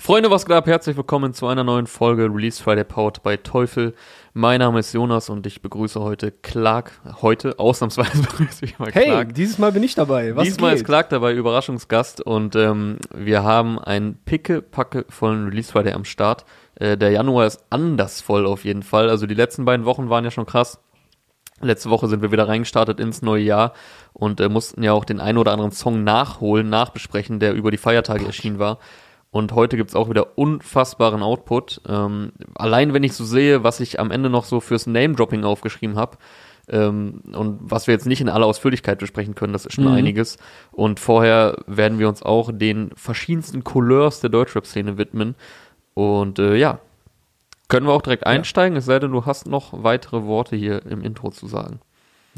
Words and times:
Freunde, 0.00 0.30
was 0.30 0.46
geht 0.46 0.54
ab? 0.54 0.66
Herzlich 0.68 0.96
willkommen 0.96 1.34
zu 1.34 1.48
einer 1.48 1.64
neuen 1.64 1.88
Folge 1.88 2.24
Release 2.32 2.62
Friday 2.62 2.84
Powered 2.84 3.20
bei 3.24 3.36
Teufel. 3.36 3.94
Mein 4.32 4.60
Name 4.60 4.78
ist 4.78 4.92
Jonas 4.92 5.28
und 5.28 5.44
ich 5.44 5.60
begrüße 5.60 6.00
heute 6.00 6.30
Clark. 6.30 6.92
Heute, 7.20 7.58
ausnahmsweise 7.58 8.22
begrüße 8.22 8.64
ich 8.64 8.78
mal 8.78 8.92
Hey, 8.92 9.06
Clark. 9.06 9.34
dieses 9.34 9.58
Mal 9.58 9.72
bin 9.72 9.82
ich 9.82 9.96
dabei. 9.96 10.36
Was 10.36 10.44
Diesmal 10.44 10.70
geht? 10.70 10.80
ist 10.82 10.84
Clark 10.86 11.08
dabei, 11.08 11.34
Überraschungsgast 11.34 12.20
und 12.20 12.54
ähm, 12.54 12.98
wir 13.12 13.42
haben 13.42 13.80
ein 13.80 14.18
Picke-Packe 14.24 15.04
vollen 15.08 15.46
Release 15.48 15.72
Friday 15.72 15.92
am 15.92 16.04
Start. 16.04 16.44
Äh, 16.76 16.96
der 16.96 17.10
Januar 17.10 17.46
ist 17.46 17.64
anders 17.68 18.20
voll 18.20 18.46
auf 18.46 18.64
jeden 18.64 18.84
Fall. 18.84 19.10
Also 19.10 19.26
die 19.26 19.34
letzten 19.34 19.64
beiden 19.64 19.84
Wochen 19.84 20.08
waren 20.08 20.22
ja 20.24 20.30
schon 20.30 20.46
krass. 20.46 20.78
Letzte 21.60 21.90
Woche 21.90 22.06
sind 22.06 22.22
wir 22.22 22.30
wieder 22.30 22.46
reingestartet 22.46 23.00
ins 23.00 23.20
neue 23.20 23.42
Jahr 23.42 23.72
und 24.12 24.40
äh, 24.40 24.48
mussten 24.48 24.84
ja 24.84 24.92
auch 24.92 25.04
den 25.04 25.18
einen 25.18 25.38
oder 25.38 25.50
anderen 25.50 25.72
Song 25.72 26.04
nachholen, 26.04 26.68
nachbesprechen, 26.70 27.40
der 27.40 27.52
über 27.54 27.72
die 27.72 27.78
Feiertage 27.78 28.24
erschienen 28.26 28.60
war. 28.60 28.78
Und 29.30 29.52
heute 29.52 29.76
gibt's 29.76 29.94
auch 29.94 30.08
wieder 30.08 30.38
unfassbaren 30.38 31.22
Output. 31.22 31.82
Ähm, 31.86 32.32
allein 32.54 32.94
wenn 32.94 33.02
ich 33.02 33.12
so 33.12 33.24
sehe, 33.24 33.62
was 33.62 33.80
ich 33.80 34.00
am 34.00 34.10
Ende 34.10 34.30
noch 34.30 34.44
so 34.44 34.60
fürs 34.60 34.86
Name-Dropping 34.86 35.44
aufgeschrieben 35.44 35.96
habe, 35.96 36.16
ähm, 36.70 37.22
und 37.32 37.58
was 37.62 37.86
wir 37.86 37.94
jetzt 37.94 38.06
nicht 38.06 38.20
in 38.20 38.28
aller 38.28 38.46
Ausführlichkeit 38.46 38.98
besprechen 38.98 39.34
können, 39.34 39.52
das 39.52 39.66
ist 39.66 39.74
schon 39.74 39.84
Mhm. 39.84 39.92
einiges. 39.92 40.38
Und 40.70 41.00
vorher 41.00 41.56
werden 41.66 41.98
wir 41.98 42.08
uns 42.08 42.22
auch 42.22 42.50
den 42.52 42.90
verschiedensten 42.94 43.64
Couleurs 43.64 44.20
der 44.20 44.30
Deutschrap-Szene 44.30 44.98
widmen. 44.98 45.34
Und 45.94 46.38
äh, 46.38 46.56
ja, 46.56 46.78
können 47.68 47.86
wir 47.86 47.92
auch 47.92 48.02
direkt 48.02 48.26
einsteigen, 48.26 48.76
es 48.76 48.84
sei 48.86 48.98
denn, 48.98 49.12
du 49.12 49.26
hast 49.26 49.46
noch 49.46 49.82
weitere 49.82 50.24
Worte 50.24 50.56
hier 50.56 50.84
im 50.86 51.02
Intro 51.02 51.30
zu 51.30 51.46
sagen. 51.46 51.80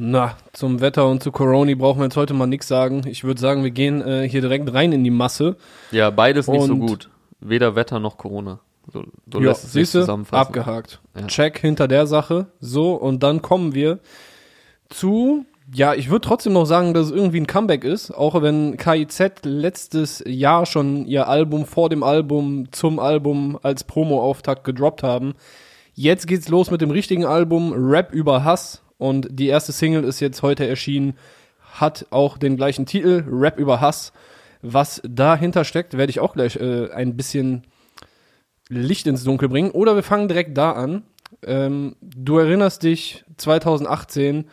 Na, 0.02 0.34
zum 0.54 0.80
Wetter 0.80 1.06
und 1.06 1.22
zu 1.22 1.30
Corona 1.30 1.74
brauchen 1.74 1.98
wir 1.98 2.04
jetzt 2.04 2.16
heute 2.16 2.32
mal 2.32 2.46
nichts 2.46 2.68
sagen. 2.68 3.02
Ich 3.06 3.22
würde 3.22 3.38
sagen, 3.38 3.62
wir 3.64 3.70
gehen 3.70 4.00
äh, 4.00 4.26
hier 4.26 4.40
direkt 4.40 4.72
rein 4.72 4.92
in 4.92 5.04
die 5.04 5.10
Masse. 5.10 5.56
Ja, 5.90 6.08
beides 6.08 6.48
nicht 6.48 6.62
so 6.64 6.72
Und- 6.72 6.80
gut. 6.80 7.10
Weder 7.40 7.74
Wetter 7.76 8.00
noch 8.00 8.16
Corona. 8.16 8.60
So, 8.90 9.04
so 9.30 9.40
ja, 9.40 9.48
lässt 9.50 9.64
es 9.64 9.72
sich 9.72 9.90
zusammenfassen. 9.90 10.40
abgehakt. 10.46 11.00
Ja. 11.18 11.26
Check 11.26 11.58
hinter 11.58 11.86
der 11.86 12.06
Sache. 12.06 12.46
So, 12.60 12.94
und 12.94 13.22
dann 13.22 13.42
kommen 13.42 13.74
wir 13.74 13.98
zu, 14.88 15.44
ja, 15.74 15.92
ich 15.92 16.08
würde 16.10 16.26
trotzdem 16.26 16.54
noch 16.54 16.64
sagen, 16.64 16.94
dass 16.94 17.06
es 17.08 17.12
irgendwie 17.12 17.40
ein 17.40 17.46
Comeback 17.46 17.84
ist, 17.84 18.10
auch 18.10 18.40
wenn 18.40 18.78
KIZ 18.78 19.44
letztes 19.44 20.24
Jahr 20.26 20.64
schon 20.64 21.04
ihr 21.04 21.28
Album 21.28 21.66
vor 21.66 21.90
dem 21.90 22.02
Album 22.02 22.68
zum 22.72 22.98
Album 22.98 23.58
als 23.62 23.84
Promo-Auftakt 23.84 24.64
gedroppt 24.64 25.02
haben. 25.02 25.34
Jetzt 25.92 26.26
geht's 26.26 26.48
los 26.48 26.70
mit 26.70 26.80
dem 26.80 26.90
richtigen 26.90 27.26
Album, 27.26 27.74
Rap 27.76 28.14
über 28.14 28.44
Hass. 28.44 28.82
Und 29.00 29.28
die 29.30 29.46
erste 29.46 29.72
Single 29.72 30.04
ist 30.04 30.20
jetzt 30.20 30.42
heute 30.42 30.68
erschienen, 30.68 31.14
hat 31.72 32.06
auch 32.10 32.36
den 32.36 32.56
gleichen 32.56 32.84
Titel, 32.84 33.24
Rap 33.26 33.58
über 33.58 33.80
Hass. 33.80 34.12
Was 34.60 35.00
dahinter 35.08 35.64
steckt, 35.64 35.96
werde 35.96 36.10
ich 36.10 36.20
auch 36.20 36.34
gleich 36.34 36.56
äh, 36.56 36.90
ein 36.90 37.16
bisschen 37.16 37.62
Licht 38.68 39.06
ins 39.06 39.24
Dunkel 39.24 39.48
bringen. 39.48 39.70
Oder 39.70 39.96
wir 39.96 40.02
fangen 40.02 40.28
direkt 40.28 40.58
da 40.58 40.72
an. 40.72 41.04
Ähm, 41.46 41.96
du 42.02 42.36
erinnerst 42.36 42.82
dich, 42.82 43.24
2018, 43.38 44.50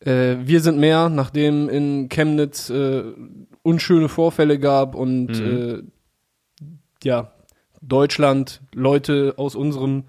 äh, 0.00 0.36
wir 0.40 0.60
sind 0.60 0.78
mehr, 0.78 1.08
nachdem 1.08 1.68
in 1.68 2.08
Chemnitz 2.08 2.70
äh, 2.70 3.04
unschöne 3.62 4.08
Vorfälle 4.08 4.58
gab 4.58 4.96
und 4.96 5.30
äh, 5.38 5.82
ja, 7.04 7.32
Deutschland, 7.82 8.62
Leute 8.74 9.34
aus 9.36 9.54
unserem 9.54 10.04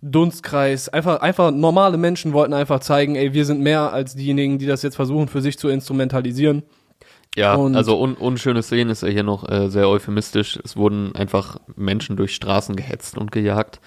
Dunstkreis, 0.00 0.88
einfach, 0.88 1.20
einfach 1.20 1.50
normale 1.50 1.96
Menschen 1.96 2.32
wollten 2.32 2.54
einfach 2.54 2.80
zeigen, 2.80 3.16
ey, 3.16 3.32
wir 3.34 3.44
sind 3.44 3.60
mehr 3.60 3.92
als 3.92 4.14
diejenigen, 4.14 4.58
die 4.58 4.66
das 4.66 4.82
jetzt 4.82 4.96
versuchen, 4.96 5.28
für 5.28 5.40
sich 5.40 5.58
zu 5.58 5.68
instrumentalisieren. 5.68 6.62
Ja, 7.36 7.54
Und- 7.54 7.76
also 7.76 8.00
un 8.00 8.14
unschöne 8.14 8.62
Szenen 8.62 8.90
ist 8.90 9.02
ja 9.02 9.08
hier 9.08 9.22
noch 9.22 9.48
äh, 9.48 9.68
sehr 9.68 9.88
euphemistisch. 9.88 10.58
Es 10.64 10.76
wurden 10.76 11.14
einfach 11.14 11.58
Menschen 11.76 12.16
durch 12.16 12.34
Straßen 12.34 12.76
gehetzt 12.76 13.18
und 13.18 13.32
gejagt. 13.32 13.80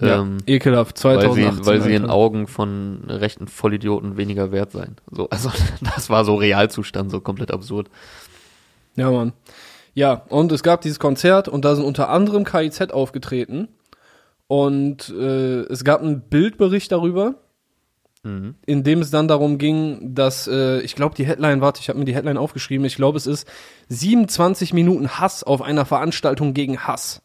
Ähm, 0.00 0.38
ekelhaft, 0.46 1.02
weil 1.04 1.20
2018. 1.20 1.62
sie, 1.62 1.66
weil 1.70 1.80
sie 1.80 1.94
in. 1.94 2.06
Augen 2.10 2.48
von 2.48 3.04
rechten 3.06 3.46
Vollidioten 3.46 4.16
weniger 4.16 4.50
wert 4.50 4.72
seien. 4.72 4.96
So, 5.10 5.28
also 5.30 5.50
das 5.94 6.10
war 6.10 6.24
so 6.24 6.34
Realzustand, 6.34 7.10
so 7.10 7.20
komplett 7.20 7.52
absurd. 7.52 7.88
Ja, 8.96 9.10
Mann. 9.10 9.32
Ja, 9.94 10.22
und 10.28 10.50
es 10.50 10.64
gab 10.64 10.80
dieses 10.80 10.98
Konzert 10.98 11.46
und 11.48 11.64
da 11.64 11.76
sind 11.76 11.84
unter 11.84 12.08
anderem 12.08 12.44
KIZ 12.44 12.90
aufgetreten. 12.92 13.68
Und 14.54 15.08
äh, 15.08 15.62
es 15.62 15.82
gab 15.82 16.00
einen 16.00 16.20
Bildbericht 16.20 16.92
darüber, 16.92 17.34
Mhm. 18.22 18.54
in 18.64 18.84
dem 18.84 19.00
es 19.00 19.10
dann 19.10 19.26
darum 19.26 19.58
ging, 19.58 20.14
dass, 20.14 20.46
äh, 20.46 20.80
ich 20.82 20.94
glaube, 20.94 21.16
die 21.16 21.26
Headline, 21.26 21.60
warte, 21.60 21.80
ich 21.80 21.88
habe 21.88 21.98
mir 21.98 22.04
die 22.04 22.14
Headline 22.14 22.38
aufgeschrieben, 22.38 22.86
ich 22.86 22.94
glaube, 22.94 23.18
es 23.18 23.26
ist 23.26 23.48
27 23.88 24.72
Minuten 24.72 25.08
Hass 25.08 25.42
auf 25.42 25.60
einer 25.60 25.84
Veranstaltung 25.84 26.54
gegen 26.54 26.78
Hass. 26.78 27.20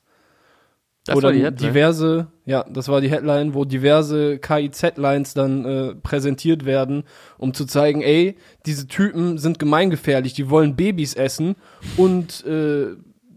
Das 1.06 1.16
wo 1.16 1.22
war 1.22 1.31
die 1.31 1.44
Headline? 1.44 1.69
diverse, 1.69 2.28
ja, 2.45 2.66
das 2.68 2.88
war 2.88 3.00
die 3.00 3.12
Headline, 3.12 3.53
wo 3.53 3.63
diverse 3.63 4.39
KIZ-Lines 4.39 5.35
dann 5.35 5.66
äh, 5.66 5.95
präsentiert 5.95 6.66
werden, 6.66 7.03
um 7.38 7.53
zu 7.53 7.66
zeigen, 7.66 8.01
ey, 8.01 8.38
diese 8.66 8.88
Typen 8.88 9.38
sind 9.38 9.59
gemeingefährlich, 9.59 10.34
die 10.34 10.50
wollen 10.50 10.75
Babys 10.75 11.13
essen 11.13 11.56
und 11.95 12.44
äh, 12.45 12.88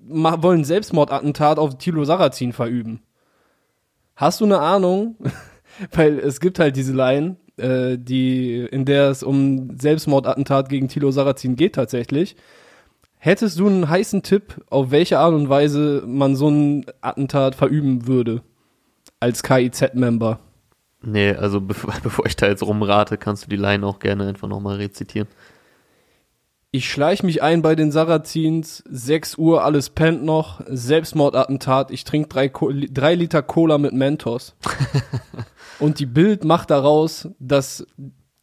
wollen 0.09 0.65
Selbstmordattentat 0.65 1.59
auf 1.59 1.77
Thilo 1.77 2.05
Sarrazin 2.05 2.55
verüben. 2.55 3.03
Hast 4.23 4.41
du 4.41 4.45
eine 4.45 4.61
Ahnung? 4.61 5.17
Weil 5.91 6.21
es 6.21 6.39
gibt 6.39 6.61
halt 6.61 6.77
diese 6.77 6.93
Line, 6.93 7.39
äh, 7.57 7.99
die, 7.99 8.61
in 8.71 8.85
der 8.85 9.11
es 9.11 9.25
um 9.25 9.77
Selbstmordattentat 9.77 10.69
gegen 10.69 10.87
Thilo 10.87 11.11
Sarrazin 11.11 11.57
geht 11.57 11.75
tatsächlich. 11.75 12.37
Hättest 13.19 13.59
du 13.59 13.67
einen 13.67 13.89
heißen 13.89 14.23
Tipp, 14.23 14.65
auf 14.71 14.93
welche 14.93 15.19
Art 15.19 15.35
und 15.35 15.49
Weise 15.49 16.05
man 16.07 16.37
so 16.37 16.49
ein 16.49 16.87
Attentat 17.01 17.57
verüben 17.57 18.07
würde? 18.07 18.43
Als 19.19 19.43
KIZ-Member. 19.43 20.39
Nee, 21.03 21.33
also 21.33 21.61
bevor, 21.61 21.93
bevor 22.05 22.25
ich 22.25 22.37
da 22.37 22.47
jetzt 22.47 22.63
rumrate, 22.63 23.17
kannst 23.17 23.47
du 23.47 23.49
die 23.49 23.57
Line 23.57 23.85
auch 23.85 23.99
gerne 23.99 24.29
einfach 24.29 24.47
nochmal 24.47 24.77
rezitieren. 24.77 25.27
Ich 26.75 26.91
schleich 26.91 27.23
mich 27.23 27.43
ein 27.43 27.61
bei 27.61 27.75
den 27.75 27.93
Sarrazins, 27.93 28.83
6 28.89 29.37
Uhr, 29.37 29.63
alles 29.63 29.91
pennt 29.91 30.25
noch, 30.25 30.63
Selbstmordattentat, 30.67 31.91
ich 31.91 32.05
trinke 32.05 32.31
drei, 32.31 32.51
drei 32.91 33.15
Liter 33.15 33.43
Cola 33.43 33.77
mit 33.77 33.93
Mentos. 33.93 34.57
und 35.79 35.99
die 35.99 36.07
Bild 36.07 36.45
macht 36.45 36.71
daraus, 36.71 37.29
dass 37.39 37.87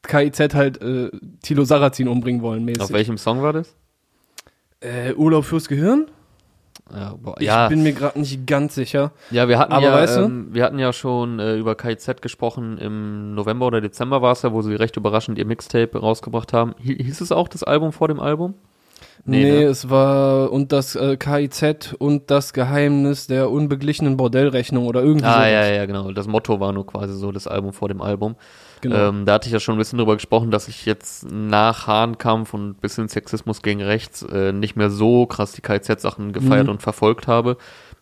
KIZ 0.03 0.53
halt 0.53 0.79
äh, 0.79 1.09
Thilo 1.41 1.63
Sarrazin 1.63 2.07
umbringen 2.07 2.44
wollen, 2.44 2.63
mäßig. 2.66 2.84
Auf 2.84 2.91
welchem 2.91 3.18
Song 3.18 3.41
war 3.41 3.51
das? 3.51 3.75
Äh, 4.79 5.16
Urlaub 5.16 5.45
fürs 5.45 5.68
Gehirn? 5.68 6.12
Ja, 6.94 7.13
boah, 7.22 7.35
Ich 7.39 7.45
ja, 7.47 7.67
bin 7.69 7.83
mir 7.83 7.94
gerade 7.94 8.19
nicht 8.19 8.47
ganz 8.47 8.75
sicher. 8.75 9.11
ja, 9.31 9.47
wir 9.47 9.59
hatten 9.59 9.73
aber 9.73 9.85
ja, 9.85 9.94
weißt 9.94 10.17
du- 10.17 10.22
ähm, 10.22 10.47
wir 10.51 10.63
hatten 10.63 10.79
ja 10.79 10.91
schon 10.94 11.39
äh, 11.39 11.55
über 11.55 11.75
KZ 11.75 12.22
gesprochen 12.22 12.77
im 12.77 13.35
November 13.35 13.67
oder 13.67 13.81
Dezember 13.81 14.22
war 14.22 14.31
es 14.31 14.41
ja, 14.41 14.51
wo 14.51 14.61
sie 14.61 14.73
recht 14.75 14.97
überraschend 14.97 15.38
ihr 15.38 15.45
Mixtape 15.45 15.97
rausgebracht 16.00 16.51
haben. 16.53 16.73
Hi- 16.83 16.97
Hieß 17.03 17.22
es 17.22 17.31
auch 17.31 17.47
das 17.47 17.63
Album 17.63 17.91
vor 17.91 18.07
dem 18.07 18.19
Album? 18.19 18.55
Nee, 19.25 19.44
Nee, 19.44 19.51
ne? 19.51 19.63
es 19.66 19.89
war 19.89 20.51
und 20.51 20.72
das 20.72 20.95
äh, 20.95 21.16
KIZ 21.17 21.94
und 22.00 22.31
das 22.31 22.53
Geheimnis 22.53 23.27
der 23.27 23.51
unbeglichenen 23.51 24.17
Bordellrechnung 24.17 24.88
oder 24.88 25.01
irgendwie 25.03 25.25
Ah, 25.25 25.33
sowas. 25.35 25.51
ja, 25.51 25.66
ja, 25.67 25.85
genau. 25.85 26.11
Das 26.11 26.27
Motto 26.27 26.59
war 26.59 26.71
nur 26.73 26.85
quasi 26.88 27.13
so 27.13 27.31
das 27.31 27.45
Album 27.47 27.73
vor 27.73 27.88
dem 27.89 28.01
Album. 28.01 28.35
Genau. 28.81 29.09
Ähm, 29.09 29.25
da 29.25 29.34
hatte 29.34 29.47
ich 29.47 29.53
ja 29.53 29.59
schon 29.59 29.75
ein 29.75 29.78
bisschen 29.78 29.97
drüber 30.00 30.16
gesprochen, 30.16 30.51
dass 30.51 30.67
ich 30.67 30.85
jetzt 30.85 31.29
nach 31.31 31.88
Hahnkampf 31.88 32.53
und 32.53 32.69
ein 32.69 32.73
bisschen 32.75 33.07
Sexismus 33.09 33.62
gegen 33.62 33.81
rechts 33.81 34.22
äh, 34.23 34.51
nicht 34.53 34.75
mehr 34.75 34.90
so 34.90 35.25
krass 35.25 35.51
die 35.51 35.62
KZ-Sachen 35.62 36.31
gefeiert 36.34 36.66
Mhm. 36.66 36.72
und 36.73 36.81
verfolgt 36.81 37.28
habe. 37.28 37.57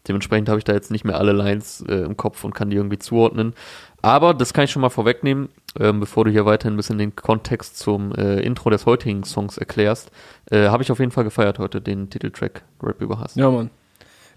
Dementsprechend 0.07 0.47
habe 0.49 0.59
ich 0.59 0.63
da 0.63 0.73
jetzt 0.73 0.89
nicht 0.91 1.03
mehr 1.03 1.17
alle 1.17 1.33
Lines 1.33 1.83
äh, 1.87 1.95
im 1.95 2.15
Kopf 2.15 2.43
und 2.43 2.53
kann 2.55 2.69
die 2.69 2.77
irgendwie 2.77 2.99
zuordnen. 2.99 3.53
Aber 4.01 4.33
das 4.33 4.53
kann 4.53 4.63
ich 4.63 4.71
schon 4.71 4.81
mal 4.81 4.89
vorwegnehmen, 4.89 5.49
ähm, 5.79 5.99
bevor 5.99 6.23
du 6.23 6.31
hier 6.31 6.45
weiter 6.45 6.69
ein 6.69 6.77
bisschen 6.77 6.97
den 6.97 7.15
Kontext 7.15 7.77
zum 7.79 8.13
äh, 8.15 8.39
Intro 8.39 8.69
des 8.69 8.85
heutigen 8.85 9.23
Songs 9.25 9.57
erklärst. 9.57 10.11
Äh, 10.49 10.67
habe 10.69 10.83
ich 10.83 10.91
auf 10.91 10.99
jeden 10.99 11.11
Fall 11.11 11.23
gefeiert 11.25 11.59
heute, 11.59 11.81
den 11.81 12.09
Titeltrack 12.09 12.63
Rap 12.81 13.01
über 13.01 13.19
Hass. 13.19 13.35
Ja, 13.35 13.49
Mann. 13.49 13.69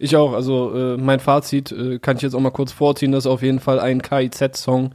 Ich 0.01 0.17
auch. 0.17 0.33
Also 0.33 0.75
äh, 0.75 0.97
mein 0.97 1.21
Fazit 1.21 1.71
äh, 1.73 1.99
kann 1.99 2.17
ich 2.17 2.23
jetzt 2.23 2.35
auch 2.35 2.41
mal 2.41 2.51
kurz 2.51 2.73
vorziehen. 2.73 3.13
Das 3.13 3.25
ist 3.27 3.31
auf 3.31 3.43
jeden 3.43 3.61
Fall 3.61 3.79
ein 3.79 4.01
KIZ-Song. 4.03 4.93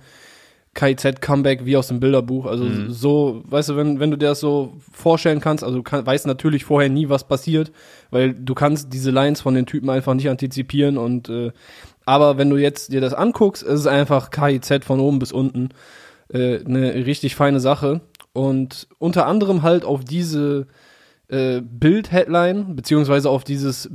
KIZ-Comeback 0.75 1.65
wie 1.65 1.77
aus 1.77 1.87
dem 1.87 1.99
Bilderbuch. 1.99 2.45
Also 2.45 2.65
Mhm. 2.65 2.91
so, 2.91 3.41
weißt 3.45 3.69
du, 3.69 3.75
wenn, 3.77 3.99
wenn 3.99 4.11
du 4.11 4.17
dir 4.17 4.27
das 4.27 4.39
so 4.39 4.73
vorstellen 4.91 5.39
kannst, 5.39 5.63
also 5.63 5.77
du 5.77 5.83
kann, 5.83 6.05
weißt 6.05 6.27
natürlich 6.27 6.65
vorher 6.65 6.89
nie, 6.89 7.09
was 7.09 7.27
passiert, 7.27 7.71
weil 8.11 8.33
du 8.33 8.53
kannst 8.53 8.93
diese 8.93 9.09
Lines 9.11 9.41
von 9.41 9.55
den 9.55 9.65
Typen 9.65 9.89
einfach 9.89 10.13
nicht 10.13 10.29
antizipieren 10.29 10.97
und 10.97 11.29
äh, 11.29 11.51
aber 12.05 12.37
wenn 12.37 12.49
du 12.51 12.57
jetzt 12.57 12.93
dir 12.93 13.01
das 13.01 13.13
anguckst, 13.15 13.63
ist 13.63 13.79
es 13.79 13.87
einfach 13.87 14.29
KIZ 14.29 14.85
von 14.85 14.99
oben 14.99 15.17
bis 15.17 15.31
unten. 15.31 15.69
Äh, 16.31 16.63
eine 16.63 16.93
richtig 17.05 17.35
feine 17.35 17.59
Sache. 17.59 18.01
Und 18.33 18.87
unter 18.99 19.25
anderem 19.25 19.63
halt 19.63 19.85
auf 19.85 20.03
diese 20.03 20.67
äh, 21.29 21.61
Bild-Headline, 21.61 22.75
beziehungsweise 22.75 23.29
auf 23.29 23.43
dieses 23.43 23.89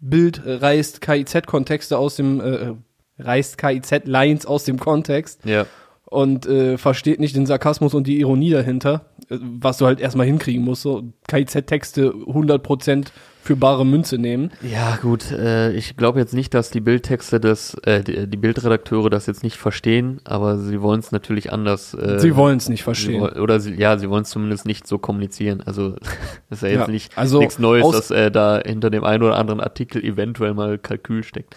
Bild 0.00 0.42
reißt 0.44 1.00
KIZ-Kontexte 1.00 1.98
aus 1.98 2.14
dem, 2.16 2.40
äh, 2.40 2.74
reißt 3.18 3.58
KIZ-Lines 3.58 4.46
aus 4.46 4.64
dem 4.64 4.78
Kontext 4.78 5.44
Ja. 5.44 5.66
Und 6.06 6.46
äh, 6.46 6.78
versteht 6.78 7.20
nicht 7.20 7.36
den 7.36 7.46
Sarkasmus 7.46 7.92
und 7.94 8.06
die 8.06 8.20
Ironie 8.20 8.50
dahinter. 8.50 9.06
äh, 9.28 9.38
was 9.40 9.78
du 9.78 9.86
halt 9.86 10.00
erstmal 10.00 10.26
hinkriegen 10.26 10.64
musst. 10.64 10.82
So 10.82 11.02
KIZ-Texte 11.28 12.12
100% 12.12 13.08
für 13.42 13.54
bare 13.56 13.86
Münze 13.86 14.18
nehmen. 14.18 14.50
Ja, 14.60 14.96
gut, 15.00 15.30
äh, 15.30 15.70
ich 15.72 15.96
glaube 15.96 16.18
jetzt 16.18 16.34
nicht, 16.34 16.52
dass 16.52 16.70
die 16.70 16.80
Bildtexte 16.80 17.38
das, 17.38 17.74
äh, 17.84 18.02
die, 18.02 18.26
die 18.26 18.36
Bildredakteure 18.36 19.08
das 19.08 19.26
jetzt 19.26 19.44
nicht 19.44 19.56
verstehen, 19.56 20.20
aber 20.24 20.58
sie 20.58 20.80
wollen 20.82 20.98
es 20.98 21.12
natürlich 21.12 21.52
anders. 21.52 21.94
Äh, 21.94 22.18
sie 22.18 22.34
wollen 22.34 22.56
es 22.58 22.68
nicht 22.68 22.80
sie 22.80 22.84
verstehen. 22.84 23.20
woll- 23.20 23.38
oder 23.40 23.60
sie, 23.60 23.74
ja, 23.74 23.98
sie 23.98 24.10
wollen 24.10 24.22
es 24.22 24.30
zumindest 24.30 24.66
nicht 24.66 24.86
so 24.88 24.98
kommunizieren. 24.98 25.60
Also 25.64 25.94
ist 26.50 26.62
ja 26.62 26.68
jetzt 26.68 26.86
Ja, 26.86 26.88
nicht 26.88 27.16
also 27.16 27.38
nichts 27.38 27.58
Neues, 27.60 27.88
dass 27.90 28.10
äh, 28.10 28.32
da 28.32 28.60
hinter 28.64 28.90
dem 28.90 29.04
einen 29.04 29.22
oder 29.22 29.36
anderen 29.36 29.60
Artikel 29.60 30.02
eventuell 30.04 30.54
mal 30.54 30.76
Kalkül 30.78 31.22
steckt. 31.22 31.54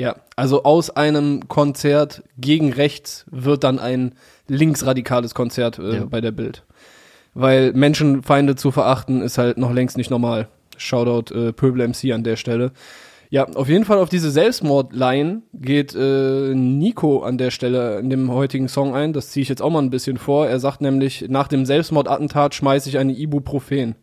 Ja, 0.00 0.16
also 0.34 0.62
aus 0.62 0.88
einem 0.88 1.46
Konzert 1.48 2.22
gegen 2.38 2.72
rechts 2.72 3.26
wird 3.30 3.64
dann 3.64 3.78
ein 3.78 4.14
linksradikales 4.48 5.34
Konzert 5.34 5.78
äh, 5.78 5.96
Ja. 5.96 6.04
bei 6.06 6.20
der 6.22 6.30
Bild. 6.32 6.64
Weil 7.34 7.72
Menschenfeinde 7.74 8.56
zu 8.56 8.70
verachten 8.70 9.20
ist 9.20 9.36
halt 9.36 9.58
noch 9.58 9.72
längst 9.72 9.96
nicht 9.98 10.10
normal. 10.10 10.48
Shoutout 10.78 11.34
äh, 11.34 11.52
Pöbel 11.52 11.86
MC 11.86 12.12
an 12.12 12.24
der 12.24 12.36
Stelle. 12.36 12.72
Ja, 13.28 13.44
auf 13.44 13.68
jeden 13.68 13.84
Fall 13.84 13.98
auf 13.98 14.08
diese 14.08 14.30
Selbstmordline 14.30 15.42
geht 15.52 15.94
äh, 15.94 16.54
Nico 16.54 17.22
an 17.22 17.36
der 17.36 17.50
Stelle 17.50 17.98
in 18.00 18.08
dem 18.08 18.32
heutigen 18.32 18.68
Song 18.68 18.94
ein. 18.94 19.12
Das 19.12 19.28
ziehe 19.30 19.42
ich 19.42 19.48
jetzt 19.50 19.60
auch 19.62 19.70
mal 19.70 19.82
ein 19.82 19.90
bisschen 19.90 20.16
vor. 20.16 20.48
Er 20.48 20.58
sagt 20.58 20.80
nämlich, 20.80 21.26
nach 21.28 21.46
dem 21.46 21.66
Selbstmordattentat 21.66 22.54
schmeiße 22.54 22.88
ich 22.88 22.96
eine 22.98 23.12
Ibuprofen. 23.12 23.94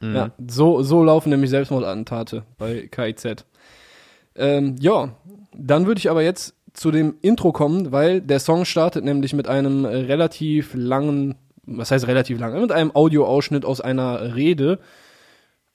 Mhm. 0.00 0.14
Ja, 0.16 0.30
so, 0.48 0.82
so 0.82 1.02
laufen 1.04 1.30
nämlich 1.30 1.48
Selbstmordattentate 1.50 2.42
bei 2.58 2.88
KIZ. 2.90 3.46
Ähm, 4.36 4.76
ja, 4.78 5.14
dann 5.56 5.86
würde 5.86 5.98
ich 5.98 6.10
aber 6.10 6.22
jetzt 6.22 6.54
zu 6.72 6.90
dem 6.90 7.16
Intro 7.22 7.52
kommen, 7.52 7.92
weil 7.92 8.20
der 8.20 8.40
Song 8.40 8.64
startet 8.64 9.04
nämlich 9.04 9.32
mit 9.32 9.48
einem 9.48 9.84
relativ 9.84 10.74
langen, 10.74 11.34
was 11.66 11.90
heißt 11.90 12.06
relativ 12.06 12.38
lang, 12.38 12.60
mit 12.60 12.72
einem 12.72 12.94
Audioausschnitt 12.94 13.64
aus 13.64 13.80
einer 13.80 14.34
Rede 14.34 14.78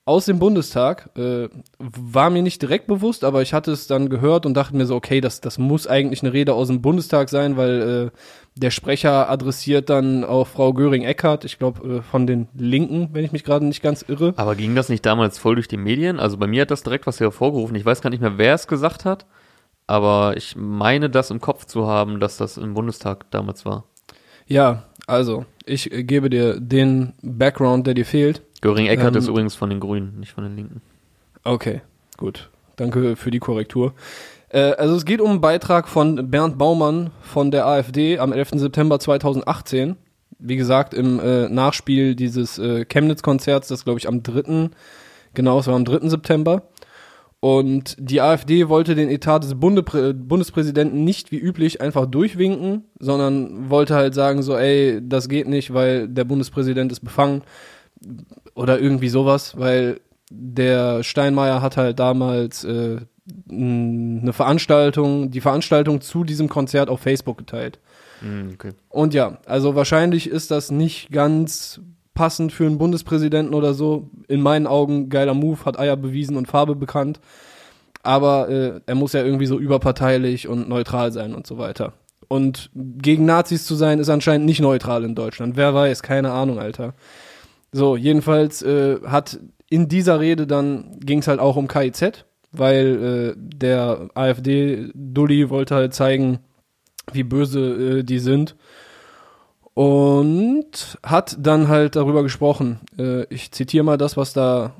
aus 0.05 0.25
dem 0.25 0.39
Bundestag. 0.39 1.09
Äh, 1.17 1.47
war 1.79 2.29
mir 2.29 2.41
nicht 2.41 2.61
direkt 2.61 2.87
bewusst, 2.87 3.23
aber 3.23 3.41
ich 3.41 3.53
hatte 3.53 3.71
es 3.71 3.87
dann 3.87 4.09
gehört 4.09 4.45
und 4.45 4.53
dachte 4.53 4.75
mir 4.75 4.85
so, 4.85 4.95
okay, 4.95 5.21
das, 5.21 5.41
das 5.41 5.57
muss 5.57 5.87
eigentlich 5.87 6.23
eine 6.23 6.33
Rede 6.33 6.53
aus 6.53 6.67
dem 6.67 6.81
Bundestag 6.81 7.29
sein, 7.29 7.57
weil 7.57 8.11
äh, 8.13 8.17
der 8.55 8.71
Sprecher 8.71 9.29
adressiert 9.29 9.89
dann 9.89 10.23
auch 10.23 10.47
Frau 10.47 10.73
Göring-Eckardt, 10.73 11.45
ich 11.45 11.57
glaube 11.57 11.99
äh, 11.99 12.01
von 12.01 12.27
den 12.27 12.47
Linken, 12.55 13.09
wenn 13.13 13.23
ich 13.23 13.31
mich 13.31 13.43
gerade 13.43 13.65
nicht 13.65 13.81
ganz 13.81 14.03
irre. 14.07 14.33
Aber 14.35 14.55
ging 14.55 14.75
das 14.75 14.89
nicht 14.89 15.05
damals 15.05 15.37
voll 15.37 15.55
durch 15.55 15.67
die 15.67 15.77
Medien? 15.77 16.19
Also 16.19 16.37
bei 16.37 16.47
mir 16.47 16.63
hat 16.63 16.71
das 16.71 16.83
direkt 16.83 17.07
was 17.07 17.19
hervorgerufen. 17.19 17.75
Ich 17.75 17.85
weiß 17.85 18.01
gar 18.01 18.09
nicht 18.09 18.21
mehr, 18.21 18.37
wer 18.37 18.53
es 18.53 18.67
gesagt 18.67 19.05
hat, 19.05 19.25
aber 19.87 20.35
ich 20.37 20.55
meine 20.55 21.09
das 21.09 21.31
im 21.31 21.41
Kopf 21.41 21.65
zu 21.65 21.87
haben, 21.87 22.19
dass 22.19 22.37
das 22.37 22.57
im 22.57 22.73
Bundestag 22.73 23.29
damals 23.31 23.65
war. 23.65 23.85
Ja, 24.47 24.83
also, 25.07 25.45
ich 25.65 25.89
gebe 25.91 26.29
dir 26.29 26.59
den 26.59 27.13
Background, 27.21 27.87
der 27.87 27.93
dir 27.93 28.05
fehlt. 28.05 28.41
Göring-Eckert 28.61 29.15
Ähm, 29.15 29.19
ist 29.19 29.27
übrigens 29.27 29.55
von 29.55 29.69
den 29.69 29.79
Grünen, 29.79 30.19
nicht 30.19 30.31
von 30.31 30.43
den 30.43 30.55
Linken. 30.55 30.81
Okay, 31.43 31.81
gut. 32.17 32.49
Danke 32.77 33.15
für 33.15 33.31
die 33.31 33.39
Korrektur. 33.39 33.93
Äh, 34.49 34.73
also 34.73 34.95
es 34.95 35.05
geht 35.05 35.19
um 35.19 35.31
einen 35.31 35.41
Beitrag 35.41 35.89
von 35.89 36.29
Bernd 36.29 36.57
Baumann 36.57 37.11
von 37.21 37.51
der 37.51 37.65
AfD 37.65 38.19
am 38.19 38.31
11. 38.31 38.51
September 38.55 38.99
2018. 38.99 39.97
Wie 40.39 40.55
gesagt, 40.55 40.93
im 40.93 41.19
äh, 41.19 41.49
Nachspiel 41.49 42.15
dieses 42.15 42.57
äh, 42.59 42.85
Chemnitz-Konzerts, 42.85 43.67
das 43.67 43.83
glaube 43.83 43.99
ich 43.99 44.07
am 44.07 44.23
3. 44.23 44.69
Genau, 45.33 45.59
es 45.59 45.67
war 45.67 45.75
am 45.75 45.85
3. 45.85 46.07
September. 46.09 46.63
Und 47.43 47.97
die 47.99 48.21
AfD 48.21 48.69
wollte 48.69 48.95
den 48.95 49.09
Etat 49.09 49.39
des 49.39 49.59
Bundeprä 49.59 50.13
Bundespräsidenten 50.13 51.03
nicht 51.03 51.33
wie 51.33 51.39
üblich 51.39 51.81
einfach 51.81 52.05
durchwinken, 52.05 52.85
sondern 52.99 53.69
wollte 53.69 53.95
halt 53.95 54.13
sagen 54.13 54.41
so, 54.41 54.55
ey, 54.55 55.01
das 55.03 55.27
geht 55.27 55.49
nicht, 55.49 55.73
weil 55.73 56.07
der 56.07 56.23
Bundespräsident 56.23 56.89
ist 56.93 57.01
befangen 57.01 57.41
oder 58.55 58.79
irgendwie 58.79 59.09
sowas, 59.09 59.59
weil 59.59 59.99
der 60.31 61.03
Steinmeier 61.03 61.61
hat 61.61 61.75
halt 61.75 61.99
damals 61.99 62.63
äh, 62.63 63.01
eine 63.51 64.31
Veranstaltung, 64.31 65.29
die 65.29 65.41
Veranstaltung 65.41 65.99
zu 65.99 66.23
diesem 66.23 66.47
Konzert 66.47 66.87
auf 66.87 67.01
Facebook 67.01 67.39
geteilt. 67.39 67.77
Hm, 68.21 68.51
okay. 68.53 68.71
Und 68.87 69.13
ja, 69.13 69.39
also 69.45 69.75
wahrscheinlich 69.75 70.29
ist 70.29 70.49
das 70.49 70.71
nicht 70.71 71.11
ganz 71.11 71.81
passend 72.13 72.51
für 72.51 72.65
einen 72.65 72.77
Bundespräsidenten 72.77 73.53
oder 73.53 73.73
so. 73.73 74.09
In 74.27 74.41
meinen 74.41 74.67
Augen 74.67 75.09
geiler 75.09 75.33
Move, 75.33 75.65
hat 75.65 75.79
Eier 75.79 75.97
bewiesen 75.97 76.37
und 76.37 76.47
Farbe 76.47 76.75
bekannt. 76.75 77.19
Aber 78.03 78.49
äh, 78.49 78.81
er 78.85 78.95
muss 78.95 79.13
ja 79.13 79.23
irgendwie 79.23 79.45
so 79.45 79.57
überparteilich 79.57 80.47
und 80.47 80.67
neutral 80.67 81.11
sein 81.11 81.33
und 81.33 81.47
so 81.47 81.57
weiter. 81.57 81.93
Und 82.27 82.69
gegen 82.75 83.25
Nazis 83.25 83.65
zu 83.65 83.75
sein, 83.75 83.99
ist 83.99 84.09
anscheinend 84.09 84.45
nicht 84.45 84.59
neutral 84.59 85.03
in 85.03 85.15
Deutschland. 85.15 85.55
Wer 85.55 85.73
weiß, 85.73 86.03
keine 86.03 86.31
Ahnung, 86.31 86.59
Alter. 86.59 86.93
So, 87.71 87.95
jedenfalls 87.95 88.61
äh, 88.61 88.99
hat 89.05 89.39
in 89.69 89.87
dieser 89.87 90.19
Rede 90.19 90.45
dann 90.45 90.99
ging 90.99 91.19
es 91.19 91.27
halt 91.27 91.39
auch 91.39 91.55
um 91.55 91.67
KIZ, 91.67 92.25
weil 92.51 93.35
äh, 93.35 93.39
der 93.39 94.09
AfD-Dulli 94.13 95.49
wollte 95.49 95.75
halt 95.75 95.93
zeigen, 95.93 96.39
wie 97.11 97.23
böse 97.23 97.99
äh, 97.99 98.03
die 98.03 98.19
sind. 98.19 98.55
Und 99.73 100.99
hat 101.03 101.35
dann 101.39 101.67
halt 101.67 101.95
darüber 101.95 102.21
gesprochen. 102.23 102.79
Äh, 102.97 103.23
ich 103.33 103.51
zitiere 103.51 103.83
mal 103.83 103.97
das, 103.97 104.17
was 104.17 104.33
da 104.33 104.73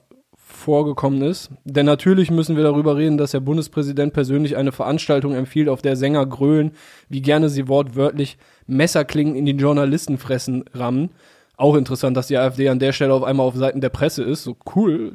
vorgekommen 0.64 1.22
ist. 1.24 1.50
Denn 1.66 1.86
natürlich 1.86 2.32
müssen 2.32 2.56
wir 2.56 2.64
darüber 2.64 2.96
reden, 2.96 3.18
dass 3.18 3.32
der 3.32 3.42
Bundespräsident 3.42 4.14
persönlich 4.14 4.56
eine 4.56 4.72
Veranstaltung 4.72 5.34
empfiehlt, 5.36 5.68
auf 5.68 5.82
der 5.82 5.96
Sänger 5.96 6.26
grölen, 6.26 6.72
wie 7.10 7.22
gerne 7.22 7.50
sie 7.50 7.68
wortwörtlich 7.68 8.38
Messerklingen 8.66 9.36
in 9.36 9.46
die 9.46 9.52
Journalistenfressen 9.54 10.66
rammen. 10.74 11.10
Auch 11.58 11.76
interessant, 11.76 12.16
dass 12.18 12.28
die 12.28 12.38
AfD 12.38 12.70
an 12.70 12.80
der 12.80 12.94
Stelle 12.94 13.14
auf 13.14 13.24
einmal 13.24 13.46
auf 13.46 13.56
Seiten 13.56 13.82
der 13.82 13.90
Presse 13.90 14.24
ist. 14.24 14.44
So 14.44 14.56
cool. 14.76 15.14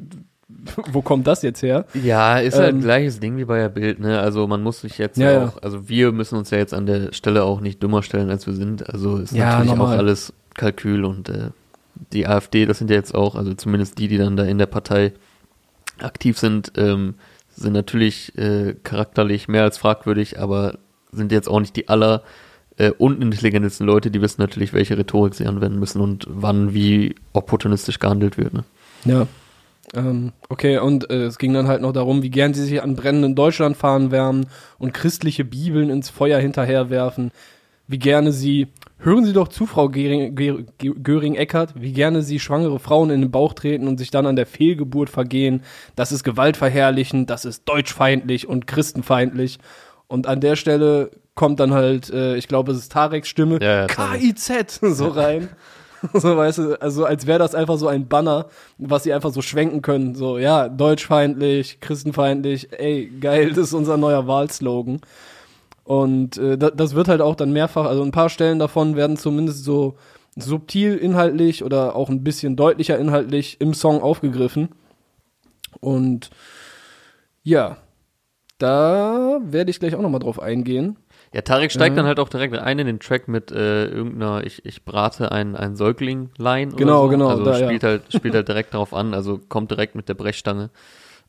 Wo 0.91 1.01
kommt 1.01 1.27
das 1.27 1.41
jetzt 1.41 1.61
her? 1.61 1.85
Ja, 1.93 2.37
ist 2.39 2.57
halt 2.57 2.75
Ähm, 2.75 2.81
gleiches 2.81 3.19
Ding 3.19 3.37
wie 3.37 3.45
bei 3.45 3.57
der 3.59 3.69
Bild, 3.69 3.99
ne? 3.99 4.19
Also 4.19 4.47
man 4.47 4.61
muss 4.63 4.81
sich 4.81 4.97
jetzt 4.97 5.17
Ja, 5.17 5.45
auch, 5.47 5.61
also 5.61 5.87
wir 5.89 6.11
müssen 6.11 6.37
uns 6.37 6.49
ja 6.51 6.57
jetzt 6.57 6.73
an 6.73 6.85
der 6.85 7.13
Stelle 7.13 7.43
auch 7.43 7.61
nicht 7.61 7.81
dümmer 7.81 8.03
stellen, 8.03 8.29
als 8.29 8.45
wir 8.47 8.53
sind. 8.53 8.89
Also 8.89 9.17
ist 9.17 9.33
Ja, 9.33 9.45
natürlich 9.45 9.71
normal. 9.75 9.95
auch 9.95 9.97
alles 9.99 10.33
Kalkül 10.55 11.05
und 11.05 11.29
äh, 11.29 11.49
die 12.13 12.27
AfD, 12.27 12.65
das 12.65 12.77
sind 12.79 12.89
ja 12.89 12.95
jetzt 12.95 13.13
auch, 13.15 13.35
also 13.35 13.53
zumindest 13.53 13.97
die, 13.99 14.07
die 14.07 14.17
dann 14.17 14.37
da 14.37 14.43
in 14.45 14.57
der 14.57 14.65
Partei 14.67 15.13
aktiv 15.99 16.37
sind, 16.39 16.71
ähm, 16.77 17.15
sind 17.55 17.73
natürlich 17.73 18.37
äh, 18.37 18.75
charakterlich 18.83 19.47
mehr 19.47 19.63
als 19.63 19.77
fragwürdig, 19.77 20.39
aber 20.39 20.77
sind 21.11 21.31
jetzt 21.31 21.49
auch 21.49 21.59
nicht 21.59 21.75
die 21.75 21.89
aller 21.89 22.23
äh, 22.77 22.91
unintelligentesten 22.91 23.85
Leute, 23.85 24.11
die 24.11 24.21
wissen 24.21 24.41
natürlich, 24.41 24.71
welche 24.71 24.97
Rhetorik 24.97 25.33
sie 25.35 25.45
anwenden 25.45 25.79
müssen 25.79 25.99
und 25.99 26.25
wann 26.29 26.73
wie 26.73 27.15
opportunistisch 27.33 27.99
gehandelt 27.99 28.37
wird. 28.37 28.53
Ne? 28.53 28.63
Ja. 29.03 29.27
Ähm, 29.95 30.33
okay, 30.49 30.77
und 30.77 31.09
äh, 31.09 31.23
es 31.23 31.37
ging 31.37 31.53
dann 31.53 31.67
halt 31.67 31.81
noch 31.81 31.93
darum, 31.93 32.21
wie 32.21 32.29
gern 32.29 32.53
sie 32.53 32.63
sich 32.63 32.81
an 32.81 32.95
brennenden 32.95 33.35
Deutschlandfahnen 33.35 34.11
wärmen 34.11 34.47
und 34.77 34.93
christliche 34.93 35.45
Bibeln 35.45 35.89
ins 35.89 36.09
Feuer 36.09 36.39
hinterherwerfen. 36.39 37.31
Wie 37.87 37.97
gerne 37.97 38.31
sie, 38.31 38.67
hören 38.99 39.25
Sie 39.25 39.33
doch 39.33 39.47
zu, 39.47 39.65
Frau 39.65 39.89
Göring-Eckert, 39.89 41.73
wie 41.81 41.91
gerne 41.91 42.21
sie 42.21 42.39
schwangere 42.39 42.77
Frauen 42.77 43.09
in 43.09 43.21
den 43.21 43.31
Bauch 43.31 43.53
treten 43.53 43.87
und 43.87 43.97
sich 43.97 44.11
dann 44.11 44.27
an 44.27 44.35
der 44.35 44.45
Fehlgeburt 44.45 45.09
vergehen. 45.09 45.63
Das 45.95 46.11
ist 46.11 46.23
gewaltverherrlichend, 46.23 47.31
das 47.31 47.45
ist 47.45 47.63
deutschfeindlich 47.67 48.47
und 48.47 48.67
christenfeindlich. 48.67 49.57
Und 50.05 50.27
an 50.27 50.39
der 50.39 50.55
Stelle 50.55 51.09
kommt 51.33 51.59
dann 51.59 51.73
halt, 51.73 52.11
äh, 52.11 52.35
ich 52.35 52.47
glaube, 52.47 52.73
es 52.73 52.77
ist 52.77 52.91
Tareks 52.91 53.27
Stimme, 53.27 53.57
Ja, 53.59 53.87
ja. 53.87 53.87
KIZ 53.87 54.79
so 54.81 55.07
rein. 55.07 55.49
So, 56.13 56.37
weißt 56.37 56.57
du, 56.59 56.81
also 56.81 57.05
als 57.05 57.27
wäre 57.27 57.39
das 57.39 57.55
einfach 57.55 57.77
so 57.77 57.87
ein 57.87 58.07
Banner, 58.07 58.47
was 58.77 59.03
sie 59.03 59.13
einfach 59.13 59.31
so 59.31 59.41
schwenken 59.41 59.81
können. 59.81 60.15
So, 60.15 60.37
ja, 60.37 60.69
deutschfeindlich, 60.69 61.79
christenfeindlich, 61.81 62.69
ey, 62.71 63.11
geil, 63.19 63.49
das 63.49 63.67
ist 63.67 63.73
unser 63.73 63.97
neuer 63.97 64.27
Wahlslogan. 64.27 65.01
Und 65.83 66.37
äh, 66.37 66.57
da, 66.57 66.69
das 66.69 66.93
wird 66.95 67.07
halt 67.07 67.21
auch 67.21 67.35
dann 67.35 67.51
mehrfach, 67.51 67.85
also 67.85 68.03
ein 68.03 68.11
paar 68.11 68.29
Stellen 68.29 68.59
davon 68.59 68.95
werden 68.95 69.17
zumindest 69.17 69.63
so 69.63 69.95
subtil 70.35 70.95
inhaltlich 70.95 71.63
oder 71.63 71.95
auch 71.95 72.09
ein 72.09 72.23
bisschen 72.23 72.55
deutlicher 72.55 72.97
inhaltlich 72.97 73.59
im 73.59 73.73
Song 73.73 74.01
aufgegriffen. 74.01 74.69
Und 75.79 76.29
ja, 77.43 77.77
da 78.59 79.39
werde 79.43 79.71
ich 79.71 79.79
gleich 79.79 79.95
auch 79.95 80.01
nochmal 80.01 80.19
drauf 80.19 80.39
eingehen. 80.41 80.97
Ja, 81.33 81.41
Tarek 81.41 81.71
steigt 81.71 81.93
Mhm. 81.93 81.97
dann 81.97 82.05
halt 82.07 82.19
auch 82.19 82.29
direkt 82.29 82.57
ein 82.57 82.79
in 82.79 82.87
den 82.87 82.99
Track 82.99 83.27
mit 83.27 83.51
äh, 83.51 83.85
irgendeiner 83.85 84.43
ich, 84.45 84.65
ich 84.65 84.83
brate 84.83 85.31
ein, 85.31 85.55
ein 85.55 85.75
Säugling-Line. 85.75 86.73
Genau, 86.75 87.01
oder 87.01 87.05
so. 87.05 87.09
genau, 87.09 87.27
Also 87.29 87.45
da, 87.45 87.57
ja. 87.59 87.65
spielt, 87.67 87.83
halt, 87.83 88.01
spielt 88.13 88.33
halt 88.33 88.47
direkt 88.47 88.73
darauf 88.73 88.93
an, 88.93 89.13
also 89.13 89.39
kommt 89.49 89.71
direkt 89.71 89.95
mit 89.95 90.09
der 90.09 90.15
Brechstange. 90.15 90.69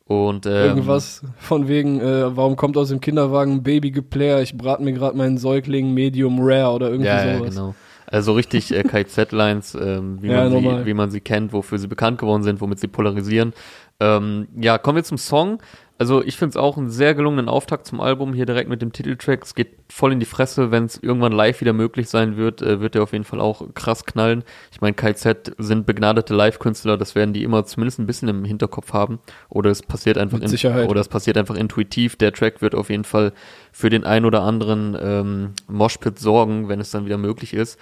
Und 0.06 0.46
ähm, 0.46 0.52
Irgendwas 0.52 1.22
von 1.38 1.68
wegen, 1.68 2.00
äh, 2.00 2.36
warum 2.36 2.56
kommt 2.56 2.76
aus 2.76 2.88
dem 2.88 3.00
Kinderwagen 3.00 3.56
ein 3.56 3.62
Baby 3.62 3.90
Geplayer, 3.92 4.40
ich 4.42 4.56
brate 4.56 4.82
mir 4.82 4.92
gerade 4.92 5.16
meinen 5.16 5.38
Säugling 5.38 5.94
Medium 5.94 6.38
Rare 6.40 6.72
oder 6.74 6.88
irgendwie 6.90 7.06
Ja, 7.08 7.24
ja, 7.24 7.38
sowas. 7.38 7.50
genau. 7.54 7.74
Also 8.06 8.32
richtig 8.32 8.74
äh, 8.74 8.82
KZ-Lines, 8.82 9.76
ähm, 9.76 10.20
wie, 10.20 10.28
Ja, 10.28 10.38
man 10.38 10.48
sie, 10.50 10.54
normal. 10.54 10.86
wie 10.86 10.94
man 10.94 11.10
sie 11.12 11.20
kennt, 11.20 11.52
wofür 11.52 11.78
sie 11.78 11.86
bekannt 11.86 12.18
geworden 12.18 12.42
sind, 12.42 12.60
womit 12.60 12.80
sie 12.80 12.88
polarisieren. 12.88 13.52
Ähm, 14.00 14.48
ja, 14.60 14.78
kommen 14.78 14.96
wir 14.96 15.04
zum 15.04 15.18
Song. 15.18 15.58
Also 16.00 16.24
ich 16.24 16.38
finde 16.38 16.52
es 16.52 16.56
auch 16.56 16.78
einen 16.78 16.88
sehr 16.88 17.14
gelungenen 17.14 17.50
Auftakt 17.50 17.86
zum 17.86 18.00
Album, 18.00 18.32
hier 18.32 18.46
direkt 18.46 18.70
mit 18.70 18.80
dem 18.80 18.90
Titeltrack. 18.90 19.44
Es 19.44 19.54
geht 19.54 19.76
voll 19.90 20.14
in 20.14 20.18
die 20.18 20.24
Fresse, 20.24 20.70
wenn 20.70 20.86
es 20.86 20.96
irgendwann 20.96 21.32
live 21.32 21.60
wieder 21.60 21.74
möglich 21.74 22.08
sein 22.08 22.38
wird, 22.38 22.62
äh, 22.62 22.80
wird 22.80 22.94
der 22.94 23.02
auf 23.02 23.12
jeden 23.12 23.26
Fall 23.26 23.38
auch 23.38 23.74
krass 23.74 24.06
knallen. 24.06 24.42
Ich 24.72 24.80
meine, 24.80 24.94
KZ 24.94 25.52
sind 25.58 25.84
begnadete 25.84 26.34
Live-Künstler, 26.34 26.96
das 26.96 27.14
werden 27.14 27.34
die 27.34 27.42
immer 27.42 27.66
zumindest 27.66 27.98
ein 27.98 28.06
bisschen 28.06 28.28
im 28.28 28.46
Hinterkopf 28.46 28.94
haben. 28.94 29.18
Oder 29.50 29.68
es 29.68 29.82
passiert 29.82 30.16
einfach 30.16 30.40
Sicherheit. 30.48 30.88
oder 30.88 31.02
es 31.02 31.08
passiert 31.08 31.36
einfach 31.36 31.54
intuitiv. 31.54 32.16
Der 32.16 32.32
Track 32.32 32.62
wird 32.62 32.74
auf 32.74 32.88
jeden 32.88 33.04
Fall 33.04 33.34
für 33.70 33.90
den 33.90 34.04
ein 34.04 34.24
oder 34.24 34.40
anderen 34.40 34.96
ähm, 34.98 35.52
Moshpit 35.68 36.18
sorgen, 36.18 36.70
wenn 36.70 36.80
es 36.80 36.90
dann 36.90 37.04
wieder 37.04 37.18
möglich 37.18 37.52
ist. 37.52 37.78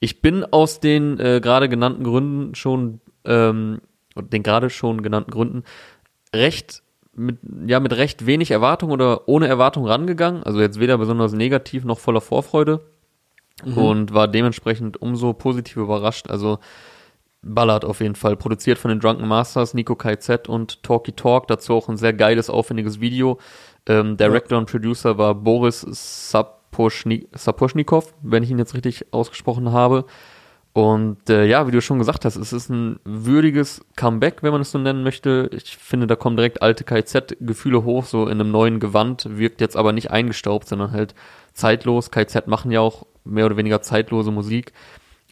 Ich 0.00 0.20
bin 0.20 0.42
aus 0.42 0.80
den 0.80 1.20
äh, 1.20 1.40
gerade 1.40 1.68
genannten 1.68 2.02
Gründen 2.02 2.56
schon, 2.56 3.00
ähm, 3.24 3.80
den 4.16 4.42
gerade 4.42 4.70
schon 4.70 5.04
genannten 5.04 5.30
Gründen 5.30 5.62
recht 6.34 6.82
mit, 7.20 7.38
ja, 7.66 7.80
mit 7.80 7.92
recht 7.96 8.26
wenig 8.26 8.50
Erwartung 8.50 8.90
oder 8.90 9.28
ohne 9.28 9.46
Erwartung 9.46 9.86
rangegangen. 9.86 10.42
Also 10.42 10.60
jetzt 10.60 10.80
weder 10.80 10.98
besonders 10.98 11.32
negativ 11.32 11.84
noch 11.84 11.98
voller 11.98 12.20
Vorfreude. 12.20 12.80
Und 13.76 14.14
war 14.14 14.26
dementsprechend 14.26 15.02
umso 15.02 15.34
positiv 15.34 15.76
überrascht. 15.76 16.30
Also 16.30 16.58
Ballard 17.42 17.84
auf 17.84 18.00
jeden 18.00 18.14
Fall. 18.14 18.36
Produziert 18.36 18.78
von 18.78 18.88
den 18.88 19.00
Drunken 19.00 19.28
Masters, 19.28 19.74
Nico 19.74 19.96
KZ 19.96 20.48
und 20.48 20.82
Talky 20.82 21.12
Talk. 21.12 21.46
Dazu 21.46 21.74
auch 21.74 21.88
ein 21.88 21.98
sehr 21.98 22.14
geiles, 22.14 22.48
aufwendiges 22.48 23.00
Video. 23.00 23.38
Ähm, 23.86 24.16
Director 24.16 24.56
und 24.58 24.70
Producer 24.70 25.18
war 25.18 25.34
Boris 25.34 25.80
Sapochni 25.82 27.28
Sapochnikov, 27.32 28.14
wenn 28.22 28.42
ich 28.42 28.50
ihn 28.50 28.58
jetzt 28.58 28.74
richtig 28.74 29.12
ausgesprochen 29.12 29.72
habe. 29.72 30.06
Und 30.72 31.28
äh, 31.28 31.46
ja, 31.46 31.66
wie 31.66 31.72
du 31.72 31.80
schon 31.80 31.98
gesagt 31.98 32.24
hast, 32.24 32.36
es 32.36 32.52
ist 32.52 32.68
ein 32.70 33.00
würdiges 33.04 33.84
Comeback, 33.96 34.42
wenn 34.42 34.52
man 34.52 34.60
es 34.60 34.70
so 34.70 34.78
nennen 34.78 35.02
möchte. 35.02 35.50
Ich 35.52 35.76
finde, 35.76 36.06
da 36.06 36.14
kommen 36.14 36.36
direkt 36.36 36.62
alte 36.62 36.84
KZ-Gefühle 36.84 37.82
hoch, 37.82 38.04
so 38.04 38.26
in 38.26 38.40
einem 38.40 38.52
neuen 38.52 38.78
Gewand, 38.78 39.26
wirkt 39.28 39.60
jetzt 39.60 39.76
aber 39.76 39.92
nicht 39.92 40.12
eingestaubt, 40.12 40.68
sondern 40.68 40.92
halt 40.92 41.14
zeitlos. 41.54 42.12
KZ 42.12 42.46
machen 42.46 42.70
ja 42.70 42.80
auch 42.80 43.04
mehr 43.24 43.46
oder 43.46 43.56
weniger 43.56 43.82
zeitlose 43.82 44.30
Musik 44.30 44.72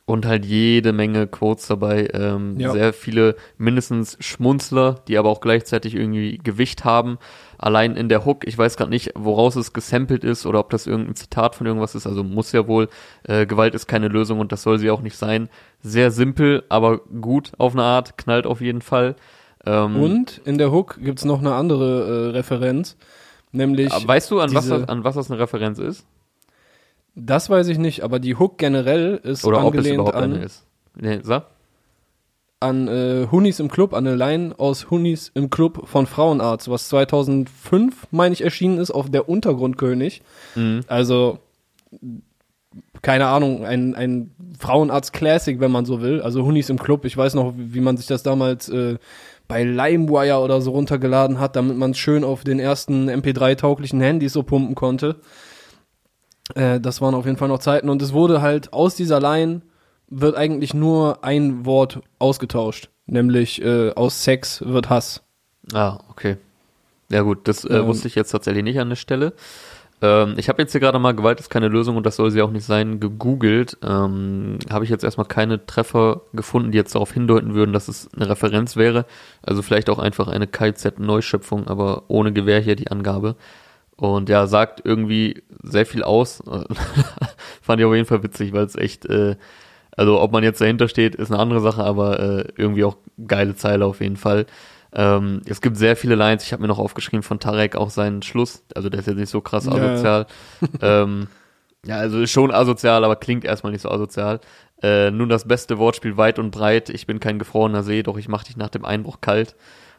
und 0.07 0.26
halt 0.26 0.45
jede 0.45 0.92
Menge 0.92 1.26
Quotes 1.28 1.68
dabei. 1.68 2.09
Ähm, 2.14 2.59
Ja. 2.59 2.73
Sehr 2.73 2.92
viele 2.92 3.37
mindestens 3.59 4.16
Schmunzler, 4.21 5.02
die 5.07 5.18
aber 5.18 5.28
auch 5.28 5.40
gleichzeitig 5.40 5.95
irgendwie 5.95 6.38
Gewicht 6.38 6.85
haben. 6.85 7.18
Allein 7.58 7.96
in 7.96 8.08
der 8.08 8.24
Hook, 8.24 8.46
ich 8.46 8.56
weiß 8.56 8.76
gerade 8.76 8.90
nicht, 8.90 9.12
woraus 9.16 9.56
es 9.56 9.72
gesampelt 9.72 10.24
ist 10.24 10.46
oder 10.46 10.60
ob 10.60 10.70
das 10.70 10.86
irgendein 10.86 11.16
Zitat 11.16 11.56
von 11.56 11.66
irgendwas 11.66 11.94
ist. 11.94 12.06
Also 12.06 12.22
muss 12.22 12.52
ja 12.52 12.66
wohl, 12.68 12.88
äh, 13.24 13.46
Gewalt 13.46 13.74
ist 13.74 13.88
keine 13.88 14.08
Lösung 14.08 14.38
und 14.38 14.52
das 14.52 14.62
soll 14.62 14.78
sie 14.78 14.90
auch 14.90 15.00
nicht 15.02 15.16
sein. 15.16 15.48
Sehr 15.82 16.10
simpel, 16.10 16.62
aber 16.68 16.98
gut 16.98 17.52
auf 17.58 17.74
eine 17.74 17.82
Art, 17.82 18.16
knallt 18.16 18.46
auf 18.46 18.60
jeden 18.60 18.80
Fall. 18.80 19.16
Ähm, 19.66 19.96
Und 19.96 20.40
in 20.44 20.56
der 20.56 20.70
Hook 20.70 20.98
gibt's 21.02 21.24
noch 21.24 21.40
eine 21.40 21.54
andere 21.54 22.28
äh, 22.28 22.30
Referenz, 22.30 22.96
nämlich, 23.50 23.92
weißt 23.92 24.30
du, 24.30 24.40
an 24.40 24.54
was, 24.54 24.68
das, 24.68 24.88
an 24.88 25.02
was 25.02 25.16
das 25.16 25.30
eine 25.30 25.40
Referenz 25.40 25.78
ist? 25.78 26.06
das 27.20 27.50
weiß 27.50 27.68
ich 27.68 27.78
nicht, 27.78 28.02
aber 28.02 28.20
die 28.20 28.36
Hook 28.36 28.58
generell 28.58 29.20
ist 29.22 29.44
Oder 29.44 29.64
ob 29.64 29.74
es 29.74 29.78
angelehnt 29.78 29.94
überhaupt 29.96 30.14
an, 30.14 30.34
eine 30.34 30.44
ist? 30.44 30.64
Nee, 30.94 31.20
sag. 31.22 31.46
An 32.60 32.88
äh, 32.88 33.28
Hunis 33.30 33.60
im 33.60 33.68
Club, 33.68 33.94
an 33.94 34.06
eine 34.06 34.16
Line 34.16 34.54
aus 34.58 34.90
Hunis 34.90 35.30
im 35.34 35.50
Club 35.50 35.88
von 35.88 36.06
Frauenarzt, 36.06 36.68
was 36.68 36.88
2005, 36.88 38.08
meine 38.10 38.32
ich, 38.32 38.42
erschienen 38.42 38.78
ist 38.78 38.90
auf 38.90 39.10
der 39.10 39.28
Untergrundkönig. 39.28 40.22
Mhm. 40.56 40.80
Also, 40.88 41.38
keine 43.02 43.26
Ahnung, 43.26 43.64
ein, 43.64 43.94
ein 43.94 44.34
Frauenarzt-Classic, 44.58 45.60
wenn 45.60 45.70
man 45.70 45.84
so 45.84 46.00
will. 46.00 46.20
Also 46.20 46.44
Hunis 46.44 46.68
im 46.68 46.78
Club, 46.78 47.04
ich 47.04 47.16
weiß 47.16 47.34
noch, 47.34 47.54
wie 47.56 47.80
man 47.80 47.96
sich 47.96 48.06
das 48.06 48.22
damals 48.24 48.68
äh, 48.68 48.98
bei 49.46 49.62
LimeWire 49.62 50.40
oder 50.40 50.60
so 50.60 50.72
runtergeladen 50.72 51.38
hat, 51.38 51.56
damit 51.56 51.76
man 51.76 51.92
es 51.92 51.98
schön 51.98 52.24
auf 52.24 52.44
den 52.44 52.58
ersten 52.58 53.08
MP3-tauglichen 53.08 54.00
Handys 54.00 54.32
so 54.32 54.42
pumpen 54.42 54.74
konnte. 54.74 55.16
Äh, 56.54 56.80
das 56.80 57.00
waren 57.00 57.14
auf 57.14 57.24
jeden 57.24 57.38
Fall 57.38 57.48
noch 57.48 57.60
Zeiten. 57.60 57.88
Und 57.88 58.02
es 58.02 58.12
wurde 58.12 58.42
halt 58.42 58.72
aus 58.72 58.96
dieser 58.96 59.20
Line 59.20 59.62
wird 60.10 60.36
eigentlich 60.36 60.74
nur 60.74 61.24
ein 61.24 61.64
Wort 61.66 62.00
ausgetauscht. 62.18 62.90
Nämlich 63.06 63.62
äh, 63.62 63.92
aus 63.94 64.22
Sex 64.24 64.62
wird 64.66 64.90
Hass. 64.90 65.22
Ah, 65.72 65.98
okay. 66.10 66.36
Ja 67.10 67.22
gut, 67.22 67.48
das 67.48 67.64
äh, 67.64 67.78
Ähm. 67.78 67.86
wusste 67.86 68.08
ich 68.08 68.14
jetzt 68.14 68.30
tatsächlich 68.30 68.64
nicht 68.64 68.78
an 68.80 68.90
der 68.90 68.96
Stelle. 68.96 69.32
Ähm, 70.00 70.34
ich 70.36 70.48
habe 70.48 70.62
jetzt 70.62 70.72
hier 70.72 70.80
gerade 70.80 70.98
mal 70.98 71.14
Gewalt 71.14 71.40
ist 71.40 71.50
keine 71.50 71.68
Lösung 71.68 71.96
und 71.96 72.06
das 72.06 72.16
soll 72.16 72.30
sie 72.30 72.42
auch 72.42 72.50
nicht 72.50 72.64
sein, 72.64 73.00
gegoogelt. 73.00 73.78
Ähm, 73.82 74.58
habe 74.70 74.84
ich 74.84 74.90
jetzt 74.90 75.04
erstmal 75.04 75.26
keine 75.26 75.64
Treffer 75.66 76.20
gefunden, 76.32 76.70
die 76.70 76.78
jetzt 76.78 76.94
darauf 76.94 77.12
hindeuten 77.12 77.54
würden, 77.54 77.72
dass 77.72 77.88
es 77.88 78.08
eine 78.14 78.28
Referenz 78.28 78.76
wäre. 78.76 79.06
Also 79.42 79.62
vielleicht 79.62 79.90
auch 79.90 79.98
einfach 79.98 80.28
eine 80.28 80.46
KZ-Neuschöpfung, 80.46 81.66
aber 81.66 82.04
ohne 82.08 82.32
Gewähr 82.32 82.60
hier 82.60 82.76
die 82.76 82.90
Angabe. 82.90 83.36
Und 83.96 84.28
ja, 84.28 84.46
sagt 84.46 84.82
irgendwie 84.84 85.42
sehr 85.62 85.84
viel 85.86 86.04
aus. 86.04 86.42
Fand 87.62 87.80
ich 87.80 87.86
auf 87.86 87.94
jeden 87.94 88.06
Fall 88.06 88.22
witzig, 88.22 88.52
weil 88.52 88.64
es 88.64 88.76
echt, 88.76 89.06
äh, 89.06 89.34
also 89.99 90.21
ob 90.21 90.33
man 90.33 90.43
jetzt 90.45 90.61
dahinter 90.61 90.88
steht, 90.88 91.14
ist 91.14 91.31
eine 91.31 91.40
andere 91.40 91.61
Sache, 91.61 91.85
aber 91.85 92.19
äh, 92.21 92.45
irgendwie 92.57 92.85
auch 92.85 92.97
geile 93.26 93.55
Zeile 93.55 93.85
auf 93.85 94.00
jeden 94.00 94.17
Fall. 94.17 94.47
Ähm, 94.95 95.43
es 95.47 95.61
gibt 95.61 95.76
sehr 95.76 95.97
viele 95.97 96.14
Lines, 96.14 96.45
ich 96.45 96.52
habe 96.52 96.62
mir 96.62 96.69
noch 96.69 96.78
aufgeschrieben 96.78 97.23
von 97.23 97.40
Tarek 97.40 97.76
auch 97.76 97.90
seinen 97.90 98.23
Schluss, 98.23 98.64
also 98.75 98.88
der 98.88 99.00
ist 99.00 99.07
jetzt 99.07 99.19
nicht 99.19 99.28
so 99.28 99.43
krass 99.43 99.67
Ja. 99.67 99.73
asozial. 99.73 100.26
ähm, 100.81 101.26
ja, 101.85 101.97
also 101.97 102.21
ist 102.21 102.31
schon 102.31 102.50
asozial, 102.50 103.05
aber 103.05 103.17
klingt 103.17 103.45
erstmal 103.45 103.73
nicht 103.73 103.83
so 103.83 103.90
asozial. 103.90 104.40
Äh, 104.83 105.11
nun 105.11 105.28
das 105.28 105.47
beste 105.47 105.78
Wortspiel 105.78 106.17
weit 106.17 106.38
und 106.38 106.50
breit, 106.52 106.88
ich 106.88 107.07
bin 107.07 107.21
kein 107.21 107.38
gefrorener 107.38 107.83
See, 107.83 108.02
doch 108.02 108.17
ich 108.17 108.28
mach 108.28 108.45
dich 108.45 108.57
nach 108.57 108.71
dem 108.71 108.85
Einbruch 108.85 109.21
kalt. 109.21 109.57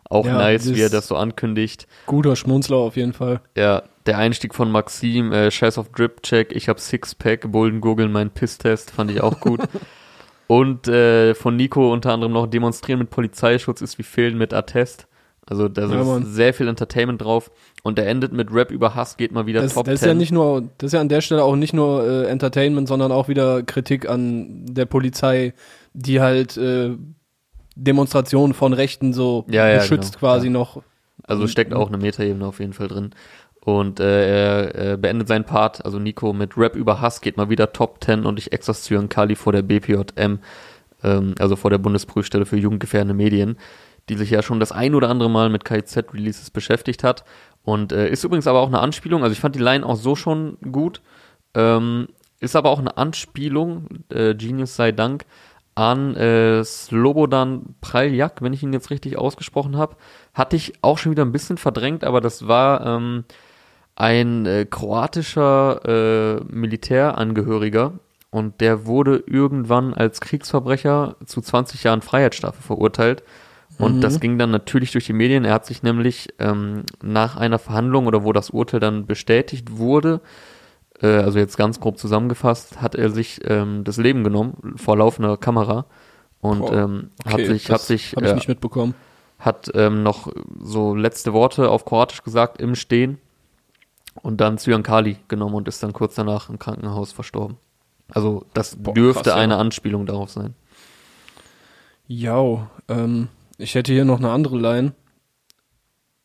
Auch 0.09 0.25
Ja, 0.25 0.33
nice, 0.33 0.73
wie 0.73 0.81
er 0.81 0.89
das- 0.89 1.07
so 1.07 1.15
ankündigt. 1.15 1.87
Guter 2.07 2.35
Schmunzler 2.35 2.77
auf 2.77 2.95
jeden 2.97 3.13
Fall. 3.13 3.41
Ja, 3.55 3.83
der 4.07 4.17
Einstieg 4.17 4.55
von 4.55 4.71
Maxim, 4.71 5.31
äh, 5.31 5.51
Scheiß 5.51 5.77
auf 5.77 5.89
Drip 5.91 6.23
Check, 6.23 6.51
ich 6.55 6.67
hab 6.67 6.79
Sixpack, 6.79 7.51
Bolden 7.51 7.79
Gurgeln, 7.79 8.11
mein 8.11 8.31
Pisstest, 8.31 8.89
fand 8.91 9.11
ich 9.11 9.21
auch 9.21 9.39
gut. 9.39 9.61
Und 10.47 10.87
äh, 10.87 11.35
von 11.35 11.55
Nico 11.55 11.93
unter 11.93 12.11
anderem 12.11 12.33
noch 12.33 12.47
Demonstrieren 12.47 12.97
mit 12.99 13.11
Polizeischutz 13.11 13.81
ist 13.81 13.99
wie 13.99 14.03
Fehlen 14.03 14.35
mit 14.37 14.51
Attest. 14.51 15.05
Also 15.45 15.67
da 15.67 15.83
Ja, 15.87 16.01
ist 16.01 16.07
Mann. 16.07 16.25
sehr 16.25 16.55
viel 16.55 16.67
Entertainment 16.67 17.21
drauf. 17.21 17.51
Und 17.83 17.99
er 17.99 18.07
endet 18.07 18.33
mit 18.33 18.51
Rap 18.51 18.71
über 18.71 18.95
Hass, 18.95 19.15
geht 19.15 19.31
mal 19.31 19.45
wieder 19.45 19.61
Das, 19.61 19.75
Top 19.75 19.85
das 19.85 19.95
ist 19.95 19.99
10. 20.01 20.07
ja 20.09 20.13
nicht 20.15 20.31
nur, 20.31 20.63
das 20.79 20.87
ist 20.87 20.93
ja 20.93 21.01
an 21.01 21.09
der 21.09 21.21
Stelle 21.21 21.43
auch 21.43 21.55
nicht 21.55 21.73
nur 21.73 22.03
äh, 22.03 22.25
Entertainment, 22.29 22.87
sondern 22.87 23.11
auch 23.11 23.27
wieder 23.27 23.61
Kritik 23.63 24.09
an 24.09 24.65
der 24.65 24.85
Polizei, 24.85 25.53
die 25.93 26.19
halt 26.19 26.57
äh, 26.57 26.95
Demonstrationen 27.83 28.53
von 28.53 28.73
Rechten 28.73 29.13
so 29.13 29.45
Ja, 29.49 29.67
ja, 29.67 29.79
beschützt 29.79 30.13
genau, 30.13 30.19
quasi 30.19 30.47
ja. 30.47 30.53
noch. 30.53 30.81
Also 31.23 31.47
steckt 31.47 31.73
auch 31.73 31.87
eine 31.87 31.97
Metaebene 31.97 32.45
auf 32.45 32.59
jeden 32.59 32.73
Fall 32.73 32.87
drin. 32.87 33.11
Und 33.61 33.99
äh, 33.99 34.63
er 34.63 34.93
äh, 34.93 34.97
beendet 34.97 35.27
seinen 35.27 35.43
Part, 35.43 35.83
also 35.85 35.99
Nico, 35.99 36.33
mit 36.33 36.57
Rap 36.57 36.75
über 36.75 37.01
Hass, 37.01 37.21
geht 37.21 37.37
mal 37.37 37.49
wieder 37.49 37.73
Top 37.73 38.03
10 38.03 38.25
und 38.25 38.39
ich 38.39 38.51
exerziere 38.51 39.05
Kali 39.07 39.35
vor 39.35 39.53
der 39.53 39.61
BPJM, 39.61 40.39
ähm, 41.03 41.35
also 41.37 41.55
vor 41.55 41.69
der 41.69 41.77
Bundesprüfstelle 41.77 42.45
für 42.45 42.57
jugendgefährdende 42.57 43.13
Medien, 43.13 43.57
die 44.07 44.15
sich 44.15 44.29
ja 44.29 44.41
schon 44.41 44.59
das 44.59 44.71
ein 44.71 44.95
oder 44.95 45.09
andere 45.09 45.29
Mal 45.29 45.49
mit 45.49 45.65
KIZ-Releases 45.65 46.51
beschäftigt 46.51 47.03
hat. 47.03 47.25
Und 47.63 47.91
äh, 47.91 48.09
ist 48.09 48.23
übrigens 48.23 48.47
aber 48.47 48.61
auch 48.61 48.67
eine 48.67 48.79
Anspielung, 48.79 49.23
also 49.23 49.33
ich 49.33 49.39
fand 49.39 49.55
die 49.55 49.59
Line 49.59 49.85
auch 49.85 49.97
so 49.97 50.15
schon 50.15 50.57
gut, 50.71 51.01
ähm, 51.53 52.07
ist 52.39 52.55
aber 52.55 52.69
auch 52.69 52.79
eine 52.79 52.97
Anspielung, 52.97 53.87
äh, 54.09 54.33
Genius 54.33 54.75
sei 54.75 54.93
Dank, 54.93 55.25
an 55.79 56.13
äh, 56.17 56.61
Slobodan 56.65 57.75
Praljak, 57.79 58.41
wenn 58.41 58.51
ich 58.51 58.63
ihn 58.63 58.73
jetzt 58.73 58.89
richtig 58.89 59.17
ausgesprochen 59.17 59.77
habe. 59.77 59.95
Hatte 60.33 60.57
ich 60.57 60.73
auch 60.81 60.97
schon 60.97 61.13
wieder 61.13 61.23
ein 61.23 61.31
bisschen 61.31 61.57
verdrängt, 61.57 62.03
aber 62.03 62.19
das 62.19 62.47
war 62.49 62.85
ähm, 62.85 63.23
ein 63.95 64.45
äh, 64.45 64.65
kroatischer 64.69 66.39
äh, 66.39 66.43
Militärangehöriger 66.53 67.93
und 68.29 68.59
der 68.59 68.85
wurde 68.85 69.23
irgendwann 69.25 69.93
als 69.93 70.19
Kriegsverbrecher 70.19 71.15
zu 71.25 71.41
20 71.41 71.83
Jahren 71.83 72.01
Freiheitsstrafe 72.01 72.61
verurteilt. 72.61 73.23
Und 73.77 73.97
Mhm. 73.97 74.01
das 74.01 74.19
ging 74.19 74.37
dann 74.37 74.51
natürlich 74.51 74.91
durch 74.91 75.05
die 75.05 75.13
Medien. 75.13 75.45
Er 75.45 75.53
hat 75.53 75.65
sich 75.65 75.83
nämlich 75.83 76.27
ähm, 76.39 76.83
nach 77.01 77.37
einer 77.37 77.59
Verhandlung 77.59 78.07
oder 78.07 78.25
wo 78.25 78.33
das 78.33 78.49
Urteil 78.49 78.81
dann 78.81 79.05
bestätigt 79.05 79.77
wurde, 79.77 80.19
äh, 81.01 81.07
also 81.07 81.39
jetzt 81.39 81.57
ganz 81.57 81.79
grob 81.79 81.97
zusammengefasst, 81.97 82.81
hat 82.81 82.95
er 82.95 83.09
sich 83.09 83.41
ähm, 83.45 83.83
das 83.83 83.97
Leben 83.97 84.23
genommen 84.23 84.73
vor 84.75 84.97
laufender 84.97 85.37
Kamera 85.37 85.85
und 86.41 86.59
Boah, 86.59 86.73
ähm, 86.73 87.11
hat 87.25 87.45
sich, 87.45 87.69
hat 87.69 87.81
sich, 87.81 88.15
habe 88.15 88.25
ich 88.25 88.31
äh, 88.31 88.35
nicht 88.35 88.47
mitbekommen. 88.47 88.95
hat 89.37 89.69
ähm, 89.73 90.03
noch 90.03 90.31
so 90.59 90.95
letzte 90.95 91.33
Worte 91.33 91.69
auf 91.69 91.85
Kroatisch 91.85 92.23
gesagt 92.23 92.61
im 92.61 92.75
Stehen 92.75 93.17
und 94.21 94.41
dann 94.41 94.57
Zyankali 94.57 95.17
genommen 95.27 95.55
und 95.55 95.67
ist 95.67 95.83
dann 95.83 95.93
kurz 95.93 96.15
danach 96.15 96.49
im 96.49 96.59
Krankenhaus 96.59 97.11
verstorben. 97.11 97.57
Also 98.11 98.45
das 98.53 98.75
Boah, 98.75 98.93
dürfte 98.93 99.23
krass, 99.23 99.35
ja. 99.35 99.41
eine 99.41 99.57
Anspielung 99.57 100.05
darauf 100.05 100.29
sein. 100.29 100.55
Ja, 102.07 102.69
ähm, 102.87 103.27
ich 103.57 103.75
hätte 103.75 103.93
hier 103.93 104.05
noch 104.05 104.17
eine 104.17 104.31
andere 104.31 104.57
Line. 104.57 104.93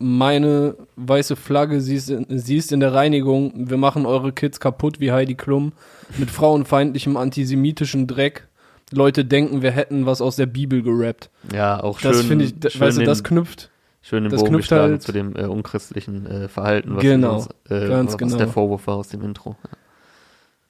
Meine 0.06 0.74
weiße 0.96 1.34
Flagge, 1.34 1.80
sie 1.80 1.94
ist, 1.96 2.10
in, 2.10 2.26
sie 2.38 2.58
ist 2.58 2.72
in 2.72 2.80
der 2.80 2.92
Reinigung. 2.92 3.52
Wir 3.70 3.78
machen 3.78 4.04
eure 4.04 4.32
Kids 4.32 4.60
kaputt 4.60 5.00
wie 5.00 5.12
Heidi 5.12 5.34
Klum. 5.34 5.72
Mit 6.18 6.30
frauenfeindlichem 6.30 7.16
antisemitischen 7.16 8.06
Dreck. 8.06 8.46
Leute 8.92 9.24
denken, 9.24 9.62
wir 9.62 9.70
hätten 9.70 10.04
was 10.04 10.20
aus 10.20 10.36
der 10.36 10.44
Bibel 10.44 10.82
gerappt. 10.82 11.30
Ja, 11.54 11.82
auch 11.82 11.98
schön. 12.00 12.12
Das 12.12 12.20
finde 12.20 12.44
ich, 12.44 12.54
schön 12.70 12.80
weißt 12.82 12.98
du, 12.98 13.04
das 13.04 13.24
knüpft. 13.24 13.70
Schön 14.02 14.24
den 14.24 14.30
Das 14.30 14.42
Bogen 14.42 14.58
geschlagen 14.58 14.92
halt- 14.92 15.02
zu 15.02 15.12
dem 15.12 15.34
äh, 15.36 15.46
unchristlichen 15.46 16.26
äh, 16.26 16.48
Verhalten, 16.48 16.94
was, 16.96 17.02
Genau, 17.02 17.34
uns, 17.36 17.46
äh, 17.70 17.88
was 18.04 18.18
genau. 18.18 18.36
der 18.36 18.48
Vorwurf 18.48 18.86
war 18.86 18.96
aus 18.96 19.08
dem 19.08 19.22
Intro. 19.22 19.56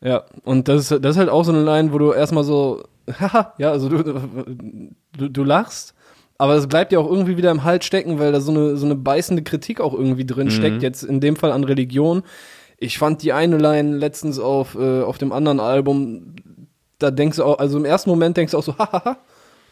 Ja, 0.00 0.22
und 0.44 0.68
das, 0.68 0.92
ist- 0.92 1.04
das 1.04 1.16
ist 1.16 1.18
halt 1.18 1.28
auch 1.28 1.42
so 1.44 1.50
eine 1.50 1.64
Line, 1.64 1.92
wo 1.92 1.98
du 1.98 2.12
erstmal 2.12 2.44
so, 2.44 2.84
haha, 3.20 3.52
ja, 3.58 3.72
also 3.72 3.88
du, 3.88 4.04
du, 5.18 5.28
du 5.28 5.42
lachst, 5.44 5.93
aber 6.38 6.54
es 6.54 6.66
bleibt 6.66 6.92
ja 6.92 6.98
auch 6.98 7.08
irgendwie 7.10 7.36
wieder 7.36 7.50
im 7.50 7.64
Hals 7.64 7.84
stecken, 7.84 8.18
weil 8.18 8.32
da 8.32 8.40
so 8.40 8.50
eine, 8.52 8.76
so 8.76 8.86
eine 8.86 8.96
beißende 8.96 9.42
Kritik 9.42 9.80
auch 9.80 9.94
irgendwie 9.94 10.26
drin 10.26 10.46
Mhm. 10.48 10.50
steckt, 10.52 10.82
jetzt 10.82 11.02
in 11.02 11.20
dem 11.20 11.36
Fall 11.36 11.52
an 11.52 11.64
Religion. 11.64 12.22
Ich 12.78 12.98
fand 12.98 13.22
die 13.22 13.32
eine 13.32 13.56
Line 13.56 13.96
letztens 13.96 14.38
auf, 14.38 14.74
äh, 14.74 15.02
auf 15.02 15.18
dem 15.18 15.32
anderen 15.32 15.60
Album, 15.60 16.34
da 16.98 17.10
denkst 17.10 17.36
du 17.38 17.44
auch, 17.44 17.58
also 17.58 17.78
im 17.78 17.84
ersten 17.84 18.10
Moment 18.10 18.36
denkst 18.36 18.50
du 18.52 18.58
auch 18.58 18.62
so, 18.64 18.74
hahaha, 18.78 19.16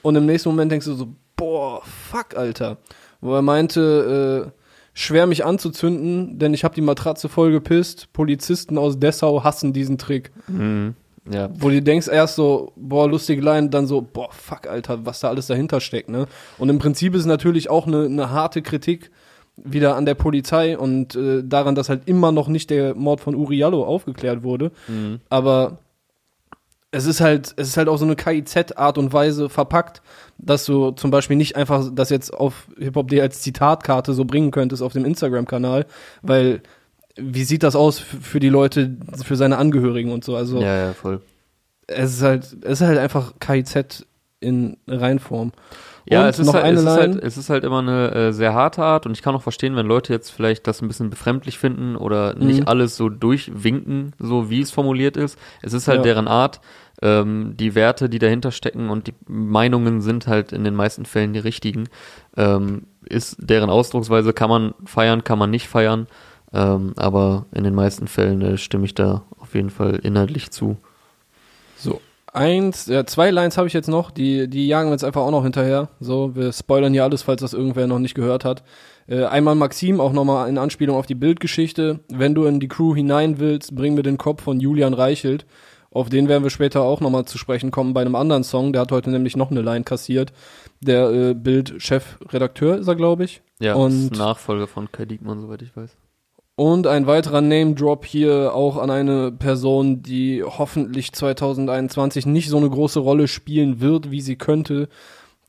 und 0.02 0.16
im 0.16 0.26
nächsten 0.26 0.48
Moment 0.50 0.70
denkst 0.72 0.86
du 0.86 0.94
so, 0.94 1.08
boah, 1.36 1.82
fuck, 1.84 2.36
Alter. 2.36 2.78
Wo 3.20 3.34
er 3.34 3.42
meinte, 3.42 4.50
äh, 4.52 4.58
schwer 4.94 5.26
mich 5.26 5.44
anzuzünden, 5.44 6.38
denn 6.38 6.54
ich 6.54 6.64
habe 6.64 6.74
die 6.74 6.80
Matratze 6.80 7.28
voll 7.28 7.50
gepisst. 7.52 8.12
Polizisten 8.12 8.78
aus 8.78 8.98
Dessau 8.98 9.42
hassen 9.44 9.72
diesen 9.72 9.96
Trick. 9.98 10.30
Mhm. 10.48 10.94
Ja. 11.30 11.48
Wo 11.54 11.68
du 11.68 11.80
denkst 11.80 12.08
erst 12.08 12.34
so, 12.34 12.72
boah, 12.76 13.08
lustige 13.08 13.42
Line, 13.42 13.68
dann 13.68 13.86
so, 13.86 14.02
boah, 14.02 14.28
fuck, 14.32 14.66
Alter, 14.66 15.06
was 15.06 15.20
da 15.20 15.28
alles 15.28 15.46
dahinter 15.46 15.80
steckt, 15.80 16.08
ne? 16.08 16.26
Und 16.58 16.68
im 16.68 16.78
Prinzip 16.78 17.14
ist 17.14 17.20
es 17.20 17.26
natürlich 17.26 17.70
auch 17.70 17.86
eine, 17.86 18.06
eine 18.06 18.30
harte 18.30 18.60
Kritik 18.60 19.10
wieder 19.56 19.96
an 19.96 20.06
der 20.06 20.14
Polizei 20.14 20.76
und 20.76 21.14
äh, 21.14 21.42
daran, 21.44 21.74
dass 21.74 21.88
halt 21.88 22.02
immer 22.06 22.32
noch 22.32 22.48
nicht 22.48 22.70
der 22.70 22.94
Mord 22.94 23.20
von 23.20 23.34
Uriallo 23.34 23.84
aufgeklärt 23.84 24.42
wurde. 24.42 24.72
Mhm. 24.88 25.20
Aber 25.28 25.78
es 26.90 27.06
ist 27.06 27.20
halt, 27.20 27.54
es 27.56 27.68
ist 27.68 27.76
halt 27.76 27.88
auch 27.88 27.98
so 27.98 28.04
eine 28.04 28.16
KIZ-Art 28.16 28.98
und 28.98 29.12
Weise 29.12 29.48
verpackt, 29.48 30.02
dass 30.38 30.64
du 30.64 30.90
zum 30.90 31.10
Beispiel 31.10 31.36
nicht 31.36 31.56
einfach 31.56 31.88
das 31.92 32.10
jetzt 32.10 32.32
auf 32.34 32.68
Hip-Hop.de 32.78 33.20
als 33.20 33.40
Zitatkarte 33.42 34.12
so 34.12 34.24
bringen 34.24 34.50
könntest 34.50 34.82
auf 34.82 34.92
dem 34.92 35.04
Instagram-Kanal, 35.04 35.86
weil 36.22 36.62
wie 37.16 37.44
sieht 37.44 37.62
das 37.62 37.76
aus 37.76 37.98
für 37.98 38.40
die 38.40 38.48
Leute, 38.48 38.96
für 39.24 39.36
seine 39.36 39.58
Angehörigen 39.58 40.12
und 40.12 40.24
so? 40.24 40.36
Also 40.36 40.60
ja, 40.60 40.76
ja, 40.86 40.92
voll. 40.94 41.20
es 41.86 42.14
ist 42.14 42.22
halt, 42.22 42.44
es 42.62 42.80
ist 42.80 42.86
halt 42.86 42.98
einfach 42.98 43.34
KIZ 43.40 44.06
in 44.40 44.76
Reinform. 44.88 45.52
Ja, 46.10 46.28
es 46.28 46.40
ist, 46.40 46.46
noch 46.46 46.54
halt, 46.54 46.64
eine 46.64 46.78
es, 46.78 46.84
ist 46.84 46.90
halt, 46.90 47.22
es 47.22 47.36
ist 47.36 47.48
halt 47.48 47.62
immer 47.62 47.78
eine 47.78 48.10
äh, 48.12 48.32
sehr 48.32 48.54
harte 48.54 48.82
Art 48.82 49.06
und 49.06 49.12
ich 49.12 49.22
kann 49.22 49.36
auch 49.36 49.42
verstehen, 49.42 49.76
wenn 49.76 49.86
Leute 49.86 50.12
jetzt 50.12 50.30
vielleicht 50.30 50.66
das 50.66 50.82
ein 50.82 50.88
bisschen 50.88 51.10
befremdlich 51.10 51.58
finden 51.58 51.94
oder 51.94 52.34
nicht 52.34 52.62
Mhm. 52.62 52.68
alles 52.68 52.96
so 52.96 53.08
durchwinken, 53.08 54.12
so 54.18 54.50
wie 54.50 54.60
es 54.60 54.72
formuliert 54.72 55.16
ist. 55.16 55.38
Es 55.62 55.72
ist 55.72 55.86
halt 55.86 55.98
Ja. 55.98 56.02
deren 56.02 56.26
Art. 56.28 56.60
Ähm, 57.02 57.54
die 57.56 57.74
Werte, 57.76 58.08
die 58.08 58.18
dahinter 58.18 58.50
stecken 58.52 58.90
und 58.90 59.06
die 59.08 59.14
Meinungen 59.26 60.00
sind 60.00 60.26
halt 60.26 60.52
in 60.52 60.64
den 60.64 60.74
meisten 60.74 61.04
Fällen 61.04 61.32
die 61.34 61.40
richtigen. 61.40 61.88
Ähm, 62.36 62.82
ist 63.04 63.36
deren 63.38 63.70
Ausdrucksweise, 63.70 64.32
kann 64.32 64.50
man 64.50 64.74
feiern, 64.84 65.22
kann 65.24 65.38
man 65.38 65.50
nicht 65.50 65.68
feiern. 65.68 66.06
Ähm, 66.54 66.92
aber 66.96 67.46
in 67.54 67.64
den 67.64 67.74
meisten 67.74 68.08
Fällen 68.08 68.42
äh, 68.42 68.58
stimme 68.58 68.84
ich 68.84 68.94
da 68.94 69.22
auf 69.38 69.54
jeden 69.54 69.70
Fall 69.70 69.96
inhaltlich 69.96 70.50
zu. 70.50 70.76
So. 71.76 72.00
Eins, 72.34 72.86
ja, 72.86 73.04
zwei 73.04 73.30
Lines 73.30 73.58
habe 73.58 73.66
ich 73.68 73.74
jetzt 73.74 73.88
noch, 73.88 74.10
die, 74.10 74.48
die 74.48 74.66
jagen 74.66 74.88
wir 74.88 74.92
jetzt 74.94 75.04
einfach 75.04 75.20
auch 75.22 75.30
noch 75.30 75.42
hinterher. 75.42 75.88
So, 76.00 76.34
wir 76.34 76.52
spoilern 76.52 76.92
hier 76.92 77.04
alles, 77.04 77.22
falls 77.22 77.42
das 77.42 77.52
irgendwer 77.52 77.86
noch 77.86 77.98
nicht 77.98 78.14
gehört 78.14 78.44
hat. 78.44 78.62
Äh, 79.06 79.24
einmal 79.24 79.54
Maxim, 79.54 80.00
auch 80.00 80.12
nochmal 80.12 80.48
in 80.48 80.56
Anspielung 80.56 80.96
auf 80.96 81.06
die 81.06 81.14
Bildgeschichte. 81.14 82.00
Wenn 82.08 82.34
du 82.34 82.44
in 82.44 82.60
die 82.60 82.68
Crew 82.68 82.94
hinein 82.94 83.38
willst, 83.38 83.74
bring 83.74 83.94
mir 83.94 84.02
den 84.02 84.16
Kopf 84.16 84.42
von 84.42 84.60
Julian 84.60 84.94
Reichelt. 84.94 85.44
Auf 85.90 86.08
den 86.08 86.26
werden 86.26 86.42
wir 86.42 86.48
später 86.50 86.80
auch 86.82 87.00
nochmal 87.00 87.26
zu 87.26 87.36
sprechen 87.36 87.70
kommen 87.70 87.92
bei 87.92 88.00
einem 88.00 88.14
anderen 88.14 88.44
Song. 88.44 88.72
Der 88.72 88.80
hat 88.82 88.92
heute 88.92 89.10
nämlich 89.10 89.36
noch 89.36 89.50
eine 89.50 89.60
Line 89.60 89.84
kassiert. 89.84 90.32
Der 90.80 91.10
äh, 91.10 91.34
Bild-Chefredakteur 91.34 92.78
ist 92.78 92.88
er, 92.88 92.94
glaube 92.94 93.24
ich. 93.24 93.42
Ja, 93.60 93.74
Und- 93.74 94.12
ist 94.12 94.16
Nachfolger 94.16 94.66
von 94.68 94.90
Kai 94.90 95.04
Diekmann, 95.04 95.40
soweit 95.42 95.60
ich 95.60 95.76
weiß. 95.76 95.90
Und 96.62 96.86
ein 96.86 97.08
weiterer 97.08 97.40
Name-Drop 97.40 98.06
hier 98.06 98.54
auch 98.54 98.76
an 98.76 98.88
eine 98.88 99.32
Person, 99.32 100.00
die 100.00 100.44
hoffentlich 100.44 101.12
2021 101.12 102.24
nicht 102.24 102.50
so 102.50 102.56
eine 102.56 102.70
große 102.70 103.00
Rolle 103.00 103.26
spielen 103.26 103.80
wird, 103.80 104.12
wie 104.12 104.20
sie 104.20 104.36
könnte. 104.36 104.88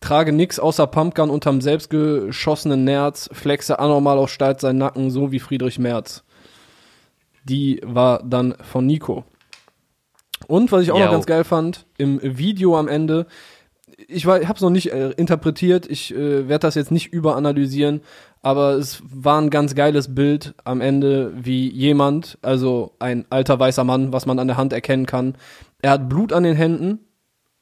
Trage 0.02 0.34
nix 0.34 0.58
außer 0.58 0.88
Pumpgun 0.88 1.30
unterm 1.30 1.62
selbstgeschossenen 1.62 2.84
Nerz, 2.84 3.30
flexe 3.32 3.78
anormal 3.78 4.18
auf 4.18 4.32
Stalt 4.32 4.60
seinen 4.60 4.80
Nacken, 4.80 5.12
so 5.12 5.32
wie 5.32 5.38
Friedrich 5.38 5.78
Merz. 5.78 6.24
Die 7.44 7.80
war 7.86 8.24
dann 8.24 8.56
von 8.64 8.88
Nico. 8.88 9.24
Und 10.48 10.72
was 10.72 10.82
ich 10.82 10.92
auch 10.92 10.98
Ja, 10.98 11.06
noch 11.06 11.12
ganz 11.12 11.28
geil 11.28 11.44
fand, 11.44 11.86
im 12.00 12.20
Video 12.24 12.76
am 12.76 12.88
Ende, 12.88 13.28
ich 14.08 14.26
war, 14.26 14.40
hab's 14.48 14.62
noch 14.62 14.72
nicht 14.72 14.92
äh, 14.92 15.12
interpretiert, 15.12 15.86
ich 15.86 16.12
äh, 16.16 16.48
werde 16.48 16.64
das 16.64 16.74
jetzt 16.74 16.90
nicht 16.90 17.14
überanalysieren, 17.14 18.02
aber 18.44 18.74
es 18.74 19.02
war 19.06 19.42
ein 19.42 19.50
ganz 19.50 19.74
geiles 19.74 20.14
Bild 20.14 20.54
am 20.66 20.82
Ende, 20.82 21.34
wie 21.34 21.72
jemand, 21.72 22.38
also 22.42 22.94
ein 23.00 23.26
alter 23.30 23.58
weißer 23.58 23.86
Mann, 23.86 24.12
was 24.12 24.26
man 24.26 24.38
an 24.38 24.48
der 24.48 24.58
Hand 24.58 24.74
erkennen 24.74 25.06
kann, 25.06 25.36
er 25.82 25.92
hat 25.92 26.10
Blut 26.10 26.34
an 26.34 26.44
den 26.44 26.56
Händen 26.56 27.00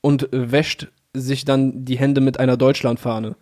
und 0.01 0.27
wäscht 0.31 0.87
sich 1.13 1.45
dann 1.45 1.85
die 1.85 1.99
Hände 1.99 2.19
mit 2.19 2.39
einer 2.39 2.57
Deutschlandfahne. 2.57 3.35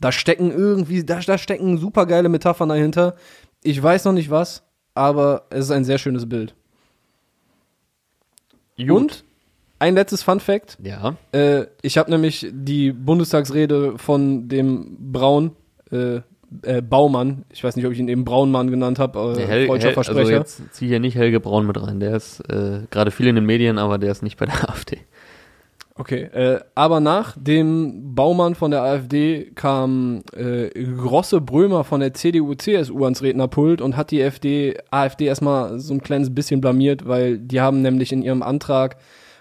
Da 0.00 0.12
stecken 0.12 0.50
irgendwie, 0.50 1.02
da, 1.02 1.20
da 1.20 1.38
stecken 1.38 1.78
super 1.78 2.04
geile 2.04 2.28
Metaphern 2.28 2.68
dahinter. 2.68 3.14
Ich 3.62 3.82
weiß 3.82 4.04
noch 4.04 4.12
nicht 4.12 4.30
was, 4.30 4.62
aber 4.94 5.46
es 5.48 5.66
ist 5.66 5.70
ein 5.70 5.84
sehr 5.84 5.98
schönes 5.98 6.28
Bild. 6.28 6.54
Und 8.76 9.24
ein 9.78 9.94
letztes 9.94 10.22
Fun 10.22 10.40
Fact. 10.40 10.76
Ja. 10.82 11.16
Äh, 11.32 11.66
ich 11.80 11.96
habe 11.96 12.10
nämlich 12.10 12.46
die 12.52 12.92
Bundestagsrede 12.92 13.96
von 13.96 14.48
dem 14.48 15.12
Braun 15.12 15.52
äh, 15.90 16.20
äh, 16.62 16.82
Baumann, 16.82 17.44
ich 17.50 17.62
weiß 17.64 17.76
nicht, 17.76 17.86
ob 17.86 17.92
ich 17.92 17.98
ihn 17.98 18.08
eben 18.08 18.24
Braunmann 18.24 18.70
genannt 18.70 18.98
habe, 18.98 19.36
äh, 19.36 19.46
Hel 19.46 19.68
Hel 19.68 19.70
also 19.70 19.90
Versprecher. 19.90 20.30
jetzt 20.30 20.62
zieh 20.72 20.88
hier 20.88 21.00
nicht 21.00 21.16
Helge 21.16 21.40
Braun 21.40 21.66
mit 21.66 21.80
rein. 21.80 22.00
Der 22.00 22.16
ist 22.16 22.40
äh, 22.50 22.80
gerade 22.90 23.10
viel 23.10 23.26
in 23.26 23.34
den 23.34 23.46
Medien, 23.46 23.78
aber 23.78 23.98
der 23.98 24.10
ist 24.10 24.22
nicht 24.22 24.38
bei 24.38 24.46
der 24.46 24.68
AfD. 24.68 24.98
Okay, 25.94 26.22
äh, 26.22 26.60
aber 26.74 27.00
nach 27.00 27.36
dem 27.38 28.14
Baumann 28.14 28.54
von 28.54 28.70
der 28.70 28.82
AfD 28.82 29.50
kam 29.54 30.22
äh, 30.34 30.70
Grosse 30.96 31.42
Brömer 31.42 31.84
von 31.84 32.00
der 32.00 32.14
CDU-CSU 32.14 33.04
ans 33.04 33.22
Rednerpult 33.22 33.82
und 33.82 33.96
hat 33.96 34.10
die 34.10 34.22
FD, 34.22 34.78
AfD 34.90 35.26
erstmal 35.26 35.78
so 35.80 35.92
ein 35.92 36.02
kleines 36.02 36.34
bisschen 36.34 36.62
blamiert, 36.62 37.06
weil 37.06 37.38
die 37.38 37.60
haben 37.60 37.82
nämlich 37.82 38.10
in 38.10 38.22
ihrem 38.22 38.42
Antrag, 38.42 38.96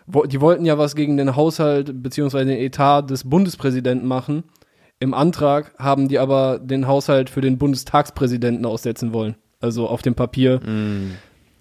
wo, 0.07 0.25
die 0.25 0.41
wollten 0.41 0.65
ja 0.65 0.77
was 0.77 0.95
gegen 0.95 1.15
den 1.15 1.37
Haushalt 1.37 2.03
beziehungsweise 2.03 2.47
den 2.47 2.59
Etat 2.59 3.03
des 3.03 3.29
Bundespräsidenten 3.29 4.07
machen. 4.07 4.43
Im 5.01 5.13
Antrag 5.13 5.73
haben 5.77 6.07
die 6.07 6.19
aber 6.19 6.59
den 6.59 6.87
Haushalt 6.87 7.29
für 7.29 7.41
den 7.41 7.57
Bundestagspräsidenten 7.57 8.65
aussetzen 8.65 9.11
wollen. 9.13 9.35
Also 9.59 9.87
auf 9.87 10.01
dem 10.01 10.15
Papier 10.15 10.59
Mm, 10.59 11.17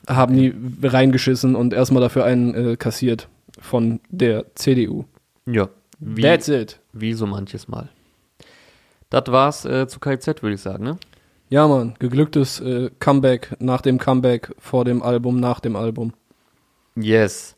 haben 0.08 0.36
die 0.36 0.54
reingeschissen 0.86 1.56
und 1.56 1.72
erstmal 1.72 2.02
dafür 2.02 2.24
einen 2.24 2.54
äh, 2.54 2.76
kassiert 2.76 3.28
von 3.58 4.00
der 4.10 4.44
CDU. 4.54 5.04
ja. 5.46 5.68
Wie, 6.02 6.22
That's 6.22 6.48
it. 6.48 6.80
wie 6.94 7.12
so 7.12 7.26
manches 7.26 7.68
Mal. 7.68 7.90
Das 9.10 9.24
war's 9.26 9.66
äh, 9.66 9.86
zu 9.86 10.00
KZ, 10.00 10.42
würde 10.42 10.54
ich 10.54 10.62
sagen, 10.62 10.82
ne? 10.84 10.96
Ja, 11.50 11.68
Mann, 11.68 11.94
geglücktes 11.98 12.58
äh, 12.60 12.88
Comeback 13.00 13.54
nach 13.58 13.82
dem 13.82 13.98
Comeback, 13.98 14.54
vor 14.58 14.86
dem 14.86 15.02
Album, 15.02 15.40
nach 15.40 15.60
dem 15.60 15.76
Album. 15.76 16.14
Yes. 16.96 17.54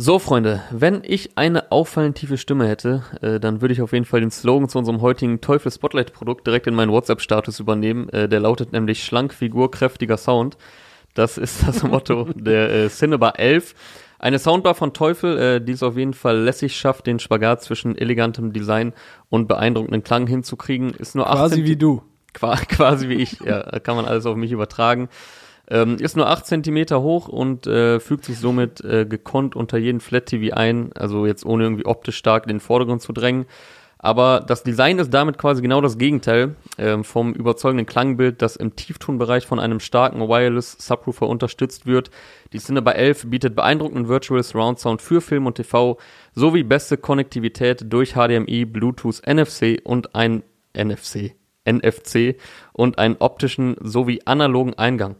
So, 0.00 0.20
Freunde, 0.20 0.62
wenn 0.70 1.02
ich 1.02 1.36
eine 1.36 1.72
auffallend 1.72 2.18
tiefe 2.18 2.38
Stimme 2.38 2.68
hätte, 2.68 3.02
äh, 3.20 3.40
dann 3.40 3.60
würde 3.60 3.74
ich 3.74 3.82
auf 3.82 3.92
jeden 3.92 4.04
Fall 4.04 4.20
den 4.20 4.30
Slogan 4.30 4.68
zu 4.68 4.78
unserem 4.78 5.00
heutigen 5.00 5.40
Teufel 5.40 5.72
Spotlight 5.72 6.12
Produkt 6.12 6.46
direkt 6.46 6.68
in 6.68 6.74
meinen 6.76 6.92
WhatsApp-Status 6.92 7.58
übernehmen. 7.58 8.08
Äh, 8.10 8.28
der 8.28 8.38
lautet 8.38 8.70
nämlich 8.70 9.02
schlank, 9.02 9.34
Figur, 9.34 9.72
kräftiger 9.72 10.16
Sound. 10.16 10.56
Das 11.14 11.36
ist 11.36 11.62
das 11.66 11.82
Motto 11.82 12.28
der 12.32 12.72
äh, 12.72 12.88
Cinebar 12.88 13.40
11. 13.40 13.74
Eine 14.20 14.38
Soundbar 14.38 14.76
von 14.76 14.92
Teufel, 14.92 15.36
äh, 15.36 15.60
die 15.60 15.72
es 15.72 15.82
auf 15.82 15.96
jeden 15.96 16.14
Fall 16.14 16.38
lässig 16.38 16.76
schafft, 16.76 17.08
den 17.08 17.18
Spagat 17.18 17.64
zwischen 17.64 17.98
elegantem 17.98 18.52
Design 18.52 18.92
und 19.30 19.48
beeindruckenden 19.48 20.04
Klang 20.04 20.28
hinzukriegen, 20.28 20.90
ist 20.90 21.16
nur 21.16 21.26
18 21.26 21.38
Quasi 21.38 21.64
wie 21.64 21.76
du. 21.76 22.02
Qua 22.34 22.54
quasi 22.68 23.08
wie 23.08 23.14
ich, 23.14 23.40
ja, 23.40 23.64
da 23.64 23.80
kann 23.80 23.96
man 23.96 24.04
alles 24.04 24.26
auf 24.26 24.36
mich 24.36 24.52
übertragen. 24.52 25.08
Ähm, 25.70 25.96
ist 25.96 26.16
nur 26.16 26.28
8 26.28 26.46
Zentimeter 26.46 27.02
hoch 27.02 27.28
und 27.28 27.66
äh, 27.66 28.00
fügt 28.00 28.24
sich 28.24 28.38
somit 28.38 28.82
äh, 28.82 29.04
gekonnt 29.04 29.54
unter 29.54 29.76
jeden 29.76 30.00
Flat 30.00 30.26
TV 30.26 30.54
ein, 30.54 30.92
also 30.94 31.26
jetzt 31.26 31.44
ohne 31.44 31.64
irgendwie 31.64 31.84
optisch 31.84 32.16
stark 32.16 32.44
in 32.44 32.48
den 32.48 32.60
Vordergrund 32.60 33.02
zu 33.02 33.12
drängen. 33.12 33.46
Aber 33.98 34.44
das 34.46 34.62
Design 34.62 35.00
ist 35.00 35.12
damit 35.12 35.38
quasi 35.38 35.60
genau 35.60 35.80
das 35.80 35.98
Gegenteil 35.98 36.54
ähm, 36.78 37.02
vom 37.02 37.32
überzeugenden 37.32 37.84
Klangbild, 37.84 38.40
das 38.40 38.54
im 38.54 38.76
Tieftonbereich 38.76 39.44
von 39.44 39.58
einem 39.58 39.80
starken 39.80 40.20
Wireless 40.20 40.76
Subwoofer 40.78 41.26
unterstützt 41.26 41.84
wird. 41.84 42.10
Die 42.52 42.60
Cinema 42.60 42.92
11 42.92 43.28
bietet 43.28 43.56
beeindruckenden 43.56 44.08
Virtual 44.08 44.42
Surround 44.42 44.78
Sound 44.78 45.02
für 45.02 45.20
Film 45.20 45.46
und 45.46 45.56
TV 45.56 45.98
sowie 46.32 46.62
beste 46.62 46.96
Konnektivität 46.96 47.92
durch 47.92 48.12
HDMI, 48.12 48.64
Bluetooth, 48.66 49.20
NFC 49.26 49.80
und 49.82 50.14
ein 50.14 50.44
NFC, 50.76 51.34
NFC 51.68 52.36
und 52.72 52.98
einen 52.98 53.16
optischen 53.18 53.76
sowie 53.80 54.20
analogen 54.24 54.74
Eingang. 54.74 55.16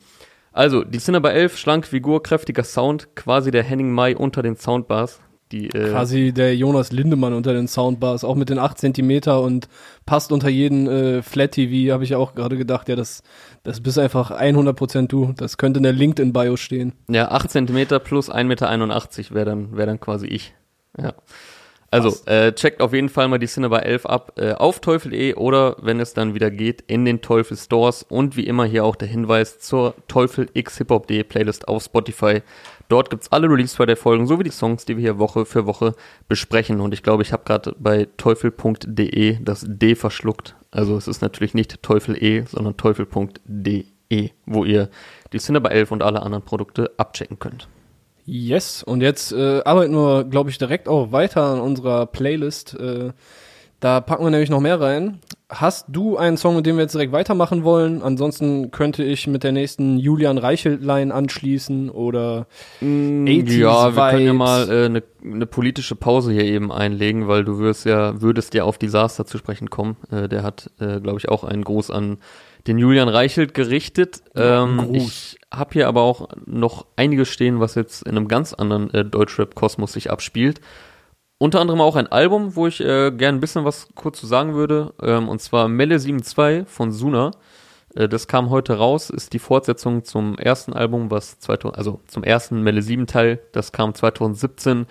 Also, 0.53 0.85
die 0.85 0.99
Cinema 0.99 1.31
11, 1.31 1.57
schlank, 1.59 1.87
Figur, 1.87 2.23
kräftiger 2.23 2.65
Sound, 2.65 3.15
quasi 3.15 3.51
der 3.51 3.63
Henning 3.63 3.93
Mai 3.93 4.17
unter 4.17 4.43
den 4.43 4.57
Soundbars. 4.57 5.21
Die, 5.53 5.69
äh, 5.69 5.91
Quasi 5.91 6.33
der 6.33 6.55
Jonas 6.55 6.93
Lindemann 6.93 7.33
unter 7.33 7.55
den 7.55 7.69
Soundbars, 7.69 8.23
auch 8.23 8.35
mit 8.35 8.51
den 8.51 8.59
8 8.59 8.77
Zentimeter 8.77 9.41
und 9.41 9.69
passt 10.05 10.31
unter 10.31 10.49
jeden 10.49 10.87
äh, 10.87 11.23
Flat 11.23 11.53
TV, 11.53 11.93
habe 11.93 12.05
ich 12.05 12.11
ja 12.11 12.19
auch 12.19 12.35
gerade 12.35 12.59
gedacht, 12.59 12.89
ja, 12.89 12.97
das, 12.97 13.23
das 13.63 13.81
bist 13.81 13.99
einfach 13.99 14.31
100% 14.31 15.07
du. 15.07 15.33
Das 15.37 15.57
könnte 15.57 15.79
in 15.79 15.85
der 15.85 15.93
LinkedIn-Bio 15.93 16.57
stehen. 16.57 16.93
Ja, 17.09 17.31
8 17.31 17.51
Zentimeter 17.51 17.99
plus 17.99 18.31
1,81 18.31 18.45
Meter 18.45 19.35
wäre 19.35 19.47
dann, 19.47 19.77
wär 19.77 19.87
dann 19.87 20.01
quasi 20.01 20.27
ich. 20.27 20.55
Ja. 21.01 21.15
Also, 21.91 22.15
äh, 22.27 22.53
checkt 22.53 22.83
auf 22.83 22.93
jeden 22.93 23.09
Fall 23.09 23.29
mal 23.29 23.39
die 23.39 23.47
Cinema 23.47 23.79
11 23.79 24.05
ab 24.05 24.33
äh, 24.37 24.53
auf 24.53 24.81
teufel.de 24.81 25.35
oder, 25.35 25.77
wenn 25.81 26.01
es 26.01 26.13
dann 26.13 26.35
wieder 26.35 26.51
geht, 26.51 26.83
in 26.87 27.07
den 27.07 27.23
Teufel 27.23 27.57
Stores 27.57 28.03
und 28.03 28.37
wie 28.37 28.47
immer 28.47 28.67
hier 28.67 28.85
auch 28.85 28.95
der 28.95 29.09
Hinweis 29.09 29.59
zur 29.59 29.95
Teufel 30.07 30.51
X 30.53 30.77
Hip-Hop.de 30.79 31.23
Playlist 31.25 31.67
auf 31.67 31.83
Spotify. 31.83 32.43
Dort 32.89 33.09
gibt's 33.09 33.33
alle 33.33 33.49
Release 33.49 33.75
Friday 33.75 33.97
Folgen 33.97 34.27
sowie 34.27 34.45
die 34.45 34.51
Songs, 34.51 34.85
die 34.85 34.97
wir 34.97 35.03
hier 35.03 35.19
Woche 35.19 35.47
für 35.47 35.65
Woche 35.67 35.95
besprechen. 36.29 36.81
Und 36.81 36.93
ich 36.93 37.03
glaube, 37.03 37.23
ich 37.23 37.33
habe 37.33 37.45
gerade 37.45 37.75
bei 37.79 38.07
teufel.de 38.19 39.39
das 39.43 39.65
D 39.67 39.95
verschluckt. 39.95 40.57
Also 40.71 40.97
es 40.97 41.09
ist 41.09 41.23
natürlich 41.23 41.55
nicht 41.55 41.83
teufel.e, 41.83 42.45
sondern 42.47 42.77
teufel.de, 42.77 44.31
wo 44.45 44.65
ihr 44.65 44.91
die 45.33 45.39
Cinema 45.39 45.71
11 45.71 45.91
und 45.93 46.03
alle 46.03 46.21
anderen 46.21 46.45
Produkte 46.45 46.91
abchecken 46.99 47.39
könnt. 47.39 47.69
Yes, 48.31 48.83
und 48.83 49.01
jetzt 49.01 49.33
äh, 49.33 49.63
arbeiten 49.65 49.95
wir, 49.95 50.25
glaube 50.25 50.51
ich, 50.51 50.59
direkt 50.59 50.87
auch 50.87 51.13
weiter 51.13 51.43
an 51.45 51.61
unserer 51.61 52.05
Playlist. 52.05 52.75
Äh, 52.79 53.13
da 53.81 54.01
packen 54.01 54.25
wir 54.25 54.31
nämlich 54.31 54.51
noch 54.51 54.61
mehr 54.61 54.79
rein. 54.81 55.21
Hast 55.49 55.87
du 55.89 56.19
einen 56.19 56.37
Song, 56.37 56.57
mit 56.57 56.67
dem 56.67 56.77
wir 56.77 56.83
jetzt 56.83 56.93
direkt 56.95 57.13
weitermachen 57.13 57.65
wollen? 57.65 58.03
Ansonsten 58.03 58.71
könnte 58.71 59.03
ich 59.03 59.27
mit 59.29 59.45
der 59.45 59.53
nächsten 59.53 59.97
Julian 59.99 60.37
Reichelt-Line 60.37 61.15
anschließen 61.15 61.89
oder 61.89 62.47
80s 62.83 62.85
Mm, 62.85 63.27
Ja, 63.47 63.97
wir 63.97 64.11
können 64.11 64.27
ja 64.27 64.33
mal 64.35 64.65
eine 64.65 64.75
äh, 64.75 64.89
ne- 64.91 65.03
ne 65.23 65.47
politische 65.47 65.95
Pause 65.95 66.33
hier 66.33 66.45
eben 66.45 66.71
einlegen, 66.71 67.29
weil 67.29 67.45
du 67.45 67.59
wirst 67.61 67.87
ja, 67.87 68.21
würdest 68.21 68.53
ja 68.53 68.65
auf 68.65 68.77
Disaster 68.77 69.25
zu 69.25 69.39
sprechen 69.39 69.71
kommen. 69.71 69.97
Äh, 70.11 70.29
der 70.29 70.43
hat, 70.43 70.71
äh, 70.81 71.01
glaube 71.01 71.19
ich, 71.19 71.31
auch 71.31 71.45
einen 71.45 71.65
Gruß 71.65 71.91
an 71.91 72.19
den 72.67 72.79
Julian 72.79 73.09
Reichelt 73.09 73.55
gerichtet. 73.55 74.23
Ähm, 74.35 74.95
ich 74.95 75.39
habe 75.53 75.73
hier 75.73 75.89
aber 75.89 76.03
auch 76.03 76.29
noch 76.47 76.87
einiges 76.97 77.29
stehen, 77.29 77.61
was 77.61 77.75
jetzt 77.75 78.03
in 78.03 78.17
einem 78.17 78.29
ganz 78.29 78.53
anderen 78.53 78.93
äh, 78.93 79.05
Deutschrap-Kosmos 79.05 79.93
sich 79.93 80.11
abspielt. 80.11 80.61
Unter 81.39 81.61
anderem 81.61 81.81
auch 81.81 81.97
ein 81.97 82.09
Album, 82.09 82.57
wo 82.57 82.67
ich 82.67 82.81
äh, 82.81 83.13
gern 83.13 83.37
ein 83.37 83.41
bisschen 83.41 83.65
was 83.65 83.89
kurz 83.95 84.21
zu 84.21 84.27
sagen 84.27 84.55
würde. 84.55 84.93
Ähm, 85.01 85.29
und 85.29 85.41
zwar 85.41 85.69
Melle 85.69 85.99
72 85.99 86.69
von 86.69 86.91
Suna. 86.91 87.31
Äh, 87.95 88.09
das 88.09 88.27
kam 88.27 88.51
heute 88.51 88.75
raus, 88.75 89.11
ist 89.11 89.33
die 89.33 89.39
Fortsetzung 89.39 90.05
zum 90.05 90.37
ersten 90.37 90.73
Album, 90.73 91.11
was 91.11 91.39
2000, 91.39 91.79
also 91.79 92.01
zum 92.07 92.25
ersten 92.25 92.63
Melle 92.63 92.83
7 92.83 93.07
Teil, 93.07 93.41
das 93.53 93.73
kam 93.73 93.95
2017. 93.95 94.87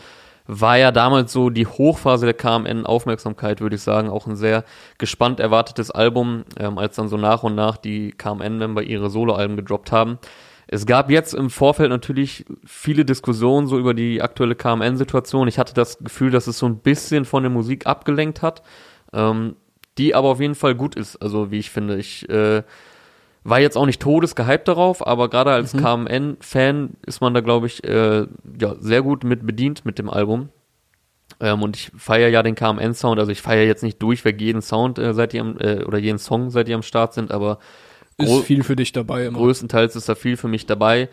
War 0.48 0.78
ja 0.78 0.92
damals 0.92 1.34
so 1.34 1.50
die 1.50 1.68
Hochphase 1.68 2.26
der 2.26 2.34
KMN-Aufmerksamkeit, 2.34 3.60
würde 3.60 3.76
ich 3.76 3.82
sagen. 3.82 4.10
Auch 4.10 4.28
ein 4.28 4.38
sehr 4.38 4.64
gespannt 4.98 5.40
erwartetes 5.40 5.92
Album, 5.92 6.46
ähm, 6.58 6.78
als 6.78 6.96
dann 6.96 7.10
so 7.10 7.18
nach 7.18 7.44
und 7.44 7.56
nach 7.56 7.78
die 7.78 8.12
KMN-Member 8.12 8.82
ihre 8.82 9.10
Soloalben 9.10 9.58
gedroppt 9.58 9.92
haben. 9.92 10.20
Es 10.68 10.86
gab 10.86 11.10
jetzt 11.10 11.34
im 11.34 11.50
Vorfeld 11.50 11.90
natürlich 11.90 12.46
viele 12.66 13.06
Diskussionen 13.06 13.68
so 13.68 13.78
über 13.78 13.94
die 13.94 14.22
aktuelle 14.22 14.56
KMN-Situation. 14.56 15.48
Ich 15.48 15.60
hatte 15.60 15.74
das 15.74 15.98
Gefühl, 16.00 16.32
dass 16.32 16.48
es 16.48 16.58
so 16.58 16.66
ein 16.66 16.80
bisschen 16.80 17.24
von 17.24 17.44
der 17.44 17.50
Musik 17.50 17.88
abgelenkt 17.88 18.42
hat, 18.42 18.64
ähm, 19.14 19.56
die 19.98 20.14
aber 20.14 20.30
auf 20.30 20.42
jeden 20.42 20.56
Fall 20.56 20.76
gut 20.76 20.96
ist. 20.96 21.16
Also 21.18 21.52
wie 21.52 21.60
ich 21.60 21.72
finde, 21.72 21.98
ich 21.98 22.30
äh, 22.30 22.64
war 23.50 23.60
jetzt 23.60 23.78
auch 23.78 23.86
nicht 23.86 24.02
todesgehypt 24.02 24.68
darauf, 24.68 25.06
aber 25.06 25.30
gerade 25.30 25.52
als 25.52 25.72
KMN-Fan 25.74 26.92
ist 27.06 27.22
man 27.22 27.34
da, 27.34 27.42
glaube 27.42 27.68
ich, 27.68 27.84
äh, 27.84 28.28
ja, 28.60 28.76
sehr 28.80 29.02
gut 29.02 29.24
mit 29.24 29.46
bedient 29.46 29.86
mit 29.86 30.00
dem 30.00 30.10
Album. 30.10 30.50
Ähm, 31.40 31.62
und 31.62 31.76
ich 31.78 31.92
feiere 31.96 32.30
ja 32.30 32.44
den 32.44 32.56
KMN-Sound, 32.56 33.20
also 33.20 33.32
ich 33.32 33.42
feiere 33.42 33.66
jetzt 33.66 33.84
nicht 33.84 34.02
durchweg 34.02 34.42
jeden 34.42 34.62
Sound, 34.62 35.00
äh, 35.00 35.14
seit 35.14 35.34
die 35.34 35.40
am, 35.40 35.58
äh, 35.60 35.84
oder 35.84 35.98
jeden 35.98 36.18
Song, 36.18 36.50
seit 36.50 36.68
die 36.68 36.74
am 36.74 36.82
Start 36.82 37.14
sind, 37.14 37.32
aber 37.32 37.60
Ist 38.18 38.44
viel 38.44 38.64
für 38.64 38.76
dich 38.76 38.92
dabei 38.92 39.26
immer. 39.26 39.38
größtenteils 39.38 39.96
ist 39.96 40.10
da 40.10 40.16
viel 40.16 40.36
für 40.36 40.48
mich 40.48 40.66
dabei. 40.66 41.10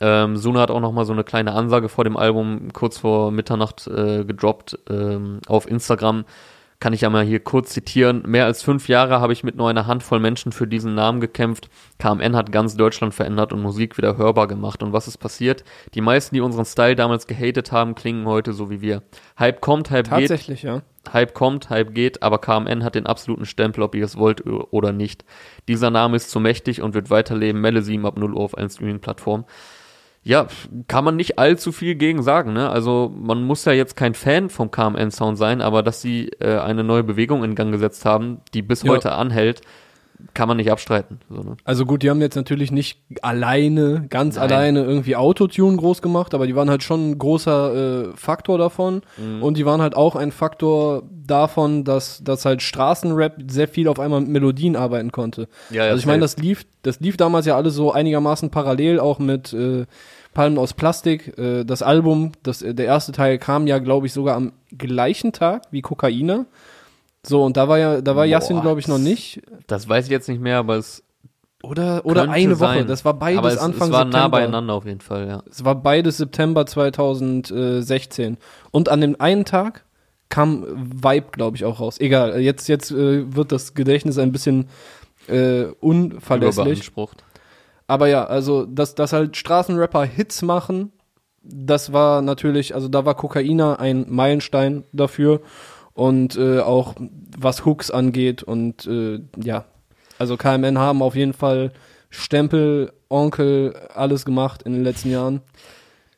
Ähm, 0.00 0.36
Suna 0.36 0.60
hat 0.60 0.70
auch 0.70 0.80
noch 0.80 0.92
mal 0.92 1.04
so 1.04 1.12
eine 1.12 1.24
kleine 1.24 1.52
Ansage 1.52 1.88
vor 1.88 2.04
dem 2.04 2.16
Album 2.16 2.72
kurz 2.72 2.98
vor 2.98 3.30
Mitternacht 3.30 3.86
äh, 3.86 4.24
gedroppt 4.24 4.78
ähm, 4.90 5.40
auf 5.46 5.68
Instagram. 5.68 6.24
Kann 6.82 6.94
ich 6.94 7.02
ja 7.02 7.10
mal 7.10 7.24
hier 7.24 7.38
kurz 7.38 7.70
zitieren. 7.70 8.24
Mehr 8.26 8.44
als 8.44 8.64
fünf 8.64 8.88
Jahre 8.88 9.20
habe 9.20 9.32
ich 9.32 9.44
mit 9.44 9.54
nur 9.54 9.70
einer 9.70 9.86
Handvoll 9.86 10.18
Menschen 10.18 10.50
für 10.50 10.66
diesen 10.66 10.96
Namen 10.96 11.20
gekämpft. 11.20 11.68
KMN 12.00 12.34
hat 12.34 12.50
ganz 12.50 12.76
Deutschland 12.76 13.14
verändert 13.14 13.52
und 13.52 13.62
Musik 13.62 13.98
wieder 13.98 14.16
hörbar 14.16 14.48
gemacht. 14.48 14.82
Und 14.82 14.92
was 14.92 15.06
ist 15.06 15.18
passiert? 15.18 15.62
Die 15.94 16.00
meisten, 16.00 16.34
die 16.34 16.40
unseren 16.40 16.64
Style 16.64 16.96
damals 16.96 17.28
gehatet 17.28 17.70
haben, 17.70 17.94
klingen 17.94 18.26
heute 18.26 18.52
so 18.52 18.68
wie 18.68 18.80
wir. 18.80 19.04
Hype 19.38 19.60
kommt, 19.60 19.92
Hype 19.92 20.06
geht. 20.06 20.28
Tatsächlich, 20.28 20.64
ja. 20.64 20.82
Hype 21.12 21.34
kommt, 21.34 21.70
Hype 21.70 21.94
geht, 21.94 22.20
aber 22.20 22.38
KMN 22.38 22.82
hat 22.82 22.96
den 22.96 23.06
absoluten 23.06 23.46
Stempel, 23.46 23.84
ob 23.84 23.94
ihr 23.94 24.04
es 24.04 24.16
wollt 24.16 24.44
oder 24.44 24.90
nicht. 24.92 25.24
Dieser 25.68 25.92
Name 25.92 26.16
ist 26.16 26.32
zu 26.32 26.40
mächtig 26.40 26.82
und 26.82 26.94
wird 26.94 27.10
weiterleben. 27.10 27.60
Melle 27.60 27.82
7 27.82 28.04
ab 28.04 28.18
0 28.18 28.34
Uhr 28.34 28.40
auf 28.40 28.58
allen 28.58 28.70
Streaming-Plattformen. 28.70 29.44
Ja, 30.24 30.46
kann 30.86 31.04
man 31.04 31.16
nicht 31.16 31.38
allzu 31.40 31.72
viel 31.72 31.96
gegen 31.96 32.22
sagen, 32.22 32.52
ne? 32.52 32.70
Also 32.70 33.12
man 33.14 33.42
muss 33.42 33.64
ja 33.64 33.72
jetzt 33.72 33.96
kein 33.96 34.14
Fan 34.14 34.50
vom 34.50 34.70
KMN-Sound 34.70 35.36
sein, 35.36 35.60
aber 35.60 35.82
dass 35.82 36.00
sie 36.00 36.28
äh, 36.38 36.58
eine 36.58 36.84
neue 36.84 37.02
Bewegung 37.02 37.42
in 37.42 37.56
Gang 37.56 37.72
gesetzt 37.72 38.04
haben, 38.04 38.40
die 38.54 38.62
bis 38.62 38.84
Ja. 38.84 38.92
heute 38.92 39.12
anhält, 39.12 39.62
kann 40.34 40.48
man 40.48 40.56
nicht 40.56 40.70
abstreiten. 40.70 41.20
So, 41.28 41.42
ne? 41.42 41.56
Also 41.64 41.84
gut, 41.84 42.02
die 42.02 42.10
haben 42.10 42.20
jetzt 42.20 42.36
natürlich 42.36 42.70
nicht 42.70 43.00
alleine, 43.22 44.06
ganz 44.08 44.36
Nein. 44.36 44.44
alleine 44.44 44.84
irgendwie 44.84 45.16
Autotune 45.16 45.76
groß 45.76 46.02
gemacht, 46.02 46.34
aber 46.34 46.46
die 46.46 46.56
waren 46.56 46.70
halt 46.70 46.82
schon 46.82 47.10
ein 47.10 47.18
großer 47.18 48.10
äh, 48.10 48.16
Faktor 48.16 48.58
davon. 48.58 49.02
Mhm. 49.16 49.42
Und 49.42 49.56
die 49.56 49.66
waren 49.66 49.82
halt 49.82 49.96
auch 49.96 50.16
ein 50.16 50.32
Faktor 50.32 51.02
davon, 51.26 51.84
dass, 51.84 52.22
dass 52.24 52.44
halt 52.44 52.62
Straßenrap 52.62 53.36
sehr 53.48 53.68
viel 53.68 53.88
auf 53.88 54.00
einmal 54.00 54.20
mit 54.20 54.30
Melodien 54.30 54.76
arbeiten 54.76 55.12
konnte. 55.12 55.48
Ja, 55.70 55.84
ja, 55.84 55.90
also 55.90 56.00
ich 56.00 56.06
meine, 56.06 56.20
das 56.20 56.36
lief, 56.36 56.64
das 56.82 57.00
lief 57.00 57.16
damals 57.16 57.46
ja 57.46 57.56
alles 57.56 57.74
so 57.74 57.92
einigermaßen 57.92 58.50
parallel, 58.50 59.00
auch 59.00 59.18
mit 59.18 59.52
äh, 59.52 59.86
Palmen 60.34 60.58
aus 60.58 60.74
Plastik. 60.74 61.36
Äh, 61.38 61.64
das 61.64 61.82
Album, 61.82 62.32
das, 62.42 62.62
äh, 62.62 62.74
der 62.74 62.86
erste 62.86 63.12
Teil 63.12 63.38
kam 63.38 63.66
ja, 63.66 63.78
glaube 63.78 64.06
ich, 64.06 64.12
sogar 64.12 64.36
am 64.36 64.52
gleichen 64.76 65.32
Tag 65.32 65.62
wie 65.70 65.82
Kokaina. 65.82 66.46
So, 67.24 67.44
und 67.44 67.56
da 67.56 67.68
war 67.68 67.78
ja, 67.78 68.00
da 68.00 68.16
war 68.16 68.24
Boah, 68.24 68.30
Yassin, 68.30 68.60
glaube 68.62 68.80
ich, 68.80 68.88
noch 68.88 68.98
nicht. 68.98 69.42
Das 69.66 69.88
weiß 69.88 70.06
ich 70.06 70.10
jetzt 70.10 70.28
nicht 70.28 70.40
mehr, 70.40 70.58
aber 70.58 70.76
es 70.76 71.04
Oder, 71.62 72.04
oder 72.04 72.28
eine 72.28 72.58
Woche. 72.58 72.66
sein. 72.66 72.86
Das 72.88 73.04
war 73.04 73.14
beides 73.14 73.38
aber 73.38 73.52
es, 73.52 73.58
Anfang 73.58 73.88
es 73.88 73.92
war 73.92 74.00
September. 74.04 74.18
nah 74.18 74.28
beieinander 74.28 74.74
auf 74.74 74.84
jeden 74.84 75.00
Fall, 75.00 75.28
ja. 75.28 75.42
Es 75.48 75.64
war 75.64 75.76
beides 75.76 76.16
September 76.16 76.66
2016. 76.66 78.38
Und 78.72 78.88
an 78.88 79.00
dem 79.00 79.20
einen 79.20 79.44
Tag 79.44 79.84
kam 80.28 80.64
Vibe, 80.66 81.28
glaube 81.30 81.56
ich, 81.56 81.64
auch 81.64 81.78
raus. 81.78 82.00
Egal, 82.00 82.40
jetzt, 82.40 82.66
jetzt 82.68 82.90
äh, 82.90 83.36
wird 83.36 83.52
das 83.52 83.74
Gedächtnis 83.74 84.18
ein 84.18 84.32
bisschen 84.32 84.68
äh, 85.28 85.64
unverlässlich. 85.80 86.90
Aber 87.86 88.08
ja, 88.08 88.24
also, 88.24 88.64
dass, 88.66 88.94
dass 88.94 89.12
halt 89.12 89.36
Straßenrapper 89.36 90.04
Hits 90.04 90.42
machen, 90.42 90.92
das 91.42 91.92
war 91.92 92.22
natürlich, 92.22 92.74
also 92.74 92.88
da 92.88 93.04
war 93.04 93.14
Kokaina 93.14 93.76
ein 93.76 94.06
Meilenstein 94.08 94.84
dafür. 94.92 95.40
Und 95.94 96.36
äh, 96.36 96.60
auch 96.60 96.94
was 97.36 97.66
Hooks 97.66 97.90
angeht 97.90 98.42
und 98.42 98.86
äh, 98.86 99.20
ja, 99.42 99.66
also 100.18 100.36
KMN 100.36 100.78
haben 100.78 101.02
auf 101.02 101.14
jeden 101.14 101.34
Fall 101.34 101.72
Stempel, 102.08 102.92
Onkel, 103.08 103.74
alles 103.94 104.24
gemacht 104.24 104.62
in 104.62 104.72
den 104.72 104.84
letzten 104.84 105.10
Jahren. 105.10 105.40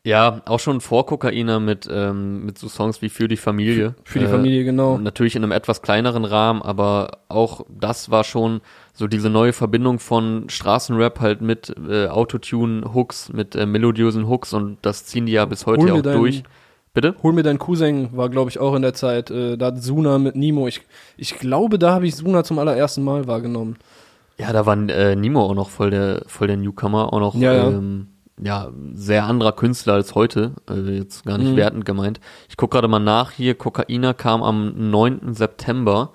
Ja, 0.06 0.42
auch 0.44 0.60
schon 0.60 0.82
vor 0.82 1.06
Kokaina 1.06 1.60
mit, 1.60 1.88
ähm, 1.90 2.44
mit 2.44 2.58
so 2.58 2.68
Songs 2.68 3.00
wie 3.00 3.08
Für 3.08 3.26
die 3.26 3.38
Familie. 3.38 3.94
Für 4.04 4.18
die 4.18 4.26
Äh, 4.26 4.28
Familie, 4.28 4.64
genau. 4.64 4.98
Natürlich 4.98 5.34
in 5.34 5.42
einem 5.42 5.52
etwas 5.52 5.80
kleineren 5.80 6.26
Rahmen, 6.26 6.60
aber 6.60 7.20
auch 7.28 7.64
das 7.70 8.10
war 8.10 8.22
schon 8.22 8.60
so 8.92 9.06
diese 9.06 9.30
neue 9.30 9.54
Verbindung 9.54 9.98
von 9.98 10.50
Straßenrap 10.50 11.20
halt 11.20 11.40
mit 11.40 11.74
äh, 11.88 12.08
Autotune-Hooks, 12.08 13.32
mit 13.32 13.56
äh, 13.56 13.64
melodiösen 13.64 14.28
Hooks 14.28 14.52
und 14.52 14.76
das 14.82 15.06
ziehen 15.06 15.24
die 15.24 15.32
ja 15.32 15.46
bis 15.46 15.64
heute 15.64 15.87
ja 15.87 15.94
auch 15.94 16.02
durch. 16.02 16.42
Bitte? 16.94 17.14
Hol 17.22 17.33
mir 17.33 17.42
deinen 17.42 17.59
Cousin 17.59 18.09
war, 18.16 18.28
glaube 18.28 18.50
ich, 18.50 18.59
auch 18.61 18.74
in 18.74 18.83
der 18.83 18.94
Zeit. 18.94 19.30
Äh, 19.30 19.57
da 19.57 19.66
hat 19.66 19.83
Suna 19.83 20.18
mit 20.18 20.37
Nimo. 20.37 20.68
Ich, 20.68 20.80
ich 21.16 21.37
glaube, 21.38 21.78
da 21.78 21.92
habe 21.92 22.07
ich 22.07 22.14
Suna 22.16 22.44
zum 22.44 22.59
allerersten 22.61 23.02
Mal 23.02 23.26
wahrgenommen. 23.26 23.76
Ja, 24.38 24.52
da 24.52 24.64
war 24.64 24.76
äh, 24.88 25.14
Nimo 25.16 25.42
auch 25.42 25.54
noch 25.54 25.70
voll 25.70 25.90
der, 25.90 26.22
voll 26.26 26.46
der 26.46 26.57
Newcomer, 26.57 27.12
auch 27.12 27.20
noch 27.20 27.35
Ja, 27.35 27.52
ja. 27.52 27.68
Ähm, 27.68 28.09
ja, 28.42 28.68
sehr 28.94 29.24
anderer 29.26 29.52
Künstler 29.52 29.94
als 29.94 30.16
heute, 30.16 30.52
also 30.66 30.90
jetzt 30.90 31.24
gar 31.24 31.38
nicht 31.38 31.52
Mhm. 31.52 31.57
wertend 31.57 31.85
gemeint. 31.85 32.18
Ich 32.48 32.57
gucke 32.57 32.74
gerade 32.74 32.88
mal 32.88 32.98
nach 32.98 33.30
hier, 33.30 33.54
Kokaina 33.54 34.12
kam 34.12 34.42
am 34.42 34.90
9. 34.90 35.35
September, 35.35 36.11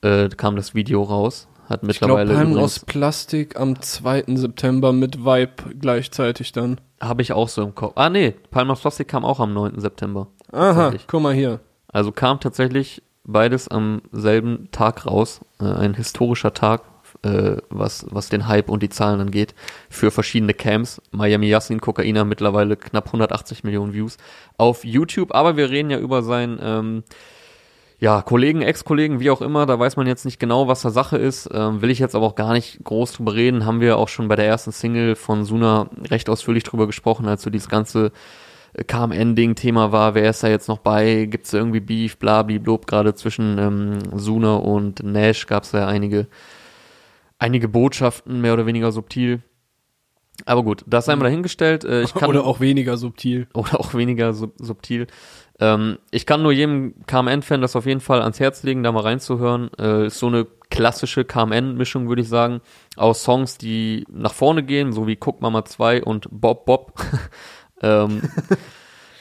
äh, 0.00 0.28
kam 0.30 0.56
das 0.56 0.74
Video 0.74 1.02
raus, 1.04 1.46
hat 1.68 1.80
Ich 1.82 1.86
mittlerweile 1.88 2.34
Palmen 2.34 2.52
übrigens- 2.52 2.64
aus 2.64 2.80
Plastik 2.80 3.58
am 3.58 3.80
2. 3.80 4.36
September 4.36 4.92
mit 4.92 5.24
Vibe 5.24 5.74
gleichzeitig 5.80 6.52
dann. 6.52 6.80
Habe 7.00 7.22
ich 7.22 7.32
auch 7.32 7.48
so 7.48 7.62
im 7.62 7.74
Kopf. 7.74 7.92
Ah, 7.96 8.08
nee, 8.10 8.34
Palm 8.50 8.70
aus 8.70 8.80
Plastik 8.80 9.08
kam 9.08 9.24
auch 9.24 9.40
am 9.40 9.52
9. 9.52 9.80
September. 9.80 10.28
Aha, 10.52 10.92
guck 11.06 11.20
mal 11.22 11.34
hier. 11.34 11.60
Also 11.88 12.12
kam 12.12 12.40
tatsächlich 12.40 13.02
beides 13.24 13.68
am 13.68 14.02
selben 14.12 14.68
Tag 14.72 15.06
raus. 15.06 15.40
Äh, 15.60 15.64
ein 15.64 15.94
historischer 15.94 16.52
Tag, 16.54 16.82
äh, 17.22 17.56
was, 17.70 18.06
was 18.10 18.28
den 18.28 18.46
Hype 18.48 18.68
und 18.68 18.82
die 18.82 18.88
Zahlen 18.90 19.20
angeht. 19.20 19.54
für 19.88 20.10
verschiedene 20.10 20.54
Camps. 20.54 21.00
Miami 21.12 21.46
Yassin 21.48 21.80
Kokaina 21.80 22.24
mittlerweile 22.24 22.76
knapp 22.76 23.06
180 23.06 23.64
Millionen 23.64 23.92
Views 23.94 24.16
auf 24.58 24.84
YouTube. 24.84 25.34
Aber 25.34 25.56
wir 25.56 25.70
reden 25.70 25.90
ja 25.90 25.98
über 25.98 26.22
sein 26.22 26.58
ähm, 26.60 27.04
ja, 28.04 28.20
Kollegen, 28.20 28.60
Ex-Kollegen, 28.60 29.18
wie 29.18 29.30
auch 29.30 29.40
immer, 29.40 29.64
da 29.64 29.78
weiß 29.78 29.96
man 29.96 30.06
jetzt 30.06 30.26
nicht 30.26 30.38
genau, 30.38 30.68
was 30.68 30.82
da 30.82 30.90
Sache 30.90 31.16
ist. 31.16 31.48
Ähm, 31.54 31.80
will 31.80 31.88
ich 31.88 31.98
jetzt 31.98 32.14
aber 32.14 32.26
auch 32.26 32.34
gar 32.34 32.52
nicht 32.52 32.84
groß 32.84 33.14
drüber 33.14 33.32
reden. 33.32 33.64
Haben 33.64 33.80
wir 33.80 33.96
auch 33.96 34.08
schon 34.08 34.28
bei 34.28 34.36
der 34.36 34.44
ersten 34.44 34.72
Single 34.72 35.16
von 35.16 35.46
Suna 35.46 35.88
recht 36.10 36.28
ausführlich 36.28 36.64
drüber 36.64 36.86
gesprochen, 36.86 37.26
als 37.26 37.40
so 37.40 37.48
dieses 37.48 37.70
ganze 37.70 38.12
äh, 38.74 38.84
KMN-Ding 38.84 39.54
Thema 39.54 39.90
war, 39.90 40.14
wer 40.14 40.28
ist 40.28 40.42
da 40.42 40.48
jetzt 40.48 40.68
noch 40.68 40.80
bei, 40.80 41.24
gibt's 41.24 41.52
da 41.52 41.56
irgendwie 41.56 41.80
Beef, 41.80 42.18
bla, 42.18 42.42
blub, 42.42 42.86
gerade 42.86 43.14
zwischen 43.14 43.56
ähm, 43.56 43.98
Suna 44.12 44.56
und 44.56 45.02
Nash 45.02 45.46
gab's 45.46 45.70
da 45.70 45.88
einige, 45.88 46.26
einige 47.38 47.68
Botschaften, 47.68 48.42
mehr 48.42 48.52
oder 48.52 48.66
weniger 48.66 48.92
subtil. 48.92 49.40
Aber 50.46 50.62
gut, 50.62 50.84
das 50.86 51.06
sei 51.06 51.16
mal 51.16 51.24
dahingestellt. 51.24 51.84
Äh, 51.84 52.02
ich 52.02 52.12
kann, 52.14 52.28
Oder 52.28 52.44
auch 52.44 52.60
weniger 52.60 52.96
subtil. 52.96 53.46
oder 53.54 53.80
auch 53.80 53.94
weniger 53.94 54.32
sub 54.32 54.52
subtil. 54.58 55.06
Ähm, 55.60 55.98
ich 56.10 56.26
kann 56.26 56.42
nur 56.42 56.52
jedem 56.52 56.94
KMN-Fan 57.06 57.60
das 57.60 57.76
auf 57.76 57.86
jeden 57.86 58.00
Fall 58.00 58.22
ans 58.22 58.40
Herz 58.40 58.62
legen, 58.62 58.82
da 58.82 58.92
mal 58.92 59.02
reinzuhören. 59.02 59.70
Äh, 59.78 60.06
ist 60.06 60.18
so 60.18 60.26
eine 60.26 60.46
klassische 60.70 61.24
KMN-Mischung, 61.24 62.08
würde 62.08 62.22
ich 62.22 62.28
sagen, 62.28 62.60
aus 62.96 63.22
Songs, 63.22 63.58
die 63.58 64.04
nach 64.10 64.34
vorne 64.34 64.62
gehen, 64.62 64.92
so 64.92 65.06
wie 65.06 65.16
Guck 65.16 65.40
Mama 65.40 65.64
2 65.64 66.02
und 66.02 66.26
Bob 66.30 66.66
Bob. 66.66 66.94
ähm, 67.82 68.22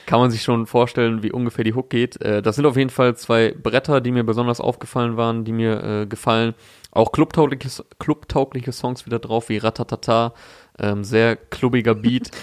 kann 0.06 0.20
man 0.20 0.32
sich 0.32 0.42
schon 0.42 0.66
vorstellen, 0.66 1.24
wie 1.24 1.32
ungefähr 1.32 1.64
die 1.64 1.76
Hook 1.76 1.90
geht. 1.90 2.20
Äh, 2.22 2.42
das 2.42 2.56
sind 2.56 2.66
auf 2.66 2.78
jeden 2.78 2.90
Fall 2.90 3.16
zwei 3.16 3.52
Bretter, 3.52 4.02
die 4.02 4.12
mir 4.12 4.24
besonders 4.24 4.60
aufgefallen 4.60 5.18
waren, 5.18 5.46
die 5.46 5.52
mir 5.52 5.84
äh, 5.84 6.06
gefallen. 6.08 6.56
Auch 6.92 7.12
clubtaugliche, 7.12 7.70
clubtaugliche 8.00 8.72
Songs 8.72 9.06
wieder 9.06 9.20
drauf, 9.20 9.50
wie 9.50 9.58
Ratatata, 9.58 10.34
ähm, 10.80 11.04
sehr 11.04 11.36
klubbiger 11.36 11.96
Beat. 11.96 12.32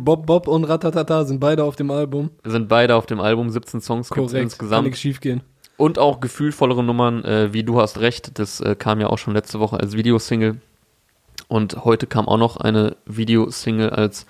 Bob 0.00 0.26
Bob 0.26 0.48
und 0.48 0.64
Ratatata 0.64 1.24
sind 1.24 1.40
beide 1.40 1.64
auf 1.64 1.76
dem 1.76 1.90
Album. 1.90 2.30
Sind 2.44 2.68
beide 2.68 2.96
auf 2.96 3.06
dem 3.06 3.20
Album, 3.20 3.50
17 3.50 3.80
Songs 3.80 4.08
Korrekt. 4.08 4.32
Kann 4.32 4.42
insgesamt. 4.42 4.84
nichts 4.84 5.00
schief 5.00 5.20
gehen. 5.20 5.42
Und 5.76 5.98
auch 5.98 6.20
gefühlvollere 6.20 6.82
Nummern, 6.82 7.24
äh, 7.24 7.52
wie 7.52 7.64
Du 7.64 7.80
hast 7.80 8.00
recht, 8.00 8.38
das 8.38 8.60
äh, 8.60 8.76
kam 8.76 9.00
ja 9.00 9.08
auch 9.08 9.18
schon 9.18 9.34
letzte 9.34 9.58
Woche 9.60 9.78
als 9.80 9.96
Videosingle. 9.96 10.58
Und 11.48 11.84
heute 11.84 12.06
kam 12.06 12.28
auch 12.28 12.38
noch 12.38 12.56
eine 12.56 12.96
Videosingle 13.06 13.90
als 13.90 14.26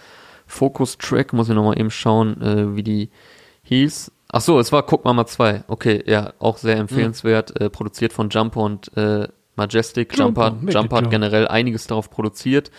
Focus-Track, 0.47 1.33
muss 1.33 1.49
ich 1.49 1.55
nochmal 1.55 1.79
eben 1.79 1.91
schauen, 1.91 2.41
äh, 2.41 2.77
wie 2.77 2.83
die 2.83 3.11
hieß. 3.65 4.11
Ach 4.29 4.41
so, 4.41 4.59
es 4.59 4.73
war 4.73 4.85
Guck 4.85 5.05
Mama 5.05 5.27
2. 5.27 5.65
Okay, 5.69 6.03
ja, 6.07 6.33
auch 6.39 6.57
sehr 6.57 6.77
empfehlenswert, 6.77 7.61
äh, 7.61 7.69
produziert 7.69 8.13
von 8.13 8.31
Jumper 8.31 8.61
und 8.61 8.97
äh, 8.97 9.29
Majestic. 9.57 10.17
Jumper, 10.17 10.49
Jumper, 10.49 10.73
Jumper 10.73 10.97
hat 10.97 11.11
generell 11.11 11.47
einiges 11.47 11.87
darauf 11.87 12.11
produziert. 12.11 12.71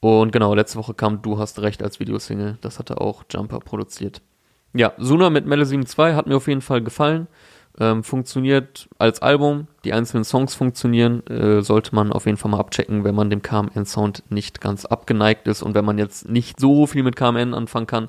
Und 0.00 0.32
genau, 0.32 0.54
letzte 0.54 0.78
Woche 0.78 0.94
kam 0.94 1.22
Du 1.22 1.38
hast 1.38 1.60
recht 1.60 1.82
als 1.82 2.00
Videosingle. 2.00 2.58
Das 2.60 2.78
hatte 2.78 3.00
auch 3.00 3.24
Jumper 3.30 3.60
produziert. 3.60 4.22
Ja, 4.74 4.92
Suna 4.98 5.30
mit 5.30 5.46
Melle 5.46 5.66
2 5.66 6.14
hat 6.14 6.26
mir 6.26 6.36
auf 6.36 6.46
jeden 6.46 6.60
Fall 6.60 6.82
gefallen. 6.82 7.26
Ähm, 7.80 8.02
funktioniert 8.02 8.88
als 8.98 9.22
Album. 9.22 9.68
Die 9.84 9.92
einzelnen 9.92 10.24
Songs 10.24 10.54
funktionieren. 10.54 11.26
Äh, 11.26 11.62
sollte 11.62 11.94
man 11.94 12.12
auf 12.12 12.26
jeden 12.26 12.36
Fall 12.36 12.50
mal 12.50 12.60
abchecken, 12.60 13.04
wenn 13.04 13.14
man 13.14 13.30
dem 13.30 13.42
KMN-Sound 13.42 14.24
nicht 14.30 14.60
ganz 14.60 14.84
abgeneigt 14.84 15.48
ist 15.48 15.62
und 15.62 15.74
wenn 15.74 15.84
man 15.84 15.98
jetzt 15.98 16.28
nicht 16.28 16.60
so 16.60 16.86
viel 16.86 17.02
mit 17.02 17.16
KMN 17.16 17.54
anfangen 17.54 17.86
kann. 17.86 18.08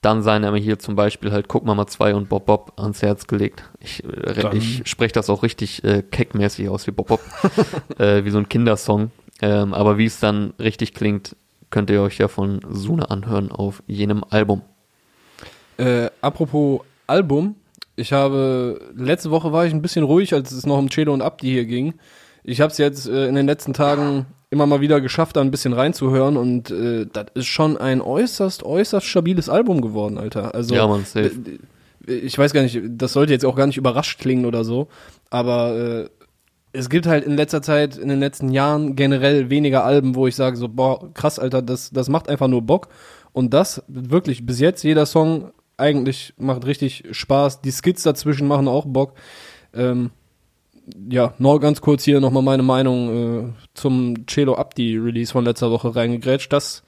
Dann 0.00 0.22
seien 0.22 0.44
aber 0.44 0.58
hier 0.58 0.80
zum 0.80 0.96
Beispiel 0.96 1.30
halt 1.30 1.46
Guck 1.46 1.64
Mama 1.64 1.86
2 1.86 2.16
und 2.16 2.28
Bob 2.28 2.46
Bob 2.46 2.72
ans 2.76 3.02
Herz 3.02 3.28
gelegt. 3.28 3.62
Ich, 3.78 4.02
äh, 4.02 4.56
ich 4.56 4.82
spreche 4.88 5.12
das 5.12 5.30
auch 5.30 5.44
richtig 5.44 5.84
äh, 5.84 6.02
keckmäßig 6.02 6.68
aus 6.68 6.86
wie 6.88 6.90
Bob 6.90 7.06
Bob. 7.08 7.20
äh, 7.98 8.24
wie 8.24 8.30
so 8.30 8.38
ein 8.38 8.48
Kindersong. 8.48 9.12
Ähm, 9.42 9.74
aber 9.74 9.98
wie 9.98 10.06
es 10.06 10.20
dann 10.20 10.54
richtig 10.58 10.94
klingt, 10.94 11.36
könnt 11.70 11.90
ihr 11.90 12.00
euch 12.00 12.18
ja 12.18 12.28
von 12.28 12.60
Suna 12.70 13.06
anhören 13.06 13.50
auf 13.50 13.82
jenem 13.86 14.24
Album. 14.30 14.62
Äh, 15.78 16.10
apropos 16.20 16.80
Album, 17.08 17.56
ich 17.96 18.12
habe, 18.12 18.80
letzte 18.94 19.30
Woche 19.30 19.52
war 19.52 19.66
ich 19.66 19.72
ein 19.72 19.82
bisschen 19.82 20.04
ruhig, 20.04 20.32
als 20.32 20.52
es 20.52 20.64
noch 20.64 20.78
um 20.78 20.88
Chelo 20.88 21.12
und 21.12 21.22
Abdi 21.22 21.48
hier 21.48 21.64
ging. 21.64 21.94
Ich 22.44 22.60
habe 22.60 22.70
es 22.70 22.78
jetzt 22.78 23.08
äh, 23.08 23.26
in 23.26 23.34
den 23.34 23.46
letzten 23.46 23.72
Tagen 23.72 24.26
immer 24.50 24.66
mal 24.66 24.80
wieder 24.80 25.00
geschafft, 25.00 25.36
da 25.36 25.40
ein 25.40 25.50
bisschen 25.50 25.72
reinzuhören 25.72 26.36
und 26.36 26.70
äh, 26.70 27.06
das 27.10 27.26
ist 27.34 27.46
schon 27.46 27.76
ein 27.76 28.00
äußerst, 28.00 28.62
äußerst 28.62 29.06
stabiles 29.06 29.48
Album 29.48 29.80
geworden, 29.80 30.18
Alter. 30.18 30.54
Also, 30.54 30.74
ja, 30.74 30.86
man, 30.86 31.04
safe. 31.04 31.32
ich 32.06 32.36
weiß 32.36 32.52
gar 32.52 32.62
nicht, 32.62 32.78
das 32.88 33.14
sollte 33.14 33.32
jetzt 33.32 33.44
auch 33.44 33.56
gar 33.56 33.66
nicht 33.66 33.78
überrascht 33.78 34.20
klingen 34.20 34.44
oder 34.44 34.62
so, 34.62 34.88
aber 35.30 35.76
äh, 35.76 36.08
es 36.72 36.88
gibt 36.88 37.06
halt 37.06 37.24
in 37.24 37.36
letzter 37.36 37.62
Zeit, 37.62 37.96
in 37.96 38.08
den 38.08 38.20
letzten 38.20 38.50
Jahren 38.50 38.96
generell 38.96 39.50
weniger 39.50 39.84
Alben, 39.84 40.14
wo 40.14 40.26
ich 40.26 40.36
sage 40.36 40.56
so, 40.56 40.68
boah, 40.68 41.12
krass, 41.12 41.38
Alter, 41.38 41.62
das, 41.62 41.90
das 41.90 42.08
macht 42.08 42.28
einfach 42.28 42.48
nur 42.48 42.62
Bock. 42.62 42.88
Und 43.32 43.52
das, 43.52 43.82
wirklich, 43.88 44.46
bis 44.46 44.60
jetzt, 44.60 44.82
jeder 44.82 45.06
Song 45.06 45.52
eigentlich 45.76 46.34
macht 46.38 46.66
richtig 46.66 47.04
Spaß. 47.10 47.60
Die 47.60 47.72
Skits 47.72 48.02
dazwischen 48.02 48.48
machen 48.48 48.68
auch 48.68 48.86
Bock. 48.86 49.14
Ähm, 49.74 50.10
ja, 51.08 51.34
noch 51.38 51.58
ganz 51.58 51.80
kurz 51.80 52.04
hier 52.04 52.20
nochmal 52.20 52.42
meine 52.42 52.62
Meinung 52.62 53.50
äh, 53.50 53.52
zum 53.74 54.26
Celo 54.26 54.54
Abdi 54.54 54.98
Release 54.98 55.32
von 55.32 55.44
letzter 55.44 55.70
Woche 55.70 55.94
reingegrätscht. 55.94 56.52
Das 56.52 56.82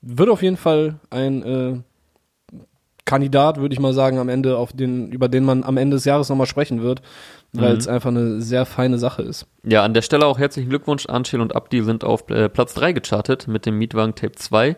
wird 0.00 0.28
auf 0.28 0.42
jeden 0.42 0.56
Fall 0.56 1.00
ein 1.10 1.42
äh, 1.42 1.78
Kandidat, 3.04 3.58
würde 3.60 3.72
ich 3.72 3.80
mal 3.80 3.92
sagen, 3.92 4.18
am 4.18 4.28
Ende, 4.28 4.56
auf 4.56 4.72
den, 4.72 5.10
über 5.10 5.28
den 5.28 5.44
man 5.44 5.64
am 5.64 5.76
Ende 5.76 5.96
des 5.96 6.04
Jahres 6.04 6.28
nochmal 6.28 6.46
sprechen 6.46 6.82
wird, 6.82 7.02
weil 7.52 7.72
Mhm. 7.72 7.78
es 7.78 7.88
einfach 7.88 8.10
eine 8.10 8.40
sehr 8.40 8.64
feine 8.64 8.98
Sache 8.98 9.22
ist. 9.22 9.46
Ja, 9.64 9.82
an 9.84 9.92
der 9.92 10.02
Stelle 10.02 10.24
auch 10.26 10.38
herzlichen 10.38 10.68
Glückwunsch. 10.70 11.06
Anschel 11.06 11.40
und 11.40 11.54
Abdi 11.56 11.82
sind 11.82 12.04
auf 12.04 12.30
äh, 12.30 12.48
Platz 12.48 12.74
3 12.74 12.92
gechartet 12.92 13.48
mit 13.48 13.66
dem 13.66 13.76
Mietwagen 13.78 14.14
Tape 14.14 14.32
2. 14.36 14.76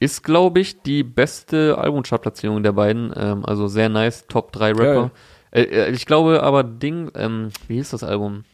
Ist, 0.00 0.24
glaube 0.24 0.58
ich, 0.60 0.82
die 0.82 1.04
beste 1.04 1.78
Albumchartplatzierung 1.78 2.62
der 2.64 2.72
beiden. 2.72 3.12
Ähm, 3.16 3.44
also 3.46 3.68
sehr 3.68 3.88
nice, 3.88 4.26
Top 4.26 4.50
3 4.52 4.72
Rapper. 4.72 5.10
Äh, 5.52 5.62
äh, 5.62 5.90
ich 5.92 6.04
glaube 6.06 6.42
aber 6.42 6.64
Ding, 6.64 7.12
ähm, 7.14 7.50
wie 7.68 7.76
hieß 7.76 7.90
das 7.90 8.02
Album? 8.02 8.44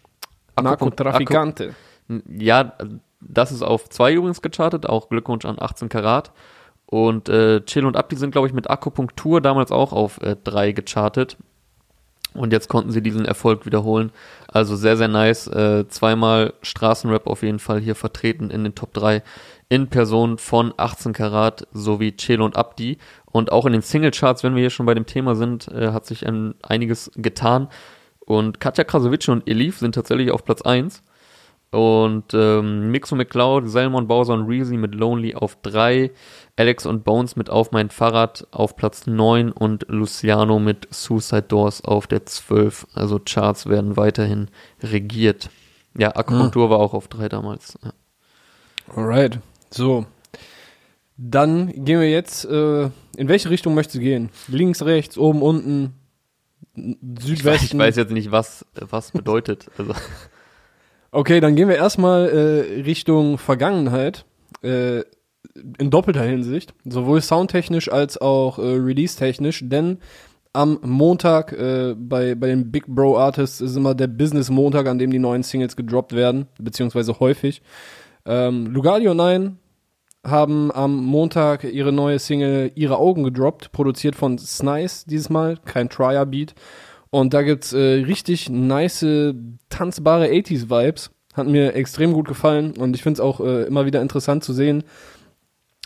Narcotraficante. 0.60 1.74
Ja, 2.28 2.74
das 3.20 3.52
ist 3.52 3.62
auf 3.62 3.88
2 3.88 4.12
übrigens 4.12 4.42
gechartet. 4.42 4.86
Auch 4.86 5.08
Glückwunsch 5.08 5.44
an 5.46 5.56
18 5.58 5.88
Karat. 5.88 6.32
Und 6.90 7.28
äh, 7.28 7.64
Chill 7.64 7.86
und 7.86 7.96
Abdi 7.96 8.16
sind, 8.16 8.32
glaube 8.32 8.48
ich, 8.48 8.52
mit 8.52 8.68
Akupunktur 8.68 9.40
damals 9.40 9.70
auch 9.70 9.92
auf 9.92 10.18
3 10.18 10.72
gechartet. 10.72 11.36
Und 12.34 12.52
jetzt 12.52 12.68
konnten 12.68 12.92
sie 12.92 13.02
diesen 13.02 13.24
Erfolg 13.24 13.66
wiederholen. 13.66 14.12
Also 14.48 14.76
sehr, 14.76 14.96
sehr 14.96 15.08
nice. 15.08 15.48
Äh, 15.48 15.88
zweimal 15.88 16.54
Straßenrap 16.62 17.26
auf 17.26 17.42
jeden 17.42 17.58
Fall 17.58 17.80
hier 17.80 17.94
vertreten 17.94 18.50
in 18.50 18.62
den 18.62 18.74
Top 18.74 18.92
3 18.92 19.22
in 19.68 19.88
Person 19.88 20.38
von 20.38 20.74
18 20.76 21.12
Karat 21.12 21.66
sowie 21.72 22.16
Chelo 22.16 22.44
und 22.44 22.56
Abdi. 22.56 22.98
Und 23.26 23.52
auch 23.52 23.66
in 23.66 23.72
den 23.72 23.82
Singlecharts, 23.82 24.42
wenn 24.42 24.54
wir 24.54 24.60
hier 24.60 24.70
schon 24.70 24.86
bei 24.86 24.94
dem 24.94 25.06
Thema 25.06 25.34
sind, 25.34 25.68
äh, 25.68 25.92
hat 25.92 26.06
sich 26.06 26.26
ein, 26.26 26.54
einiges 26.62 27.10
getan. 27.16 27.68
Und 28.20 28.60
Katja 28.60 28.84
Krasavice 28.84 29.28
und 29.28 29.48
Elif 29.48 29.78
sind 29.78 29.94
tatsächlich 29.94 30.30
auf 30.30 30.44
Platz 30.44 30.62
1. 30.62 31.02
Und 31.72 32.34
ähm, 32.34 32.90
Mixo 32.90 33.14
McCloud, 33.14 33.68
Selmon 33.70 34.08
Bowser 34.08 34.34
und 34.34 34.48
Reezy 34.48 34.76
mit 34.76 34.94
Lonely 34.94 35.36
auf 35.36 35.56
3, 35.62 36.10
Alex 36.56 36.84
und 36.84 37.04
Bones 37.04 37.36
mit 37.36 37.48
Auf 37.48 37.70
mein 37.70 37.90
Fahrrad 37.90 38.46
auf 38.50 38.74
Platz 38.74 39.06
9 39.06 39.52
und 39.52 39.86
Luciano 39.88 40.58
mit 40.58 40.88
Suicide 40.90 41.42
Doors 41.42 41.84
auf 41.84 42.08
der 42.08 42.26
12. 42.26 42.88
Also 42.94 43.20
Charts 43.24 43.66
werden 43.68 43.96
weiterhin 43.96 44.48
regiert. 44.82 45.48
Ja, 45.96 46.16
Akupunktur 46.16 46.70
war 46.70 46.78
auch 46.78 46.92
auf 46.92 47.06
3 47.06 47.28
damals. 47.28 47.78
Ja. 47.84 47.92
Alright. 48.96 49.38
So. 49.70 50.06
Dann 51.16 51.68
gehen 51.84 52.00
wir 52.00 52.10
jetzt, 52.10 52.46
äh, 52.46 52.84
in 53.16 53.28
welche 53.28 53.50
Richtung 53.50 53.74
möchtest 53.74 53.96
du 53.96 54.00
gehen? 54.00 54.30
Links, 54.48 54.82
rechts, 54.82 55.16
oben, 55.18 55.42
unten, 55.42 55.94
Ich, 56.74 56.84
weiß, 56.84 57.24
Südwesten? 57.24 57.76
ich 57.76 57.78
weiß 57.86 57.96
jetzt 57.96 58.12
nicht, 58.12 58.32
was 58.32 58.64
was 58.74 59.12
bedeutet. 59.12 59.70
Also, 59.78 59.92
Okay, 61.12 61.40
dann 61.40 61.56
gehen 61.56 61.68
wir 61.68 61.76
erstmal 61.76 62.28
äh, 62.28 62.82
Richtung 62.82 63.38
Vergangenheit. 63.38 64.24
Äh, 64.62 65.02
in 65.78 65.90
doppelter 65.90 66.22
Hinsicht. 66.22 66.74
Sowohl 66.84 67.20
soundtechnisch 67.20 67.90
als 67.90 68.18
auch 68.18 68.58
äh, 68.58 68.62
release-technisch. 68.62 69.62
Denn 69.64 69.98
am 70.52 70.78
Montag 70.82 71.52
äh, 71.52 71.94
bei, 71.96 72.34
bei 72.34 72.48
den 72.48 72.70
Big 72.70 72.86
Bro 72.86 73.18
Artists 73.18 73.60
ist 73.60 73.76
immer 73.76 73.94
der 73.94 74.06
Business-Montag, 74.06 74.86
an 74.86 74.98
dem 74.98 75.10
die 75.10 75.18
neuen 75.18 75.42
Singles 75.42 75.76
gedroppt 75.76 76.12
werden. 76.12 76.46
Beziehungsweise 76.58 77.18
häufig. 77.20 77.62
Ähm, 78.26 78.66
Lugalio 78.66 79.14
9 79.14 79.58
haben 80.24 80.70
am 80.72 81.02
Montag 81.02 81.64
ihre 81.64 81.92
neue 81.92 82.18
Single 82.18 82.72
Ihre 82.74 82.98
Augen 82.98 83.24
gedroppt, 83.24 83.72
produziert 83.72 84.14
von 84.14 84.36
Snice 84.36 85.06
dieses 85.06 85.30
Mal, 85.30 85.56
kein 85.64 85.88
Trier-Beat. 85.88 86.54
Und 87.10 87.34
da 87.34 87.42
gibt's 87.42 87.72
äh, 87.72 88.04
richtig 88.04 88.48
nice, 88.48 89.34
tanzbare 89.68 90.28
80s-Vibes. 90.28 91.10
Hat 91.34 91.46
mir 91.46 91.74
extrem 91.74 92.12
gut 92.12 92.26
gefallen 92.26 92.76
und 92.76 92.94
ich 92.94 93.02
find's 93.02 93.20
auch 93.20 93.40
äh, 93.40 93.62
immer 93.64 93.86
wieder 93.86 94.02
interessant 94.02 94.42
zu 94.42 94.52
sehen, 94.52 94.82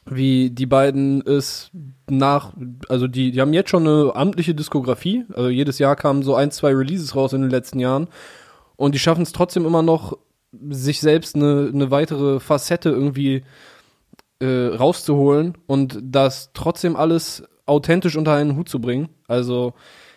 wie 0.07 0.51
die 0.51 0.67
beiden 0.67 1.27
es 1.27 1.71
nach, 2.09 2.53
also 2.89 3.07
die, 3.09 3.31
die 3.31 3.41
haben 3.41 3.53
jetzt 3.53 3.71
schon 3.71 3.87
eine 3.87 4.15
amtliche 4.15 4.55
Diskografie, 4.55 5.25
also 5.35 5.49
jedes 5.49 5.79
Jahr 5.79 5.97
kamen 5.97 6.23
so 6.23 6.35
ein, 6.35 6.51
zwei 6.51 6.75
Releases 6.75 7.15
raus 7.15 7.33
in 7.33 7.43
den 7.43 7.51
letzten 7.51 7.79
Jahren 7.79 8.09
und 8.77 8.95
die 8.95 8.99
schaffen 8.99 9.23
es 9.23 9.33
trotzdem 9.33 9.67
immer 9.67 9.83
noch 9.83 10.17
sich 10.71 11.01
selbst 11.01 11.37
eine, 11.37 11.71
eine 11.73 11.91
weitere 11.91 12.41
Facette 12.41 12.91
irgendwie 12.91 13.45
äh, 14.41 14.67
rauszuholen 14.77 15.57
und 15.67 15.99
das 16.03 16.51
trotzdem 16.53 16.97
alles 16.97 17.45
authentisch 17.67 18.17
unter 18.17 18.35
einen 18.35 18.57
Hut 18.57 18.69
zu 18.69 18.81
bringen. 18.81 19.09
Also 19.27 19.73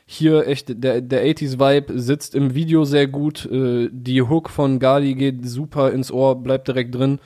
hier 0.09 0.47
echt, 0.47 0.81
der, 0.81 1.01
der 1.01 1.25
80s-Vibe 1.25 1.99
sitzt 1.99 2.33
im 2.33 2.55
Video 2.55 2.85
sehr 2.85 3.07
gut. 3.07 3.45
Äh, 3.45 3.89
die 3.91 4.21
Hook 4.21 4.49
von 4.49 4.79
Gali 4.79 5.13
geht 5.15 5.45
super 5.45 5.91
ins 5.91 6.11
Ohr, 6.13 6.41
bleibt 6.41 6.69
direkt 6.69 6.95
drin. 6.95 7.19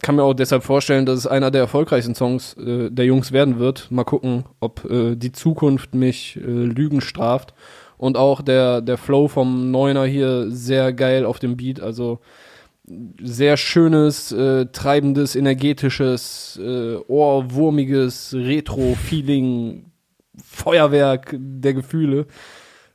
Kann 0.00 0.14
mir 0.14 0.22
auch 0.22 0.32
deshalb 0.32 0.62
vorstellen, 0.62 1.06
dass 1.06 1.18
es 1.18 1.26
einer 1.26 1.50
der 1.50 1.62
erfolgreichsten 1.62 2.14
Songs 2.14 2.54
äh, 2.54 2.88
der 2.88 3.04
Jungs 3.04 3.32
werden 3.32 3.58
wird. 3.58 3.90
Mal 3.90 4.04
gucken, 4.04 4.44
ob 4.60 4.88
äh, 4.88 5.16
die 5.16 5.32
Zukunft 5.32 5.96
mich 5.96 6.36
äh, 6.36 6.40
Lügen 6.40 7.00
straft. 7.00 7.52
Und 7.98 8.16
auch 8.16 8.42
der, 8.42 8.80
der 8.80 8.96
Flow 8.96 9.26
vom 9.26 9.72
Neuner 9.72 10.04
hier 10.04 10.52
sehr 10.52 10.92
geil 10.92 11.24
auf 11.24 11.40
dem 11.40 11.56
Beat. 11.56 11.80
Also 11.80 12.20
sehr 13.20 13.56
schönes, 13.56 14.30
äh, 14.30 14.66
treibendes, 14.66 15.34
energetisches, 15.34 16.60
äh, 16.62 16.94
ohrwurmiges 17.08 18.34
Retro-Feeling, 18.34 19.89
Feuerwerk 20.50 21.36
der 21.38 21.74
Gefühle. 21.74 22.26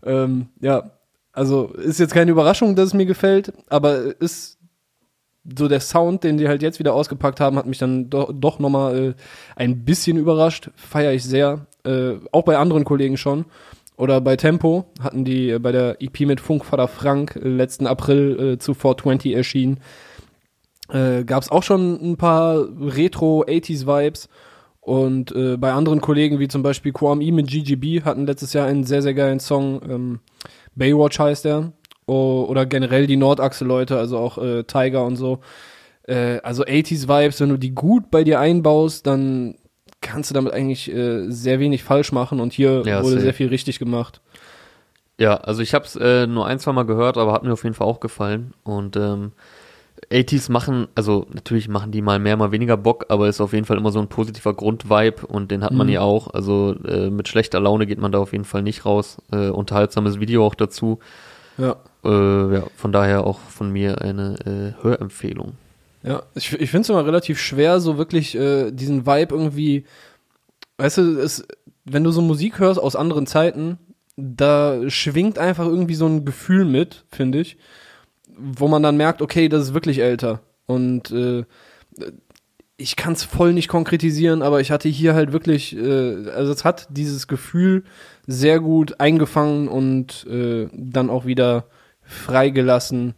Ähm, 0.03 0.47
ja, 0.61 0.91
also 1.31 1.67
ist 1.73 1.99
jetzt 1.99 2.13
keine 2.13 2.31
Überraschung, 2.31 2.75
dass 2.75 2.87
es 2.87 2.93
mir 2.93 3.05
gefällt, 3.05 3.53
aber 3.69 4.19
ist 4.19 4.59
so 5.57 5.67
der 5.67 5.79
Sound, 5.79 6.23
den 6.23 6.37
die 6.37 6.47
halt 6.47 6.61
jetzt 6.61 6.79
wieder 6.79 6.93
ausgepackt 6.93 7.39
haben, 7.39 7.57
hat 7.57 7.67
mich 7.67 7.77
dann 7.77 8.09
do 8.09 8.31
doch 8.33 8.59
nochmal 8.59 8.97
äh, 8.97 9.13
ein 9.55 9.85
bisschen 9.85 10.17
überrascht. 10.17 10.71
Feiere 10.75 11.13
ich 11.13 11.23
sehr. 11.23 11.67
Äh, 11.85 12.15
auch 12.31 12.43
bei 12.43 12.57
anderen 12.57 12.83
Kollegen 12.83 13.17
schon. 13.17 13.45
Oder 13.97 14.19
bei 14.21 14.35
Tempo 14.35 14.85
hatten 14.99 15.23
die 15.23 15.51
äh, 15.51 15.59
bei 15.59 15.71
der 15.71 16.01
EP 16.01 16.21
mit 16.21 16.41
Funkvater 16.41 16.87
Frank 16.87 17.35
äh, 17.35 17.47
letzten 17.47 17.85
April 17.85 18.53
äh, 18.53 18.57
zu 18.57 18.73
420 18.73 19.33
erschienen. 19.33 19.79
Äh, 20.89 21.23
Gab 21.23 21.43
es 21.43 21.51
auch 21.51 21.63
schon 21.63 21.93
ein 22.01 22.17
paar 22.17 22.57
Retro-80s-Vibes. 22.57 24.29
Und 24.85 25.35
äh, 25.35 25.57
bei 25.57 25.73
anderen 25.73 25.99
Kollegen, 25.99 26.37
wie 26.37 26.47
zum 26.47 26.61
Beispiel 26.61 26.93
Kwame 26.93 27.31
mit 27.31 27.47
GGB, 27.47 28.03
hatten 28.03 28.27
letztes 28.27 28.53
Jahr 28.53 28.67
einen 28.67 28.83
sehr, 28.83 29.01
sehr 29.01 29.15
geilen 29.15 29.39
Song. 29.39 29.81
Ähm, 29.89 30.19
Baywatch 30.75 31.17
heißt 31.17 31.45
der. 31.45 31.71
O 32.05 32.45
oder 32.47 32.67
generell 32.67 33.07
die 33.07 33.17
Nordachse-Leute, 33.17 33.97
also 33.97 34.19
auch 34.19 34.37
äh, 34.37 34.63
Tiger 34.63 35.03
und 35.03 35.15
so. 35.15 35.39
Äh, 36.03 36.37
also 36.43 36.63
80s-Vibes, 36.63 37.41
wenn 37.41 37.49
du 37.49 37.57
die 37.57 37.73
gut 37.73 38.11
bei 38.11 38.23
dir 38.23 38.39
einbaust, 38.39 39.07
dann 39.07 39.55
kannst 40.01 40.29
du 40.29 40.35
damit 40.35 40.53
eigentlich 40.53 40.93
äh, 40.93 41.31
sehr 41.31 41.59
wenig 41.59 41.83
falsch 41.83 42.11
machen. 42.11 42.39
Und 42.39 42.53
hier 42.53 42.83
Ja, 42.85 43.03
wurde 43.03 43.19
sehr 43.19 43.33
viel 43.33 43.47
richtig 43.47 43.79
gemacht. 43.79 44.21
Ja, 45.17 45.37
also 45.37 45.63
ich 45.63 45.73
habe 45.73 45.85
es 45.85 45.95
äh, 45.95 46.27
nur 46.27 46.45
ein, 46.45 46.59
zwei 46.59 46.73
Mal 46.73 46.85
gehört, 46.85 47.17
aber 47.17 47.33
hat 47.33 47.41
mir 47.43 47.53
auf 47.53 47.63
jeden 47.63 47.73
Fall 47.73 47.87
auch 47.87 48.01
gefallen. 48.01 48.53
Und 48.63 48.97
ähm, 48.97 49.31
80s 50.11 50.51
machen, 50.51 50.87
also 50.95 51.25
natürlich 51.33 51.67
machen 51.67 51.91
die 51.91 52.01
mal 52.01 52.19
mehr, 52.19 52.37
mal 52.37 52.51
weniger 52.51 52.77
Bock, 52.77 53.05
aber 53.09 53.27
ist 53.27 53.41
auf 53.41 53.53
jeden 53.53 53.65
Fall 53.65 53.77
immer 53.77 53.91
so 53.91 53.99
ein 53.99 54.07
positiver 54.07 54.53
Grundvibe 54.53 55.25
und 55.27 55.51
den 55.51 55.63
hat 55.63 55.71
man 55.71 55.87
Mhm. 55.87 55.91
hier 55.91 56.01
auch. 56.03 56.33
Also 56.33 56.75
äh, 56.85 57.09
mit 57.09 57.27
schlechter 57.27 57.59
Laune 57.59 57.85
geht 57.87 57.99
man 57.99 58.11
da 58.11 58.19
auf 58.19 58.31
jeden 58.31 58.45
Fall 58.45 58.61
nicht 58.61 58.85
raus. 58.85 59.17
Äh, 59.31 59.49
unterhaltsames 59.49 60.19
Video 60.19 60.45
auch 60.45 60.55
dazu. 60.55 60.99
Ja. 61.57 61.77
Äh, 62.03 62.53
ja, 62.55 62.63
von 62.75 62.91
daher 62.91 63.25
auch 63.25 63.39
von 63.39 63.71
mir 63.71 64.01
eine 64.01 64.73
äh, 64.79 64.83
Hörempfehlung. 64.83 65.53
Ja, 66.03 66.21
ich, 66.35 66.53
ich 66.53 66.69
finde 66.69 66.81
es 66.81 66.89
immer 66.89 67.05
relativ 67.05 67.39
schwer, 67.39 67.79
so 67.79 67.97
wirklich 67.97 68.35
äh, 68.35 68.71
diesen 68.71 69.05
Vibe 69.07 69.33
irgendwie, 69.33 69.85
weißt 70.77 70.97
du, 70.99 71.19
es, 71.19 71.47
wenn 71.83 72.03
du 72.03 72.11
so 72.11 72.21
Musik 72.21 72.59
hörst 72.59 72.79
aus 72.79 72.95
anderen 72.95 73.25
Zeiten, 73.25 73.79
da 74.17 74.87
schwingt 74.89 75.39
einfach 75.39 75.65
irgendwie 75.65 75.95
so 75.95 76.05
ein 76.05 76.23
Gefühl 76.23 76.63
mit, 76.65 77.05
finde 77.11 77.39
ich, 77.39 77.57
wo 78.37 78.67
man 78.67 78.83
dann 78.83 78.97
merkt, 78.97 79.21
okay, 79.21 79.49
das 79.49 79.63
ist 79.63 79.73
wirklich 79.73 79.99
älter. 79.99 80.41
Und 80.65 81.11
äh, 81.11 81.43
ich 82.77 82.95
kann 82.95 83.13
es 83.13 83.23
voll 83.23 83.53
nicht 83.53 83.67
konkretisieren, 83.67 84.41
aber 84.41 84.59
ich 84.59 84.71
hatte 84.71 84.89
hier 84.89 85.13
halt 85.13 85.31
wirklich, 85.31 85.75
äh, 85.75 86.29
also 86.29 86.51
es 86.51 86.65
hat 86.65 86.87
dieses 86.89 87.27
Gefühl 87.27 87.83
sehr 88.27 88.59
gut 88.59 88.99
eingefangen 88.99 89.67
und 89.67 90.25
äh, 90.27 90.67
dann 90.73 91.09
auch 91.09 91.25
wieder 91.25 91.67
freigelassen 92.01 93.13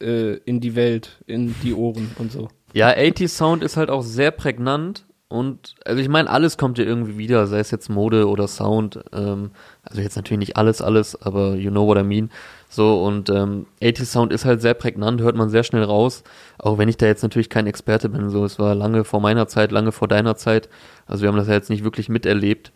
äh, 0.00 0.34
in 0.44 0.60
die 0.60 0.76
Welt, 0.76 1.22
in 1.26 1.54
die 1.62 1.74
Ohren 1.74 2.12
und 2.18 2.32
so. 2.32 2.48
Ja, 2.74 2.90
80s 2.90 3.28
Sound 3.28 3.62
ist 3.62 3.76
halt 3.76 3.90
auch 3.90 4.02
sehr 4.02 4.30
prägnant 4.30 5.04
und 5.32 5.76
also 5.86 5.98
ich 5.98 6.10
meine, 6.10 6.28
alles 6.28 6.58
kommt 6.58 6.76
ja 6.76 6.84
irgendwie 6.84 7.16
wieder, 7.16 7.46
sei 7.46 7.58
es 7.58 7.70
jetzt 7.70 7.88
Mode 7.88 8.28
oder 8.28 8.46
Sound. 8.46 9.00
Ähm, 9.14 9.52
also 9.82 10.02
jetzt 10.02 10.14
natürlich 10.16 10.40
nicht 10.40 10.56
alles, 10.58 10.82
alles, 10.82 11.20
aber 11.22 11.54
you 11.54 11.70
know 11.70 11.86
what 11.86 11.96
I 11.96 12.02
mean. 12.02 12.30
So 12.72 13.04
und 13.04 13.28
ähm, 13.28 13.66
80s 13.82 14.06
Sound 14.06 14.32
ist 14.32 14.46
halt 14.46 14.62
sehr 14.62 14.72
prägnant, 14.72 15.20
hört 15.20 15.36
man 15.36 15.50
sehr 15.50 15.62
schnell 15.62 15.84
raus. 15.84 16.24
Auch 16.58 16.78
wenn 16.78 16.88
ich 16.88 16.96
da 16.96 17.04
jetzt 17.04 17.22
natürlich 17.22 17.50
kein 17.50 17.66
Experte 17.66 18.08
bin, 18.08 18.30
so 18.30 18.46
es 18.46 18.58
war 18.58 18.74
lange 18.74 19.04
vor 19.04 19.20
meiner 19.20 19.46
Zeit, 19.46 19.72
lange 19.72 19.92
vor 19.92 20.08
deiner 20.08 20.36
Zeit. 20.36 20.70
Also 21.06 21.20
wir 21.20 21.28
haben 21.28 21.36
das 21.36 21.48
ja 21.48 21.52
jetzt 21.52 21.68
nicht 21.68 21.84
wirklich 21.84 22.08
miterlebt. 22.08 22.72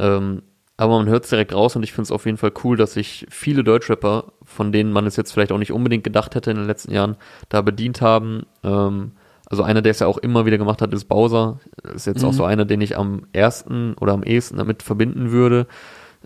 Ähm, 0.00 0.42
aber 0.76 0.98
man 0.98 1.08
hört 1.08 1.22
es 1.22 1.30
direkt 1.30 1.54
raus 1.54 1.76
und 1.76 1.84
ich 1.84 1.92
finde 1.92 2.02
es 2.02 2.10
auf 2.10 2.26
jeden 2.26 2.38
Fall 2.38 2.50
cool, 2.64 2.76
dass 2.76 2.94
sich 2.94 3.24
viele 3.30 3.62
Deutschrapper, 3.62 4.32
von 4.42 4.72
denen 4.72 4.90
man 4.90 5.06
es 5.06 5.14
jetzt 5.14 5.30
vielleicht 5.30 5.52
auch 5.52 5.58
nicht 5.58 5.72
unbedingt 5.72 6.02
gedacht 6.02 6.34
hätte 6.34 6.50
in 6.50 6.56
den 6.56 6.66
letzten 6.66 6.92
Jahren, 6.92 7.14
da 7.48 7.62
bedient 7.62 8.00
haben. 8.00 8.46
Ähm, 8.64 9.12
also 9.48 9.62
einer, 9.62 9.80
der 9.80 9.92
es 9.92 10.00
ja 10.00 10.08
auch 10.08 10.18
immer 10.18 10.44
wieder 10.44 10.58
gemacht 10.58 10.82
hat, 10.82 10.92
ist 10.92 11.04
Bowser. 11.04 11.60
Ist 11.94 12.08
jetzt 12.08 12.24
auch 12.24 12.32
so 12.32 12.44
einer, 12.44 12.64
den 12.64 12.80
ich 12.80 12.98
am 12.98 13.28
ersten 13.32 13.94
oder 13.94 14.12
am 14.12 14.24
ehesten 14.24 14.56
damit 14.56 14.82
verbinden 14.82 15.30
würde. 15.30 15.68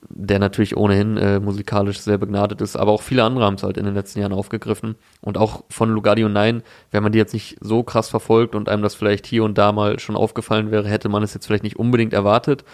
Der 0.08 0.38
natürlich 0.38 0.76
ohnehin 0.76 1.16
äh, 1.16 1.40
musikalisch 1.40 2.00
sehr 2.00 2.18
begnadet 2.18 2.60
ist, 2.60 2.76
aber 2.76 2.92
auch 2.92 3.02
viele 3.02 3.22
andere 3.22 3.44
haben 3.44 3.54
es 3.54 3.62
halt 3.62 3.76
in 3.76 3.84
den 3.84 3.94
letzten 3.94 4.20
Jahren 4.20 4.32
aufgegriffen. 4.32 4.96
Und 5.20 5.38
auch 5.38 5.64
von 5.68 5.90
Lugardio 5.90 6.28
9, 6.28 6.62
wenn 6.90 7.02
man 7.02 7.12
die 7.12 7.18
jetzt 7.18 7.34
nicht 7.34 7.58
so 7.60 7.82
krass 7.82 8.08
verfolgt 8.08 8.54
und 8.54 8.68
einem 8.68 8.82
das 8.82 8.94
vielleicht 8.94 9.26
hier 9.26 9.44
und 9.44 9.58
da 9.58 9.72
mal 9.72 9.98
schon 9.98 10.16
aufgefallen 10.16 10.70
wäre, 10.70 10.88
hätte 10.88 11.08
man 11.08 11.22
es 11.22 11.34
jetzt 11.34 11.46
vielleicht 11.46 11.64
nicht 11.64 11.78
unbedingt 11.78 12.12
erwartet. 12.12 12.64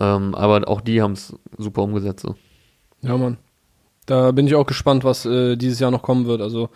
Ähm, 0.00 0.34
aber 0.34 0.68
auch 0.68 0.80
die 0.80 1.00
haben 1.00 1.12
es 1.12 1.34
super 1.56 1.82
umgesetzt. 1.82 2.24
So. 2.26 2.34
Ja, 3.02 3.16
Mann. 3.16 3.38
Da 4.06 4.32
bin 4.32 4.46
ich 4.46 4.54
auch 4.54 4.66
gespannt, 4.66 5.04
was 5.04 5.24
äh, 5.24 5.56
dieses 5.56 5.80
Jahr 5.80 5.90
noch 5.90 6.02
kommen 6.02 6.26
wird. 6.26 6.42
Also 6.42 6.68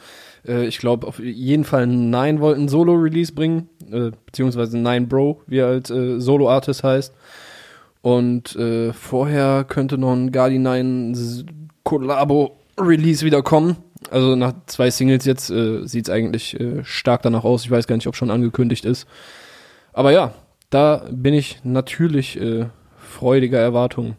äh, 0.46 0.66
ich 0.66 0.78
glaube 0.78 1.06
auf 1.06 1.18
jeden 1.18 1.64
Fall 1.64 1.86
Nine 1.86 2.40
wollten 2.40 2.68
Solo-Release 2.68 3.32
bringen, 3.32 3.68
äh, 3.90 4.12
beziehungsweise 4.24 4.78
Nine 4.78 5.06
Bro, 5.06 5.42
wie 5.46 5.58
er 5.58 5.66
als 5.66 5.90
äh, 5.90 6.20
Solo-Artist 6.20 6.84
heißt. 6.84 7.14
Und 8.08 8.56
äh, 8.56 8.92
vorher 8.94 9.64
könnte 9.64 9.98
noch 9.98 10.12
ein 10.12 10.32
Guardi 10.32 10.58
9 10.58 11.12
S- 11.12 11.44
Collabo-Release 11.84 13.24
wieder 13.24 13.42
kommen. 13.42 13.76
Also 14.10 14.34
nach 14.36 14.52
zwei 14.66 14.90
Singles 14.90 15.24
jetzt 15.26 15.50
äh, 15.50 15.84
sieht 15.86 16.06
es 16.08 16.10
eigentlich 16.14 16.58
äh, 16.58 16.84
stark 16.84 17.22
danach 17.22 17.44
aus. 17.44 17.64
Ich 17.64 17.70
weiß 17.70 17.86
gar 17.86 17.96
nicht, 17.96 18.06
ob 18.06 18.16
schon 18.16 18.30
angekündigt 18.30 18.84
ist. 18.84 19.06
Aber 19.92 20.12
ja, 20.12 20.32
da 20.70 21.04
bin 21.10 21.34
ich 21.34 21.60
natürlich 21.64 22.40
äh, 22.40 22.66
freudiger 22.96 23.58
Erwartungen. 23.58 24.16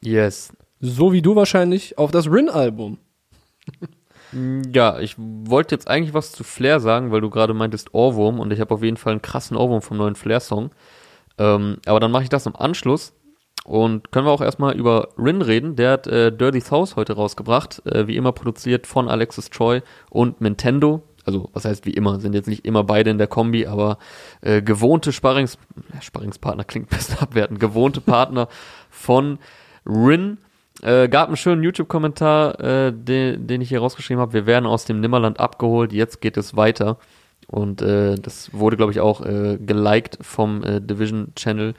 Yes. 0.00 0.52
So 0.80 1.12
wie 1.12 1.20
du 1.22 1.34
wahrscheinlich 1.36 1.98
auf 1.98 2.10
das 2.10 2.30
Rin-Album. 2.30 2.98
Ja, 4.74 4.98
ich 4.98 5.14
wollte 5.16 5.74
jetzt 5.74 5.88
eigentlich 5.88 6.12
was 6.12 6.32
zu 6.32 6.44
Flair 6.44 6.80
sagen, 6.80 7.10
weil 7.10 7.22
du 7.22 7.30
gerade 7.30 7.54
meintest 7.54 7.94
Ohrwurm 7.94 8.40
und 8.40 8.52
ich 8.52 8.60
habe 8.60 8.74
auf 8.74 8.82
jeden 8.82 8.98
Fall 8.98 9.12
einen 9.12 9.22
krassen 9.22 9.56
Ohrwurm 9.56 9.80
vom 9.80 9.96
neuen 9.96 10.16
Flair-Song. 10.16 10.68
Ähm, 11.38 11.78
aber 11.86 11.98
dann 11.98 12.10
mache 12.10 12.24
ich 12.24 12.28
das 12.28 12.44
im 12.44 12.54
Anschluss 12.54 13.14
und 13.68 14.10
können 14.12 14.26
wir 14.26 14.32
auch 14.32 14.40
erstmal 14.40 14.74
über 14.74 15.10
Rin 15.18 15.42
reden. 15.42 15.76
Der 15.76 15.92
hat 15.92 16.06
äh, 16.06 16.32
Dirty 16.32 16.62
South 16.62 16.96
heute 16.96 17.12
rausgebracht, 17.12 17.84
äh, 17.84 18.06
wie 18.06 18.16
immer 18.16 18.32
produziert 18.32 18.86
von 18.86 19.08
Alexis 19.08 19.50
Troy 19.50 19.82
und 20.08 20.40
Nintendo. 20.40 21.02
Also, 21.26 21.50
was 21.52 21.66
heißt 21.66 21.84
wie 21.84 21.92
immer, 21.92 22.18
sind 22.18 22.34
jetzt 22.34 22.48
nicht 22.48 22.64
immer 22.64 22.82
beide 22.82 23.10
in 23.10 23.18
der 23.18 23.26
Kombi, 23.26 23.66
aber 23.66 23.98
äh, 24.40 24.62
gewohnte 24.62 25.12
Sparrings, 25.12 25.58
Sparringspartner 26.00 26.64
klingt 26.64 26.88
besser 26.90 27.20
abwertend, 27.20 27.60
gewohnte 27.60 28.00
Partner 28.00 28.48
von 28.88 29.38
Rin. 29.84 30.38
Äh, 30.80 31.08
gab 31.08 31.28
einen 31.28 31.36
schönen 31.36 31.62
YouTube-Kommentar, 31.62 32.60
äh, 32.60 32.92
den, 32.94 33.46
den 33.46 33.60
ich 33.60 33.68
hier 33.68 33.80
rausgeschrieben 33.80 34.22
habe. 34.22 34.32
Wir 34.32 34.46
werden 34.46 34.64
aus 34.64 34.86
dem 34.86 35.00
Nimmerland 35.00 35.40
abgeholt, 35.40 35.92
jetzt 35.92 36.22
geht 36.22 36.38
es 36.38 36.56
weiter. 36.56 36.96
Und 37.46 37.82
äh, 37.82 38.14
das 38.14 38.54
wurde, 38.54 38.78
glaube 38.78 38.92
ich, 38.92 39.00
auch 39.00 39.20
äh, 39.20 39.58
geliked 39.60 40.16
vom 40.22 40.64
äh, 40.64 40.80
Division 40.80 41.32
Channel. 41.34 41.74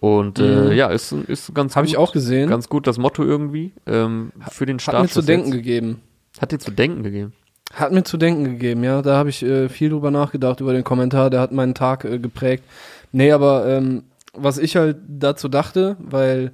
Und 0.00 0.38
Mhm. 0.38 0.44
äh, 0.44 0.74
ja, 0.74 0.88
ist, 0.88 1.12
ist 1.12 1.54
ganz 1.54 1.76
Habe 1.76 1.86
ich 1.86 1.96
auch 1.96 2.12
gesehen. 2.12 2.48
Ganz 2.50 2.68
gut 2.68 2.86
das 2.86 2.98
Motto 2.98 3.24
irgendwie 3.24 3.72
ähm, 3.86 4.32
für 4.50 4.66
den 4.66 4.76
Hat 4.76 4.82
Start. 4.82 5.02
mir 5.02 5.08
zu 5.08 5.22
denken 5.22 5.50
gegeben. 5.50 6.00
Hat 6.40 6.52
dir 6.52 6.58
zu 6.58 6.70
denken 6.70 7.02
gegeben. 7.02 7.32
Hat 7.72 7.92
mir 7.92 8.04
zu 8.04 8.16
denken 8.16 8.44
gegeben, 8.44 8.84
ja. 8.84 9.02
Da 9.02 9.16
habe 9.16 9.30
ich 9.30 9.42
äh, 9.42 9.68
viel 9.68 9.90
drüber 9.90 10.10
nachgedacht, 10.10 10.60
über 10.60 10.72
den 10.72 10.84
Kommentar. 10.84 11.30
Der 11.30 11.40
hat 11.40 11.52
meinen 11.52 11.74
Tag 11.74 12.04
äh, 12.04 12.18
geprägt. 12.18 12.64
Nee, 13.12 13.32
aber 13.32 13.66
ähm, 13.66 14.04
was 14.34 14.58
ich 14.58 14.76
halt 14.76 14.98
dazu 15.08 15.48
dachte, 15.48 15.96
weil 16.00 16.52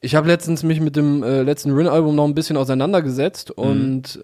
ich 0.00 0.14
habe 0.14 0.28
letztens 0.28 0.62
mich 0.62 0.80
mit 0.80 0.96
dem 0.96 1.22
äh, 1.22 1.42
letzten 1.42 1.72
Rin-Album 1.72 2.14
noch 2.14 2.24
ein 2.26 2.34
bisschen 2.34 2.56
auseinandergesetzt 2.56 3.50
und 3.50 4.20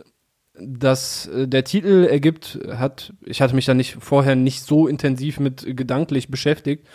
das, 0.59 1.26
äh, 1.28 1.47
der 1.49 1.64
Titel 1.64 2.07
ergibt, 2.11 2.59
hat, 2.70 3.12
ich 3.24 3.43
hatte 3.43 3.55
mich 3.55 3.66
da 3.66 3.74
nicht 3.74 3.97
vorher 4.01 4.37
nicht 4.37 4.62
so 4.62 4.87
intensiv 4.87 5.39
mit 5.41 5.66
äh, 5.66 5.74
gedanklich 5.74 6.30
beschäftigt, 6.30 6.87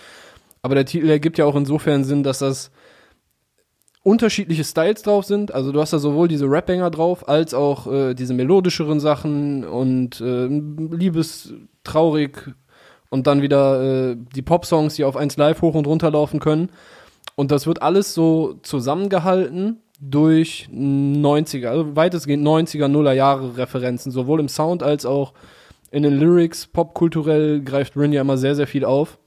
aber 0.62 0.76
der 0.76 0.86
Titel 0.86 1.10
ergibt 1.10 1.38
ja 1.38 1.46
auch 1.46 1.56
insofern 1.56 2.04
Sinn, 2.04 2.24
dass 2.24 2.40
das 2.40 2.72
unterschiedliche 4.04 4.64
Styles 4.64 5.04
drauf 5.04 5.26
sind. 5.26 5.54
Also 5.54 5.72
du 5.72 5.80
hast 5.80 5.94
da 5.94 6.00
sowohl 6.00 6.28
diese 6.28 6.46
Rap-Banger 6.46 6.90
drauf, 6.90 7.28
als 7.28 7.54
auch 7.54 7.92
äh, 7.92 8.14
diese 8.14 8.34
melodischeren 8.34 9.00
Sachen 9.00 9.64
und 9.64 10.22
äh, 10.22 10.48
Liebes, 10.48 11.54
traurig 11.84 12.54
und 13.10 13.28
dann 13.28 13.42
wieder 13.42 14.12
äh, 14.12 14.18
die 14.36 14.42
Pop-Songs, 14.42 14.96
die 14.96 15.04
auf 15.04 15.16
1 15.16 15.38
Live 15.38 15.62
hoch 15.62 15.76
und 15.76 15.86
runter 15.86 16.10
laufen 16.10 16.40
können. 16.40 16.70
Und 17.36 17.52
das 17.52 17.68
wird 17.68 17.82
alles 17.82 18.14
so 18.14 18.56
zusammengehalten 18.64 19.82
durch 20.00 20.68
90er, 20.74 21.68
also 21.68 21.96
weitestgehend 21.96 22.46
90er, 22.46 22.88
Nuller 22.88 23.14
Jahre 23.14 23.58
Referenzen, 23.58 24.12
sowohl 24.12 24.40
im 24.40 24.50
Sound 24.50 24.82
als 24.82 25.06
auch 25.06 25.34
in 25.92 26.02
den 26.02 26.18
Lyrics. 26.18 26.66
Popkulturell 26.66 27.62
greift 27.62 27.96
Rin 27.96 28.14
ja 28.14 28.22
immer 28.22 28.38
sehr, 28.38 28.56
sehr 28.56 28.68
viel 28.68 28.84
auf. 28.84 29.20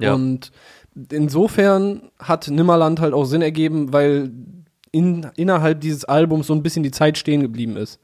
Ja. 0.00 0.14
Und 0.14 0.52
insofern 1.10 2.10
hat 2.18 2.48
Nimmerland 2.48 3.00
halt 3.00 3.14
auch 3.14 3.24
Sinn 3.24 3.42
ergeben, 3.42 3.92
weil 3.92 4.30
in, 4.92 5.30
innerhalb 5.36 5.80
dieses 5.80 6.04
Albums 6.04 6.46
so 6.46 6.54
ein 6.54 6.62
bisschen 6.62 6.82
die 6.82 6.90
Zeit 6.90 7.18
stehen 7.18 7.40
geblieben 7.40 7.76
ist. 7.76 8.00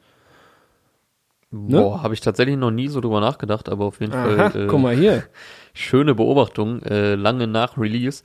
Ne? 1.51 1.81
Boah, 1.81 2.03
habe 2.03 2.15
ich 2.15 2.21
tatsächlich 2.21 2.57
noch 2.57 2.71
nie 2.71 2.89
so 2.89 3.01
drüber 3.01 3.21
nachgedacht, 3.21 3.69
aber 3.69 3.85
auf 3.85 4.01
jeden 4.01 4.13
Aha, 4.13 4.51
Fall 4.51 4.63
äh, 4.65 4.67
guck 4.67 4.81
mal 4.81 4.95
hier. 4.95 5.25
schöne 5.75 6.15
Beobachtung, 6.15 6.83
äh, 6.83 7.15
lange 7.15 7.47
nach 7.47 7.79
Release. 7.79 8.23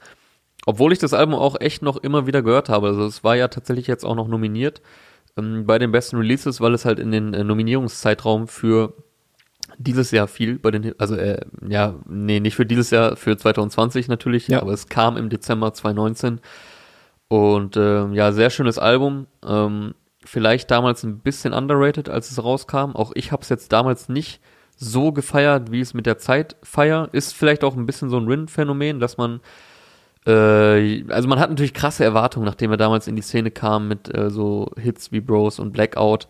Obwohl 0.66 0.94
ich 0.94 1.00
das 1.00 1.14
Album 1.14 1.36
auch 1.36 1.60
echt 1.60 1.82
noch 1.82 1.98
immer 1.98 2.28
wieder 2.28 2.42
gehört 2.42 2.70
habe. 2.70 2.88
Also 2.88 3.06
es 3.06 3.24
war 3.24 3.36
ja 3.36 3.48
tatsächlich 3.48 3.88
jetzt 3.88 4.06
auch 4.06 4.16
noch 4.16 4.28
nominiert 4.28 4.82
ähm, 5.38 5.66
bei 5.66 5.80
den 5.80 5.92
besten 5.92 6.18
Releases, 6.18 6.62
weil 6.62 6.74
es 6.74 6.86
halt 6.86 7.00
in 7.00 7.12
den 7.12 7.34
äh, 7.34 7.44
Nominierungszeitraum 7.44 8.48
für 8.48 8.94
dieses 9.84 10.12
Jahr 10.12 10.28
fiel, 10.28 10.60
bei 10.60 10.72
den, 10.72 10.94
also 11.00 11.16
äh, 11.16 11.40
ja, 11.68 11.96
nee, 12.08 12.40
nicht 12.40 12.56
für 12.56 12.66
dieses 12.66 12.90
Jahr, 12.92 13.16
für 13.16 13.38
2020 13.38 14.08
natürlich, 14.08 14.48
Ja. 14.48 14.62
aber 14.62 14.74
es 14.74 14.88
kam 14.88 15.18
im 15.18 15.30
Dezember 15.30 15.74
2019. 15.74 16.40
Und 17.28 17.78
ähm, 17.78 18.14
ja, 18.14 18.32
sehr 18.34 18.50
schönes 18.50 18.78
Album. 18.78 19.28
Ähm, 19.48 19.94
vielleicht 20.24 20.70
damals 20.70 21.04
ein 21.04 21.20
bisschen 21.20 21.54
underrated, 21.54 22.10
als 22.10 22.30
es 22.32 22.44
rauskam. 22.44 22.92
Auch 22.94 23.12
ich 23.16 23.32
habe 23.32 23.42
es 23.42 23.50
jetzt 23.50 23.72
damals 23.72 24.10
nicht 24.10 24.42
so 24.76 25.12
gefeiert, 25.12 25.72
wie 25.72 25.80
es 25.82 25.94
mit 25.94 26.06
der 26.06 26.18
Zeit 26.18 26.56
feier. 26.64 27.10
Ist 27.12 27.34
vielleicht 27.34 27.64
auch 27.64 27.76
ein 27.76 27.86
bisschen 27.86 28.10
so 28.10 28.18
ein 28.18 28.28
Rin-Phänomen, 28.28 29.00
dass 29.00 29.18
man 29.18 29.40
äh, 30.28 31.04
also 31.10 31.28
man 31.28 31.40
hat 31.40 31.50
natürlich 31.50 31.74
krasse 31.74 32.04
Erwartungen, 32.04 32.46
nachdem 32.46 32.72
er 32.72 32.78
damals 32.78 33.08
in 33.08 33.16
die 33.16 33.22
Szene 33.22 33.50
kam 33.52 33.88
mit 33.88 34.14
äh, 34.16 34.30
so 34.30 34.72
Hits 34.78 35.12
wie 35.12 35.20
Bros 35.22 35.58
und 35.60 35.72
Blackout. 35.72 36.28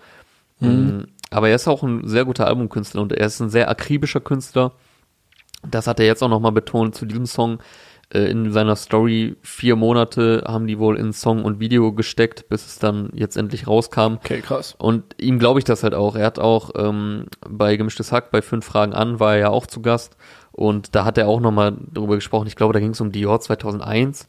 Mm, 0.59 1.01
Aber 1.31 1.49
er 1.49 1.55
ist 1.55 1.67
auch 1.67 1.81
ein 1.81 2.07
sehr 2.07 2.25
guter 2.25 2.45
Albumkünstler 2.45 3.01
und 3.01 3.13
er 3.13 3.25
ist 3.25 3.39
ein 3.39 3.49
sehr 3.49 3.69
akribischer 3.69 4.19
Künstler. 4.19 4.73
Das 5.67 5.87
hat 5.87 5.99
er 5.99 6.05
jetzt 6.05 6.21
auch 6.21 6.29
nochmal 6.29 6.51
betont 6.51 6.93
zu 6.95 7.05
diesem 7.05 7.25
Song. 7.25 7.59
Äh, 8.13 8.29
in 8.29 8.51
seiner 8.51 8.75
Story 8.75 9.37
vier 9.41 9.75
Monate 9.75 10.43
haben 10.45 10.67
die 10.67 10.77
wohl 10.77 10.97
in 10.97 11.13
Song 11.13 11.43
und 11.43 11.59
Video 11.59 11.93
gesteckt, 11.93 12.49
bis 12.49 12.65
es 12.65 12.79
dann 12.79 13.09
jetzt 13.13 13.37
endlich 13.37 13.67
rauskam. 13.67 14.15
Okay, 14.15 14.41
krass. 14.41 14.75
Und 14.77 15.15
ihm 15.19 15.39
glaube 15.39 15.59
ich 15.59 15.65
das 15.65 15.83
halt 15.83 15.93
auch. 15.93 16.15
Er 16.15 16.25
hat 16.25 16.39
auch 16.39 16.71
ähm, 16.75 17.27
bei 17.47 17.77
Gemischtes 17.77 18.11
Hack, 18.11 18.31
bei 18.31 18.41
Fünf 18.41 18.65
Fragen 18.65 18.93
an, 18.93 19.19
war 19.19 19.33
er 19.33 19.39
ja 19.39 19.49
auch 19.49 19.65
zu 19.65 19.81
Gast. 19.81 20.17
Und 20.51 20.95
da 20.95 21.05
hat 21.05 21.17
er 21.17 21.29
auch 21.29 21.39
nochmal 21.39 21.77
drüber 21.93 22.15
gesprochen. 22.15 22.47
Ich 22.47 22.57
glaube, 22.57 22.73
da 22.73 22.79
ging 22.79 22.91
es 22.91 23.01
um 23.01 23.13
Dior 23.13 23.39
2001. 23.39 24.27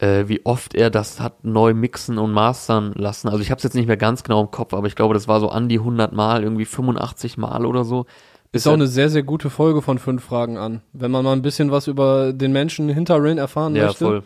Äh, 0.00 0.28
wie 0.28 0.44
oft 0.46 0.74
er 0.76 0.90
das 0.90 1.20
hat 1.20 1.44
neu 1.44 1.74
mixen 1.74 2.18
und 2.18 2.30
mastern 2.32 2.92
lassen. 2.94 3.28
Also 3.28 3.40
ich 3.40 3.50
habe 3.50 3.58
es 3.58 3.64
jetzt 3.64 3.74
nicht 3.74 3.88
mehr 3.88 3.96
ganz 3.96 4.22
genau 4.22 4.40
im 4.42 4.50
Kopf, 4.52 4.72
aber 4.74 4.86
ich 4.86 4.94
glaube, 4.94 5.14
das 5.14 5.26
war 5.26 5.40
so 5.40 5.48
an 5.48 5.68
die 5.68 5.78
100 5.80 6.12
Mal, 6.12 6.44
irgendwie 6.44 6.64
85 6.66 7.36
Mal 7.36 7.66
oder 7.66 7.84
so. 7.84 8.06
Ist 8.52 8.66
auch 8.68 8.74
eine 8.74 8.86
sehr, 8.86 9.10
sehr 9.10 9.24
gute 9.24 9.50
Folge 9.50 9.82
von 9.82 9.98
fünf 9.98 10.24
Fragen 10.24 10.56
an. 10.56 10.82
Wenn 10.92 11.10
man 11.10 11.24
mal 11.24 11.32
ein 11.32 11.42
bisschen 11.42 11.70
was 11.72 11.86
über 11.88 12.32
den 12.32 12.52
Menschen 12.52 12.88
hinter 12.88 13.22
Rin 13.22 13.38
erfahren 13.38 13.74
Ja, 13.76 13.86
möchte. 13.86 14.04
voll. 14.04 14.22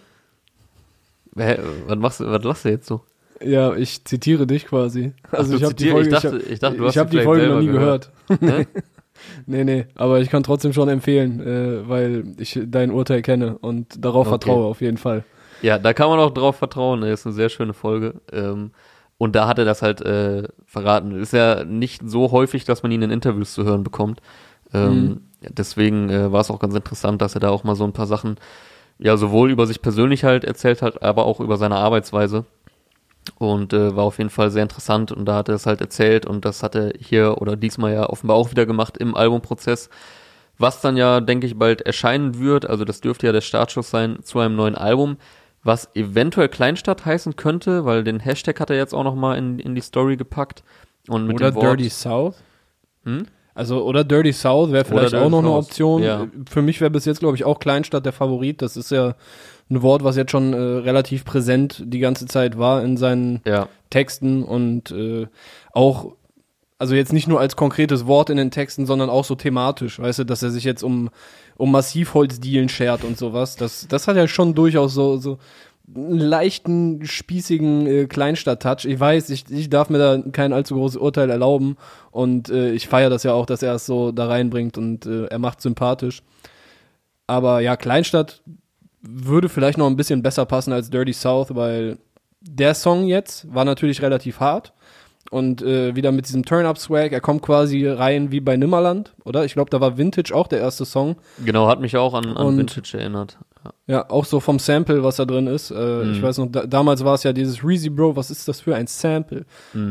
Hä, 1.37 1.59
was 1.87 1.99
machst 1.99 2.21
du, 2.21 2.27
was 2.27 2.45
lachst 2.45 2.65
du 2.65 2.69
jetzt 2.69 2.87
so? 2.87 3.01
Ja, 3.43 3.75
ich 3.75 4.05
zitiere 4.05 4.47
dich 4.47 4.67
quasi. 4.67 5.13
Also 5.33 5.53
du 5.53 5.57
ich 5.57 5.65
habe 5.65 5.75
die 5.75 5.89
Folge, 5.91 6.09
ich 6.09 6.15
dachte- 6.15 6.39
ich, 6.39 6.51
ich 6.53 6.59
dachte, 6.61 6.77
du 6.77 6.83
ich 6.85 6.89
hast 6.91 6.97
hab 6.99 7.11
die 7.11 7.21
Folge 7.23 7.49
noch 7.49 7.61
nie 7.61 7.67
gehört. 7.67 8.11
Ne? 8.41 8.67
Nee, 9.47 9.63
nee, 9.63 9.87
aber 9.95 10.21
ich 10.21 10.31
kann 10.31 10.43
trotzdem 10.43 10.73
schon 10.73 10.89
empfehlen, 10.89 11.39
äh, 11.41 11.89
weil 11.89 12.25
ich 12.39 12.59
dein 12.67 12.91
Urteil 12.91 13.23
kenne 13.23 13.57
und 13.57 14.05
darauf 14.05 14.27
Okay. 14.27 14.31
vertraue 14.31 14.65
auf 14.67 14.81
jeden 14.81 14.97
Fall. 14.97 15.23
Ja, 15.63 15.79
da 15.79 15.93
kann 15.93 16.09
man 16.09 16.19
auch 16.19 16.31
drauf 16.31 16.57
vertrauen. 16.57 17.01
Das 17.01 17.21
ist 17.21 17.27
eine 17.27 17.35
sehr 17.35 17.49
schöne 17.49 17.73
Folge. 17.73 18.21
Ähm, 18.33 18.73
und 19.19 19.37
da 19.37 19.47
hat 19.47 19.59
er 19.59 19.65
das 19.65 19.83
halt 19.83 20.01
äh, 20.01 20.49
verraten. 20.67 21.13
Ist 21.21 21.33
ja 21.33 21.65
nicht 21.65 22.03
so 22.05 22.33
häufig, 22.33 22.65
dass 22.65 22.83
man 22.83 22.93
ihn 22.93 23.03
in 23.03 23.11
Interviews 23.11 23.55
zu 23.55 23.65
hören 23.65 23.85
bekommt. 23.85 24.21
Ähm, 24.75 25.23
Deswegen 25.49 26.09
äh, 26.11 26.33
war 26.33 26.41
es 26.41 26.51
auch 26.51 26.59
ganz 26.59 26.75
interessant, 26.75 27.21
dass 27.21 27.35
er 27.35 27.41
da 27.41 27.51
auch 27.51 27.65
mal 27.65 27.75
so 27.75 27.85
ein 27.85 27.93
paar 27.93 28.07
Sachen, 28.07 28.37
ja, 28.99 29.17
sowohl 29.17 29.51
über 29.51 29.67
sich 29.67 29.83
persönlich 29.83 30.25
halt 30.25 30.45
erzählt 30.45 30.83
hat, 30.83 31.03
aber 31.03 31.27
auch 31.27 31.41
über 31.41 31.57
seine 31.57 31.77
Arbeitsweise. 31.77 32.45
Und 33.39 33.73
äh, 33.73 33.95
war 33.95 34.05
auf 34.05 34.19
jeden 34.19 34.31
Fall 34.31 34.51
sehr 34.51 34.65
interessant 34.65 35.13
und 35.13 35.27
da 35.27 35.37
hat 35.37 35.49
er 35.49 35.55
es 35.55 35.67
halt 35.67 35.81
erzählt 35.81 36.27
und 36.27 36.45
das 36.45 36.65
hat 36.65 36.75
er 36.75 36.93
hier 36.99 37.41
oder 37.41 37.55
diesmal 37.55 37.93
ja 37.93 38.09
offenbar 38.09 38.37
auch 38.37 38.51
wieder 38.51 38.67
gemacht 38.67 38.99
im 38.99 39.17
Albumprozess. 39.17 39.91
Was 40.59 40.81
dann 40.81 40.97
ja, 40.97 41.21
denke 41.21 41.47
ich, 41.47 41.57
bald 41.57 41.83
erscheinen 41.83 42.41
wird, 42.41 42.69
also 42.69 42.85
das 42.85 43.01
dürfte 43.01 43.27
ja 43.27 43.33
der 43.33 43.41
Startschuss 43.41 43.91
sein 43.91 44.19
zu 44.25 44.41
einem 44.41 44.57
neuen 44.57 44.75
Album, 44.75 45.19
was 45.65 45.89
eventuell 45.95 46.49
Kleinstadt 46.49 47.05
heißen 47.05 47.37
könnte, 47.37 47.85
weil 47.85 48.05
den 48.05 48.21
Hashtag 48.21 48.59
hat 48.61 48.71
er 48.71 48.77
jetzt 48.77 48.95
auch 48.95 49.05
nochmal 49.05 49.39
in, 49.39 49.59
in 49.59 49.75
die 49.75 49.81
Story 49.81 50.17
gepackt. 50.17 50.63
Und 51.09 51.27
mit 51.27 51.37
Oder 51.37 51.51
dem 51.51 51.55
Wort, 51.57 51.65
Dirty 51.65 51.89
South. 51.91 52.37
Hm? 53.05 53.27
Also, 53.55 53.85
oder 53.85 54.03
Dirty 54.05 54.33
South 54.33 54.73
wäre 54.73 54.85
vielleicht 54.85 55.15
auch 55.15 55.29
noch 55.29 55.41
eine 55.41 55.51
Option. 55.51 56.03
ja. 56.03 56.27
Für 56.49 56.63
mich 56.63 56.81
wäre 56.81 56.91
bis 56.91 57.05
jetzt, 57.05 57.21
glaube 57.21 57.37
ich, 57.37 57.45
auch 57.45 57.59
Kleinstadt 57.59 58.07
der 58.07 58.13
Favorit. 58.13 58.63
Das 58.63 58.77
ist 58.77 58.91
ja 58.91 59.15
ein 59.71 59.83
Wort, 59.83 60.05
was 60.05 60.17
jetzt 60.17 60.31
schon 60.31 60.53
äh, 60.53 60.57
relativ 60.57 61.25
präsent 61.25 61.83
die 61.85 61.99
ganze 61.99 62.27
Zeit 62.27 62.59
war 62.59 62.83
in 62.83 62.97
seinen 62.97 63.41
Ja, 63.45 63.69
Texten 63.91 64.43
und 64.43 64.91
äh, 64.91 65.27
auch, 65.73 66.13
also 66.83 66.97
jetzt 66.97 67.13
nicht 67.13 67.29
nur 67.29 67.39
als 67.39 67.55
konkretes 67.55 68.09
Wort 68.09 68.29
in 68.29 68.37
den 68.37 68.51
Texten, 68.51 68.87
sondern 68.87 69.09
auch 69.09 69.25
so 69.25 69.37
thematisch, 69.37 70.01
weißt 70.01 70.19
du, 70.19 70.25
dass 70.25 70.43
er 70.43 70.51
sich 70.51 70.65
jetzt 70.65 70.83
um, 70.83 71.11
um 71.57 71.71
Massivholzdielen 71.71 72.69
schert 72.69 73.05
und 73.05 73.17
sowas. 73.17 73.55
Das, 73.55 73.87
das 73.89 74.09
hat 74.09 74.17
ja 74.17 74.27
schon 74.27 74.57
durchaus 74.57 74.93
so, 74.93 75.17
so 75.17 75.39
einen 75.95 76.19
leichten, 76.19 77.07
spießigen 77.07 77.87
äh, 77.87 78.07
Kleinstadt-Touch. 78.07 78.85
Ich 78.87 78.99
weiß, 78.99 79.31
ich, 79.31 79.45
ich 79.49 79.71
darf 79.71 79.91
mir 79.91 79.99
da 79.99 80.21
kein 80.33 80.53
allzu 80.53 80.75
großes 80.75 80.97
Urteil 80.97 81.31
erlauben 81.31 81.77
und 82.11 82.49
äh, 82.49 82.73
ich 82.73 82.89
feiere 82.89 83.11
das 83.11 83.23
ja 83.23 83.33
auch, 83.33 83.47
dass 83.47 83.63
er 83.63 83.77
es 83.77 83.87
so 83.87 84.11
da 84.11 84.27
reinbringt 84.27 84.77
und 84.77 85.07
äh, 85.07 85.27
er 85.27 85.39
macht 85.39 85.61
sympathisch. 85.61 86.25
Aber 87.29 87.61
ja, 87.61 87.77
Kleinstadt 87.77 88.43
würde 89.03 89.49
vielleicht 89.49 89.79
noch 89.79 89.87
ein 89.87 89.97
bisschen 89.97 90.21
besser 90.21 90.47
passen 90.47 90.73
als 90.73 90.91
Dirty 90.91 91.13
South, 91.13 91.55
weil 91.55 91.99
der 92.41 92.75
Song 92.75 93.07
jetzt 93.07 93.55
war 93.55 93.65
natürlich 93.65 94.03
relativ 94.03 94.41
hart 94.41 94.73
und 95.31 95.63
äh, 95.63 95.95
wieder 95.97 96.13
mit 96.13 96.27
diesem 96.27 96.45
Turn-Up-Swag, 96.45 97.13
er 97.13 97.21
kommt 97.21 97.43
quasi 97.43 97.87
rein 97.87 98.33
wie 98.33 98.41
bei 98.41 98.57
Nimmerland, 98.57 99.15
oder? 99.25 99.45
Ich 99.45 99.55
glaube, 99.55 99.71
da 99.71 99.81
war 99.81 99.97
Vintage 99.97 100.35
auch 100.35 100.47
der 100.49 100.61
erste 100.61 100.85
Song. 100.85 101.17
genau, 101.45 101.69
hat 101.69 101.81
mich 101.81 101.97
auch 101.97 102.13
an, 102.15 102.27
an 102.37 102.47
Und- 102.49 102.59
Vintage 102.59 102.99
erinnert. 102.99 103.39
Ja. 103.65 103.73
Ja, 103.87 104.11
auch 104.11 104.25
so 104.25 104.41
vom 104.41 104.59
Sample, 104.59 105.05
was 105.05 105.17
da 105.17 105.25
drin 105.25 105.47
ist. 105.47 105.71
Äh, 105.71 106.11
Ich 106.11 106.21
weiß 106.23 106.39
noch, 106.39 106.47
da, 106.51 106.67
damals 106.67 107.05
war 107.05 107.15
es 107.15 107.23
ja 107.23 107.33
dieses 107.33 107.63
Reezy 107.65 107.91
Bro, 107.91 108.17
was 108.17 108.29
ist 108.33 108.49
das 108.49 108.61
für 108.61 108.75
ein 108.75 108.89
Sample? 108.89 109.45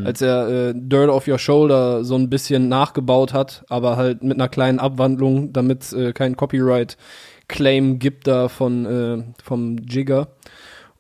Als 0.04 0.22
er 0.22 0.48
äh, 0.70 0.74
Dirt 0.76 1.10
Off 1.10 1.26
Your 1.28 1.38
Shoulder 1.40 2.04
so 2.04 2.16
ein 2.16 2.30
bisschen 2.30 2.68
nachgebaut 2.68 3.34
hat, 3.34 3.64
aber 3.70 3.96
halt 3.96 4.24
mit 4.24 4.34
einer 4.38 4.50
kleinen 4.50 4.80
Abwandlung, 4.80 5.54
damit 5.54 5.84
es 5.84 5.94
äh, 5.94 6.12
kein 6.12 6.36
Copyright-Claim 6.36 8.00
gibt 8.00 8.28
da 8.28 8.50
von 8.50 8.86
äh, 8.86 9.24
vom 9.44 9.78
Jigger. 9.78 10.28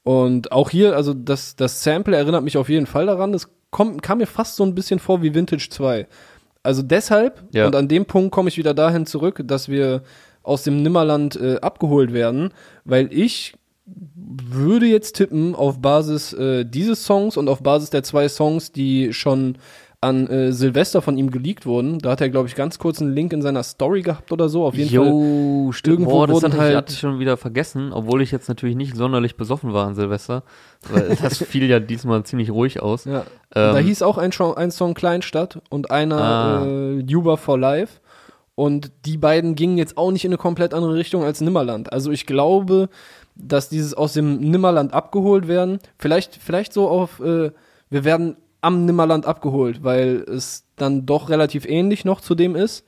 Und 0.04 0.52
auch 0.52 0.70
hier, 0.70 0.96
also 0.96 1.14
das, 1.14 1.56
das 1.56 1.84
Sample 1.84 2.16
erinnert 2.16 2.44
mich 2.44 2.58
auf 2.58 2.70
jeden 2.70 2.86
Fall 2.88 3.06
daran. 3.06 3.32
Das 3.34 3.50
kommt, 3.72 4.02
kam 4.04 4.20
mir 4.20 4.28
fast 4.28 4.56
so 4.56 4.64
ein 4.64 4.76
bisschen 4.76 5.00
vor 5.00 5.22
wie 5.24 5.34
Vintage 5.34 5.68
2. 5.70 6.08
Also 6.64 6.84
deshalb, 6.84 7.44
Ja. 7.54 7.66
und 7.66 7.76
an 7.76 7.88
dem 7.88 8.06
Punkt 8.06 8.32
komme 8.32 8.50
ich 8.50 8.58
wieder 8.58 8.74
dahin 8.74 9.06
zurück, 9.06 9.42
dass 9.46 9.68
wir 9.70 10.04
aus 10.44 10.64
dem 10.64 10.82
Nimmerland 10.84 11.36
äh, 11.36 11.58
abgeholt 11.62 12.14
werden, 12.14 12.54
weil 12.86 13.12
ich 13.12 13.56
würde 13.86 14.86
jetzt 14.86 15.16
tippen 15.16 15.56
auf 15.56 15.82
Basis 15.82 16.34
äh, 16.34 16.64
dieses 16.66 17.04
Songs 17.06 17.36
und 17.36 17.50
auf 17.50 17.62
Basis 17.64 17.90
der 17.90 18.04
zwei 18.04 18.30
Songs, 18.30 18.72
die 18.72 19.14
schon 19.14 19.58
an 20.04 20.26
äh, 20.28 20.52
Silvester 20.52 21.04
von 21.04 21.16
ihm 21.16 21.30
geleakt 21.30 21.68
wurden. 21.68 22.00
Da 22.00 22.10
hat 22.12 22.22
er, 22.22 22.30
glaube 22.30 22.48
ich, 22.48 22.56
ganz 22.56 22.80
kurz 22.80 23.00
einen 23.02 23.14
Link 23.14 23.34
in 23.34 23.44
seiner 23.44 23.62
Story 23.62 24.02
gehabt 24.02 24.32
oder 24.32 24.50
so. 24.50 24.66
Auf 24.66 24.74
jeden 24.74 24.90
Fall. 24.90 25.08
Jo, 25.08 25.72
stimmt. 25.72 26.00
irgendwo 26.00 26.12
Boah, 26.12 26.28
das 26.28 26.42
hatte, 26.44 26.56
ich, 26.56 26.60
halt- 26.62 26.76
hatte 26.76 26.94
ich 26.94 27.00
schon 27.00 27.20
wieder 27.20 27.38
vergessen, 27.38 27.94
obwohl 27.94 28.24
ich 28.24 28.32
jetzt 28.32 28.50
natürlich 28.50 28.76
nicht 28.76 28.96
sonderlich 28.96 29.36
besoffen 29.38 29.74
war 29.74 29.86
an 29.86 29.94
Silvester. 29.94 30.42
Weil 30.92 31.16
das 31.22 31.38
fiel 31.38 31.66
ja 31.70 31.80
diesmal 31.80 32.24
ziemlich 32.24 32.50
ruhig 32.50 32.82
aus. 32.82 33.06
Ja. 33.06 33.20
Ähm, 33.54 33.74
da 33.76 33.78
hieß 33.78 34.02
auch 34.02 34.18
ein, 34.18 34.32
Song- 34.32 34.58
ein 34.58 34.72
Song 34.72 34.96
Kleinstadt 34.96 35.62
und 35.70 35.92
einer 35.92 36.18
Ah. 36.20 36.66
äh, 36.66 37.00
Juba 37.02 37.38
for 37.38 37.60
Life. 37.60 38.00
Und 38.56 38.92
die 39.06 39.18
beiden 39.18 39.54
gingen 39.56 39.78
jetzt 39.78 39.98
auch 39.98 40.12
nicht 40.12 40.26
in 40.26 40.30
eine 40.32 40.38
komplett 40.38 40.74
andere 40.74 40.96
Richtung 40.96 41.24
als 41.24 41.42
Nimmerland. 41.42 41.94
Also 41.94 42.10
ich 42.12 42.26
glaube, 42.26 42.90
dass 43.36 43.70
dieses 43.70 43.94
aus 43.94 44.14
dem 44.14 44.38
Nimmerland 44.40 44.94
abgeholt 44.94 45.48
werden, 45.48 45.78
vielleicht, 46.00 46.36
vielleicht 46.36 46.74
so 46.74 46.88
auf, 46.90 47.20
äh, 47.22 47.52
wir 47.92 48.04
werden 48.04 48.36
am 48.62 48.86
Nimmerland 48.86 49.26
abgeholt, 49.26 49.84
weil 49.84 50.24
es 50.28 50.66
dann 50.76 51.06
doch 51.06 51.30
relativ 51.30 51.66
ähnlich 51.66 52.06
noch 52.06 52.22
zu 52.22 52.36
dem 52.36 52.56
ist. 52.56 52.86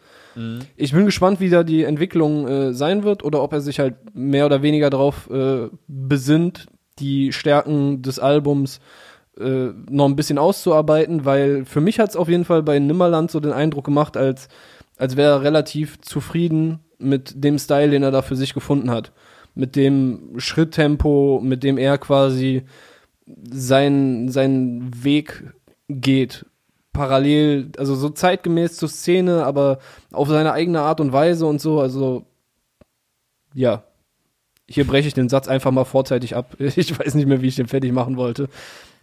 Ich 0.78 0.94
bin 0.94 1.06
gespannt, 1.06 1.40
wie 1.40 1.50
da 1.50 1.64
die 1.64 1.84
Entwicklung 1.84 2.48
äh, 2.48 2.74
sein 2.74 3.04
wird 3.04 3.24
oder 3.24 3.44
ob 3.44 3.54
er 3.54 3.62
sich 3.62 3.80
halt 3.80 3.96
mehr 4.16 4.46
oder 4.46 4.62
weniger 4.62 4.90
darauf 4.90 5.30
äh, 5.30 5.70
besinnt, 5.88 6.68
die 7.00 7.32
Stärken 7.32 8.02
des 8.02 8.20
Albums 8.20 8.80
äh, 9.40 9.70
noch 9.90 10.06
ein 10.06 10.16
bisschen 10.16 10.38
auszuarbeiten, 10.38 11.26
weil 11.26 11.66
für 11.66 11.82
mich 11.82 12.00
hat 12.00 12.10
es 12.10 12.16
auf 12.16 12.30
jeden 12.30 12.46
Fall 12.46 12.64
bei 12.64 12.80
Nimmerland 12.80 13.32
so 13.32 13.40
den 13.40 13.52
Eindruck 13.52 13.86
gemacht, 13.86 14.18
als, 14.18 14.48
als 14.98 15.18
wäre 15.18 15.34
er 15.34 15.42
relativ 15.44 16.02
zufrieden 16.02 16.80
mit 16.98 17.44
dem 17.44 17.60
Style, 17.60 17.92
den 17.92 18.04
er 18.04 18.12
da 18.12 18.22
für 18.22 18.36
sich 18.36 18.54
gefunden 18.54 18.90
hat. 18.90 19.12
Mit 19.56 19.76
dem 19.76 20.34
Schritttempo, 20.38 21.42
mit 21.44 21.64
dem 21.64 21.78
er 21.78 21.98
quasi 22.00 22.64
seinen, 23.52 24.30
seinen 24.30 25.04
Weg 25.04 25.44
geht. 25.94 26.46
Parallel, 26.92 27.72
also 27.78 27.96
so 27.96 28.10
zeitgemäß 28.10 28.78
zur 28.78 28.90
Szene, 28.90 29.46
aber 29.46 29.80
auf 30.12 30.28
seine 30.28 30.54
eigene 30.54 30.82
Art 30.82 31.02
und 31.02 31.12
Weise 31.12 31.46
und 31.46 31.60
so. 31.60 31.80
Also, 31.80 32.26
ja. 33.54 33.84
Hier 34.70 34.86
breche 34.88 35.08
ich 35.08 35.14
den 35.14 35.30
Satz 35.30 35.48
einfach 35.48 35.72
mal 35.72 35.86
vorzeitig 35.86 36.36
ab. 36.36 36.56
Ich 36.60 36.98
weiß 36.98 37.16
nicht 37.16 37.28
mehr, 37.28 37.42
wie 37.42 37.48
ich 37.48 37.56
den 37.56 37.68
fertig 37.68 37.92
machen 37.92 38.16
wollte. 38.16 38.48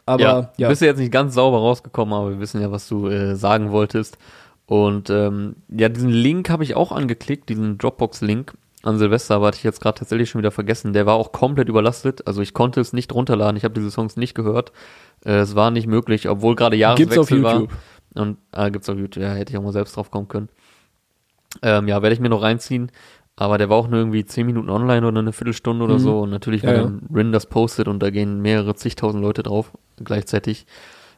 Aber 0.06 0.22
ja, 0.22 0.52
ja. 0.56 0.68
bist 0.68 0.82
du 0.82 0.86
jetzt 0.86 0.98
nicht 0.98 1.12
ganz 1.12 1.34
sauber 1.34 1.58
rausgekommen, 1.58 2.14
aber 2.14 2.30
wir 2.30 2.40
wissen 2.40 2.60
ja, 2.60 2.70
was 2.70 2.88
du 2.88 3.08
äh, 3.08 3.36
sagen 3.36 3.70
wolltest. 3.70 4.18
Und 4.66 5.10
ähm, 5.10 5.56
ja, 5.68 5.88
diesen 5.88 6.10
Link 6.10 6.48
habe 6.48 6.62
ich 6.62 6.76
auch 6.76 6.92
angeklickt, 6.92 7.48
diesen 7.48 7.76
Dropbox-Link 7.76 8.54
an 8.82 8.98
Silvester, 8.98 9.34
aber 9.36 9.48
hatte 9.48 9.58
ich 9.58 9.64
jetzt 9.64 9.80
gerade 9.80 9.98
tatsächlich 9.98 10.30
schon 10.30 10.38
wieder 10.40 10.50
vergessen. 10.50 10.92
Der 10.92 11.04
war 11.06 11.14
auch 11.14 11.32
komplett 11.32 11.68
überlastet. 11.68 12.26
Also 12.26 12.40
ich 12.42 12.54
konnte 12.54 12.80
es 12.80 12.92
nicht 12.92 13.12
runterladen. 13.14 13.56
Ich 13.56 13.64
habe 13.64 13.74
diese 13.74 13.90
Songs 13.90 14.16
nicht 14.16 14.34
gehört. 14.34 14.72
Äh, 15.24 15.32
es 15.40 15.54
war 15.54 15.70
nicht 15.70 15.86
möglich, 15.86 16.28
obwohl 16.28 16.54
gerade 16.56 16.76
Gibt's 16.76 17.18
auf 17.18 17.30
Jahreswechsel 17.30 17.42
war. 17.42 17.54
YouTube. 17.60 17.72
Und 18.14 18.38
ah, 18.52 18.68
gibt's 18.70 18.88
auf 18.88 18.96
YouTube. 18.98 19.22
Ja, 19.22 19.30
hätte 19.32 19.52
ich 19.52 19.58
auch 19.58 19.62
mal 19.62 19.72
selbst 19.72 19.96
drauf 19.96 20.10
kommen 20.10 20.28
können. 20.28 20.48
Ähm, 21.62 21.88
ja, 21.88 22.00
werde 22.02 22.14
ich 22.14 22.20
mir 22.20 22.28
noch 22.28 22.42
reinziehen. 22.42 22.90
Aber 23.36 23.56
der 23.58 23.68
war 23.70 23.76
auch 23.76 23.88
nur 23.88 23.98
irgendwie 24.00 24.24
10 24.24 24.46
Minuten 24.46 24.68
online 24.70 25.06
oder 25.06 25.20
eine 25.20 25.32
Viertelstunde 25.32 25.84
oder 25.84 25.94
Mhm. 25.94 25.98
so. 26.00 26.20
Und 26.20 26.30
natürlich, 26.30 26.62
wenn 26.62 26.74
Ja, 26.76 26.82
ja. 26.82 26.92
Rin 27.14 27.32
das 27.32 27.46
postet 27.46 27.88
und 27.88 28.02
da 28.02 28.10
gehen 28.10 28.40
mehrere 28.40 28.74
zigtausend 28.74 29.22
Leute 29.22 29.42
drauf 29.42 29.72
gleichzeitig, 30.02 30.66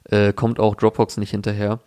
äh, 0.04 0.32
kommt 0.32 0.58
auch 0.60 0.74
Dropbox 0.74 1.16
nicht 1.16 1.30
hinterher. 1.30 1.80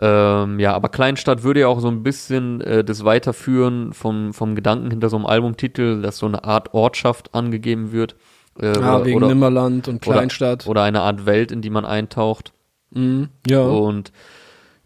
Ähm, 0.00 0.58
ja, 0.58 0.72
aber 0.74 0.88
Kleinstadt 0.88 1.44
würde 1.44 1.60
ja 1.60 1.68
auch 1.68 1.78
so 1.80 1.88
ein 1.88 2.02
bisschen 2.02 2.60
äh, 2.62 2.82
das 2.82 3.04
Weiterführen 3.04 3.92
vom, 3.92 4.32
vom 4.32 4.56
Gedanken 4.56 4.90
hinter 4.90 5.08
so 5.08 5.16
einem 5.16 5.26
Albumtitel, 5.26 6.02
dass 6.02 6.18
so 6.18 6.26
eine 6.26 6.42
Art 6.44 6.74
Ortschaft 6.74 7.32
angegeben 7.34 7.92
wird. 7.92 8.16
Äh, 8.60 8.72
Ja, 8.78 8.96
oder, 8.96 9.04
wegen 9.04 9.16
oder, 9.18 9.28
Nimmerland 9.28 9.86
und 9.88 10.02
Kleinstadt. 10.02 10.66
oder 10.66 10.82
eine 10.82 11.02
Art 11.02 11.26
Welt, 11.26 11.52
in 11.52 11.62
die 11.62 11.70
man 11.70 11.84
eintaucht. 11.84 12.52
Mhm. 12.90 13.28
Ja. 13.46 13.62
Und 13.62 14.12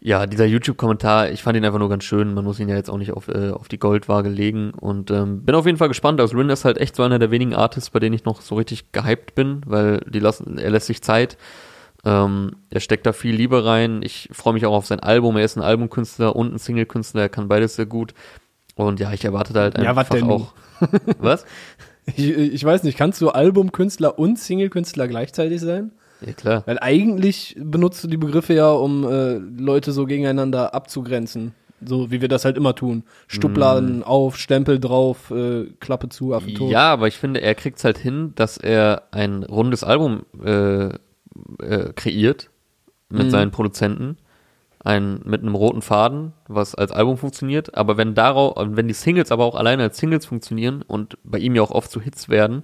ja, 0.01 0.27
dieser 0.27 0.45
YouTube-Kommentar, 0.45 1.29
ich 1.31 1.43
fand 1.43 1.57
ihn 1.57 1.65
einfach 1.65 1.79
nur 1.79 1.89
ganz 1.89 2.03
schön. 2.05 2.33
Man 2.33 2.45
muss 2.45 2.59
ihn 2.59 2.69
ja 2.69 2.75
jetzt 2.75 2.89
auch 2.89 2.97
nicht 2.97 3.11
auf, 3.11 3.27
äh, 3.27 3.49
auf 3.49 3.67
die 3.67 3.79
Goldwaage 3.79 4.29
legen. 4.29 4.71
Und 4.71 5.11
ähm, 5.11 5.43
bin 5.43 5.55
auf 5.55 5.65
jeden 5.65 5.77
Fall 5.77 5.89
gespannt. 5.89 6.21
Also 6.21 6.37
Rin 6.37 6.49
ist 6.49 6.65
halt 6.65 6.77
echt 6.77 6.95
so 6.95 7.03
einer 7.03 7.19
der 7.19 7.31
wenigen 7.31 7.53
Artists, 7.53 7.89
bei 7.89 7.99
denen 7.99 8.13
ich 8.13 8.23
noch 8.25 8.41
so 8.41 8.55
richtig 8.55 8.91
gehypt 8.91 9.35
bin, 9.35 9.61
weil 9.65 9.99
die 10.07 10.19
lassen, 10.19 10.57
er 10.57 10.69
lässt 10.69 10.85
sich 10.87 11.01
Zeit. 11.01 11.35
Ähm, 12.05 12.55
er 12.69 12.79
steckt 12.79 13.05
da 13.05 13.13
viel 13.13 13.35
Liebe 13.35 13.65
rein. 13.65 14.01
Ich 14.03 14.29
freue 14.31 14.53
mich 14.53 14.65
auch 14.65 14.73
auf 14.73 14.85
sein 14.85 14.99
Album. 14.99 15.37
Er 15.37 15.45
ist 15.45 15.57
ein 15.57 15.63
Albumkünstler 15.63 16.35
und 16.35 16.53
ein 16.53 16.57
Single-Künstler. 16.57 17.23
Er 17.23 17.29
kann 17.29 17.47
beides 17.47 17.75
sehr 17.75 17.85
gut. 17.85 18.13
Und 18.75 18.99
ja, 18.99 19.11
ich 19.11 19.25
erwarte 19.25 19.53
da 19.53 19.61
halt 19.61 19.77
Ja, 19.77 19.89
einfach 19.89 20.09
was 20.09 20.19
denn 20.19 20.29
auch. 20.29 20.53
was? 21.19 21.45
Ich, 22.05 22.29
ich 22.29 22.63
weiß 22.63 22.83
nicht, 22.83 22.97
kannst 22.97 23.19
du 23.21 23.29
Albumkünstler 23.29 24.17
und 24.17 24.39
Singlekünstler 24.39 25.07
gleichzeitig 25.07 25.59
sein? 25.61 25.91
Ja, 26.25 26.33
klar. 26.33 26.63
Weil 26.65 26.79
eigentlich 26.79 27.55
benutzt 27.59 28.03
du 28.03 28.07
die 28.07 28.17
Begriffe 28.17 28.53
ja, 28.53 28.71
um 28.71 29.03
äh, 29.03 29.33
Leute 29.35 29.91
so 29.91 30.05
gegeneinander 30.05 30.73
abzugrenzen. 30.73 31.53
So 31.85 32.11
wie 32.11 32.19
wir 32.19 32.27
das 32.27 32.43
halt 32.43 32.57
immer 32.57 32.75
tun. 32.75 33.03
Stubladen 33.27 34.03
auf, 34.03 34.35
Stempel 34.37 34.79
drauf, 34.79 35.31
äh, 35.31 35.67
Klappe 35.79 36.09
zu, 36.09 36.33
Affe 36.33 36.53
tot. 36.53 36.71
Ja, 36.71 36.91
aber 36.91 37.07
ich 37.07 37.15
finde, 37.15 37.41
er 37.41 37.55
kriegt 37.55 37.77
es 37.77 37.85
halt 37.85 37.97
hin, 37.97 38.33
dass 38.35 38.57
er 38.57 39.03
ein 39.11 39.43
rundes 39.43 39.85
Album 39.85 40.23
äh, 40.43 40.89
äh, 41.61 41.93
kreiert 41.93 42.49
mit 43.09 43.27
Mhm. 43.27 43.29
seinen 43.31 43.51
Produzenten, 43.51 44.17
ein, 44.81 45.21
mit 45.25 45.41
einem 45.41 45.55
roten 45.55 45.81
Faden, 45.81 46.33
was 46.47 46.73
als 46.75 46.91
Album 46.91 47.17
funktioniert. 47.17 47.75
Aber 47.75 47.97
wenn 47.97 48.13
darauf, 48.15 48.53
wenn 48.57 48.87
die 48.87 48.93
Singles 48.93 49.31
aber 49.31 49.43
auch 49.45 49.55
alleine 49.55 49.83
als 49.83 49.97
Singles 49.97 50.25
funktionieren 50.25 50.83
und 50.83 51.17
bei 51.23 51.37
ihm 51.39 51.55
ja 51.55 51.61
auch 51.61 51.71
oft 51.71 51.91
zu 51.91 51.99
Hits 51.99 52.29
werden, 52.29 52.63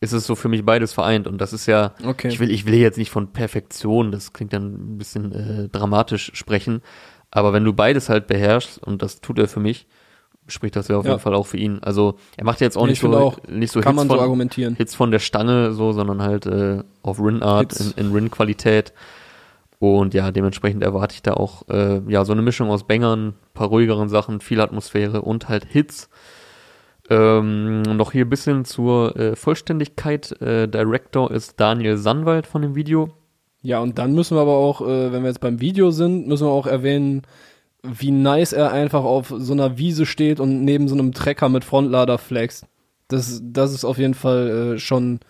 ist 0.00 0.12
es 0.12 0.26
so 0.26 0.34
für 0.34 0.48
mich 0.48 0.64
beides 0.64 0.92
vereint. 0.92 1.26
Und 1.28 1.40
das 1.40 1.52
ist 1.52 1.66
ja, 1.66 1.94
Okay. 2.04 2.28
ich 2.28 2.40
will, 2.40 2.50
ich 2.50 2.66
will 2.66 2.74
jetzt 2.74 2.98
nicht 2.98 3.10
von 3.10 3.32
Perfektion, 3.32 4.10
das 4.10 4.32
klingt 4.32 4.52
dann 4.52 4.94
ein 4.94 4.98
bisschen 4.98 5.32
äh, 5.32 5.68
dramatisch 5.68 6.32
sprechen. 6.34 6.82
Aber 7.30 7.52
wenn 7.52 7.64
du 7.64 7.72
beides 7.72 8.08
halt 8.08 8.26
beherrschst, 8.26 8.78
und 8.82 9.00
das 9.00 9.20
tut 9.20 9.38
er 9.38 9.48
für 9.48 9.60
mich, 9.60 9.86
spricht 10.48 10.76
das 10.76 10.88
ja 10.88 10.96
auf 10.96 11.04
Ja. 11.04 11.12
jeden 11.12 11.22
Fall 11.22 11.34
auch 11.34 11.46
für 11.46 11.56
ihn. 11.56 11.78
Also 11.82 12.16
er 12.36 12.44
macht 12.44 12.60
jetzt 12.60 12.76
auch 12.76 12.84
Nee, 12.84 12.90
nicht 12.90 13.00
so, 13.00 13.16
auch, 13.16 13.38
nicht 13.48 13.72
so 13.72 13.80
Kann 13.80 13.92
Hits 13.92 13.96
man 13.96 14.08
von, 14.08 14.16
so 14.18 14.22
argumentieren. 14.22 14.74
Hits 14.76 14.94
von 14.94 15.10
der 15.10 15.18
Stange 15.20 15.72
so, 15.72 15.92
sondern 15.92 16.22
halt 16.22 16.46
äh, 16.46 16.82
auf 17.02 17.18
Rin-Art, 17.20 17.72
Hits. 17.72 17.92
in, 17.96 18.06
in 18.06 18.12
Rin-Qualität. 18.12 18.92
Und 19.78 20.14
ja, 20.14 20.30
dementsprechend 20.30 20.82
erwarte 20.84 21.14
ich 21.14 21.22
da 21.22 21.34
auch 21.34 21.68
äh, 21.68 22.00
ja 22.08 22.24
so 22.24 22.32
eine 22.32 22.42
Mischung 22.42 22.70
aus 22.70 22.84
Bangern, 22.86 23.34
paar 23.54 23.66
ruhigeren 23.68 24.08
Sachen, 24.08 24.40
viel 24.40 24.60
Atmosphäre 24.60 25.22
und 25.22 25.48
halt 25.48 25.64
Hits. 25.68 26.08
Ähm, 27.10 27.82
noch 27.82 28.12
hier 28.12 28.24
ein 28.24 28.30
bisschen 28.30 28.64
zur 28.64 29.16
äh, 29.16 29.34
Vollständigkeit. 29.36 30.40
Äh, 30.40 30.68
Director 30.68 31.30
ist 31.32 31.58
Daniel 31.58 31.96
Sandwald 31.96 32.46
von 32.46 32.62
dem 32.62 32.74
Video. 32.76 33.10
Ja, 33.62 33.80
und 33.80 33.98
dann 33.98 34.12
müssen 34.14 34.36
wir 34.36 34.40
aber 34.42 34.54
auch, 34.56 34.80
äh, 34.82 35.12
wenn 35.12 35.22
wir 35.22 35.28
jetzt 35.28 35.40
beim 35.40 35.60
Video 35.60 35.90
sind, 35.90 36.26
müssen 36.28 36.46
wir 36.46 36.52
auch 36.52 36.66
erwähnen, 36.66 37.22
wie 37.82 38.10
nice 38.10 38.52
er 38.52 38.72
einfach 38.72 39.04
auf 39.04 39.32
so 39.36 39.52
einer 39.52 39.76
Wiese 39.78 40.06
steht 40.06 40.40
und 40.40 40.64
neben 40.64 40.88
so 40.88 40.94
einem 40.94 41.12
Trecker 41.12 41.48
mit 41.48 41.64
Frontlader 41.64 42.18
flext. 42.18 42.66
Das, 43.08 43.40
das 43.42 43.72
ist 43.72 43.84
auf 43.84 43.98
jeden 43.98 44.14
Fall 44.14 44.74
äh, 44.74 44.78
schon 44.78 45.20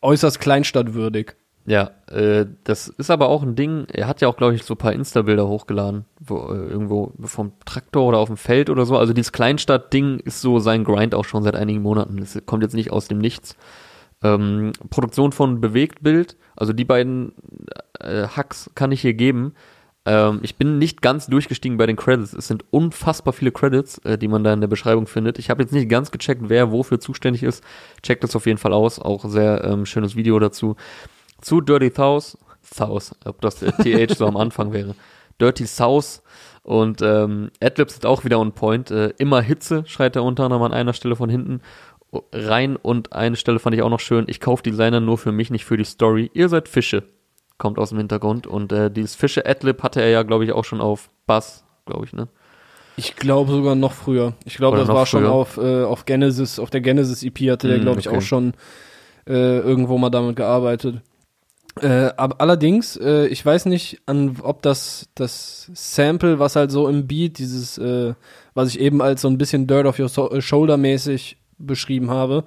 äußerst 0.00 0.40
kleinstadtwürdig. 0.40 1.34
Ja, 1.64 1.92
äh, 2.10 2.46
das 2.64 2.88
ist 2.88 3.10
aber 3.10 3.28
auch 3.28 3.42
ein 3.42 3.54
Ding. 3.54 3.86
Er 3.92 4.08
hat 4.08 4.20
ja 4.20 4.28
auch, 4.28 4.36
glaube 4.36 4.54
ich, 4.54 4.64
so 4.64 4.74
ein 4.74 4.78
paar 4.78 4.92
Insta-Bilder 4.92 5.46
hochgeladen, 5.46 6.06
wo, 6.18 6.48
äh, 6.48 6.56
irgendwo 6.56 7.12
vom 7.20 7.52
Traktor 7.64 8.06
oder 8.08 8.18
auf 8.18 8.28
dem 8.28 8.36
Feld 8.36 8.68
oder 8.68 8.84
so. 8.84 8.96
Also 8.96 9.12
dieses 9.12 9.32
Kleinstadt-Ding 9.32 10.18
ist 10.20 10.40
so 10.40 10.58
sein 10.58 10.82
Grind 10.82 11.14
auch 11.14 11.24
schon 11.24 11.44
seit 11.44 11.54
einigen 11.54 11.82
Monaten. 11.82 12.16
Das 12.16 12.36
kommt 12.46 12.64
jetzt 12.64 12.74
nicht 12.74 12.90
aus 12.90 13.06
dem 13.06 13.18
Nichts. 13.18 13.56
Ähm, 14.24 14.72
Produktion 14.90 15.32
von 15.32 15.60
Bewegtbild, 15.60 16.36
also 16.56 16.72
die 16.72 16.84
beiden 16.84 17.32
äh, 17.98 18.28
Hacks 18.28 18.70
kann 18.74 18.92
ich 18.92 19.00
hier 19.00 19.14
geben. 19.14 19.54
Ähm, 20.04 20.40
ich 20.42 20.56
bin 20.56 20.78
nicht 20.78 21.02
ganz 21.02 21.26
durchgestiegen 21.26 21.78
bei 21.78 21.86
den 21.86 21.96
Credits. 21.96 22.32
Es 22.32 22.48
sind 22.48 22.64
unfassbar 22.70 23.32
viele 23.32 23.52
Credits, 23.52 23.98
äh, 23.98 24.18
die 24.18 24.28
man 24.28 24.42
da 24.42 24.52
in 24.52 24.60
der 24.60 24.68
Beschreibung 24.68 25.06
findet. 25.06 25.38
Ich 25.38 25.50
habe 25.50 25.62
jetzt 25.62 25.72
nicht 25.72 25.88
ganz 25.88 26.10
gecheckt, 26.10 26.42
wer 26.46 26.72
wofür 26.72 27.00
zuständig 27.00 27.42
ist. 27.42 27.62
Checkt 28.02 28.24
das 28.24 28.34
auf 28.34 28.46
jeden 28.46 28.58
Fall 28.58 28.72
aus. 28.72 28.98
Auch 28.98 29.24
sehr 29.24 29.64
ähm, 29.64 29.86
schönes 29.86 30.16
Video 30.16 30.38
dazu. 30.38 30.76
Zu 31.40 31.60
Dirty 31.60 31.90
South, 31.90 32.36
South, 32.62 33.14
ob 33.24 33.40
das 33.40 33.56
TH 33.56 34.14
so 34.16 34.26
am 34.26 34.36
Anfang 34.36 34.72
wäre. 34.72 34.94
Dirty 35.40 35.66
South 35.66 36.22
und 36.62 37.02
ähm, 37.02 37.50
Adlibs 37.60 37.94
sind 37.94 38.06
auch 38.06 38.24
wieder 38.24 38.38
on 38.38 38.52
point. 38.52 38.90
Äh, 38.90 39.12
immer 39.18 39.40
Hitze, 39.40 39.84
schreit 39.86 40.14
er 40.14 40.24
unter 40.24 40.44
anderem 40.44 40.62
an 40.62 40.72
einer 40.72 40.92
Stelle 40.92 41.16
von 41.16 41.28
hinten 41.28 41.60
rein 42.32 42.76
und 42.76 43.12
eine 43.12 43.36
Stelle 43.36 43.58
fand 43.58 43.74
ich 43.74 43.82
auch 43.82 43.90
noch 43.90 44.00
schön. 44.00 44.26
Ich 44.28 44.40
kaufe 44.40 44.62
Designer 44.62 45.00
nur 45.00 45.18
für 45.18 45.32
mich, 45.32 45.50
nicht 45.50 45.64
für 45.64 45.76
die 45.76 45.84
Story. 45.84 46.30
Ihr 46.34 46.48
seid 46.48 46.68
Fische. 46.68 47.04
Kommt 47.62 47.78
aus 47.78 47.90
dem 47.90 47.98
Hintergrund 47.98 48.48
und 48.48 48.72
äh, 48.72 48.90
dieses 48.90 49.14
Fische 49.14 49.46
Adlib 49.46 49.84
hatte 49.84 50.02
er 50.02 50.08
ja, 50.08 50.24
glaube 50.24 50.44
ich, 50.44 50.50
auch 50.50 50.64
schon 50.64 50.80
auf 50.80 51.10
Bass, 51.28 51.62
glaube 51.86 52.04
ich, 52.06 52.12
ne? 52.12 52.26
Ich 52.96 53.14
glaube 53.14 53.52
sogar 53.52 53.76
noch 53.76 53.92
früher. 53.92 54.32
Ich 54.44 54.56
glaube, 54.56 54.78
das 54.78 54.88
war 54.88 55.06
schon 55.06 55.22
früher. 55.22 55.30
auf, 55.30 55.58
äh, 55.58 55.84
auf 55.84 56.04
Genesis, 56.04 56.58
auf 56.58 56.70
der 56.70 56.80
Genesis 56.80 57.22
EP 57.22 57.38
hatte 57.52 57.68
der, 57.68 57.78
Mm, 57.78 57.82
glaube 57.82 58.00
ich, 58.00 58.08
okay. 58.08 58.16
auch 58.16 58.20
schon 58.20 58.54
äh, 59.28 59.60
irgendwo 59.60 59.96
mal 59.96 60.10
damit 60.10 60.34
gearbeitet. 60.34 61.02
Äh, 61.80 62.10
aber 62.16 62.40
allerdings, 62.40 62.96
äh, 62.96 63.28
ich 63.28 63.46
weiß 63.46 63.66
nicht, 63.66 64.00
an, 64.06 64.38
ob 64.42 64.62
das, 64.62 65.08
das 65.14 65.70
Sample, 65.72 66.40
was 66.40 66.56
halt 66.56 66.72
so 66.72 66.88
im 66.88 67.06
Beat, 67.06 67.38
dieses, 67.38 67.78
äh, 67.78 68.14
was 68.54 68.70
ich 68.70 68.80
eben 68.80 69.00
als 69.00 69.20
so 69.20 69.28
ein 69.28 69.38
bisschen 69.38 69.68
Dirt 69.68 69.86
of 69.86 70.00
Your 70.00 70.08
so 70.08 70.32
äh, 70.32 70.42
Shoulder 70.42 70.78
mäßig 70.78 71.36
beschrieben 71.58 72.10
habe, 72.10 72.42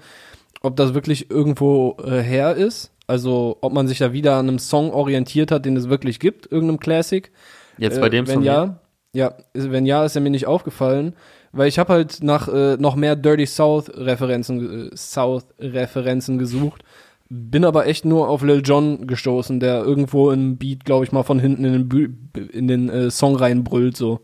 ob 0.62 0.76
das 0.76 0.94
wirklich 0.94 1.32
irgendwo 1.32 1.96
äh, 2.04 2.20
her 2.20 2.54
ist. 2.54 2.92
Also, 3.08 3.58
ob 3.62 3.74
man 3.74 3.88
sich 3.88 4.00
da 4.00 4.14
wieder 4.14 4.36
an 4.36 4.48
einem 4.50 4.60
Song 4.60 4.92
orientiert 4.92 5.52
hat, 5.52 5.66
den 5.66 5.78
es 5.78 5.90
wirklich 5.90 6.20
gibt, 6.20 6.52
irgendeinem 6.52 6.80
Classic. 6.80 7.32
Jetzt 7.78 8.00
bei 8.02 8.08
Äh, 8.08 8.12
dem 8.12 8.28
wenn 8.28 8.34
Song 8.36 8.44
ja, 8.44 8.80
ja, 9.14 9.34
ist- 9.54 9.72
wenn 9.72 9.86
ja, 9.86 10.04
ist 10.06 10.16
er 10.16 10.22
mir 10.22 10.30
nicht 10.32 10.48
aufgefallen, 10.48 11.14
weil 11.52 11.68
ich 11.68 11.78
habe 11.80 11.94
halt 11.94 12.24
nach 12.24 12.48
äh, 12.48 12.78
noch 12.78 12.96
mehr 12.96 13.16
Dirty 13.16 13.46
South 13.46 13.90
Referenzen 13.96 14.92
äh, 14.92 14.96
South 14.98 15.46
Referenzen 15.60 16.38
gesucht, 16.40 16.84
bin 17.30 17.64
aber 17.66 17.86
echt 17.88 18.06
nur 18.06 18.28
auf 18.30 18.44
Lil 18.44 18.62
Jon 18.64 19.08
gestoßen, 19.08 19.60
der 19.60 19.84
irgendwo 19.84 20.32
im 20.32 20.58
Beat, 20.58 20.84
glaube 20.86 21.06
ich, 21.06 21.12
mal 21.12 21.24
von 21.24 21.40
hinten 21.40 21.64
in 21.66 21.74
den, 21.74 21.90
Bü 21.90 22.10
in 22.52 22.68
den 22.68 22.90
äh, 22.90 23.10
Song 23.12 23.36
reinbrüllt 23.36 23.96
so. 23.98 24.22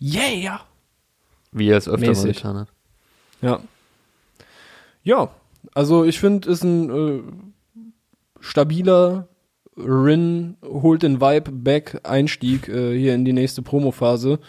Yeah! 0.00 0.60
wie 1.50 1.68
er 1.70 1.78
es 1.78 1.88
öfter 1.88 2.06
mal 2.06 2.08
mäßig. 2.10 2.36
getan 2.36 2.56
hat. 2.58 2.68
Ja. 3.42 3.60
Ja, 5.02 5.30
also 5.74 6.04
ich 6.04 6.20
finde, 6.20 6.48
ist 6.50 6.62
ein 6.62 6.90
äh, 6.90 7.22
stabiler 8.40 9.28
Rin 9.76 10.56
holt 10.64 11.02
den 11.02 11.20
Vibe 11.20 11.52
back 11.52 12.00
Einstieg 12.02 12.68
äh, 12.68 12.98
hier 12.98 13.14
in 13.14 13.24
die 13.24 13.32
nächste 13.32 13.62
Promophase. 13.62 14.40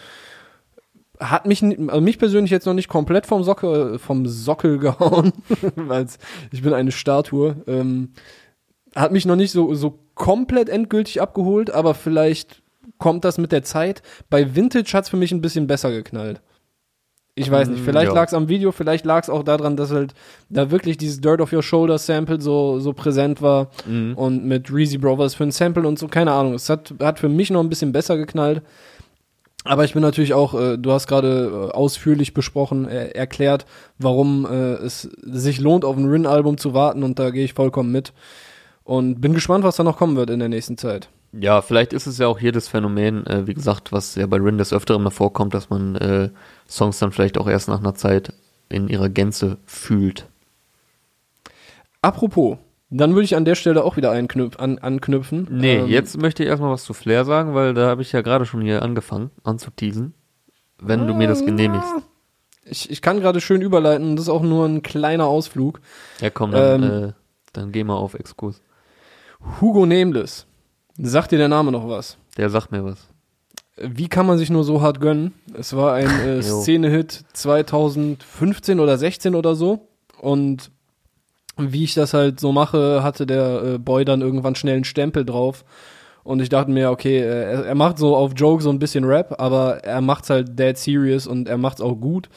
hat 1.20 1.46
mich, 1.46 1.64
also 1.64 2.02
mich 2.02 2.18
persönlich 2.18 2.52
jetzt 2.52 2.66
noch 2.66 2.74
nicht 2.74 2.88
komplett 2.88 3.26
vom 3.26 3.44
Sockel, 3.44 4.00
vom 4.00 4.26
Sockel 4.26 4.80
gehauen, 4.80 5.34
weil 5.76 6.08
ich 6.52 6.62
bin 6.62 6.74
eine 6.74 6.92
Statue. 6.92 7.58
Ähm, 7.68 8.14
hat 8.96 9.12
mich 9.12 9.26
noch 9.26 9.36
nicht 9.36 9.52
so, 9.52 9.74
so 9.76 10.00
komplett 10.16 10.68
endgültig 10.68 11.22
abgeholt, 11.22 11.70
aber 11.70 11.94
vielleicht 11.94 12.64
kommt 12.98 13.24
das 13.24 13.38
mit 13.38 13.52
der 13.52 13.64
Zeit. 13.64 14.02
Bei 14.30 14.56
Vintage 14.56 14.92
hat's 14.94 15.10
für 15.10 15.18
mich 15.18 15.32
ein 15.32 15.42
bisschen 15.42 15.68
besser 15.68 15.92
geknallt. 15.92 16.42
Ich 17.40 17.50
weiß 17.52 17.70
nicht, 17.70 17.82
Mm, 17.82 17.86
vielleicht 17.86 18.10
ja. 18.10 18.14
lag's 18.14 18.34
am 18.34 18.48
Video, 18.50 18.72
vielleicht 18.72 19.06
lag's 19.06 19.30
auch 19.30 19.44
daran, 19.44 19.78
dass 19.78 19.92
halt 19.92 20.14
da 20.50 20.72
wirklich 20.72 20.98
dieses 20.98 21.22
Dirt 21.22 21.42
of 21.42 21.52
Your 21.54 21.64
Shoulder 21.64 21.98
Sample 21.98 22.40
so, 22.42 22.80
so 22.80 22.94
präsent 22.94 23.42
war 23.42 23.70
Mhm. 23.88 24.14
und 24.16 24.46
mit 24.46 24.72
Reezy 24.74 24.98
Brothers 24.98 25.36
für 25.36 25.44
ein 25.44 25.52
Sample 25.52 25.88
und 25.88 25.98
so, 26.00 26.08
keine 26.08 26.32
Ahnung. 26.34 26.54
Es 26.54 26.70
hat, 26.70 26.94
hat 27.02 27.20
für 27.20 27.30
mich 27.30 27.50
noch 27.50 27.62
ein 27.62 27.70
bisschen 27.70 27.92
besser 27.92 28.18
geknallt. 28.18 28.62
Aber 29.66 29.84
ich 29.84 29.94
bin 29.94 30.02
natürlich 30.02 30.34
auch, 30.34 30.54
äh, 30.60 30.78
du 30.78 30.92
hast 30.92 31.08
gerade 31.08 31.70
äh, 31.72 31.76
ausführlich 31.76 32.34
besprochen, 32.34 32.88
äh, 32.88 33.10
erklärt, 33.10 33.66
warum 33.98 34.46
äh, 34.50 34.74
es 34.76 35.02
sich 35.22 35.60
lohnt, 35.60 35.84
auf 35.84 35.98
ein 35.98 36.06
Rin-Album 36.10 36.58
zu 36.58 36.74
warten 36.74 37.04
und 37.04 37.20
da 37.20 37.30
gehe 37.30 37.44
ich 37.44 37.54
vollkommen 37.54 37.92
mit. 37.92 38.14
Und 38.86 39.20
bin 39.22 39.34
gespannt, 39.34 39.64
was 39.64 39.76
da 39.76 39.84
noch 39.84 39.98
kommen 39.98 40.16
wird 40.16 40.30
in 40.30 40.40
der 40.40 40.50
nächsten 40.50 40.78
Zeit. 40.78 41.10
Ja, 41.32 41.62
vielleicht 41.62 41.94
ist 41.94 42.08
es 42.08 42.18
ja 42.18 42.28
auch 42.28 42.40
hier 42.40 42.52
das 42.52 42.68
Phänomen, 42.68 43.26
äh, 43.28 43.46
wie 43.46 43.54
gesagt, 43.54 43.92
was 43.92 44.16
ja 44.16 44.26
bei 44.26 44.38
Rin 44.38 44.58
des 44.58 44.74
Öfteren 44.74 45.04
mal 45.04 45.10
vorkommt, 45.12 45.54
dass 45.54 45.70
man 45.70 45.96
äh, 45.96 46.30
Songs 46.68 46.98
dann 47.00 47.12
vielleicht 47.12 47.38
auch 47.38 47.48
erst 47.48 47.68
nach 47.68 47.80
einer 47.80 47.94
Zeit 47.96 48.34
in 48.70 48.88
ihrer 48.88 49.10
Gänze 49.10 49.58
fühlt. 49.66 50.28
Apropos, 52.02 52.58
dann 52.90 53.14
würde 53.14 53.26
ich 53.26 53.36
an 53.36 53.46
der 53.46 53.56
Stelle 53.56 53.84
auch 53.84 53.98
wieder 53.98 54.12
an, 54.12 54.78
anknüpfen. 54.80 55.48
Nee, 55.52 55.78
Ähm, 55.80 55.88
jetzt 55.88 56.18
möchte 56.20 56.44
ich 56.44 56.50
erstmal 56.50 56.72
was 56.72 56.84
zu 56.84 56.94
Flair 56.94 57.26
sagen, 57.26 57.54
weil 57.54 57.74
da 57.74 57.88
habe 57.88 58.02
ich 58.02 58.12
ja 58.12 58.22
gerade 58.22 58.46
schon 58.46 58.62
hier 58.62 58.82
angefangen 58.82 59.30
anzuteasen. 59.44 60.14
Wenn 60.82 61.08
du 61.08 61.14
mir 61.14 61.28
das 61.28 61.46
genehmigst. 61.46 61.94
Ich, 62.64 62.90
ich 62.90 63.02
kann 63.02 63.20
gerade 63.20 63.42
schön 63.42 63.62
überleiten, 63.62 64.16
das 64.16 64.24
ist 64.26 64.30
auch 64.30 64.44
nur 64.44 64.66
ein 64.66 64.82
kleiner 64.82 65.26
Ausflug. 65.26 65.82
Ja, 66.22 66.30
komm, 66.30 66.52
dann, 66.52 66.84
Ähm, 66.84 67.04
äh, 67.10 67.14
dann 67.52 67.72
geh 67.72 67.84
mal 67.84 67.96
auf 67.96 68.14
Exkurs. 68.14 68.62
Hugo 69.60 69.86
Nameless. 69.86 70.46
Sagt 71.02 71.32
dir 71.32 71.38
der 71.38 71.48
Name 71.48 71.72
noch 71.72 71.88
was? 71.88 72.18
Der 72.38 72.50
sagt 72.50 72.72
mir 72.74 72.84
was. 72.84 73.08
Wie 73.78 74.10
kann 74.10 74.26
man 74.26 74.38
sich 74.38 74.50
nur 74.50 74.66
so 74.66 74.82
hart 74.82 75.00
gönnen? 75.00 75.34
Es 75.54 75.74
war 75.74 75.94
ein 75.94 76.10
äh. 76.10 76.42
Szene-Hit 76.44 77.24
2015 77.32 78.82
oder 78.82 78.98
16 78.98 79.34
oder 79.34 79.56
so. 79.56 79.88
Und 80.20 80.72
wie 81.58 81.86
ich 81.86 81.94
das 81.94 82.14
halt 82.14 82.42
so 82.42 82.52
mache, 82.52 83.02
hatte 83.02 83.26
der 83.26 83.64
äh, 83.64 83.78
Boy 83.78 84.04
dann 84.04 84.22
irgendwann 84.22 84.56
schnell 84.56 84.76
einen 84.76 84.84
Stempel 84.84 85.24
drauf. 85.24 85.64
Und 86.24 86.42
ich 86.42 86.50
dachte 86.50 86.70
mir, 86.70 86.92
okay, 86.92 87.20
äh, 87.20 87.44
er, 87.44 87.66
er 87.68 87.76
macht 87.76 87.98
so 87.98 88.18
auf 88.18 88.34
Joke 88.36 88.62
so 88.62 88.70
ein 88.70 88.80
bisschen 88.80 89.06
Rap, 89.06 89.36
aber 89.40 89.84
er 89.86 90.02
macht's 90.02 90.30
halt 90.30 90.60
dead 90.60 90.78
serious 90.78 91.28
und 91.28 91.48
er 91.48 91.58
macht's 91.58 91.80
auch 91.80 91.96
gut. 91.96 92.30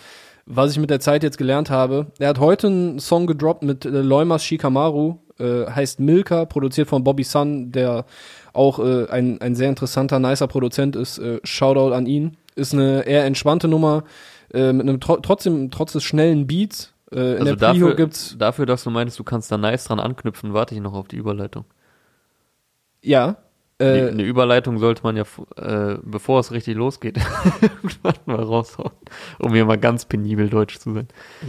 Was 0.46 0.70
ich 0.70 0.78
mit 0.78 0.90
der 0.90 1.00
Zeit 1.00 1.24
jetzt 1.24 1.38
gelernt 1.38 1.70
habe, 1.70 2.06
er 2.20 2.28
hat 2.28 2.38
heute 2.38 2.68
einen 2.68 3.00
Song 3.00 3.26
gedroppt 3.26 3.64
mit 3.64 3.84
äh, 3.84 3.88
Leumas 3.88 4.44
Shikamaru, 4.44 5.18
äh, 5.38 5.66
heißt 5.66 5.98
Milka, 5.98 6.44
produziert 6.44 6.88
von 6.88 7.02
Bobby 7.02 7.24
Sun, 7.24 7.72
der 7.72 8.04
auch 8.52 8.78
äh, 8.78 9.06
ein, 9.08 9.40
ein 9.40 9.54
sehr 9.54 9.68
interessanter, 9.68 10.18
nicer 10.18 10.46
Produzent 10.46 10.96
ist. 10.96 11.18
Äh, 11.18 11.40
Shoutout 11.44 11.92
an 11.94 12.06
ihn. 12.06 12.36
Ist 12.54 12.74
eine 12.74 13.02
eher 13.06 13.24
entspannte 13.24 13.66
Nummer, 13.68 14.04
äh, 14.52 14.72
mit 14.72 14.86
einem 14.88 15.00
tro 15.00 15.16
trotzdem, 15.16 15.70
trotz 15.70 15.92
des 15.92 16.04
schnellen 16.04 16.46
Beats. 16.46 16.92
Äh, 17.10 17.36
in 17.36 17.38
Also 17.40 17.56
der 17.56 17.70
Prio 17.72 17.86
dafür, 17.88 17.96
gibt's, 17.96 18.36
dafür, 18.38 18.66
dass 18.66 18.84
du 18.84 18.90
meinst, 18.90 19.18
du 19.18 19.24
kannst 19.24 19.50
da 19.50 19.56
nice 19.58 19.84
dran 19.84 20.00
anknüpfen, 20.00 20.52
warte 20.52 20.74
ich 20.74 20.80
noch 20.80 20.92
auf 20.94 21.08
die 21.08 21.16
Überleitung. 21.16 21.64
ja, 23.02 23.36
äh, 23.78 24.08
Eine 24.10 24.22
Überleitung 24.22 24.78
sollte 24.78 25.02
man 25.02 25.16
ja, 25.16 25.24
äh, 25.56 25.98
bevor 26.02 26.38
es 26.40 26.52
richtig 26.52 26.76
losgeht, 26.76 27.18
mal 28.26 28.36
raushauen, 28.36 28.92
um 29.38 29.52
hier 29.54 29.64
mal 29.64 29.78
ganz 29.78 30.04
penibel 30.04 30.48
deutsch 30.48 30.78
zu 30.78 30.92
sein. 30.92 31.08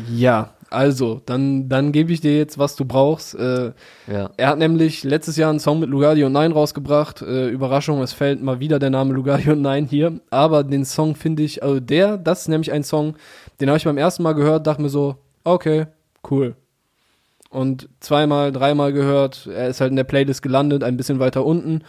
ja, 0.09 0.53
also, 0.73 1.21
dann, 1.25 1.69
dann 1.69 1.91
gebe 1.91 2.11
ich 2.11 2.21
dir 2.21 2.37
jetzt, 2.37 2.57
was 2.57 2.75
du 2.75 2.85
brauchst. 2.85 3.35
Äh, 3.35 3.71
Ja. 4.07 4.31
Er 4.37 4.47
hat 4.49 4.57
nämlich 4.57 5.03
letztes 5.03 5.37
Jahr 5.37 5.49
einen 5.49 5.59
Song 5.59 5.79
mit 5.79 5.89
Lugardi 5.89 6.23
und 6.23 6.31
Nein 6.31 6.51
rausgebracht. 6.51 7.21
Äh, 7.21 7.49
Überraschung, 7.49 8.01
es 8.01 8.13
fällt 8.13 8.41
mal 8.41 8.59
wieder 8.59 8.79
der 8.79 8.89
Name 8.89 9.13
Lugardi 9.13 9.49
und 9.51 9.61
Nein 9.61 9.85
hier. 9.85 10.19
Aber 10.29 10.63
den 10.63 10.85
Song 10.85 11.15
finde 11.15 11.43
ich, 11.43 11.63
also 11.63 11.79
der, 11.79 12.17
das 12.17 12.41
ist 12.41 12.47
nämlich 12.47 12.71
ein 12.71 12.83
Song, 12.83 13.15
den 13.61 13.69
habe 13.69 13.77
ich 13.77 13.85
beim 13.85 13.97
ersten 13.97 14.23
Mal 14.23 14.33
gehört, 14.33 14.67
dachte 14.67 14.81
mir 14.81 14.89
so, 14.89 15.15
okay, 15.43 15.85
cool. 16.29 16.55
Und 17.49 17.87
zweimal, 17.99 18.51
dreimal 18.51 18.93
gehört, 18.93 19.47
er 19.47 19.67
ist 19.67 19.79
halt 19.79 19.91
in 19.91 19.95
der 19.95 20.05
Playlist 20.05 20.41
gelandet, 20.41 20.83
ein 20.83 20.97
bisschen 20.97 21.19
weiter 21.19 21.45
unten. 21.45 21.83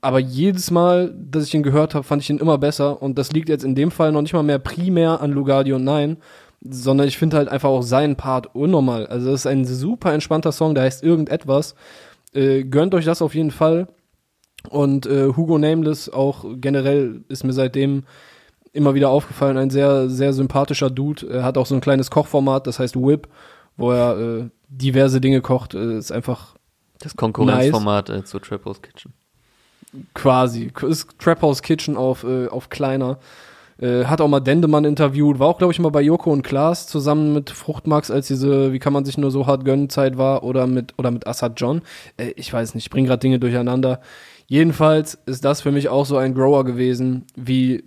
Aber 0.00 0.18
jedes 0.18 0.70
Mal, 0.70 1.12
dass 1.18 1.44
ich 1.44 1.54
ihn 1.54 1.62
gehört 1.62 1.94
habe, 1.94 2.04
fand 2.04 2.22
ich 2.22 2.30
ihn 2.30 2.38
immer 2.38 2.58
besser. 2.58 3.02
Und 3.02 3.18
das 3.18 3.32
liegt 3.32 3.48
jetzt 3.48 3.64
in 3.64 3.74
dem 3.74 3.90
Fall 3.90 4.12
noch 4.12 4.22
nicht 4.22 4.32
mal 4.32 4.42
mehr 4.42 4.58
primär 4.58 5.20
an 5.20 5.32
Lugardi 5.32 5.72
und 5.72 5.84
Nein, 5.84 6.16
sondern 6.60 7.06
ich 7.06 7.18
finde 7.18 7.36
halt 7.36 7.48
einfach 7.48 7.68
auch 7.68 7.82
seinen 7.82 8.16
Part 8.16 8.54
unnormal. 8.54 9.06
Also 9.06 9.30
das 9.30 9.40
ist 9.40 9.46
ein 9.46 9.64
super 9.64 10.12
entspannter 10.12 10.52
Song, 10.52 10.74
der 10.74 10.84
heißt 10.84 11.02
irgendetwas. 11.02 11.74
Äh, 12.32 12.64
gönnt 12.64 12.94
euch 12.94 13.04
das 13.04 13.22
auf 13.22 13.34
jeden 13.34 13.50
Fall. 13.50 13.88
Und 14.68 15.06
äh, 15.06 15.28
Hugo 15.36 15.58
Nameless 15.58 16.08
auch 16.08 16.44
generell 16.56 17.24
ist 17.28 17.44
mir 17.44 17.52
seitdem 17.52 18.04
immer 18.72 18.94
wieder 18.94 19.08
aufgefallen, 19.08 19.56
ein 19.56 19.70
sehr, 19.70 20.08
sehr 20.10 20.32
sympathischer 20.32 20.90
Dude. 20.90 21.26
Er 21.28 21.44
hat 21.44 21.56
auch 21.56 21.66
so 21.66 21.74
ein 21.74 21.80
kleines 21.80 22.10
Kochformat, 22.10 22.66
das 22.66 22.78
heißt 22.78 22.96
Whip, 22.96 23.28
wo 23.76 23.90
er 23.90 24.18
äh, 24.18 24.50
diverse 24.68 25.20
Dinge 25.20 25.40
kocht. 25.40 25.74
Äh, 25.74 25.96
ist 25.96 26.12
einfach 26.12 26.54
Das 27.00 27.16
Konkurrenzformat 27.16 28.10
äh, 28.10 28.24
zu 28.24 28.38
Trap 28.38 28.64
House 28.66 28.82
Kitchen. 28.82 29.12
quasi, 30.14 30.72
ist 30.82 31.08
Trap 31.18 31.42
House 31.42 31.62
Kitchen 31.62 31.96
auf, 31.96 32.24
äh, 32.24 32.48
auf 32.48 32.68
kleiner. 32.68 33.18
Äh, 33.78 34.04
hat 34.04 34.20
auch 34.20 34.28
mal 34.28 34.40
Dendemann 34.40 34.84
interviewt, 34.84 35.38
war 35.38 35.48
auch, 35.48 35.58
glaube 35.58 35.72
ich, 35.72 35.78
mal 35.78 35.90
bei 35.90 36.00
Joko 36.00 36.32
und 36.32 36.42
Klaas 36.42 36.86
zusammen 36.86 37.34
mit 37.34 37.50
Fruchtmax, 37.50 38.10
als 38.10 38.26
diese, 38.26 38.72
wie 38.72 38.78
kann 38.78 38.92
man 38.92 39.04
sich 39.04 39.18
nur 39.18 39.30
so 39.30 39.46
hart 39.46 39.64
gönnen, 39.64 39.90
Zeit 39.90 40.16
war, 40.16 40.44
oder 40.44 40.66
mit, 40.66 40.94
oder 40.96 41.10
mit 41.10 41.26
Assad 41.26 41.60
John. 41.60 41.82
Äh, 42.16 42.32
ich 42.36 42.52
weiß 42.52 42.74
nicht, 42.74 42.86
ich 42.86 42.90
bring 42.90 43.04
gerade 43.04 43.20
Dinge 43.20 43.38
durcheinander. 43.38 44.00
Jedenfalls 44.46 45.18
ist 45.26 45.44
das 45.44 45.60
für 45.60 45.72
mich 45.72 45.88
auch 45.88 46.06
so 46.06 46.16
ein 46.16 46.34
Grower 46.34 46.64
gewesen, 46.64 47.24
wie 47.34 47.84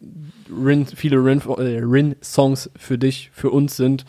Rin, 0.52 0.86
viele 0.86 1.18
Rin, 1.18 1.42
äh, 1.58 1.80
Rin-Songs 1.82 2.70
für 2.76 2.98
dich, 2.98 3.32
für 3.34 3.50
uns 3.50 3.78
sind. 3.78 4.06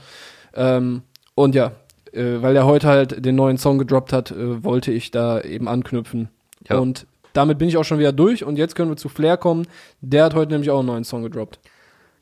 Ähm, 0.55 1.03
und 1.35 1.55
ja, 1.55 1.73
äh, 2.13 2.43
weil 2.43 2.57
er 2.57 2.67
heute 2.67 2.89
halt 2.89 3.25
den 3.25 3.37
neuen 3.37 3.57
Song 3.57 3.79
gedroppt 3.79 4.13
hat, 4.13 4.33
äh, 4.33 4.65
wollte 4.65 4.93
ich 4.93 5.11
da 5.13 5.41
eben 5.41 5.69
anknüpfen. 5.69 6.29
Ja. 6.69 6.79
Und 6.79 7.07
damit 7.33 7.59
bin 7.59 7.69
ich 7.69 7.77
auch 7.77 7.85
schon 7.85 7.99
wieder 7.99 8.13
durch 8.13 8.45
und 8.45 8.57
jetzt 8.57 8.75
können 8.75 8.91
wir 8.91 8.97
zu 8.97 9.09
Flair 9.09 9.37
kommen. 9.37 9.67
Der 10.01 10.25
hat 10.25 10.35
heute 10.35 10.53
nämlich 10.53 10.71
auch 10.71 10.81
einen 10.81 10.89
neuen 10.89 11.05
Song 11.05 11.23
gedroppt. 11.23 11.59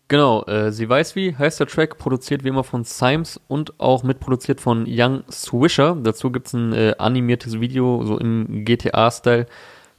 Genau, 0.08 0.42
äh, 0.44 0.72
sie 0.72 0.88
weiß 0.88 1.16
wie, 1.16 1.36
heißt 1.36 1.60
der 1.60 1.66
Track, 1.66 1.98
produziert 1.98 2.42
wie 2.42 2.48
immer 2.48 2.64
von 2.64 2.84
Symes 2.84 3.38
und 3.46 3.78
auch 3.78 4.02
mitproduziert 4.02 4.58
von 4.58 4.86
Young 4.88 5.22
Swisher. 5.30 5.98
Dazu 6.02 6.32
gibt's 6.32 6.54
ein 6.54 6.72
äh, 6.72 6.94
animiertes 6.98 7.60
Video, 7.60 8.02
so 8.06 8.18
im 8.18 8.64
GTA-Style, 8.64 9.46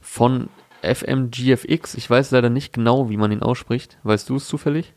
von 0.00 0.48
FMGFX. 0.82 1.94
Ich 1.94 2.10
weiß 2.10 2.32
leider 2.32 2.50
nicht 2.50 2.72
genau, 2.72 3.08
wie 3.08 3.16
man 3.16 3.30
ihn 3.30 3.42
ausspricht. 3.42 3.98
Weißt 4.02 4.28
du 4.28 4.36
es 4.36 4.48
zufällig? 4.48 4.94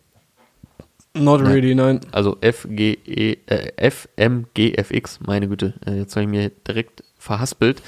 Not 1.16 1.42
Nein. 1.42 1.52
really, 1.52 1.76
nein. 1.76 2.00
Also 2.12 2.38
FGE, 2.42 3.38
äh, 3.46 3.92
FMGFX, 3.92 5.20
meine 5.20 5.48
Güte, 5.48 5.76
äh, 5.86 5.98
jetzt 6.00 6.16
habe 6.16 6.24
ich 6.24 6.30
mir 6.30 6.50
direkt 6.68 7.04
verhaspelt. 7.24 7.82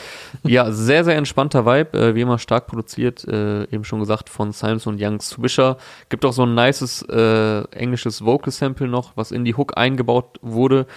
Ja, 0.43 0.71
sehr, 0.71 1.03
sehr 1.03 1.17
entspannter 1.17 1.65
Vibe, 1.65 1.97
äh, 1.97 2.15
wie 2.15 2.21
immer 2.21 2.39
stark 2.39 2.67
produziert, 2.67 3.25
äh, 3.27 3.63
eben 3.65 3.83
schon 3.83 3.99
gesagt, 3.99 4.29
von 4.29 4.53
Symes 4.53 4.87
und 4.87 5.01
Young 5.01 5.19
Swisher. 5.19 5.77
Gibt 6.09 6.25
auch 6.25 6.33
so 6.33 6.43
ein 6.43 6.55
nices 6.55 7.01
äh, 7.03 7.63
englisches 7.71 8.23
Vocal-Sample 8.23 8.87
noch, 8.87 9.11
was 9.15 9.31
in 9.31 9.43
die 9.43 9.55
Hook 9.55 9.77
eingebaut 9.77 10.39
wurde. 10.41 10.87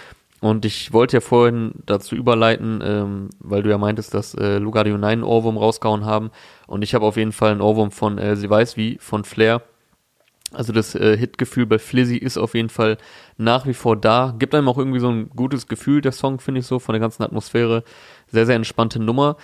Und 0.41 0.63
ich 0.63 0.93
wollte 0.93 1.17
ja 1.17 1.21
vorhin 1.21 1.73
dazu 1.85 2.15
überleiten, 2.15 2.81
ähm, 2.81 3.29
weil 3.39 3.61
du 3.61 3.69
ja 3.69 3.77
meintest, 3.77 4.13
dass 4.13 4.33
äh, 4.35 4.57
Lugardio 4.57 4.97
9 4.97 5.09
einen 5.09 5.23
Ohrwurm 5.23 5.57
rausgehauen 5.57 6.05
haben. 6.05 6.31
Und 6.65 6.81
ich 6.81 6.95
habe 6.95 7.05
auf 7.05 7.17
jeden 7.17 7.33
Fall 7.33 7.51
einen 7.51 7.61
Ohrwurm 7.61 7.91
von 7.91 8.17
äh, 8.17 8.37
Sie 8.37 8.49
weiß 8.49 8.77
wie, 8.77 8.97
von 8.99 9.25
Flair. 9.25 9.61
Also 10.51 10.73
das 10.73 10.95
äh, 10.95 11.15
Hitgefühl 11.15 11.65
bei 11.65 11.77
Flizzy 11.77 12.17
ist 12.17 12.37
auf 12.37 12.55
jeden 12.55 12.69
Fall 12.69 12.97
nach 13.37 13.67
wie 13.67 13.73
vor 13.73 13.95
da. 13.95 14.33
Gibt 14.37 14.55
einem 14.55 14.67
auch 14.67 14.77
irgendwie 14.77 14.99
so 14.99 15.09
ein 15.09 15.29
gutes 15.29 15.67
Gefühl, 15.67 16.01
der 16.01 16.11
Song, 16.11 16.39
finde 16.39 16.61
ich 16.61 16.65
so, 16.65 16.79
von 16.79 16.93
der 16.93 16.99
ganzen 16.99 17.23
Atmosphäre. 17.23 17.83
Sehr, 18.27 18.45
sehr 18.45 18.55
entspannte 18.55 18.99
Nummer. 18.99 19.37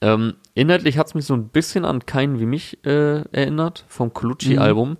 Ähm, 0.00 0.34
inhaltlich 0.54 0.98
hat's 0.98 1.14
mich 1.14 1.24
so 1.24 1.34
ein 1.34 1.48
bisschen 1.48 1.84
an 1.84 2.06
Keinen 2.06 2.38
wie 2.38 2.46
mich 2.46 2.84
äh, 2.84 3.22
erinnert, 3.32 3.84
vom 3.88 4.12
Colucci-Album. 4.12 4.98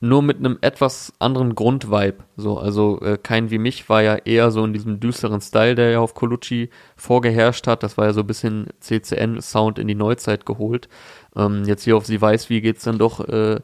Nur 0.00 0.22
mit 0.22 0.38
einem 0.38 0.58
etwas 0.60 1.14
anderen 1.20 1.54
Grundvibe. 1.54 2.24
So, 2.36 2.58
also 2.58 3.00
äh, 3.00 3.16
Kein 3.16 3.50
wie 3.50 3.58
mich 3.58 3.88
war 3.88 4.02
ja 4.02 4.16
eher 4.16 4.50
so 4.50 4.64
in 4.64 4.72
diesem 4.72 5.00
düsteren 5.00 5.40
Style, 5.40 5.74
der 5.74 5.90
ja 5.90 6.00
auf 6.00 6.14
Colucci 6.14 6.68
vorgeherrscht 6.96 7.66
hat. 7.66 7.82
Das 7.82 7.96
war 7.96 8.06
ja 8.06 8.12
so 8.12 8.20
ein 8.20 8.26
bisschen 8.26 8.66
CCN-Sound 8.80 9.78
in 9.78 9.88
die 9.88 9.94
Neuzeit 9.94 10.44
geholt. 10.44 10.88
Ähm, 11.34 11.64
jetzt 11.64 11.84
hier 11.84 11.96
auf 11.96 12.06
Sie 12.06 12.20
weiß 12.20 12.50
wie 12.50 12.60
geht's 12.60 12.84
dann 12.84 12.98
doch 12.98 13.20
äh, 13.26 13.60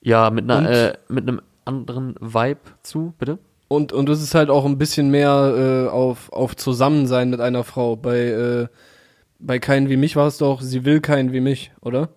ja, 0.00 0.30
mit 0.30 0.50
einer, 0.50 0.70
äh, 0.70 0.92
mit 1.08 1.28
einem 1.28 1.40
anderen 1.64 2.14
Vibe 2.20 2.60
zu, 2.82 3.14
bitte? 3.18 3.38
Und, 3.68 3.92
und 3.92 4.08
es 4.08 4.22
ist 4.22 4.34
halt 4.34 4.48
auch 4.48 4.64
ein 4.64 4.78
bisschen 4.78 5.10
mehr 5.10 5.86
äh, 5.86 5.90
auf, 5.90 6.32
auf 6.32 6.56
Zusammensein 6.56 7.28
mit 7.28 7.40
einer 7.40 7.64
Frau. 7.64 7.96
Bei, 7.96 8.18
äh, 8.18 8.66
bei 9.38 9.58
keinen 9.58 9.90
wie 9.90 9.98
mich 9.98 10.16
war 10.16 10.26
es 10.26 10.38
doch, 10.38 10.62
sie 10.62 10.84
will 10.84 11.00
keinen 11.00 11.32
wie 11.32 11.40
mich, 11.40 11.72
oder? 11.82 12.08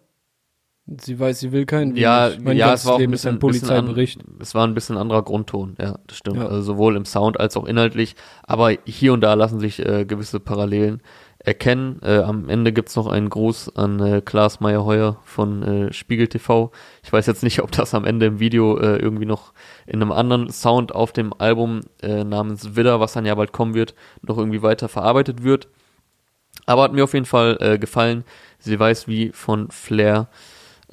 Sie 0.99 1.19
weiß, 1.19 1.39
sie 1.39 1.51
will 1.51 1.65
keinen 1.65 1.95
Ja, 1.95 2.31
wenig. 2.31 2.43
Mein 2.43 2.57
ja, 2.57 2.73
es 2.73 2.85
war 2.85 2.93
auch 2.93 2.97
ein 2.97 3.01
Leben 3.01 3.11
bisschen, 3.11 3.35
ein 3.35 3.39
bisschen 3.39 3.69
an, 3.69 3.85
Polizeibericht. 3.85 4.21
es 4.39 4.55
war 4.55 4.65
ein 4.65 4.73
bisschen 4.73 4.97
anderer 4.97 5.23
Grundton, 5.23 5.75
ja, 5.79 5.99
das 6.07 6.17
stimmt. 6.17 6.37
Ja. 6.37 6.47
Also 6.47 6.61
sowohl 6.61 6.95
im 6.95 7.05
Sound 7.05 7.39
als 7.39 7.55
auch 7.55 7.65
inhaltlich, 7.65 8.15
aber 8.43 8.71
hier 8.85 9.13
und 9.13 9.21
da 9.21 9.33
lassen 9.35 9.59
sich 9.59 9.85
äh, 9.85 10.05
gewisse 10.05 10.39
Parallelen 10.39 11.01
erkennen. 11.43 11.99
Äh, 12.03 12.19
am 12.19 12.49
Ende 12.49 12.71
gibt's 12.71 12.95
noch 12.95 13.07
einen 13.07 13.29
Gruß 13.29 13.75
an 13.75 13.99
äh, 13.99 14.21
Klaas 14.21 14.59
Meyer-Heuer 14.59 15.17
von 15.23 15.63
äh, 15.63 15.93
Spiegel 15.93 16.27
TV. 16.27 16.71
Ich 17.03 17.11
weiß 17.11 17.25
jetzt 17.25 17.43
nicht, 17.43 17.61
ob 17.61 17.71
das 17.71 17.93
am 17.93 18.05
Ende 18.05 18.27
im 18.27 18.39
Video 18.39 18.77
äh, 18.77 18.97
irgendwie 18.97 19.25
noch 19.25 19.53
in 19.87 20.01
einem 20.01 20.11
anderen 20.11 20.49
Sound 20.49 20.93
auf 20.93 21.11
dem 21.11 21.33
Album 21.37 21.81
äh, 22.01 22.23
namens 22.23 22.75
Widder, 22.75 22.99
was 22.99 23.13
dann 23.13 23.25
ja 23.25 23.35
bald 23.35 23.51
kommen 23.51 23.73
wird, 23.73 23.95
noch 24.21 24.37
irgendwie 24.37 24.61
weiter 24.61 24.87
verarbeitet 24.87 25.43
wird. 25.43 25.67
Aber 26.65 26.83
hat 26.83 26.93
mir 26.93 27.03
auf 27.03 27.13
jeden 27.13 27.25
Fall 27.25 27.57
äh, 27.59 27.79
gefallen. 27.79 28.23
Sie 28.59 28.79
weiß 28.79 29.07
wie 29.07 29.31
von 29.33 29.71
Flair 29.71 30.27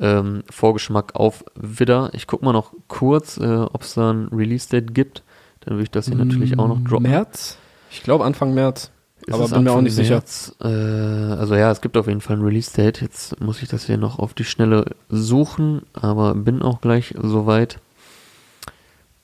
ähm, 0.00 0.44
Vorgeschmack 0.48 1.14
auf 1.14 1.44
Widder. 1.54 2.10
Ich 2.14 2.26
guck 2.26 2.42
mal 2.42 2.52
noch 2.52 2.72
kurz, 2.86 3.36
äh, 3.36 3.46
ob 3.46 3.82
es 3.82 3.94
da 3.94 4.12
ein 4.12 4.28
Release-Date 4.28 4.94
gibt. 4.94 5.22
Dann 5.60 5.74
würde 5.74 5.84
ich 5.84 5.90
das 5.90 6.06
hier 6.06 6.16
natürlich 6.16 6.58
auch 6.58 6.68
noch 6.68 6.82
droppen. 6.82 7.10
März? 7.10 7.58
Ich 7.90 8.02
glaube 8.02 8.24
Anfang 8.24 8.54
März. 8.54 8.90
Ist 9.28 9.34
aber 9.34 9.48
bin 9.48 9.64
mir 9.64 9.72
auch 9.72 9.80
nicht 9.80 9.94
sicher. 9.94 10.14
März? 10.16 10.54
Äh, 10.60 10.66
also 10.66 11.54
ja, 11.54 11.70
es 11.70 11.80
gibt 11.80 11.96
auf 11.96 12.06
jeden 12.08 12.20
Fall 12.20 12.36
ein 12.36 12.42
Release-Date. 12.42 13.00
Jetzt 13.00 13.40
muss 13.40 13.62
ich 13.62 13.68
das 13.68 13.84
hier 13.86 13.96
noch 13.98 14.18
auf 14.18 14.34
die 14.34 14.44
Schnelle 14.44 14.86
suchen, 15.08 15.82
aber 15.92 16.34
bin 16.34 16.62
auch 16.62 16.80
gleich 16.80 17.14
soweit. 17.20 17.78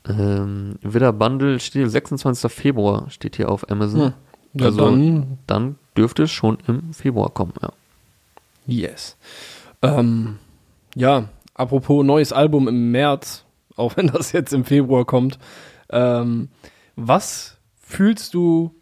Ähm, 0.06 0.76
Widder 0.82 1.12
Bundle 1.12 1.58
steht 1.60 1.80
hier, 1.80 1.88
26. 1.90 2.52
Februar 2.52 3.08
steht 3.10 3.36
hier 3.36 3.50
auf 3.50 3.70
Amazon. 3.70 4.00
Hm. 4.00 4.12
Ja, 4.54 4.66
Also- 4.66 4.84
dann, 4.90 5.38
Dann 5.46 5.76
dürfte 5.96 6.24
es 6.24 6.30
schon 6.30 6.58
im 6.66 6.92
Februar 6.92 7.30
kommen, 7.30 7.54
ja. 7.62 7.70
yes. 8.66 9.16
Ähm, 9.82 10.38
ja, 10.94 11.28
apropos 11.54 12.04
neues 12.04 12.32
Album 12.32 12.68
im 12.68 12.90
März, 12.90 13.44
auch 13.76 13.96
wenn 13.96 14.08
das 14.08 14.32
jetzt 14.32 14.52
im 14.52 14.64
Februar 14.64 15.04
kommt. 15.04 15.38
Ähm, 15.90 16.48
was 16.96 17.56
fühlst 17.80 18.34
du 18.34 18.74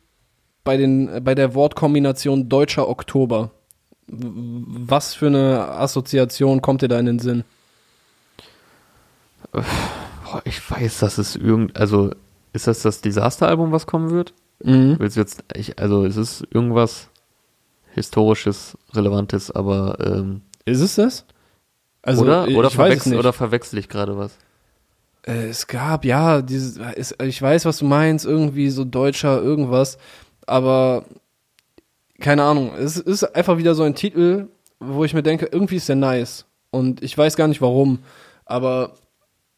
bei, 0.65 0.77
den, 0.77 1.25
bei 1.25 1.35
der 1.35 1.55
Wortkombination 1.55 2.49
Deutscher 2.49 2.89
Oktober? 2.89 3.51
Was 4.07 5.15
für 5.15 5.29
eine 5.29 5.69
Assoziation 5.69 6.61
kommt 6.61 6.83
dir 6.83 6.89
da 6.89 6.99
in 6.99 7.07
den 7.07 7.19
Sinn? 7.19 7.45
Ich 10.45 10.71
weiß, 10.71 11.01
dass 11.01 11.19
es 11.19 11.37
irgend, 11.37 11.77
also 11.77 12.11
ist 12.53 12.67
das 12.67 12.83
das 12.83 13.01
Desaster-Album, 13.01 13.73
was 13.73 13.87
kommen 13.87 14.11
wird? 14.11 14.35
Mhm. 14.63 14.97
Willst 14.99 15.17
du 15.17 15.21
jetzt, 15.21 15.45
ich, 15.55 15.79
also 15.79 16.05
es 16.05 16.17
ist 16.17 16.47
irgendwas 16.51 17.09
historisches, 17.95 18.77
relevantes, 18.95 19.51
aber 19.51 19.99
ähm, 20.01 20.43
Ist 20.65 20.81
es 20.81 20.95
das? 20.97 21.27
Also, 22.03 22.23
oder 22.23 22.49
ich 22.49 22.57
oder, 22.57 22.69
es 22.69 22.75
verwechsel, 22.75 23.19
oder 23.19 23.33
verwechsel 23.33 23.79
ich 23.79 23.89
gerade 23.89 24.17
was? 24.17 24.37
Äh, 25.23 25.49
es 25.49 25.67
gab, 25.67 26.05
ja, 26.05 26.43
dieses, 26.43 26.79
es, 26.97 27.15
ich 27.23 27.41
weiß, 27.41 27.65
was 27.65 27.79
du 27.79 27.85
meinst, 27.85 28.27
irgendwie 28.27 28.71
so 28.71 28.85
deutscher 28.85 29.41
irgendwas, 29.41 29.99
aber 30.47 31.05
keine 32.21 32.45
Ahnung, 32.45 32.73
es 32.79 32.97
ist 32.97 33.25
einfach 33.35 33.59
wieder 33.59 33.75
so 33.75 33.83
ein 33.83 33.95
Titel, 33.95 34.49
wo 34.79 35.05
ich 35.05 35.15
mir 35.15 35.23
denke, 35.23 35.49
irgendwie 35.51 35.77
ist 35.77 35.89
der 35.89 35.97
nice 35.97 36.47
und 36.71 37.03
ich 37.03 37.17
weiß 37.17 37.37
gar 37.37 37.49
nicht 37.49 37.61
warum, 37.61 38.01
aber 38.45 38.95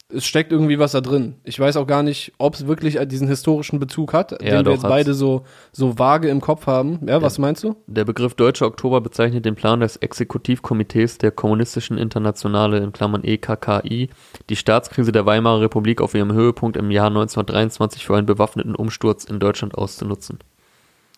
es 0.08 0.24
steckt 0.24 0.52
irgendwie 0.52 0.78
was 0.78 0.92
da 0.92 1.00
drin. 1.00 1.36
Ich 1.44 1.58
weiß 1.58 1.76
auch 1.76 1.86
gar 1.86 2.02
nicht, 2.02 2.32
ob 2.38 2.54
es 2.54 2.66
wirklich 2.66 2.98
diesen 3.08 3.26
historischen 3.26 3.80
Bezug 3.80 4.12
hat, 4.12 4.32
den 4.40 4.48
wir 4.48 4.62
doch, 4.62 4.72
jetzt 4.72 4.84
hat's. 4.84 4.90
beide 4.90 5.14
so, 5.14 5.44
so 5.72 5.98
vage 5.98 6.28
im 6.28 6.40
Kopf 6.40 6.66
haben. 6.66 7.00
Ja, 7.06 7.22
was 7.22 7.38
meinst 7.38 7.64
du? 7.64 7.76
Der 7.86 8.04
Begriff 8.04 8.34
Deutscher 8.34 8.66
Oktober 8.66 9.00
bezeichnet 9.00 9.44
den 9.44 9.54
Plan 9.54 9.80
des 9.80 9.96
Exekutivkomitees 9.96 11.18
der 11.18 11.30
Kommunistischen 11.30 11.98
Internationale 11.98 12.78
in 12.78 12.92
Klammern 12.92 13.24
EKKI, 13.24 14.10
die 14.50 14.56
Staatskrise 14.56 15.10
der 15.10 15.26
Weimarer 15.26 15.62
Republik 15.62 16.00
auf 16.00 16.14
ihrem 16.14 16.32
Höhepunkt 16.32 16.76
im 16.76 16.90
Jahr 16.90 17.08
1923 17.08 18.04
für 18.04 18.16
einen 18.16 18.26
bewaffneten 18.26 18.74
Umsturz 18.74 19.24
in 19.24 19.40
Deutschland 19.40 19.74
auszunutzen. 19.74 20.38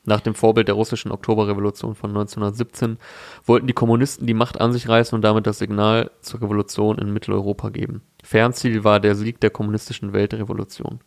Nach 0.09 0.21
dem 0.21 0.35
Vorbild 0.35 0.69
der 0.69 0.77
russischen 0.77 1.11
Oktoberrevolution 1.11 1.95
von 1.97 2.11
1917 2.11 2.97
wollten 3.45 3.67
die 3.67 3.73
Kommunisten 3.73 4.27
die 4.27 4.35
Macht 4.35 4.61
an 4.61 4.73
sich 4.73 4.89
reißen 4.89 5.15
und 5.17 5.23
damit 5.23 5.47
das 5.47 5.59
Signal 5.59 6.11
zur 6.21 6.41
Revolution 6.43 6.97
in 6.99 7.13
Mitteleuropa 7.13 7.71
geben. 7.71 8.03
Fernziel 8.23 8.85
war 8.85 9.01
der 9.01 9.17
Sieg 9.17 9.41
der 9.41 9.51
kommunistischen 9.51 10.13
Weltrevolution. 10.13 11.01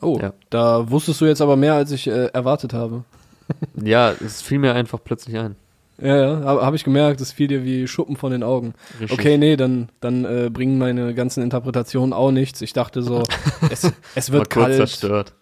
Oh, 0.00 0.18
Ja. 0.20 0.32
da 0.50 0.88
wusstest 0.90 1.20
du 1.20 1.24
jetzt 1.26 1.40
aber 1.40 1.56
mehr, 1.56 1.74
als 1.74 1.90
ich 1.90 2.06
äh, 2.06 2.26
erwartet 2.26 2.72
habe. 2.72 3.04
Ja, 3.82 4.10
es 4.24 4.40
fiel 4.40 4.58
mir 4.58 4.72
einfach 4.74 4.98
plötzlich 5.04 5.36
ein. 5.36 5.56
Ja, 5.98 6.16
ja, 6.16 6.40
habe 6.44 6.64
hab 6.64 6.74
ich 6.74 6.82
gemerkt, 6.82 7.20
das 7.20 7.30
fiel 7.30 7.46
dir 7.46 7.62
wie 7.62 7.86
Schuppen 7.86 8.16
von 8.16 8.32
den 8.32 8.42
Augen. 8.42 8.72
Richtig. 8.98 9.12
Okay, 9.12 9.36
nee, 9.36 9.56
dann, 9.56 9.90
dann 10.00 10.24
äh, 10.24 10.48
bringen 10.50 10.78
meine 10.78 11.12
ganzen 11.12 11.42
Interpretationen 11.42 12.14
auch 12.14 12.30
nichts. 12.30 12.62
Ich 12.62 12.72
dachte 12.72 13.02
so, 13.02 13.22
es, 13.70 13.92
es 14.14 14.32
wird 14.32 14.48
kalt, 14.48 14.76
zerstört. 14.76 15.34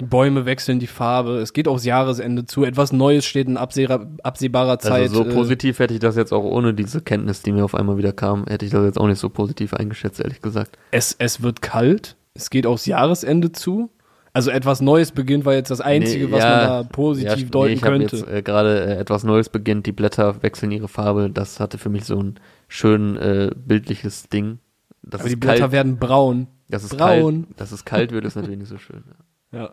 Die 0.00 0.04
Bäume 0.04 0.44
wechseln 0.44 0.78
die 0.78 0.86
Farbe, 0.86 1.38
es 1.38 1.52
geht 1.52 1.68
aufs 1.68 1.84
Jahresende 1.84 2.44
zu, 2.44 2.64
etwas 2.64 2.92
Neues 2.92 3.24
steht 3.24 3.48
in 3.48 3.56
absehbarer, 3.56 4.06
absehbarer 4.22 4.78
Zeit. 4.78 5.02
Also 5.10 5.24
so 5.24 5.30
äh, 5.30 5.32
positiv 5.32 5.78
hätte 5.78 5.94
ich 5.94 6.00
das 6.00 6.16
jetzt 6.16 6.32
auch 6.32 6.44
ohne 6.44 6.74
diese 6.74 7.00
Kenntnis, 7.00 7.42
die 7.42 7.52
mir 7.52 7.64
auf 7.64 7.74
einmal 7.74 7.96
wieder 7.96 8.12
kam, 8.12 8.44
hätte 8.46 8.66
ich 8.66 8.72
das 8.72 8.84
jetzt 8.84 8.98
auch 9.00 9.06
nicht 9.06 9.18
so 9.18 9.30
positiv 9.30 9.72
eingeschätzt, 9.74 10.20
ehrlich 10.20 10.42
gesagt. 10.42 10.78
es, 10.90 11.16
es 11.18 11.42
wird 11.42 11.62
kalt, 11.62 12.16
es 12.34 12.50
geht 12.50 12.66
aufs 12.66 12.86
Jahresende 12.86 13.52
zu. 13.52 13.90
Also 14.34 14.50
etwas 14.50 14.82
Neues 14.82 15.12
beginnt, 15.12 15.46
war 15.46 15.54
jetzt 15.54 15.70
das 15.70 15.80
Einzige, 15.80 16.26
Nee, 16.26 16.32
was 16.32 16.40
ja, 16.42 16.50
man 16.50 16.60
da 16.60 16.82
positiv 16.82 17.36
nee, 17.44 17.50
deuten 17.50 17.72
ich 17.72 17.82
habe 17.82 17.98
könnte. 17.98 18.16
jetzt 18.16 18.28
äh, 18.28 18.42
gerade 18.42 18.84
äh, 18.84 18.98
etwas 18.98 19.24
Neues 19.24 19.48
beginnt, 19.48 19.86
die 19.86 19.92
Blätter 19.92 20.42
wechseln 20.42 20.72
ihre 20.72 20.88
Farbe, 20.88 21.30
das 21.30 21.58
hatte 21.58 21.78
für 21.78 21.88
mich 21.88 22.04
so 22.04 22.20
ein 22.22 22.38
schön 22.68 23.16
äh, 23.16 23.50
bildliches 23.56 24.28
Ding. 24.28 24.58
Das 25.02 25.22
Aber 25.22 25.30
die 25.30 25.36
Blätter 25.36 25.60
kalt, 25.60 25.72
werden 25.72 25.96
braun. 25.98 26.48
das 26.68 26.84
ist 26.84 26.98
braun. 26.98 27.44
kalt, 27.46 27.60
dass 27.60 27.72
es 27.72 27.86
kalt 27.86 28.12
wird, 28.12 28.26
ist 28.26 28.34
natürlich 28.36 28.58
nicht 28.58 28.68
so 28.68 28.76
schön. 28.76 29.04
Ja. 29.08 29.14
Ja. 29.56 29.70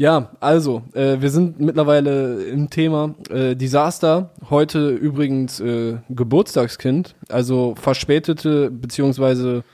Ja, 0.00 0.30
also, 0.38 0.82
äh, 0.94 1.16
wir 1.20 1.28
sind 1.28 1.58
mittlerweile 1.58 2.44
im 2.44 2.70
Thema 2.70 3.16
äh, 3.30 3.56
Desaster. 3.56 4.30
Heute 4.48 4.90
übrigens 4.90 5.58
äh, 5.58 5.96
Geburtstagskind, 6.08 7.16
also 7.28 7.74
verspätete, 7.74 8.70
beziehungsweise 8.70 9.64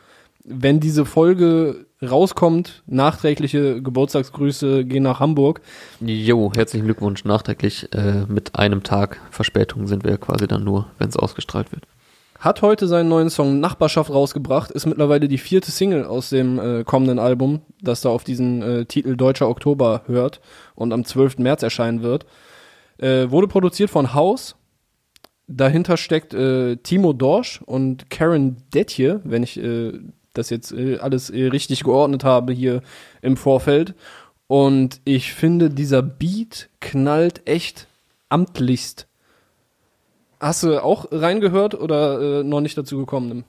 wenn 0.45 0.80
diese 0.80 1.05
Folge 1.05 1.85
rauskommt, 2.03 2.82
nachträgliche 2.87 3.82
Geburtstagsgrüße 3.82 4.87
gehen 4.87 5.03
nach 5.03 5.20
Hamburg. 5.20 5.61
Jo, 6.01 6.51
herzlichen 6.55 6.87
Glückwunsch 6.87 7.24
nachträglich. 7.26 7.93
Äh, 7.93 8.24
mit 8.26 8.55
einem 8.55 8.82
Tag 8.82 9.20
Verspätung 9.30 9.87
sind 9.87 10.05
wir 10.05 10.16
quasi 10.16 10.47
dann 10.47 10.64
nur, 10.64 10.87
wenn 10.99 11.11
es 11.11 11.16
ausgestrahlt 11.18 11.70
wird. 11.70 11.85
Hat 12.45 12.61
heute 12.61 12.86
seinen 12.88 13.09
neuen 13.09 13.30
Song 13.30 13.59
Nachbarschaft 13.59 14.11
rausgebracht, 14.11 14.70
ist 14.70 14.84
mittlerweile 14.84 15.28
die 15.28 15.38
vierte 15.38 15.70
Single 15.70 16.05
aus 16.05 16.28
dem 16.28 16.59
äh, 16.59 16.84
kommenden 16.84 17.18
Album, 17.18 17.62
das 17.80 18.03
da 18.03 18.11
auf 18.11 18.22
diesen 18.22 18.61
äh, 18.61 18.84
Titel 18.84 19.16
Deutscher 19.16 19.49
Oktober 19.49 20.03
hört 20.09 20.42
und 20.74 20.92
am 20.92 21.07
12. 21.07 21.38
März 21.38 21.62
erscheinen 21.62 22.03
wird. 22.03 22.26
Äh, 22.99 23.30
wurde 23.30 23.49
produziert 23.49 23.88
von 23.88 24.12
Haus. 24.12 24.57
Dahinter 25.47 25.97
steckt 25.97 26.34
äh, 26.34 26.76
Timo 26.76 27.14
Dorsch 27.14 27.62
und 27.64 28.11
Karen 28.11 28.59
Detje, 28.74 29.22
wenn 29.24 29.42
ich 29.42 29.59
äh, 29.59 29.92
das 30.34 30.51
jetzt 30.51 30.72
äh, 30.72 30.99
alles 30.99 31.32
richtig 31.32 31.82
geordnet 31.82 32.24
habe 32.24 32.53
hier 32.53 32.82
im 33.22 33.38
Vorfeld. 33.38 33.95
Und 34.49 35.01
ich 35.07 35.32
finde, 35.32 35.70
dieser 35.70 36.03
Beat 36.03 36.68
knallt 36.80 37.49
echt 37.49 37.86
amtlichst. 38.28 39.07
Hast 40.45 40.62
du 40.62 40.82
auch 40.82 41.07
reingehört 41.11 41.74
oder 41.74 42.40
äh, 42.40 42.45
noch 42.45 42.61
nicht 42.61 42.76
dazu 42.76 42.99
gekommen? 42.99 43.45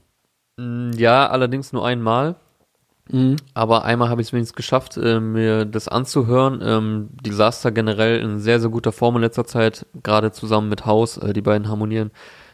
Mm, 0.58 0.92
Ja, 0.96 1.28
allerdings 1.28 1.74
nur 1.74 1.86
einmal. 1.86 2.36
Mhm. 3.12 3.36
Aber 3.54 3.84
einmal 3.84 4.10
habe 4.10 4.22
ich 4.22 4.28
es 4.30 4.34
wenigstens 4.34 4.56
geschafft, 4.56 4.98
äh, 4.98 5.20
mir 5.20 5.66
das 5.66 5.88
anzuhören. 5.90 6.62
Ähm, 6.64 7.10
Disaster 7.22 7.72
generell 7.72 8.20
in 8.20 8.40
sehr, 8.40 8.60
sehr 8.60 8.70
guter 8.70 8.92
Form 8.94 9.18
in 9.18 9.22
letzter 9.22 9.46
Zeit, 9.46 9.86
gerade 10.04 10.32
zusammen 10.32 10.70
mit 10.70 10.86
Haus, 10.86 11.18
äh, 11.18 11.34
die 11.34 11.42
beiden 11.42 11.68
harmonieren 11.68 12.12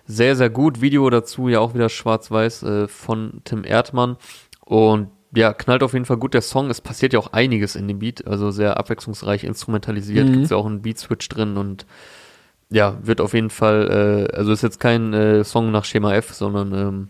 sehr, 0.07 0.35
sehr 0.35 0.49
gut. 0.49 0.81
Video 0.81 1.09
dazu 1.09 1.47
ja 1.47 1.59
auch 1.59 1.73
wieder 1.75 1.87
schwarz-weiß 1.87 2.63
äh, 2.63 2.87
von 2.87 3.41
Tim 3.43 3.63
Erdmann. 3.63 4.17
Und 4.65 5.09
ja, 5.35 5.53
knallt 5.53 5.83
auf 5.83 5.93
jeden 5.93 6.05
Fall 6.05 6.17
gut 6.17 6.33
der 6.33 6.41
Song. 6.41 6.69
Es 6.69 6.81
passiert 6.81 7.13
ja 7.13 7.19
auch 7.19 7.31
einiges 7.31 7.75
in 7.75 7.87
dem 7.87 7.99
Beat, 7.99 8.27
also 8.27 8.51
sehr 8.51 8.77
abwechslungsreich 8.77 9.43
instrumentalisiert. 9.43 10.27
Mhm. 10.27 10.33
Gibt's 10.33 10.49
ja 10.49 10.57
auch 10.57 10.65
einen 10.65 10.81
Beat-Switch 10.81 11.29
drin 11.29 11.57
und 11.57 11.85
ja, 12.71 12.97
wird 13.03 13.21
auf 13.21 13.33
jeden 13.33 13.49
Fall, 13.49 14.27
äh, 14.31 14.35
also 14.35 14.51
ist 14.51 14.63
jetzt 14.63 14.79
kein 14.79 15.13
äh, 15.13 15.43
Song 15.43 15.71
nach 15.71 15.85
Schema 15.85 16.15
F, 16.15 16.33
sondern 16.33 16.73
ähm, 16.73 17.07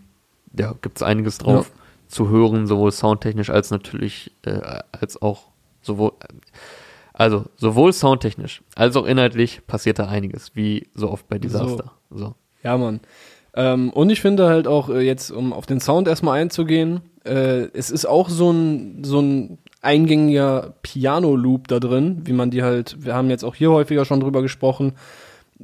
ja, 0.58 0.74
gibt's 0.82 1.02
einiges 1.02 1.38
drauf 1.38 1.70
zu 2.08 2.28
hören, 2.28 2.66
sowohl 2.66 2.92
soundtechnisch 2.92 3.48
als 3.48 3.70
natürlich, 3.70 4.32
äh, 4.42 4.60
als 4.90 5.22
auch 5.22 5.44
sowohl, 5.80 6.12
also 7.14 7.44
sowohl 7.56 7.92
soundtechnisch 7.92 8.62
als 8.74 8.96
auch 8.96 9.06
inhaltlich 9.06 9.66
passiert 9.66 9.98
da 9.98 10.06
einiges, 10.08 10.54
wie 10.54 10.88
so 10.94 11.10
oft 11.10 11.28
bei 11.28 11.38
Disaster. 11.38 11.92
So. 12.10 12.34
Ja, 12.62 12.76
Mann. 12.76 13.00
Ähm, 13.54 13.90
und 13.90 14.10
ich 14.10 14.20
finde 14.20 14.48
halt 14.48 14.66
auch 14.66 14.88
äh, 14.88 15.00
jetzt, 15.00 15.30
um 15.30 15.52
auf 15.52 15.66
den 15.66 15.80
Sound 15.80 16.08
erstmal 16.08 16.40
einzugehen, 16.40 17.02
äh, 17.24 17.68
es 17.72 17.90
ist 17.90 18.06
auch 18.06 18.28
so 18.28 18.50
ein, 18.50 19.04
so 19.04 19.20
ein 19.20 19.58
eingängiger 19.80 20.74
Piano-Loop 20.82 21.68
da 21.68 21.78
drin, 21.78 22.22
wie 22.24 22.32
man 22.32 22.50
die 22.50 22.62
halt, 22.62 23.04
wir 23.04 23.14
haben 23.14 23.30
jetzt 23.30 23.44
auch 23.44 23.54
hier 23.54 23.70
häufiger 23.70 24.04
schon 24.04 24.20
drüber 24.20 24.42
gesprochen, 24.42 24.94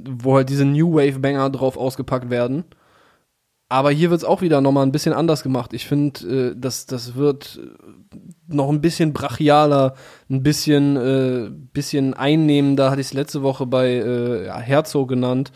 wo 0.08 0.36
halt 0.36 0.48
diese 0.48 0.64
New 0.64 0.94
Wave 0.94 1.18
Banger 1.18 1.50
drauf 1.50 1.76
ausgepackt 1.76 2.30
werden. 2.30 2.64
Aber 3.70 3.90
hier 3.90 4.10
wird's 4.10 4.24
auch 4.24 4.40
wieder 4.40 4.62
nochmal 4.62 4.86
ein 4.86 4.92
bisschen 4.92 5.12
anders 5.12 5.42
gemacht. 5.42 5.74
Ich 5.74 5.86
finde, 5.86 6.52
äh, 6.52 6.54
das, 6.56 6.86
das 6.86 7.16
wird 7.16 7.60
noch 8.46 8.70
ein 8.70 8.80
bisschen 8.80 9.12
brachialer, 9.12 9.94
ein 10.30 10.42
bisschen, 10.42 10.96
äh, 10.96 11.50
bisschen 11.72 12.14
einnehmender, 12.14 12.90
hatte 12.90 13.02
ich 13.02 13.08
es 13.08 13.12
letzte 13.12 13.42
Woche 13.42 13.66
bei 13.66 13.88
äh, 13.88 14.46
ja, 14.46 14.58
Herzog 14.58 15.08
genannt, 15.08 15.52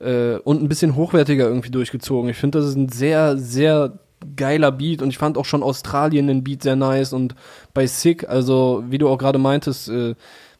äh, 0.00 0.36
und 0.36 0.62
ein 0.62 0.68
bisschen 0.68 0.94
hochwertiger 0.94 1.48
irgendwie 1.48 1.70
durchgezogen. 1.70 2.30
Ich 2.30 2.36
finde, 2.36 2.58
das 2.58 2.68
ist 2.68 2.76
ein 2.76 2.88
sehr, 2.88 3.36
sehr 3.36 3.98
geiler 4.36 4.72
Beat 4.72 5.02
und 5.02 5.08
ich 5.08 5.18
fand 5.18 5.38
auch 5.38 5.44
schon 5.44 5.62
Australien 5.62 6.26
den 6.26 6.44
Beat 6.44 6.62
sehr 6.62 6.76
nice 6.76 7.12
und 7.12 7.34
bei 7.74 7.86
Sick, 7.86 8.28
also 8.28 8.84
wie 8.88 8.98
du 8.98 9.08
auch 9.08 9.18
gerade 9.18 9.38
meintest, 9.38 9.88
äh, 9.88 10.14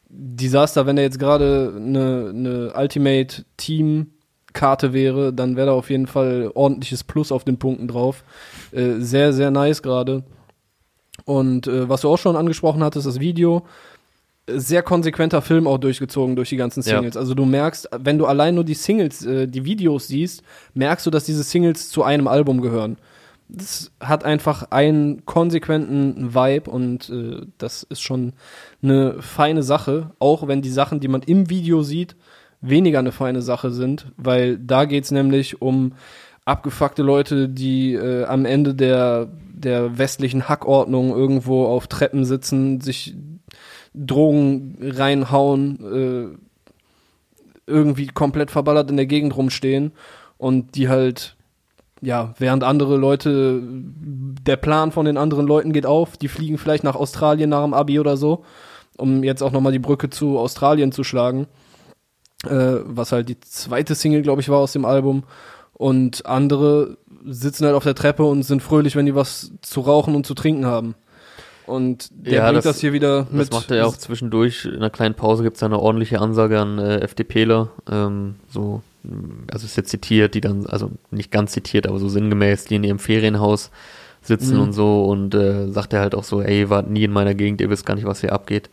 Disaster, 0.09 0.85
wenn 0.85 0.97
er 0.97 1.03
jetzt 1.03 1.19
gerade 1.19 1.73
eine, 1.75 2.31
eine 2.33 2.73
Ultimate 2.75 3.45
Team 3.57 4.11
Karte 4.53 4.93
wäre, 4.93 5.31
dann 5.31 5.55
wäre 5.55 5.67
da 5.67 5.73
auf 5.73 5.89
jeden 5.89 6.07
Fall 6.07 6.51
ordentliches 6.53 7.03
Plus 7.03 7.31
auf 7.31 7.43
den 7.43 7.59
Punkten 7.59 7.87
drauf. 7.87 8.23
Äh, 8.71 8.95
sehr, 8.99 9.33
sehr 9.33 9.51
nice 9.51 9.83
gerade. 9.83 10.23
Und 11.25 11.67
äh, 11.67 11.87
was 11.87 12.01
du 12.01 12.09
auch 12.09 12.17
schon 12.17 12.35
angesprochen 12.35 12.83
hattest, 12.83 13.05
das 13.05 13.19
Video, 13.19 13.65
sehr 14.47 14.81
konsequenter 14.81 15.43
Film 15.43 15.67
auch 15.67 15.77
durchgezogen 15.77 16.35
durch 16.35 16.49
die 16.49 16.57
ganzen 16.57 16.81
Singles. 16.81 17.13
Ja. 17.13 17.21
Also 17.21 17.35
du 17.35 17.45
merkst, 17.45 17.89
wenn 17.99 18.17
du 18.17 18.25
allein 18.25 18.55
nur 18.55 18.63
die 18.63 18.73
Singles, 18.73 19.23
äh, 19.25 19.47
die 19.47 19.65
Videos 19.65 20.07
siehst, 20.07 20.41
merkst 20.73 21.05
du, 21.05 21.11
dass 21.11 21.25
diese 21.25 21.43
Singles 21.43 21.89
zu 21.89 22.03
einem 22.03 22.27
Album 22.27 22.61
gehören. 22.61 22.97
Das 23.51 23.91
hat 23.99 24.23
einfach 24.23 24.69
einen 24.69 25.25
konsequenten 25.25 26.35
Vibe 26.35 26.69
und 26.69 27.09
äh, 27.09 27.47
das 27.57 27.83
ist 27.83 28.01
schon 28.01 28.33
eine 28.83 29.21
feine 29.21 29.63
Sache, 29.63 30.11
auch 30.19 30.47
wenn 30.47 30.61
die 30.61 30.69
Sachen, 30.69 30.99
die 30.99 31.07
man 31.07 31.23
im 31.23 31.49
Video 31.49 31.81
sieht, 31.81 32.15
weniger 32.61 32.99
eine 32.99 33.11
feine 33.11 33.41
Sache 33.41 33.71
sind, 33.71 34.11
weil 34.17 34.57
da 34.57 34.85
geht's 34.85 35.11
nämlich 35.11 35.61
um 35.61 35.93
abgefuckte 36.45 37.03
Leute, 37.03 37.49
die 37.49 37.93
äh, 37.93 38.25
am 38.25 38.45
Ende 38.45 38.75
der, 38.75 39.29
der 39.53 39.97
westlichen 39.97 40.47
Hackordnung 40.47 41.09
irgendwo 41.09 41.65
auf 41.65 41.87
Treppen 41.87 42.25
sitzen, 42.25 42.81
sich 42.81 43.15
Drogen 43.93 44.77
reinhauen, 44.81 46.37
äh, 46.37 46.37
irgendwie 47.67 48.07
komplett 48.07 48.51
verballert 48.51 48.89
in 48.89 48.97
der 48.97 49.05
Gegend 49.05 49.35
rumstehen 49.35 49.91
und 50.37 50.75
die 50.75 50.89
halt, 50.89 51.35
ja, 52.01 52.33
während 52.37 52.63
andere 52.63 52.97
Leute, 52.97 53.61
der 53.63 54.55
Plan 54.55 54.91
von 54.91 55.05
den 55.05 55.17
anderen 55.17 55.47
Leuten 55.47 55.73
geht 55.73 55.85
auf, 55.85 56.17
die 56.17 56.27
fliegen 56.27 56.57
vielleicht 56.57 56.83
nach 56.83 56.95
Australien 56.95 57.49
nach 57.49 57.63
dem 57.63 57.73
Abi 57.73 57.99
oder 57.99 58.17
so, 58.17 58.43
um 58.97 59.23
jetzt 59.23 59.41
auch 59.43 59.51
nochmal 59.51 59.71
die 59.71 59.79
Brücke 59.79 60.09
zu 60.09 60.37
Australien 60.39 60.91
zu 60.91 61.03
schlagen, 61.03 61.47
äh, 62.45 62.77
was 62.83 63.11
halt 63.11 63.29
die 63.29 63.39
zweite 63.39 63.95
Single, 63.95 64.21
glaube 64.21 64.41
ich, 64.41 64.49
war 64.49 64.59
aus 64.59 64.73
dem 64.73 64.85
Album 64.85 65.23
und 65.73 66.25
andere 66.25 66.97
sitzen 67.25 67.65
halt 67.65 67.75
auf 67.75 67.83
der 67.83 67.95
Treppe 67.95 68.23
und 68.23 68.43
sind 68.43 68.63
fröhlich, 68.63 68.95
wenn 68.95 69.05
die 69.05 69.15
was 69.15 69.51
zu 69.61 69.81
rauchen 69.81 70.15
und 70.15 70.25
zu 70.25 70.33
trinken 70.33 70.65
haben. 70.65 70.95
Und 71.69 72.09
der 72.11 72.33
ja, 72.33 72.43
bringt 72.45 72.57
das, 72.57 72.63
das, 72.65 72.79
hier 72.79 72.93
wieder 72.93 73.27
mit. 73.31 73.41
Das 73.41 73.51
macht 73.51 73.71
er 73.71 73.77
ja 73.77 73.85
auch 73.85 73.95
zwischendurch. 73.95 74.65
In 74.65 74.77
einer 74.77 74.89
kleinen 74.89 75.15
Pause 75.15 75.43
gibt 75.43 75.57
es 75.57 75.63
eine 75.63 75.79
ordentliche 75.79 76.19
Ansage 76.19 76.59
an 76.59 76.79
äh, 76.79 76.99
FDPler. 77.01 77.69
Ähm, 77.89 78.35
so, 78.49 78.81
also 79.51 79.65
ist 79.65 79.77
jetzt 79.77 79.89
zitiert, 79.89 80.33
die 80.33 80.41
dann, 80.41 80.65
also 80.65 80.91
nicht 81.11 81.31
ganz 81.31 81.51
zitiert, 81.51 81.87
aber 81.87 81.99
so 81.99 82.09
sinngemäß, 82.09 82.65
die 82.65 82.75
in 82.75 82.83
ihrem 82.83 82.99
Ferienhaus 82.99 83.71
sitzen 84.21 84.55
mhm. 84.55 84.63
und 84.63 84.73
so 84.73 85.05
und 85.05 85.33
äh, 85.35 85.69
sagt 85.69 85.93
er 85.93 86.01
halt 86.01 86.15
auch 86.15 86.23
so, 86.23 86.41
ey, 86.41 86.69
wart 86.69 86.89
nie 86.89 87.03
in 87.03 87.11
meiner 87.11 87.35
Gegend, 87.35 87.61
ihr 87.61 87.69
wisst 87.69 87.85
gar 87.85 87.95
nicht, 87.95 88.05
was 88.05 88.21
hier 88.21 88.33
abgeht. 88.33 88.69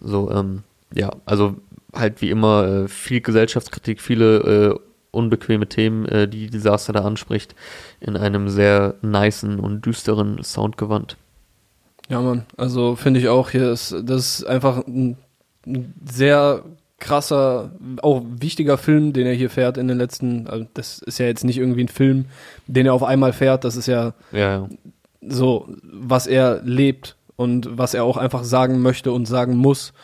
So, 0.00 0.30
ähm, 0.30 0.64
ja, 0.94 1.10
also 1.24 1.56
halt 1.94 2.20
wie 2.20 2.30
immer 2.30 2.66
äh, 2.66 2.88
viel 2.88 3.20
Gesellschaftskritik, 3.20 4.00
viele 4.00 4.36
äh, 4.38 4.78
unbequeme 5.10 5.68
Themen, 5.68 6.06
äh, 6.06 6.26
die 6.26 6.48
Desaster 6.48 6.92
da 6.92 7.04
anspricht, 7.04 7.54
in 8.00 8.16
einem 8.16 8.48
sehr 8.48 8.94
niceen 9.02 9.60
und 9.60 9.84
düsteren 9.86 10.42
Soundgewand. 10.42 11.16
Ja, 12.12 12.20
Mann, 12.20 12.44
also 12.58 12.94
finde 12.94 13.20
ich 13.20 13.28
auch 13.28 13.48
hier 13.48 13.72
ist, 13.72 13.96
das 14.04 14.40
ist 14.40 14.44
einfach 14.44 14.86
ein, 14.86 15.16
ein 15.66 15.94
sehr 16.04 16.62
krasser, 16.98 17.70
auch 18.02 18.22
wichtiger 18.26 18.76
Film, 18.76 19.14
den 19.14 19.26
er 19.26 19.32
hier 19.32 19.48
fährt 19.48 19.78
in 19.78 19.88
den 19.88 19.96
letzten, 19.96 20.46
also 20.46 20.66
das 20.74 20.98
ist 20.98 21.18
ja 21.18 21.24
jetzt 21.24 21.42
nicht 21.42 21.56
irgendwie 21.56 21.84
ein 21.84 21.88
Film, 21.88 22.26
den 22.66 22.84
er 22.84 22.92
auf 22.92 23.02
einmal 23.02 23.32
fährt, 23.32 23.64
das 23.64 23.76
ist 23.76 23.86
ja, 23.86 24.12
ja, 24.30 24.38
ja. 24.38 24.68
so, 25.26 25.66
was 25.82 26.26
er 26.26 26.60
lebt 26.62 27.16
und 27.36 27.78
was 27.78 27.94
er 27.94 28.04
auch 28.04 28.18
einfach 28.18 28.44
sagen 28.44 28.82
möchte 28.82 29.10
und 29.10 29.24
sagen 29.24 29.56
muss. 29.56 29.94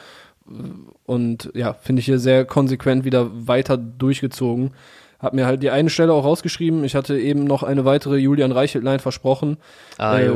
Und 1.05 1.51
ja, 1.53 1.75
finde 1.75 2.01
ich 2.01 2.07
hier 2.07 2.19
sehr 2.19 2.47
konsequent 2.47 3.05
wieder 3.05 3.29
weiter 3.47 3.77
durchgezogen. 3.77 4.71
Hab 5.19 5.35
mir 5.35 5.45
halt 5.45 5.63
die 5.63 5.71
eine 5.71 5.91
Stelle 5.91 6.15
auch 6.15 6.25
rausgeschrieben. 6.25 6.85
Ich 6.85 6.95
hatte 6.95 7.19
eben 7.19 7.45
noch 7.45 7.63
eine 7.63 7.85
weitere 7.85 8.17
Julian 8.17 8.53
Reichelt-Line 8.53 9.01
versprochen. 9.01 9.59
Ah, 9.99 10.19
äh, 10.19 10.33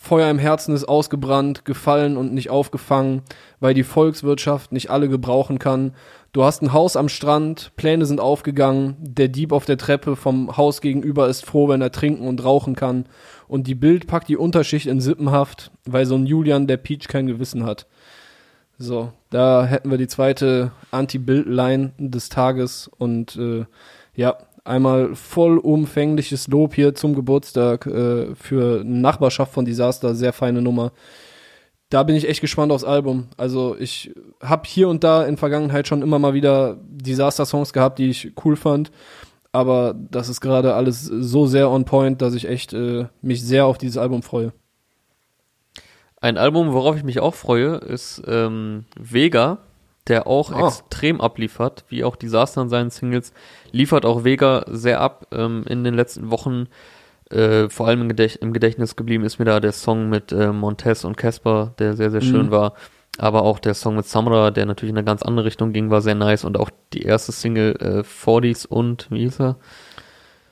Feuer 0.00 0.30
im 0.30 0.38
Herzen 0.38 0.74
ist 0.74 0.84
ausgebrannt, 0.84 1.64
gefallen 1.64 2.16
und 2.16 2.32
nicht 2.32 2.50
aufgefangen, 2.50 3.22
weil 3.58 3.74
die 3.74 3.82
Volkswirtschaft 3.82 4.70
nicht 4.70 4.90
alle 4.90 5.08
gebrauchen 5.08 5.58
kann. 5.58 5.92
Du 6.32 6.44
hast 6.44 6.62
ein 6.62 6.72
Haus 6.72 6.96
am 6.96 7.08
Strand, 7.08 7.72
Pläne 7.76 8.06
sind 8.06 8.20
aufgegangen, 8.20 8.96
der 9.00 9.26
Dieb 9.26 9.50
auf 9.52 9.64
der 9.64 9.76
Treppe 9.76 10.14
vom 10.14 10.56
Haus 10.56 10.80
gegenüber 10.80 11.28
ist 11.28 11.44
froh, 11.44 11.68
wenn 11.68 11.82
er 11.82 11.90
trinken 11.90 12.28
und 12.28 12.44
rauchen 12.44 12.76
kann. 12.76 13.06
Und 13.48 13.66
die 13.66 13.74
Bild 13.74 14.06
packt 14.06 14.28
die 14.28 14.36
Unterschicht 14.36 14.86
in 14.86 15.00
Sippenhaft, 15.00 15.72
weil 15.84 16.06
so 16.06 16.14
ein 16.14 16.26
Julian 16.26 16.68
der 16.68 16.76
Peach 16.76 17.08
kein 17.08 17.26
Gewissen 17.26 17.66
hat. 17.66 17.86
So, 18.78 19.12
da 19.30 19.64
hätten 19.64 19.90
wir 19.90 19.98
die 19.98 20.06
zweite 20.06 20.70
Anti-Bild-Line 20.92 21.92
des 21.98 22.28
Tages 22.28 22.88
und 22.96 23.34
äh, 23.34 23.64
ja, 24.14 24.38
einmal 24.68 25.14
vollumfängliches 25.14 26.48
Lob 26.48 26.74
hier 26.74 26.94
zum 26.94 27.14
Geburtstag 27.14 27.86
äh, 27.86 28.34
für 28.34 28.82
Nachbarschaft 28.84 29.52
von 29.52 29.64
Disaster, 29.64 30.14
sehr 30.14 30.32
feine 30.32 30.62
Nummer. 30.62 30.92
Da 31.90 32.02
bin 32.02 32.16
ich 32.16 32.28
echt 32.28 32.42
gespannt 32.42 32.70
aufs 32.70 32.84
Album. 32.84 33.28
Also 33.36 33.76
ich 33.78 34.14
habe 34.42 34.62
hier 34.66 34.88
und 34.88 35.04
da 35.04 35.24
in 35.24 35.38
Vergangenheit 35.38 35.88
schon 35.88 36.02
immer 36.02 36.18
mal 36.18 36.34
wieder 36.34 36.76
Disaster-Songs 36.82 37.72
gehabt, 37.72 37.98
die 37.98 38.10
ich 38.10 38.32
cool 38.44 38.56
fand. 38.56 38.90
Aber 39.52 39.94
das 40.10 40.28
ist 40.28 40.42
gerade 40.42 40.74
alles 40.74 41.02
so 41.04 41.46
sehr 41.46 41.70
on 41.70 41.86
point, 41.86 42.20
dass 42.20 42.34
ich 42.34 42.46
echt 42.46 42.74
äh, 42.74 43.06
mich 43.22 43.42
sehr 43.42 43.64
auf 43.64 43.78
dieses 43.78 43.96
Album 43.96 44.22
freue. 44.22 44.52
Ein 46.20 46.36
Album, 46.36 46.72
worauf 46.72 46.96
ich 46.96 47.04
mich 47.04 47.20
auch 47.20 47.34
freue, 47.34 47.76
ist 47.76 48.22
ähm, 48.26 48.84
Vega, 48.98 49.58
der 50.08 50.26
auch 50.26 50.52
oh. 50.52 50.66
extrem 50.66 51.20
abliefert, 51.20 51.84
wie 51.88 52.04
auch 52.04 52.16
Disaster 52.16 52.62
in 52.62 52.68
seinen 52.68 52.90
Singles, 52.90 53.32
liefert 53.70 54.04
auch 54.04 54.24
Vega 54.24 54.64
sehr 54.68 55.00
ab. 55.00 55.26
Ähm, 55.32 55.64
in 55.68 55.84
den 55.84 55.94
letzten 55.94 56.30
Wochen, 56.30 56.68
äh, 57.30 57.68
vor 57.68 57.86
allem 57.86 58.02
im, 58.02 58.08
Gedächt 58.08 58.36
im, 58.36 58.52
Gedächtnis 58.52 58.96
geblieben 58.96 59.24
ist 59.24 59.38
mir 59.38 59.44
da 59.44 59.60
der 59.60 59.72
Song 59.72 60.08
mit 60.08 60.32
äh, 60.32 60.52
Montez 60.52 61.04
und 61.04 61.16
Casper, 61.16 61.74
der 61.78 61.94
sehr, 61.94 62.10
sehr 62.10 62.22
schön 62.22 62.46
mhm. 62.46 62.50
war. 62.50 62.74
Aber 63.18 63.42
auch 63.42 63.58
der 63.58 63.74
Song 63.74 63.96
mit 63.96 64.06
Samra, 64.06 64.52
der 64.52 64.64
natürlich 64.64 64.92
in 64.92 64.98
eine 64.98 65.04
ganz 65.04 65.22
andere 65.22 65.46
Richtung 65.46 65.72
ging, 65.72 65.90
war 65.90 66.00
sehr 66.00 66.14
nice. 66.14 66.44
Und 66.44 66.58
auch 66.58 66.70
die 66.92 67.02
erste 67.02 67.32
Single 67.32 67.74
äh, 67.80 68.00
40s 68.00 68.66
und, 68.66 69.08
wie 69.10 69.20
hieß 69.20 69.40
er? 69.40 69.56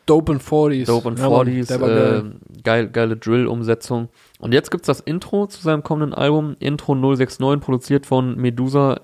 Dope 0.07 0.33
and 0.33 0.43
40s. 0.43 0.87
Dope 0.87 1.09
and 1.09 1.19
40s, 1.19 1.71
ja, 1.71 2.19
äh, 2.19 2.25
geil, 2.63 2.89
geile 2.89 3.17
Drill-Umsetzung. 3.17 4.09
Und 4.39 4.53
jetzt 4.53 4.71
gibt's 4.71 4.87
das 4.87 5.01
Intro 5.01 5.47
zu 5.47 5.61
seinem 5.61 5.83
kommenden 5.83 6.15
Album, 6.15 6.57
Intro 6.61 6.95
069, 6.95 7.61
produziert 7.61 8.07
von 8.07 8.37
Medusa, 8.37 9.01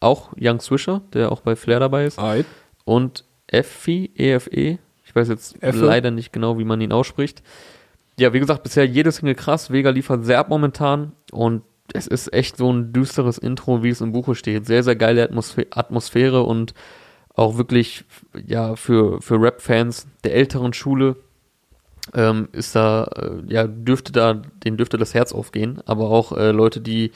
auch 0.00 0.32
Young 0.38 0.60
Swisher, 0.60 1.02
der 1.12 1.32
auch 1.32 1.40
bei 1.40 1.56
Flair 1.56 1.80
dabei 1.80 2.06
ist. 2.06 2.18
Alright. 2.18 2.46
Und 2.84 3.24
Effi, 3.46 4.10
EFE, 4.16 4.78
ich 5.04 5.14
weiß 5.14 5.28
jetzt 5.28 5.62
Effe. 5.62 5.84
leider 5.84 6.10
nicht 6.10 6.32
genau, 6.32 6.58
wie 6.58 6.64
man 6.64 6.80
ihn 6.80 6.92
ausspricht. 6.92 7.42
Ja, 8.18 8.32
wie 8.32 8.40
gesagt, 8.40 8.62
bisher 8.62 8.86
jede 8.86 9.12
Single 9.12 9.34
krass, 9.34 9.70
Vega 9.70 9.90
liefert 9.90 10.24
sehr 10.24 10.38
ab 10.38 10.48
momentan 10.48 11.12
und 11.32 11.62
es 11.92 12.06
ist 12.06 12.32
echt 12.32 12.56
so 12.56 12.72
ein 12.72 12.92
düsteres 12.92 13.38
Intro, 13.38 13.82
wie 13.82 13.90
es 13.90 14.00
im 14.00 14.12
Buche 14.12 14.34
steht. 14.34 14.66
Sehr, 14.66 14.82
sehr 14.82 14.96
geile 14.96 15.30
Atmosphäre 15.70 16.42
und 16.42 16.74
auch 17.34 17.58
wirklich, 17.58 18.04
ja, 18.46 18.76
für, 18.76 19.20
für 19.20 19.40
Rap-Fans 19.40 20.06
der 20.24 20.34
älteren 20.34 20.72
Schule 20.72 21.16
ähm, 22.14 22.48
ist 22.52 22.74
da, 22.74 23.04
äh, 23.04 23.52
ja, 23.52 23.66
dürfte 23.66 24.12
da, 24.12 24.34
denen 24.34 24.76
dürfte 24.76 24.96
das 24.96 25.14
Herz 25.14 25.32
aufgehen, 25.32 25.80
aber 25.86 26.08
auch 26.08 26.32
äh, 26.32 26.50
Leute, 26.50 26.80
die, 26.80 27.12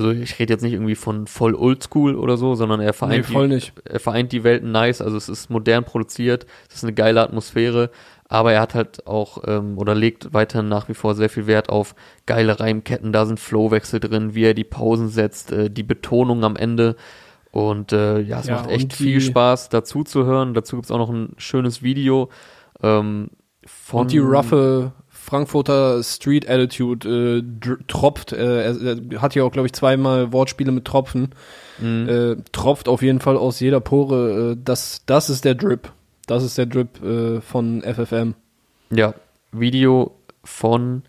also 0.00 0.10
ich 0.10 0.38
rede 0.38 0.52
jetzt 0.52 0.62
nicht 0.62 0.72
irgendwie 0.72 0.94
von 0.94 1.26
voll 1.26 1.54
oldschool 1.54 2.14
oder 2.14 2.36
so, 2.36 2.54
sondern 2.54 2.80
er 2.80 2.92
vereint, 2.92 3.28
nee, 3.30 3.58
die, 3.58 3.62
er 3.84 4.00
vereint 4.00 4.32
die 4.32 4.44
Welten 4.44 4.72
nice, 4.72 5.02
also 5.02 5.16
es 5.16 5.28
ist 5.28 5.50
modern 5.50 5.84
produziert, 5.84 6.46
es 6.68 6.76
ist 6.76 6.84
eine 6.84 6.94
geile 6.94 7.20
Atmosphäre, 7.20 7.90
aber 8.28 8.52
er 8.52 8.60
hat 8.60 8.74
halt 8.74 9.06
auch 9.06 9.42
ähm, 9.46 9.76
oder 9.76 9.94
legt 9.94 10.32
weiterhin 10.32 10.68
nach 10.68 10.88
wie 10.88 10.94
vor 10.94 11.14
sehr 11.14 11.28
viel 11.28 11.46
Wert 11.46 11.68
auf 11.68 11.94
geile 12.26 12.58
Reimketten, 12.58 13.12
da 13.12 13.26
sind 13.26 13.38
Flowwechsel 13.38 14.00
drin, 14.00 14.34
wie 14.34 14.44
er 14.44 14.54
die 14.54 14.64
Pausen 14.64 15.08
setzt, 15.08 15.52
äh, 15.52 15.70
die 15.70 15.82
Betonung 15.82 16.44
am 16.44 16.56
Ende, 16.56 16.96
und 17.52 17.92
äh, 17.92 18.20
ja, 18.20 18.40
es 18.40 18.46
ja, 18.46 18.54
macht 18.54 18.70
echt 18.70 18.92
viel 18.92 19.20
Spaß, 19.20 19.70
dazu 19.70 20.04
zu 20.04 20.24
hören. 20.24 20.54
Dazu 20.54 20.76
gibt's 20.76 20.92
auch 20.92 20.98
noch 20.98 21.10
ein 21.10 21.34
schönes 21.36 21.82
Video. 21.82 22.28
Ähm, 22.80 23.30
von 23.66 24.02
und 24.02 24.12
die 24.12 24.18
roughe 24.18 24.92
Frankfurter 25.30 26.02
Street 26.02 26.50
Attitude 26.50 27.08
äh, 27.08 27.70
tropft. 27.86 28.32
Äh, 28.32 28.64
er, 28.64 28.82
er, 29.12 29.22
hat 29.22 29.36
ja 29.36 29.44
auch, 29.44 29.52
glaube 29.52 29.66
ich, 29.66 29.72
zweimal 29.72 30.32
Wortspiele 30.32 30.72
mit 30.72 30.84
Tropfen. 30.84 31.28
Mhm. 31.78 32.08
Äh, 32.08 32.36
tropft 32.50 32.88
auf 32.88 33.00
jeden 33.00 33.20
Fall 33.20 33.36
aus 33.36 33.60
jeder 33.60 33.78
Pore. 33.78 34.52
Äh, 34.52 34.62
das, 34.64 35.02
das 35.06 35.30
ist 35.30 35.44
der 35.44 35.54
Drip. 35.54 35.92
Das 36.26 36.42
ist 36.42 36.58
der 36.58 36.66
Drip 36.66 37.00
äh, 37.00 37.40
von 37.40 37.80
FFM. 37.82 38.34
Ja, 38.90 39.14
Video 39.52 40.16
von, 40.42 41.04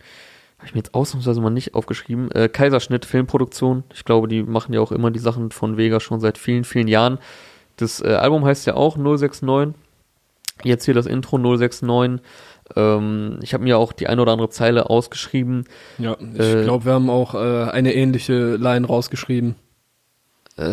habe 0.60 0.68
ich 0.68 0.76
mir 0.76 0.82
jetzt 0.82 0.94
ausnahmsweise 0.94 1.42
mal 1.42 1.50
nicht 1.50 1.74
aufgeschrieben, 1.74 2.30
äh, 2.30 2.48
Kaiserschnitt 2.48 3.06
Filmproduktion. 3.06 3.86
Ich 3.92 4.06
glaube, 4.06 4.28
die 4.28 4.44
machen 4.44 4.72
ja 4.74 4.82
auch 4.82 4.92
immer 4.92 5.10
die 5.10 5.20
Sachen 5.20 5.50
von 5.50 5.78
Vega 5.78 6.00
schon 6.00 6.20
seit 6.20 6.38
vielen, 6.38 6.64
vielen 6.64 6.88
Jahren. 6.88 7.18
Das 7.78 8.04
Album 8.04 8.46
heißt 8.46 8.68
ja 8.68 8.76
auch 8.76 8.98
069. 8.98 9.74
Jetzt 10.64 10.86
hier 10.86 10.94
das 10.94 11.08
Intro 11.08 11.40
069. 11.40 12.22
Ähm, 12.76 13.40
ich 13.42 13.54
habe 13.54 13.64
mir 13.64 13.78
auch 13.78 13.94
die 13.94 14.08
eine 14.08 14.22
oder 14.22 14.32
andere 14.34 14.50
Zeile 14.50 14.90
ausgeschrieben. 14.90 15.66
Ja, 15.98 16.18
ich 16.20 16.40
Äh, 16.40 16.64
glaube, 16.64 16.86
wir 16.86 16.94
haben 16.94 17.10
auch 17.10 17.34
äh, 17.36 17.70
eine 17.72 17.94
ähnliche 17.94 18.56
Line 18.56 18.86
rausgeschrieben. 18.88 19.56
Äh, 20.58 20.64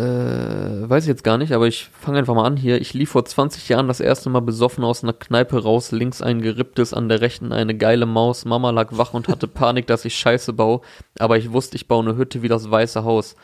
weiß 0.89 1.05
ich 1.05 1.07
jetzt 1.07 1.23
gar 1.23 1.37
nicht, 1.37 1.53
aber 1.53 1.65
ich 1.67 1.89
fange 1.99 2.19
einfach 2.19 2.35
mal 2.35 2.45
an 2.45 2.57
hier. 2.57 2.79
Ich 2.81 2.93
lief 2.93 3.11
vor 3.11 3.23
20 3.25 3.69
Jahren 3.69 3.87
das 3.87 4.01
erste 4.01 4.29
Mal 4.29 4.41
besoffen 4.41 4.83
aus 4.83 5.03
einer 5.03 5.13
Kneipe 5.13 5.63
raus, 5.63 5.91
links 5.91 6.21
ein 6.21 6.41
geripptes, 6.41 6.93
an 6.93 7.07
der 7.07 7.21
rechten 7.21 7.53
eine 7.53 7.75
geile 7.75 8.05
Maus. 8.05 8.43
Mama 8.45 8.71
lag 8.71 8.89
wach 8.91 9.13
und 9.13 9.29
hatte 9.29 9.47
Panik, 9.47 9.87
dass 9.87 10.05
ich 10.05 10.15
Scheiße 10.15 10.53
baue, 10.53 10.81
aber 11.17 11.37
ich 11.37 11.53
wusste, 11.53 11.77
ich 11.77 11.87
baue 11.87 12.03
eine 12.03 12.17
Hütte 12.17 12.41
wie 12.41 12.49
das 12.49 12.69
Weiße 12.69 13.03
Haus. 13.03 13.35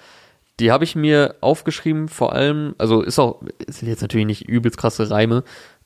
Die 0.60 0.72
habe 0.72 0.84
ich 0.84 0.96
mir 0.96 1.36
aufgeschrieben, 1.42 2.08
vor 2.10 2.34
allem, 2.34 2.76
also 2.78 3.02
ist 3.02 3.18
auch, 3.20 3.42
sind 3.68 3.90
jetzt 3.90 4.02
natürlich 4.02 4.28
nicht 4.28 4.48
übelst 4.48 4.78
krasse 4.78 5.10
Reime. 5.10 5.44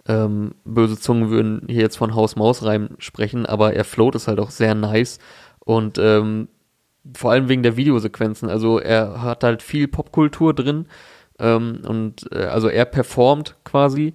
Ähm, 0.10 0.56
böse 0.66 1.00
Zungen 1.00 1.30
würden 1.30 1.62
hier 1.68 1.82
jetzt 1.84 1.98
von 1.98 2.16
Haus-Maus-Reim 2.16 2.96
sprechen, 2.98 3.46
aber 3.46 3.74
er 3.74 3.86
float 3.86 4.16
ist 4.16 4.28
halt 4.28 4.40
auch 4.40 4.50
sehr 4.52 4.74
nice. 4.74 5.20
Und 5.60 5.98
ähm, 6.00 6.48
vor 7.16 7.32
allem 7.32 7.48
wegen 7.48 7.64
der 7.64 7.78
Videosequenzen. 7.78 8.50
Also 8.50 8.80
er 8.80 9.22
hat 9.22 9.44
halt 9.44 9.62
viel 9.64 9.88
Popkultur 9.88 10.54
drin 10.54 10.88
ähm, 11.40 11.82
und 11.88 12.28
äh, 12.32 12.46
also 12.46 12.68
er 12.70 12.86
performt 12.86 13.56
quasi 13.64 14.14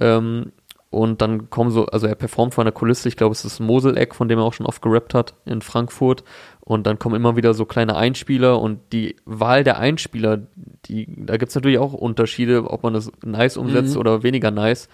ähm, 0.00 0.52
und 0.90 1.22
dann 1.22 1.50
kommen 1.50 1.70
so, 1.70 1.86
also 1.86 2.06
er 2.06 2.14
performt 2.14 2.54
vor 2.54 2.64
einer 2.64 2.72
Kulisse, 2.72 3.08
ich 3.08 3.16
glaube 3.16 3.32
es 3.32 3.44
ist 3.44 3.60
Moseleck, 3.60 4.14
von 4.14 4.28
dem 4.28 4.38
er 4.38 4.44
auch 4.44 4.52
schon 4.54 4.66
oft 4.66 4.82
gerappt 4.82 5.14
hat 5.14 5.34
in 5.44 5.62
Frankfurt 5.62 6.24
und 6.60 6.86
dann 6.86 6.98
kommen 6.98 7.16
immer 7.16 7.36
wieder 7.36 7.54
so 7.54 7.64
kleine 7.64 7.96
Einspieler 7.96 8.60
und 8.60 8.80
die 8.92 9.16
Wahl 9.24 9.64
der 9.64 9.78
Einspieler, 9.78 10.46
die, 10.86 11.06
da 11.26 11.36
gibt's 11.36 11.54
natürlich 11.54 11.78
auch 11.78 11.92
Unterschiede, 11.92 12.70
ob 12.70 12.82
man 12.82 12.94
das 12.94 13.10
nice 13.24 13.56
umsetzt 13.56 13.94
Mhm. 13.94 14.00
oder 14.00 14.22
weniger 14.22 14.50
nice. 14.50 14.88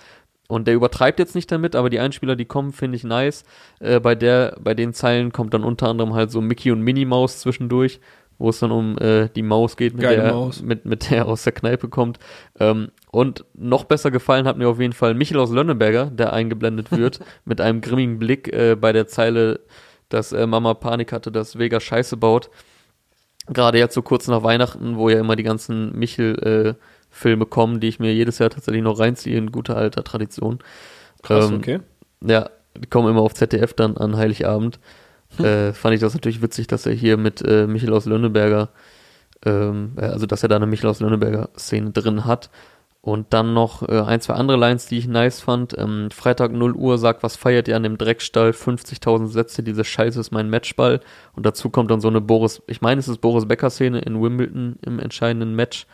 Und 0.49 0.67
der 0.67 0.75
übertreibt 0.75 1.19
jetzt 1.19 1.35
nicht 1.35 1.53
damit, 1.53 1.77
aber 1.77 1.91
die 1.91 2.01
Einspieler, 2.01 2.35
die 2.35 2.47
kommen, 2.47 2.73
finde 2.73 2.97
ich 2.97 3.05
nice. 3.05 3.45
Äh, 3.81 4.01
bei 4.01 4.15
der, 4.15 4.57
bei 4.59 4.73
den 4.73 4.95
Zeilen 4.95 5.31
kommt 5.31 5.53
dann 5.53 5.63
unter 5.63 5.89
anderem 5.89 6.15
halt 6.15 6.31
so 6.31 6.41
Mickey 6.41 6.73
und 6.73 6.81
Minnie 6.81 7.05
Maus 7.05 7.41
zwischendurch, 7.41 8.01
wo 8.39 8.49
es 8.49 8.59
dann 8.59 8.71
um 8.71 8.97
äh, 8.97 9.29
die 9.29 9.43
Maus 9.43 9.77
geht, 9.77 9.93
mit 9.93 10.03
Geile 10.03 10.23
der, 10.23 10.33
Maus. 10.33 10.63
Mit, 10.63 10.87
mit 10.87 11.11
der 11.11 11.19
er 11.19 11.27
aus 11.27 11.43
der 11.45 11.53
Kneipe 11.53 11.89
kommt. 11.89 12.19
Ähm, 12.59 12.91
und 13.11 13.45
noch 13.53 13.85
besser 13.85 14.11
gefallen 14.11 14.47
hat 14.47 14.57
mir 14.57 14.71
auf 14.71 14.81
jeden 14.81 14.95
Fall 14.95 15.13
Michel 15.13 15.39
aus 15.39 15.51
Lönneberger, 15.51 16.07
der 16.07 16.33
eingeblendet 16.33 16.93
wird, 16.93 17.21
mit 17.45 17.61
einem 17.61 17.83
grimmigen 17.83 18.19
Blick 18.19 18.51
äh, 18.51 18.75
bei 18.75 18.93
der 18.93 19.07
Zeile, 19.07 19.61
dass 20.09 20.33
äh, 20.33 20.47
Mama 20.47 20.73
Panik 20.73 21.13
hatte, 21.13 21.31
dass 21.31 21.59
Vega 21.59 21.79
Scheiße 21.79 22.17
baut. 22.17 22.49
Gerade 23.49 23.79
jetzt 23.79 23.95
so 23.95 24.01
kurz 24.01 24.29
nach 24.29 24.43
Weihnachten, 24.43 24.97
wo 24.97 25.11
ja 25.11 25.21
immer 25.21 25.37
die 25.37 25.43
ganzen 25.43 25.99
Michel 25.99 26.77
äh, 26.79 26.83
Filme 27.11 27.47
kommen, 27.47 27.81
die 27.81 27.89
ich 27.89 27.99
mir 27.99 28.15
jedes 28.15 28.39
Jahr 28.39 28.51
tatsächlich 28.51 28.83
noch 28.83 28.99
reinziehe 28.99 29.37
in 29.37 29.53
guter 29.53 29.77
alter 29.77 30.05
Tradition. 30.05 30.59
Krass, 31.23 31.51
Ähm, 31.51 31.57
okay. 31.57 31.81
Ja, 32.23 32.51
die 32.77 32.89
kommen 32.89 33.09
immer 33.09 33.23
auf 33.23 33.35
ZDF 33.35 33.75
dann 33.75 33.97
an 33.97 34.17
Heiligabend. 34.17 34.79
Äh, 35.39 35.73
fand 35.73 35.95
ich 35.95 36.01
das 36.01 36.15
natürlich 36.15 36.43
witzig, 36.43 36.69
dass 36.69 36.87
er 36.87 36.95
hier 36.95 37.17
mit 37.17 37.43
äh, 37.43 37.67
Michel 37.67 37.93
aus 37.93 38.07
Lönneberger, 38.07 38.71
ähm, 39.45 39.93
äh, 39.97 40.07
also 40.07 40.27
dass 40.27 40.43
er 40.43 40.49
da 40.49 40.57
eine 40.57 40.67
Michel 40.67 40.89
aus 40.89 41.01
Lönneberger 41.01 41.51
Szene 41.57 41.91
drin 41.91 42.25
hat. 42.25 42.51
Und 43.01 43.33
dann 43.33 43.55
noch 43.55 43.89
äh, 43.89 44.01
ein, 44.01 44.21
zwei 44.21 44.35
andere 44.35 44.59
Lines, 44.59 44.87
die 44.87 44.99
ich 44.99 45.07
nice 45.07 45.41
fand. 45.41 45.77
Ähm, 45.79 46.11
Freitag 46.11 46.53
0 46.53 46.75
Uhr 46.75 46.99
sagt, 46.99 47.23
was 47.23 47.37
feiert 47.37 47.69
ihr 47.69 47.77
an 47.77 47.85
dem 47.85 47.97
Dreckstall? 47.97 48.51
50.000 48.51 49.29
Sätze, 49.29 49.63
diese 49.63 49.85
Scheiße 49.85 50.19
ist 50.19 50.33
mein 50.33 50.51
Matchball. 50.51 51.01
Und 51.35 51.47
dazu 51.47 51.71
kommt 51.71 51.91
dann 51.91 52.01
so 52.01 52.09
eine 52.09 52.21
Boris, 52.21 52.61
ich 52.67 52.81
meine, 52.81 52.99
es 52.99 53.09
ist 53.09 53.21
Boris 53.21 53.47
Becker-Szene 53.47 54.01
in 54.01 54.21
Wimbledon 54.21 54.79
im 54.83 54.99
entscheidenden 54.99 55.55
Match. 55.55 55.87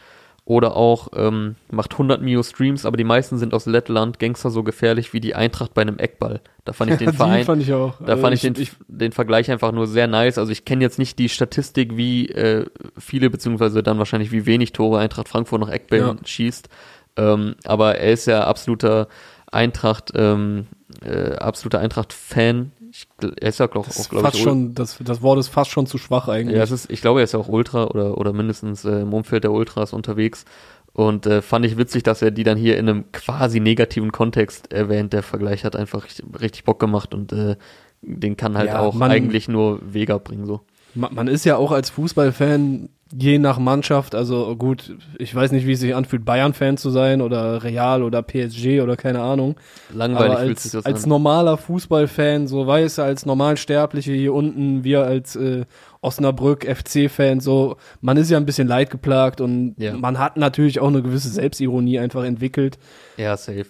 Oder 0.46 0.76
auch 0.76 1.08
ähm, 1.16 1.54
macht 1.70 1.92
100 1.92 2.20
Mio 2.20 2.42
Streams, 2.42 2.84
aber 2.84 2.98
die 2.98 3.04
meisten 3.04 3.38
sind 3.38 3.54
aus 3.54 3.64
Lettland, 3.64 4.18
Gangster 4.18 4.50
so 4.50 4.62
gefährlich 4.62 5.14
wie 5.14 5.20
die 5.20 5.34
Eintracht 5.34 5.72
bei 5.72 5.80
einem 5.80 5.98
Eckball. 5.98 6.42
Da 6.66 6.74
fand 6.74 6.90
ich 6.90 6.98
den 6.98 7.14
Verein, 7.14 7.44
fand 7.46 7.62
ich 7.62 7.72
auch. 7.72 7.94
da 8.00 8.12
Also 8.12 8.22
fand 8.22 8.34
ich, 8.34 8.42
den, 8.42 8.68
den 8.86 9.12
Vergleich 9.12 9.50
einfach 9.50 9.72
nur 9.72 9.86
sehr 9.86 10.06
nice. 10.06 10.36
Also 10.36 10.52
ich 10.52 10.66
kenne 10.66 10.82
jetzt 10.84 10.98
nicht 10.98 11.18
die 11.18 11.30
Statistik, 11.30 11.96
wie 11.96 12.28
äh, 12.28 12.66
viele, 12.98 13.30
beziehungsweise 13.30 13.82
dann 13.82 13.96
wahrscheinlich 13.96 14.32
wie 14.32 14.44
wenig 14.44 14.72
Tore 14.72 14.98
Eintracht 14.98 15.28
Frankfurt 15.30 15.62
nach 15.62 15.70
Eckbällen 15.70 16.18
Ja. 16.18 16.26
schießt. 16.26 16.68
Ähm, 17.16 17.54
aber 17.64 17.96
er 17.96 18.12
ist 18.12 18.26
ja 18.26 18.44
absoluter 18.44 19.08
Eintracht, 19.50 20.12
ähm, 20.14 20.66
äh, 21.02 21.36
absoluter 21.36 21.78
Eintracht-Fan. 21.78 22.70
Ich 22.96 23.08
Er 23.40 23.48
ist 23.48 23.58
ja 23.58 23.66
glaub, 23.66 23.86
das 23.86 23.98
auch, 23.98 24.08
glaube 24.08 24.30
ich, 24.32 24.40
schon, 24.40 24.72
das, 24.74 24.98
das 25.02 25.20
Wort 25.20 25.40
ist 25.40 25.48
fast 25.48 25.70
schon 25.72 25.86
zu 25.88 25.98
schwach 25.98 26.28
eigentlich. 26.28 26.56
ja, 26.56 26.62
es 26.62 26.70
ist, 26.70 26.88
ich 26.92 27.00
glaube, 27.00 27.18
er 27.20 27.24
ist 27.24 27.32
ja 27.32 27.40
auch 27.40 27.48
Ultra 27.48 27.86
oder, 27.86 28.16
oder 28.18 28.32
mindestens 28.32 28.84
äh, 28.84 29.00
im 29.00 29.12
Umfeld 29.12 29.42
der 29.42 29.50
Ultras 29.50 29.92
unterwegs. 29.92 30.44
Und 30.92 31.26
äh, 31.26 31.42
fand 31.42 31.66
ich 31.66 31.76
witzig, 31.76 32.04
dass 32.04 32.22
er 32.22 32.30
die 32.30 32.44
dann 32.44 32.56
hier 32.56 32.78
in 32.78 32.88
einem 32.88 33.10
quasi 33.10 33.58
negativen 33.58 34.12
Kontext 34.12 34.72
erwähnt. 34.72 35.12
Der 35.12 35.24
Vergleich 35.24 35.64
hat 35.64 35.74
einfach 35.74 36.04
richtig, 36.04 36.24
richtig 36.40 36.62
Bock 36.62 36.78
gemacht 36.78 37.14
und 37.14 37.32
äh, 37.32 37.56
den 38.00 38.36
kann 38.36 38.56
halt 38.56 38.68
Ja, 38.68 38.78
auch 38.78 38.94
man- 38.94 39.10
eigentlich 39.10 39.48
nur 39.48 39.80
Vega 39.82 40.18
bringen. 40.18 40.46
so. 40.46 40.60
Ma- 40.94 41.10
Man 41.12 41.26
ist 41.26 41.44
ja 41.44 41.56
auch 41.56 41.72
als 41.72 41.90
Fußballfan 41.90 42.90
je 43.16 43.38
nach 43.38 43.58
Mannschaft, 43.58 44.14
also 44.14 44.56
gut, 44.56 44.96
ich 45.18 45.34
weiß 45.34 45.52
nicht, 45.52 45.66
wie 45.66 45.72
es 45.72 45.80
sich 45.80 45.94
anfühlt, 45.94 46.24
Bayern-Fan 46.24 46.76
zu 46.76 46.90
sein 46.90 47.20
oder 47.22 47.62
Real 47.62 48.02
oder 48.02 48.22
PSG 48.22 48.80
oder 48.80 48.96
keine 48.96 49.20
Ahnung. 49.20 49.56
Langweilig 49.92 50.32
Aber 50.36 50.44
fühlt 50.46 50.58
sich 50.60 50.74
als, 50.74 50.84
das 50.84 50.86
als 50.92 51.04
an. 51.04 51.08
normaler 51.10 51.56
Fußballfan, 51.56 52.46
so 52.48 52.66
weiß 52.66 52.98
als 52.98 53.24
Normalsterbliche 53.26 54.12
hier 54.12 54.34
unten, 54.34 54.82
wir 54.84 55.04
als 55.04 55.36
äh, 55.36 55.64
Osnabrück 56.00 56.64
FC-Fan, 56.66 57.40
so, 57.40 57.76
man 58.00 58.16
ist 58.16 58.30
ja 58.30 58.36
ein 58.36 58.46
bisschen 58.46 58.68
leidgeplagt 58.68 59.40
und 59.40 59.74
Ja. 59.78 59.94
man 59.96 60.18
hat 60.18 60.36
natürlich 60.36 60.80
auch 60.80 60.88
eine 60.88 61.00
gewisse 61.02 61.28
Selbstironie 61.28 61.98
einfach 61.98 62.24
entwickelt. 62.24 62.78
Ja, 63.16 63.36
safe. 63.36 63.66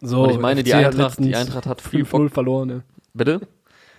So, 0.00 0.22
Und 0.24 0.30
ich 0.30 0.38
meine, 0.38 0.62
die 0.64 0.70
FC 0.70 0.76
Eintracht, 0.86 1.18
die 1.18 1.36
Eintracht 1.36 1.66
hat 1.66 1.80
viel 1.80 2.02
5-0 2.04 2.28
verloren, 2.30 2.68
ne? 2.68 2.82
Bitte? 3.14 3.40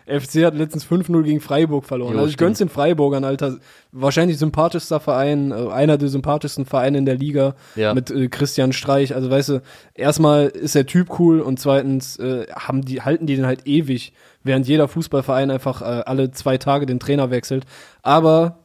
FC 0.08 0.46
hat 0.46 0.56
letztens 0.56 0.86
5-0 0.86 1.22
gegen 1.24 1.42
Freiburg 1.42 1.84
verloren. 1.86 2.14
Jo, 2.14 2.20
also 2.20 2.30
ich 2.30 2.38
gönn's 2.38 2.60
den 2.60 2.70
Freiburgern, 2.70 3.24
Alter. 3.24 3.58
Wahrscheinlich 3.92 4.38
sympathischster 4.38 5.00
Verein, 5.00 5.52
äh, 5.52 5.70
einer 5.70 5.98
der 5.98 6.08
sympathischsten 6.08 6.66
Vereine 6.66 6.98
in 7.00 7.06
der 7.06 7.16
Liga 7.18 7.56
Ja. 7.76 7.94
mit 7.94 8.10
äh, 8.10 8.30
Christian 8.30 8.72
Streich. 8.72 9.14
Also 9.14 9.30
weißt 9.30 9.50
du, 9.50 9.62
erstmal 9.94 10.48
ist 10.48 10.76
der 10.76 10.86
Typ 10.86 11.20
cool 11.20 11.42
und 11.42 11.60
zweitens 11.60 12.18
äh, 12.20 12.48
haben 12.56 12.84
die, 12.84 13.02
halten 13.02 13.26
die 13.26 13.36
den 13.36 13.46
halt 13.46 13.68
ewig, 13.68 14.14
während 14.44 14.66
jeder 14.68 14.88
Fußballverein 14.88 15.52
einfach 15.52 15.82
äh, 15.82 16.04
alle 16.06 16.32
zwei 16.32 16.58
Tage 16.58 16.86
den 16.86 17.00
Trainer 17.02 17.30
wechselt. 17.30 17.66
Aber 18.02 18.60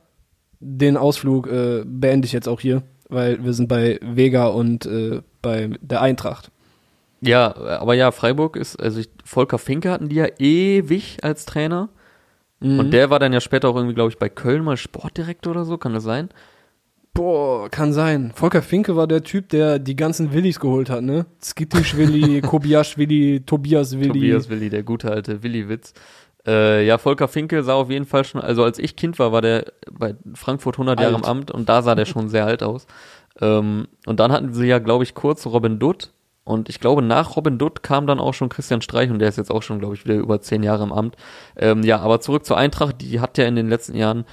den 0.61 0.97
Ausflug 0.97 1.49
äh, 1.49 1.83
beende 1.85 2.27
ich 2.27 2.33
jetzt 2.33 2.49
auch 2.49 2.61
hier, 2.61 2.85
weil 3.09 3.45
wir 3.45 3.53
sind 3.53 3.67
bei 3.69 3.99
Vega 4.01 4.47
und 4.47 4.87
äh, 4.87 5.23
bei 5.43 5.71
der 5.81 6.01
Eintracht. 6.03 6.52
Ja, 7.23 7.55
aber 7.57 7.95
ja, 7.95 8.11
Freiburg 8.11 8.57
ist, 8.57 8.83
also 8.83 8.99
ich, 8.99 9.09
Volker 9.25 9.59
Finke 9.59 9.91
hatten 9.91 10.09
die 10.09 10.17
ja 10.17 10.27
ewig 10.39 11.19
als 11.23 11.45
Trainer. 11.45 11.89
Mhm. 12.61 12.81
Und 12.81 12.91
der 12.91 13.11
war 13.11 13.21
dann 13.21 13.33
ja 13.33 13.41
später 13.41 13.69
auch 13.69 13.77
irgendwie, 13.77 13.95
glaube 13.95 14.11
ich, 14.11 14.19
bei 14.19 14.29
Köln 14.29 14.65
mal 14.65 14.77
Sportdirektor 14.77 15.53
oder 15.53 15.65
so, 15.65 15.79
kann 15.79 15.95
das 15.95 16.03
sein? 16.03 16.31
Boah, 17.15 17.69
kann 17.69 17.93
sein. 17.93 18.33
Volker 18.35 18.63
Finke 18.63 18.97
war 18.97 19.07
der 19.07 19.23
Typ, 19.23 19.51
der 19.51 19.79
die 19.79 19.95
ganzen 19.95 20.33
Willis 20.33 20.59
geholt 20.59 20.91
hat, 20.91 21.03
ne? 21.03 21.27
Skittisch-Willi, 21.43 22.41
Kobiasch-Willi, 22.43 23.43
Tobias-Willi. 23.45 24.09
Tobias 24.09 24.49
Willi, 24.49 24.71
der 24.71 24.83
gute 24.83 25.11
alte 25.11 25.43
Willi-Witz. 25.43 25.93
Äh, 26.47 26.85
ja, 26.87 26.99
Volker 26.99 27.29
Finke 27.29 27.63
sah 27.63 27.75
auf 27.75 27.91
jeden 27.91 28.07
Fall 28.07 28.25
schon, 28.25 28.41
also 28.41 28.65
als 28.65 28.79
ich 28.79 28.97
Kind 28.97 29.19
war, 29.19 29.31
war 29.31 29.43
der 29.43 29.67
bei 29.93 30.17
Frankfurt 30.35 30.75
100 30.75 30.99
Jahre 30.99 31.15
im 31.15 31.17
Alt. 31.19 31.29
Amt 31.29 31.51
und 31.53 31.69
da 31.69 31.83
sah 31.83 31.95
der 31.95 32.07
schon 32.07 32.29
sehr 32.29 32.47
alt 32.47 32.63
aus. 32.63 32.87
Ähm, 33.41 33.87
und 34.07 34.19
dann 34.19 34.33
hatten 34.33 34.53
sie 34.53 34.67
ja, 34.67 34.79
glaube 34.79 35.05
ich, 35.05 35.15
kurz 35.15 35.47
Robin 35.47 35.79
Dutt. 35.79 36.11
Und 36.45 36.69
ich 36.69 36.81
glaube, 36.81 37.03
nach 37.03 37.37
Robin 37.37 37.59
Dutt 37.59 37.83
kam 37.83 38.07
dann 38.07 38.19
auch 38.19 38.35
schon 38.35 38.49
Christian 38.49 38.83
Streich 38.83 39.11
und 39.11 39.21
der 39.21 39.29
ist 39.29 39.39
jetzt 39.39 39.51
auch 39.51 39.63
schon, 39.63 39.79
glaube 39.79 39.95
ich, 39.95 40.05
wieder 40.05 40.17
über 40.17 40.41
zehn 40.41 40.63
Jahre 40.63 40.83
im 40.83 40.93
Amt. 40.93 41.17
Ähm, 41.57 41.85
ja, 41.85 42.01
aber 42.01 42.21
zurück 42.21 42.45
zur 42.45 42.57
Eintracht, 42.57 43.01
die 43.01 43.21
hat 43.21 43.39
ja 43.39 43.47
in 43.47 43.55
den 43.55 43.69
letzten 43.69 43.97
Jahren 43.97 44.25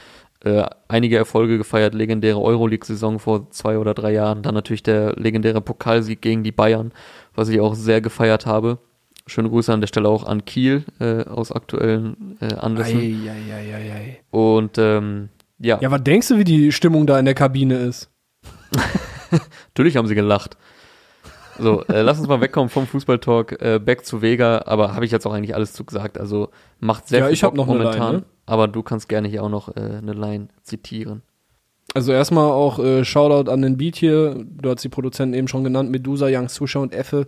äh, 0.44 0.64
einige 0.88 1.18
Erfolge 1.18 1.58
gefeiert, 1.58 1.94
legendäre 1.94 2.42
Euroleague-Saison 2.42 3.20
vor 3.20 3.52
zwei 3.52 3.78
oder 3.78 3.94
drei 3.94 4.14
Jahren, 4.14 4.42
dann 4.42 4.56
natürlich 4.56 4.84
der 4.84 5.14
legendäre 5.18 5.62
Pokalsieg 5.62 6.22
gegen 6.22 6.44
die 6.44 6.52
Bayern, 6.52 6.94
was 7.36 7.50
ich 7.50 7.60
auch 7.60 7.76
sehr 7.76 8.02
gefeiert 8.02 8.46
habe. 8.46 8.80
Schöne 9.28 9.50
Grüße 9.50 9.72
an 9.72 9.82
der 9.82 9.88
Stelle 9.88 10.10
auch 10.10 10.26
an 10.26 10.46
Kiel 10.46 10.86
äh, 11.00 11.24
aus 11.26 11.52
aktuellen 11.52 12.38
äh, 12.42 12.56
Anlässen. 12.56 12.98
Eieieiei. 12.98 14.22
Und 14.32 14.78
ähm, 14.80 15.30
ja, 15.60 15.78
Ja, 15.82 15.92
was 15.92 16.04
denkst 16.04 16.30
du, 16.30 16.38
wie 16.38 16.44
die 16.44 16.72
Stimmung 16.72 17.06
da 17.06 17.20
in 17.20 17.26
der 17.26 17.36
Kabine 17.36 17.76
ist? 17.76 18.10
natürlich 19.68 19.98
haben 19.98 20.08
sie 20.08 20.16
gelacht. 20.16 20.58
So, 21.62 21.84
äh, 21.86 22.02
lass 22.02 22.20
uns 22.20 22.28
mal 22.28 22.42
wegkommen 22.42 22.70
vom 22.70 22.88
Fußballtalk, 22.88 23.62
äh, 23.62 23.80
back 23.80 24.06
zu 24.06 24.22
Vega, 24.22 24.64
aber 24.66 24.96
habe 24.96 25.06
ich 25.06 25.12
jetzt 25.12 25.26
auch 25.26 25.34
eigentlich 25.34 25.56
alles 25.56 25.74
zu 25.74 25.84
gesagt. 25.84 26.18
Also 26.18 26.50
macht 26.80 27.08
sehr 27.08 27.20
Ja, 27.20 27.26
viel 27.26 27.34
ich 27.34 27.44
hab 27.44 27.52
Bock 27.52 27.58
noch 27.58 27.68
momentan, 27.68 28.00
Line, 28.00 28.18
ne? 28.20 28.24
aber 28.46 28.68
du 28.68 28.84
kannst 28.84 29.10
gerne 29.10 29.28
hier 29.28 29.44
auch 29.44 29.50
noch 29.50 29.76
äh, 29.76 29.80
eine 29.80 30.14
Line 30.14 30.48
zitieren. 30.64 31.22
Also 31.96 32.12
erstmal 32.12 32.52
auch 32.52 32.78
äh, 32.80 33.04
Shoutout 33.04 33.52
an 33.52 33.64
den 33.64 33.78
Beat 33.78 33.96
hier. 33.96 34.46
Du 34.48 34.70
hast 34.70 34.84
die 34.84 34.90
Produzenten 34.90 35.34
eben 35.34 35.48
schon 35.48 35.64
genannt, 35.64 35.90
Medusa, 35.90 36.28
Young 36.30 36.48
Susha 36.48 36.80
und 36.80 36.94
Effe. 36.94 37.26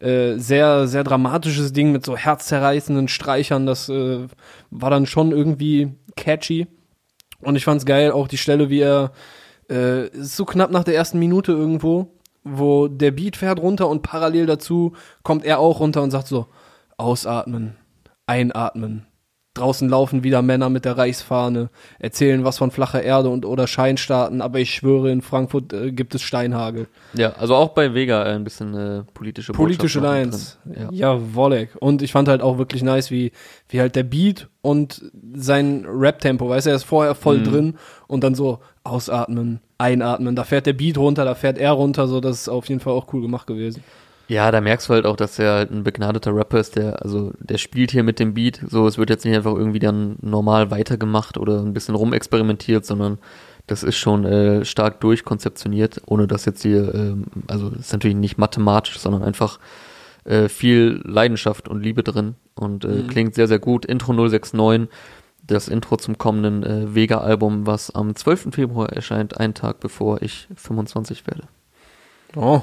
Äh, 0.00 0.36
sehr, 0.36 0.86
sehr 0.86 1.02
dramatisches 1.02 1.72
Ding 1.72 1.92
mit 1.92 2.04
so 2.04 2.16
herzzerreißenden 2.16 3.08
Streichern. 3.08 3.64
Das 3.64 3.88
äh, 3.88 4.26
war 4.70 4.90
dann 4.90 5.06
schon 5.06 5.32
irgendwie 5.32 5.94
catchy. 6.16 6.66
Und 7.40 7.56
ich 7.56 7.64
fand's 7.64 7.86
geil, 7.86 8.12
auch 8.12 8.28
die 8.28 8.36
Stelle, 8.38 8.68
wie 8.68 8.80
er 8.80 9.12
äh, 9.68 10.10
so 10.12 10.44
knapp 10.44 10.70
nach 10.70 10.84
der 10.84 10.94
ersten 10.94 11.18
Minute 11.18 11.52
irgendwo, 11.52 12.12
wo 12.44 12.88
der 12.88 13.10
Beat 13.10 13.36
fährt 13.36 13.60
runter 13.60 13.88
und 13.88 14.02
parallel 14.02 14.46
dazu 14.46 14.92
kommt 15.22 15.44
er 15.44 15.58
auch 15.58 15.80
runter 15.80 16.02
und 16.02 16.10
sagt 16.10 16.28
so, 16.28 16.46
ausatmen, 16.96 17.76
einatmen, 18.26 19.06
Draußen 19.54 19.86
laufen 19.86 20.24
wieder 20.24 20.40
Männer 20.40 20.70
mit 20.70 20.86
der 20.86 20.96
Reichsfahne, 20.96 21.68
erzählen 21.98 22.42
was 22.42 22.56
von 22.56 22.70
flacher 22.70 23.02
Erde 23.02 23.28
und 23.28 23.44
oder 23.44 23.66
Scheinstaaten, 23.66 24.40
aber 24.40 24.60
ich 24.60 24.74
schwöre, 24.74 25.12
in 25.12 25.20
Frankfurt 25.20 25.74
äh, 25.74 25.92
gibt 25.92 26.14
es 26.14 26.22
Steinhagel. 26.22 26.86
Ja, 27.12 27.34
also 27.34 27.54
auch 27.54 27.70
bei 27.70 27.92
Vega 27.92 28.24
äh, 28.24 28.34
ein 28.34 28.44
bisschen 28.44 28.74
äh, 28.74 29.02
politische 29.12 29.52
Politische 29.52 30.00
Lines. 30.00 30.58
Ja. 30.64 30.88
ja, 30.90 31.34
Wolleck. 31.34 31.76
Und 31.80 32.00
ich 32.00 32.12
fand 32.12 32.28
halt 32.28 32.40
auch 32.40 32.56
wirklich 32.56 32.82
nice, 32.82 33.10
wie, 33.10 33.30
wie 33.68 33.78
halt 33.78 33.94
der 33.94 34.04
Beat 34.04 34.48
und 34.62 35.02
sein 35.34 35.84
Rap-Tempo, 35.86 36.48
weißt 36.48 36.64
du, 36.64 36.70
er 36.70 36.76
ist 36.76 36.84
vorher 36.84 37.14
voll 37.14 37.40
mhm. 37.40 37.44
drin 37.44 37.74
und 38.06 38.24
dann 38.24 38.34
so 38.34 38.60
ausatmen, 38.84 39.60
einatmen, 39.78 40.36
da 40.36 40.44
fährt 40.44 40.66
der 40.66 40.72
Beat 40.72 40.98
runter, 40.98 41.24
da 41.24 41.34
fährt 41.34 41.58
er 41.58 41.72
runter, 41.72 42.08
so 42.08 42.20
das 42.20 42.42
ist 42.42 42.48
auf 42.48 42.68
jeden 42.68 42.80
Fall 42.80 42.92
auch 42.92 43.12
cool 43.12 43.22
gemacht 43.22 43.46
gewesen. 43.46 43.82
Ja, 44.28 44.50
da 44.50 44.60
merkst 44.60 44.88
du 44.88 44.94
halt 44.94 45.04
auch, 45.04 45.16
dass 45.16 45.38
er 45.38 45.52
halt 45.52 45.70
ein 45.70 45.82
begnadeter 45.82 46.34
Rapper 46.34 46.58
ist, 46.58 46.76
der, 46.76 47.02
also, 47.02 47.32
der 47.38 47.58
spielt 47.58 47.90
hier 47.90 48.02
mit 48.02 48.18
dem 48.18 48.34
Beat, 48.34 48.60
so, 48.68 48.86
es 48.86 48.96
wird 48.96 49.10
jetzt 49.10 49.24
nicht 49.24 49.36
einfach 49.36 49.54
irgendwie 49.54 49.78
dann 49.78 50.16
normal 50.22 50.70
weitergemacht 50.70 51.36
oder 51.36 51.60
ein 51.60 51.74
bisschen 51.74 51.94
rumexperimentiert, 51.94 52.86
sondern 52.86 53.18
das 53.66 53.82
ist 53.82 53.96
schon 53.96 54.24
äh, 54.24 54.64
stark 54.64 55.00
durchkonzeptioniert, 55.00 56.02
ohne 56.06 56.26
dass 56.26 56.44
jetzt 56.44 56.62
hier, 56.62 56.94
ähm, 56.94 57.26
also, 57.46 57.70
ist 57.70 57.92
natürlich 57.92 58.16
nicht 58.16 58.38
mathematisch, 58.38 58.98
sondern 58.98 59.22
einfach 59.22 59.58
äh, 60.24 60.48
viel 60.48 61.00
Leidenschaft 61.04 61.68
und 61.68 61.82
Liebe 61.82 62.02
drin 62.02 62.36
und 62.54 62.84
äh, 62.84 62.88
mhm. 62.88 63.06
klingt 63.08 63.34
sehr, 63.34 63.48
sehr 63.48 63.58
gut. 63.58 63.84
Intro 63.84 64.12
069, 64.12 64.88
das 65.46 65.68
Intro 65.68 65.96
zum 65.96 66.18
kommenden 66.18 66.62
äh, 66.62 66.94
Vega-Album, 66.94 67.66
was 67.66 67.90
am 67.90 68.14
12. 68.14 68.48
Februar 68.52 68.90
erscheint, 68.90 69.38
einen 69.38 69.54
Tag 69.54 69.80
bevor 69.80 70.22
ich 70.22 70.48
25 70.56 71.26
werde. 71.26 71.44
Oh, 72.36 72.62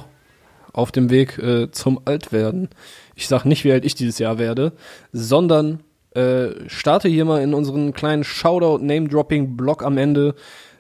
auf 0.74 0.92
dem 0.92 1.10
Weg 1.10 1.38
äh, 1.38 1.72
zum 1.72 2.02
Altwerden. 2.06 2.70
Ich 3.16 3.28
sag 3.28 3.46
nicht, 3.46 3.64
wie 3.64 3.72
alt 3.72 3.86
ich 3.86 3.96
dieses 3.96 4.20
Jahr 4.20 4.38
werde, 4.40 4.74
sondern 5.12 5.82
äh, 6.12 6.68
starte 6.68 7.08
hier 7.08 7.26
mal 7.26 7.42
in 7.42 7.54
unseren 7.54 7.94
kleinen 7.94 8.24
Shoutout-Name-Dropping-Blog 8.24 9.84
am 9.84 9.98
Ende 9.98 10.36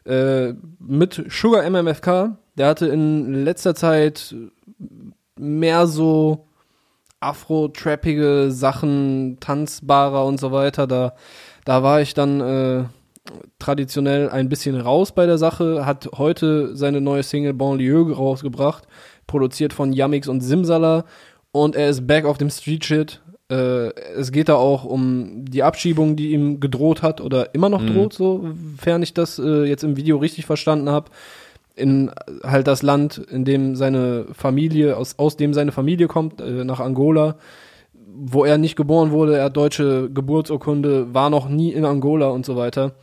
äh, 0.05 0.53
mit 0.79 1.25
Sugar 1.29 1.69
MMFK. 1.69 2.37
Der 2.57 2.67
hatte 2.67 2.87
in 2.87 3.43
letzter 3.43 3.75
Zeit 3.75 4.35
mehr 5.37 5.87
so 5.87 6.45
afro-trappige 7.19 8.51
Sachen, 8.51 9.37
tanzbarer 9.39 10.25
und 10.25 10.39
so 10.39 10.51
weiter. 10.51 10.87
Da, 10.87 11.13
da 11.65 11.83
war 11.83 12.01
ich 12.01 12.13
dann 12.13 12.41
äh, 12.41 12.83
traditionell 13.59 14.29
ein 14.29 14.49
bisschen 14.49 14.79
raus 14.79 15.11
bei 15.11 15.25
der 15.25 15.37
Sache, 15.37 15.85
hat 15.85 16.09
heute 16.17 16.75
seine 16.75 17.01
neue 17.01 17.23
Single 17.23 17.53
Banlieue 17.53 18.13
rausgebracht 18.13 18.87
produziert 19.29 19.71
von 19.71 19.93
Yamix 19.93 20.27
und 20.27 20.41
Simsala 20.41 21.05
und 21.51 21.75
er 21.75 21.89
ist 21.89 22.05
back 22.05 22.25
auf 22.25 22.37
dem 22.37 22.49
Street 22.49 22.83
Shit. 22.83 23.21
Äh, 23.49 23.93
es 24.17 24.31
geht 24.31 24.49
da 24.49 24.55
auch 24.55 24.83
um 24.83 25.45
die 25.45 25.63
Abschiebung, 25.63 26.15
die 26.15 26.31
ihm 26.31 26.59
gedroht 26.59 27.01
hat 27.01 27.21
oder 27.21 27.53
immer 27.55 27.69
noch 27.69 27.81
mhm. 27.81 27.93
droht, 27.93 28.13
sofern 28.13 29.01
ich 29.01 29.13
das 29.13 29.39
äh, 29.39 29.63
jetzt 29.63 29.83
im 29.83 29.95
Video 29.95 30.17
richtig 30.17 30.45
verstanden 30.45 30.89
habe. 30.89 31.11
In 31.75 32.11
halt 32.43 32.67
das 32.67 32.81
Land, 32.81 33.17
in 33.17 33.45
dem 33.45 33.75
seine 33.77 34.25
Familie, 34.33 34.97
aus, 34.97 35.17
aus 35.17 35.37
dem 35.37 35.53
seine 35.53 35.71
Familie 35.71 36.07
kommt, 36.07 36.41
äh, 36.41 36.65
nach 36.65 36.81
Angola, 36.81 37.35
wo 38.15 38.45
er 38.45 38.57
nicht 38.57 38.75
geboren 38.75 39.11
wurde, 39.11 39.37
er 39.37 39.45
hat 39.45 39.57
deutsche 39.57 40.09
Geburtsurkunde, 40.11 41.13
war 41.13 41.29
noch 41.29 41.49
nie 41.49 41.71
in 41.71 41.85
Angola 41.85 42.29
und 42.29 42.45
so 42.45 42.55
weiter. 42.55 42.93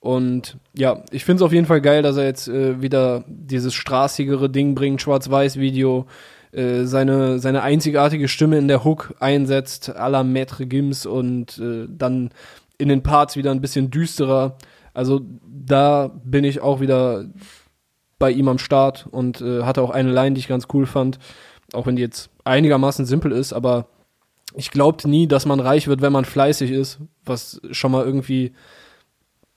Und 0.00 0.58
ja, 0.74 1.02
ich 1.10 1.24
finde 1.24 1.42
es 1.42 1.46
auf 1.46 1.52
jeden 1.52 1.66
Fall 1.66 1.80
geil, 1.80 2.02
dass 2.02 2.16
er 2.16 2.24
jetzt 2.24 2.48
äh, 2.48 2.80
wieder 2.80 3.24
dieses 3.26 3.74
straßigere 3.74 4.48
Ding 4.48 4.74
bringt, 4.74 5.02
Schwarz-Weiß-Video, 5.02 6.06
äh, 6.52 6.84
seine, 6.84 7.38
seine 7.40 7.62
einzigartige 7.62 8.28
Stimme 8.28 8.58
in 8.58 8.68
der 8.68 8.84
Hook 8.84 9.14
einsetzt, 9.18 9.96
à 9.96 10.08
la 10.08 10.22
Maître 10.22 10.66
Gims 10.66 11.04
und 11.04 11.58
äh, 11.58 11.86
dann 11.88 12.30
in 12.78 12.88
den 12.88 13.02
Parts 13.02 13.36
wieder 13.36 13.50
ein 13.50 13.60
bisschen 13.60 13.90
düsterer. 13.90 14.56
Also 14.94 15.20
da 15.42 16.10
bin 16.24 16.44
ich 16.44 16.60
auch 16.60 16.80
wieder 16.80 17.26
bei 18.18 18.30
ihm 18.30 18.48
am 18.48 18.58
Start 18.58 19.06
und 19.10 19.40
äh, 19.40 19.62
hatte 19.62 19.82
auch 19.82 19.90
eine 19.90 20.12
Line, 20.12 20.34
die 20.34 20.40
ich 20.40 20.48
ganz 20.48 20.68
cool 20.72 20.86
fand, 20.86 21.18
auch 21.72 21.86
wenn 21.86 21.96
die 21.96 22.02
jetzt 22.02 22.30
einigermaßen 22.44 23.04
simpel 23.04 23.32
ist, 23.32 23.52
aber 23.52 23.86
ich 24.54 24.70
glaubte 24.70 25.08
nie, 25.08 25.26
dass 25.26 25.46
man 25.46 25.60
reich 25.60 25.88
wird, 25.88 26.00
wenn 26.00 26.12
man 26.12 26.24
fleißig 26.24 26.70
ist, 26.70 26.98
was 27.24 27.60
schon 27.70 27.92
mal 27.92 28.04
irgendwie 28.04 28.52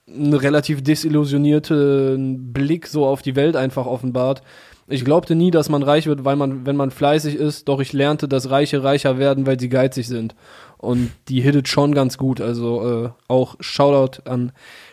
einen 0.08 0.34
relativ 0.34 0.84
desillusionierten 0.84 2.52
Blick 2.52 2.88
so 2.88 3.06
auf 3.06 3.22
die 3.22 3.36
Welt 3.36 3.56
einfach 3.56 3.86
offenbart. 3.86 4.42
Ich 4.88 5.06
glaubte 5.06 5.36
nie, 5.36 5.52
dass 5.52 5.70
man 5.70 5.84
reich 5.84 6.08
wird, 6.08 6.26
weil 6.26 6.36
man, 6.36 6.66
wenn 6.66 6.76
man 6.76 6.92
fleißig 6.92 7.36
ist, 7.36 7.70
doch 7.70 7.80
ich 7.80 7.94
lernte, 7.94 8.28
dass 8.28 8.50
Reiche 8.50 8.84
reicher 8.84 9.18
werden, 9.18 9.46
weil 9.46 9.60
sie 9.60 9.70
geizig 9.70 10.08
sind. 10.08 10.36
Und 10.78 11.12
die 11.30 11.42
hittet 11.42 11.70
schon 11.70 11.94
ganz 11.94 12.18
gut. 12.18 12.42
Also 12.42 13.06
äh, 13.06 13.10
auch 13.30 13.56
Shoutout 13.62 14.30
an 14.30 14.52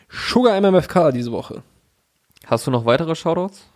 Sugar 0.09 0.61
MMFK 0.61 1.11
diese 1.13 1.33
Woche. 1.33 1.63
Hast 2.47 2.67
du 2.67 2.71
noch 2.71 2.85
weitere 2.85 3.17
Shoutouts? 3.17 3.67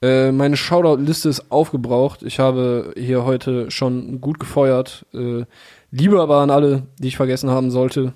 Äh, 0.00 0.32
meine 0.32 0.56
Shoutout-Liste 0.56 1.28
ist 1.28 1.50
aufgebraucht. 1.50 2.22
Ich 2.22 2.38
habe 2.38 2.92
hier 2.96 3.24
heute 3.24 3.70
schon 3.70 4.20
gut 4.20 4.38
gefeuert. 4.38 5.06
Äh, 5.12 5.44
Liebe 5.90 6.20
aber 6.20 6.38
an 6.38 6.50
alle, 6.50 6.86
die 6.98 7.08
ich 7.08 7.16
vergessen 7.16 7.50
haben 7.50 7.70
sollte. 7.70 8.12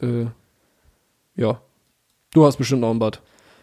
Äh, 0.00 0.26
ja, 1.34 1.60
Du 2.36 2.44
hast 2.44 2.58
bestimmt 2.58 2.82
noch 2.82 2.90
ein 2.90 2.98
Bad. 2.98 3.22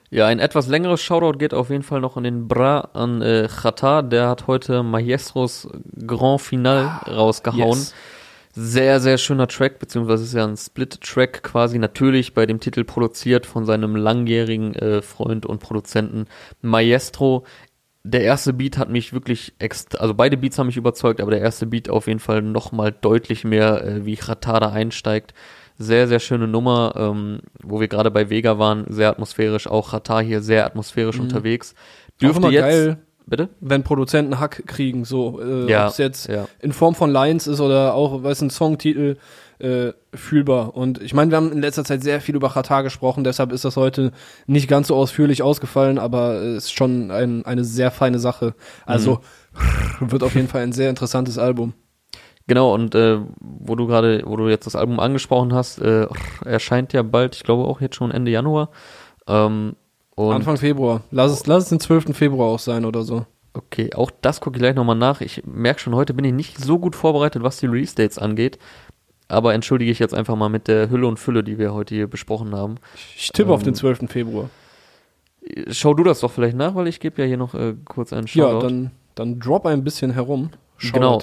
Ja, 0.10 0.26
ein 0.26 0.40
etwas 0.40 0.68
längeres 0.68 1.00
Shoutout 1.00 1.38
geht 1.38 1.54
auf 1.54 1.70
jeden 1.70 1.84
Fall 1.84 2.02
noch 2.02 2.18
an 2.18 2.24
den 2.24 2.48
Bra, 2.48 2.90
an 2.94 3.22
äh, 3.22 3.48
Chata. 3.48 4.02
Der 4.02 4.30
hat 4.30 4.48
heute 4.48 4.82
Maestros 4.82 5.68
Grand 6.08 6.42
Final 6.42 6.86
ah, 6.86 7.12
rausgehauen. 7.12 7.78
Yes. 7.78 7.94
Sehr, 8.56 9.00
sehr 9.00 9.18
schöner 9.18 9.48
Track, 9.48 9.80
beziehungsweise 9.80 10.24
ist 10.24 10.34
ja 10.36 10.46
ein 10.46 10.56
Split-Track 10.56 11.42
quasi 11.42 11.80
natürlich 11.80 12.36
bei 12.36 12.46
dem 12.46 12.60
Titel 12.60 12.84
produziert 12.84 13.48
von 13.48 13.66
seinem 13.66 13.96
langjährigen 13.96 14.76
äh, 14.76 15.02
Freund 15.02 15.48
und 15.48 15.60
Produzenten 15.60 16.28
Maestro. 16.62 17.46
Der 18.04 18.22
erste 18.22 18.54
Beat 18.54 18.78
hat 18.78 18.90
mich 18.90 19.12
wirklich 19.12 19.54
extra, 19.58 19.98
also 19.98 20.14
beide 20.14 20.38
Beats 20.38 20.60
haben 20.60 20.68
mich 20.68 20.78
überzeugt, 20.78 21.20
aber 21.20 21.32
der 21.32 21.42
erste 21.42 21.66
Beat 21.66 21.90
auf 21.90 22.06
jeden 22.06 22.20
Fall 22.20 22.44
nochmal 22.44 22.92
deutlich 22.92 23.44
mehr, 23.44 23.84
äh, 23.84 24.06
wie 24.06 24.18
Chata 24.18 24.60
da 24.60 24.70
einsteigt. 24.70 25.34
Sehr, 25.80 26.08
sehr 26.08 26.20
schöne 26.20 26.48
Nummer, 26.48 26.94
ähm, 26.96 27.40
wo 27.64 27.80
wir 27.80 27.88
gerade 27.88 28.12
bei 28.12 28.30
Vega 28.30 28.60
waren, 28.60 28.86
sehr 28.88 29.10
atmosphärisch, 29.10 29.66
auch 29.66 29.94
Ratar 29.94 30.22
hier 30.22 30.42
sehr 30.42 30.68
atmosphärisch 30.68 31.18
mhm. 31.18 31.24
unterwegs. 31.24 31.74
Dürfte 32.22 32.50
jetzt 32.50 32.62
geil, 32.62 32.98
bitte? 33.26 33.50
Wenn 33.60 33.84
Produzenten 33.84 34.40
Hack 34.40 34.64
kriegen, 34.68 35.06
so, 35.06 35.42
äh, 35.42 35.70
ja, 35.70 35.86
ob 35.86 35.92
es 35.92 35.98
jetzt 35.98 36.28
ja. 36.28 36.46
in 36.60 36.74
Form 36.74 36.96
von 36.96 37.12
Lines 37.12 37.48
ist 37.48 37.60
oder 37.60 37.94
auch, 37.94 38.24
weiß 38.24 38.42
ein 38.42 38.50
Songtitel, 38.50 39.18
äh, 39.60 39.94
fühlbar. 40.14 40.76
Und 40.76 41.02
ich 41.02 41.14
meine, 41.14 41.32
wir 41.32 41.38
haben 41.38 41.52
in 41.52 41.62
letzter 41.62 41.86
Zeit 41.86 42.04
sehr 42.04 42.22
viel 42.22 42.36
über 42.36 42.50
Qatar 42.50 42.84
gesprochen, 42.84 43.24
deshalb 43.24 43.52
ist 43.52 43.66
das 43.66 43.78
heute 43.78 44.12
nicht 44.46 44.68
ganz 44.68 44.88
so 44.88 44.96
ausführlich 44.96 45.42
ausgefallen, 45.42 46.00
aber 46.00 46.34
es 46.36 46.66
ist 46.66 46.74
schon 46.74 47.12
ein, 47.12 47.46
eine 47.46 47.64
sehr 47.64 47.92
feine 47.92 48.20
Sache. 48.20 48.56
Also 48.86 49.20
mhm. 50.00 50.12
wird 50.12 50.24
auf 50.24 50.36
jeden 50.36 50.48
Fall 50.48 50.62
ein 50.62 50.74
sehr 50.74 50.90
interessantes 50.90 51.38
Album. 51.38 51.74
Genau, 52.46 52.74
und 52.74 52.94
äh, 52.94 53.20
wo 53.40 53.76
du 53.76 53.88
gerade, 53.88 54.24
wo 54.26 54.36
du 54.36 54.50
jetzt 54.50 54.66
das 54.66 54.76
Album 54.76 55.00
angesprochen 55.00 55.54
hast, 55.54 55.80
äh, 55.80 56.08
erscheint 56.46 56.92
ja 56.92 57.02
bald, 57.02 57.36
ich 57.36 57.44
glaube 57.44 57.64
auch 57.64 57.80
jetzt 57.80 57.96
schon 57.96 58.12
Ende 58.12 58.32
Januar. 58.32 58.70
Ähm, 59.28 59.76
Anfang 60.18 60.58
Februar. 60.58 61.02
Lass 61.12 61.32
es, 61.32 61.48
lass 61.48 61.64
es 61.64 61.70
den 61.70 61.80
12. 61.80 62.16
Februar 62.16 62.50
auch 62.50 62.60
sein 62.60 62.86
oder 62.86 63.04
so. 63.04 63.26
Okay, 63.54 63.94
auch 63.94 64.12
das 64.22 64.42
gucke 64.42 64.58
ich 64.58 64.62
gleich 64.62 64.76
nochmal 64.76 64.96
nach. 64.96 65.22
Ich 65.22 65.44
merke 65.46 65.80
schon, 65.80 65.96
heute 65.96 66.14
bin 66.14 66.26
ich 66.26 66.34
nicht 66.34 66.58
so 66.60 66.80
gut 66.80 66.96
vorbereitet, 66.96 67.44
was 67.44 67.58
die 67.58 67.68
Release-Dates 67.68 68.18
angeht. 68.18 68.58
Aber 69.28 69.54
entschuldige 69.54 69.92
ich 69.92 70.00
jetzt 70.00 70.14
einfach 70.14 70.36
mal 70.36 70.50
mit 70.50 70.68
der 70.68 70.90
Hülle 70.90 71.08
und 71.08 71.18
Fülle, 71.18 71.44
die 71.44 71.58
wir 71.58 71.74
heute 71.74 71.96
hier 71.96 72.08
besprochen 72.08 72.56
haben. 72.56 72.76
Ich 73.16 73.32
tippe 73.32 73.50
ähm, 73.50 73.56
auf 73.56 73.64
den 73.64 73.76
12. 73.76 74.10
Februar. 74.10 74.50
Schau 75.70 75.94
du 75.94 76.04
das 76.04 76.22
doch 76.22 76.32
vielleicht 76.32 76.56
nach, 76.56 76.76
weil 76.76 76.88
ich 76.88 77.00
gebe 77.00 77.22
ja 77.22 77.28
hier 77.28 77.38
noch 77.38 77.54
äh, 77.54 77.76
kurz 77.86 78.14
einen 78.14 78.28
Shoutout. 78.28 78.56
Ja, 78.56 78.62
dann, 78.62 78.92
dann 79.16 79.40
drop 79.40 79.66
ein 79.66 79.84
bisschen 79.84 80.12
herum, 80.12 80.50
genau. 80.80 81.20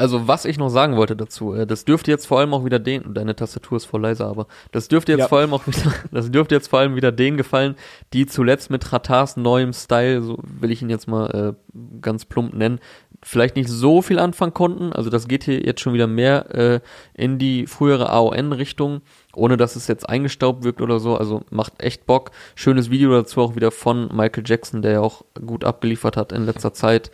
Also 0.00 0.26
was 0.26 0.46
ich 0.46 0.58
noch 0.58 0.70
sagen 0.70 0.96
wollte 0.96 1.14
dazu, 1.14 1.54
äh, 1.54 1.66
das 1.66 1.84
dürfte 1.84 2.10
jetzt 2.10 2.26
vor 2.26 2.38
allem 2.40 2.54
auch 2.54 2.64
wieder 2.64 2.78
den, 2.78 3.12
deine 3.14 3.36
Tastatur 3.36 3.76
ist 3.76 3.84
voll 3.84 4.00
leiser, 4.00 4.26
aber 4.26 4.46
das 4.72 4.88
dürfte 4.88 5.12
jetzt 5.12 5.20
ja. 5.20 5.28
vor 5.28 5.38
allem 5.38 5.52
auch 5.52 5.66
wieder, 5.66 5.92
das 6.10 6.30
dürfte 6.30 6.54
jetzt 6.54 6.68
vor 6.68 6.78
allem 6.78 6.96
wieder 6.96 7.12
denen 7.12 7.36
gefallen, 7.36 7.76
die 8.14 8.26
zuletzt 8.26 8.70
mit 8.70 8.92
Ratars 8.92 9.36
neuem 9.36 9.72
Style, 9.74 10.22
so 10.22 10.38
will 10.42 10.70
ich 10.70 10.80
ihn 10.80 10.88
jetzt 10.88 11.06
mal 11.06 11.54
äh, 11.54 11.78
ganz 12.00 12.24
plump 12.24 12.54
nennen, 12.54 12.80
vielleicht 13.22 13.56
nicht 13.56 13.68
so 13.68 14.00
viel 14.00 14.18
anfangen 14.18 14.54
konnten. 14.54 14.92
Also 14.92 15.10
das 15.10 15.28
geht 15.28 15.44
hier 15.44 15.60
jetzt 15.60 15.80
schon 15.80 15.92
wieder 15.92 16.06
mehr 16.06 16.54
äh, 16.54 16.80
in 17.14 17.38
die 17.38 17.66
frühere 17.66 18.10
AON-Richtung. 18.10 19.02
ohne 19.34 19.56
dass 19.56 19.76
es 19.76 19.86
jetzt 19.86 20.08
eingestaubt 20.08 20.64
wirkt 20.64 20.80
oder 20.80 20.98
so. 20.98 21.16
Also 21.16 21.42
macht 21.50 21.82
echt 21.82 22.06
Bock. 22.06 22.30
Schönes 22.54 22.90
Video 22.90 23.12
dazu 23.12 23.42
auch 23.42 23.56
wieder 23.56 23.70
von 23.70 24.08
Michael 24.14 24.44
Jackson, 24.46 24.80
der 24.80 24.92
ja 24.92 25.00
auch 25.00 25.22
gut 25.44 25.64
abgeliefert 25.64 26.16
hat 26.16 26.32
in 26.32 26.46
letzter 26.46 26.72
Zeit. 26.72 27.10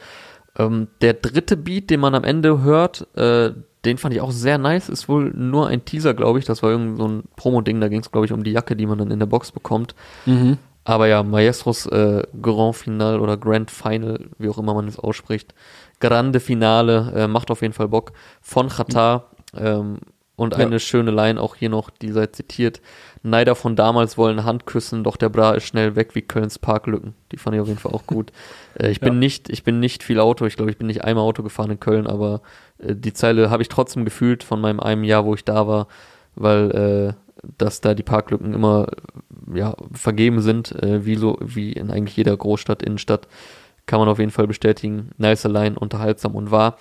Ähm, 0.58 0.88
der 1.00 1.14
dritte 1.14 1.56
Beat, 1.56 1.90
den 1.90 2.00
man 2.00 2.14
am 2.14 2.24
Ende 2.24 2.62
hört, 2.62 3.06
äh, 3.16 3.52
den 3.84 3.98
fand 3.98 4.14
ich 4.14 4.20
auch 4.20 4.32
sehr 4.32 4.58
nice. 4.58 4.88
Ist 4.88 5.08
wohl 5.08 5.30
nur 5.30 5.68
ein 5.68 5.84
Teaser, 5.84 6.14
glaube 6.14 6.38
ich. 6.38 6.44
Das 6.44 6.62
war 6.62 6.70
irgend 6.70 6.98
so 6.98 7.06
ein 7.06 7.22
Promo-Ding. 7.36 7.80
Da 7.80 7.88
ging 7.88 8.00
es, 8.00 8.10
glaube 8.10 8.26
ich, 8.26 8.32
um 8.32 8.42
die 8.42 8.52
Jacke, 8.52 8.74
die 8.74 8.86
man 8.86 8.98
dann 8.98 9.10
in 9.10 9.18
der 9.18 9.26
Box 9.26 9.52
bekommt. 9.52 9.94
Mhm. 10.24 10.58
Aber 10.84 11.08
ja, 11.08 11.22
Maestros 11.22 11.86
äh, 11.86 12.22
Grand 12.40 12.76
Final 12.76 13.20
oder 13.20 13.36
Grand 13.36 13.70
Final, 13.70 14.30
wie 14.38 14.48
auch 14.48 14.58
immer 14.58 14.74
man 14.74 14.86
es 14.86 14.98
ausspricht, 14.98 15.54
Grande 15.98 16.40
Finale, 16.40 17.12
äh, 17.14 17.28
macht 17.28 17.50
auf 17.50 17.62
jeden 17.62 17.74
Fall 17.74 17.88
Bock. 17.88 18.12
Von 18.40 18.68
Qatar 18.68 19.30
ähm, 19.56 19.98
und 20.36 20.52
Ja. 20.54 20.58
eine 20.64 20.78
schöne 20.80 21.10
Line 21.10 21.40
auch 21.40 21.54
hier 21.56 21.70
noch, 21.70 21.90
die 21.90 22.12
sei 22.12 22.26
zitiert. 22.26 22.80
Neider 23.22 23.54
von 23.54 23.74
damals 23.74 24.16
wollen 24.18 24.44
Hand 24.44 24.66
küssen, 24.66 25.02
doch 25.02 25.16
der 25.16 25.30
Bra 25.30 25.52
ist 25.54 25.64
schnell 25.64 25.96
weg 25.96 26.14
wie 26.14 26.22
Kölns 26.22 26.58
Parklücken. 26.58 27.14
Die 27.32 27.38
fand 27.38 27.56
ich 27.56 27.60
auf 27.62 27.68
jeden 27.68 27.80
Fall 27.80 27.92
auch 27.92 28.06
gut. 28.06 28.32
äh, 28.78 28.90
ich 28.90 29.00
bin 29.00 29.14
Ja. 29.14 29.18
nicht, 29.18 29.48
ich 29.50 29.64
bin 29.64 29.80
nicht 29.80 30.02
viel 30.02 30.20
Auto. 30.20 30.44
Ich 30.46 30.56
glaube, 30.56 30.70
ich 30.70 30.78
bin 30.78 30.86
nicht 30.86 31.02
einmal 31.04 31.24
Auto 31.24 31.42
gefahren 31.42 31.70
in 31.72 31.80
Köln, 31.80 32.06
aber 32.06 32.42
äh, 32.78 32.94
die 32.94 33.12
Zeile 33.12 33.50
habe 33.50 33.62
ich 33.62 33.68
trotzdem 33.68 34.04
gefühlt 34.04 34.44
von 34.44 34.60
meinem 34.60 34.78
einem 34.80 35.02
Jahr, 35.04 35.24
wo 35.24 35.34
ich 35.34 35.44
da 35.44 35.66
war, 35.66 35.88
weil 36.34 36.70
äh, 36.70 37.12
dass 37.58 37.80
da 37.80 37.94
die 37.94 38.02
Parklücken 38.02 38.54
immer 38.54 38.86
ja 39.54 39.74
vergeben 39.92 40.40
sind, 40.40 40.72
äh, 40.82 41.04
wie 41.04 41.16
so 41.16 41.38
wie 41.40 41.72
in 41.72 41.90
eigentlich 41.90 42.16
jeder 42.16 42.36
Großstadt, 42.36 42.82
Innenstadt, 42.82 43.28
kann 43.86 44.00
man 44.00 44.08
auf 44.08 44.18
jeden 44.18 44.30
Fall 44.32 44.46
bestätigen. 44.46 45.10
Nice 45.18 45.44
Line, 45.44 45.78
unterhaltsam 45.78 46.34
und 46.34 46.50
wahr. 46.50 46.76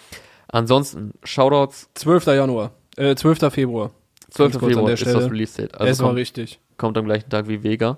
Ansonsten 0.48 1.14
Shoutouts 1.24 1.90
12. 1.96 2.28
Januar, 2.28 2.72
äh, 2.98 3.16
12. 3.16 3.54
Februar. 3.54 3.92
12. 4.30 4.54
kurz 4.54 4.64
an 4.64 4.70
Februar 4.70 4.92
ist 4.92 5.06
das 5.06 5.32
Release 5.32 5.62
Date. 5.62 5.74
es 5.74 5.80
Also 5.80 6.04
war 6.04 6.10
kommt, 6.10 6.20
richtig. 6.20 6.60
kommt 6.78 6.98
am 6.98 7.06
gleichen 7.06 7.30
Tag 7.30 7.48
wie 7.48 7.64
Vega. 7.64 7.98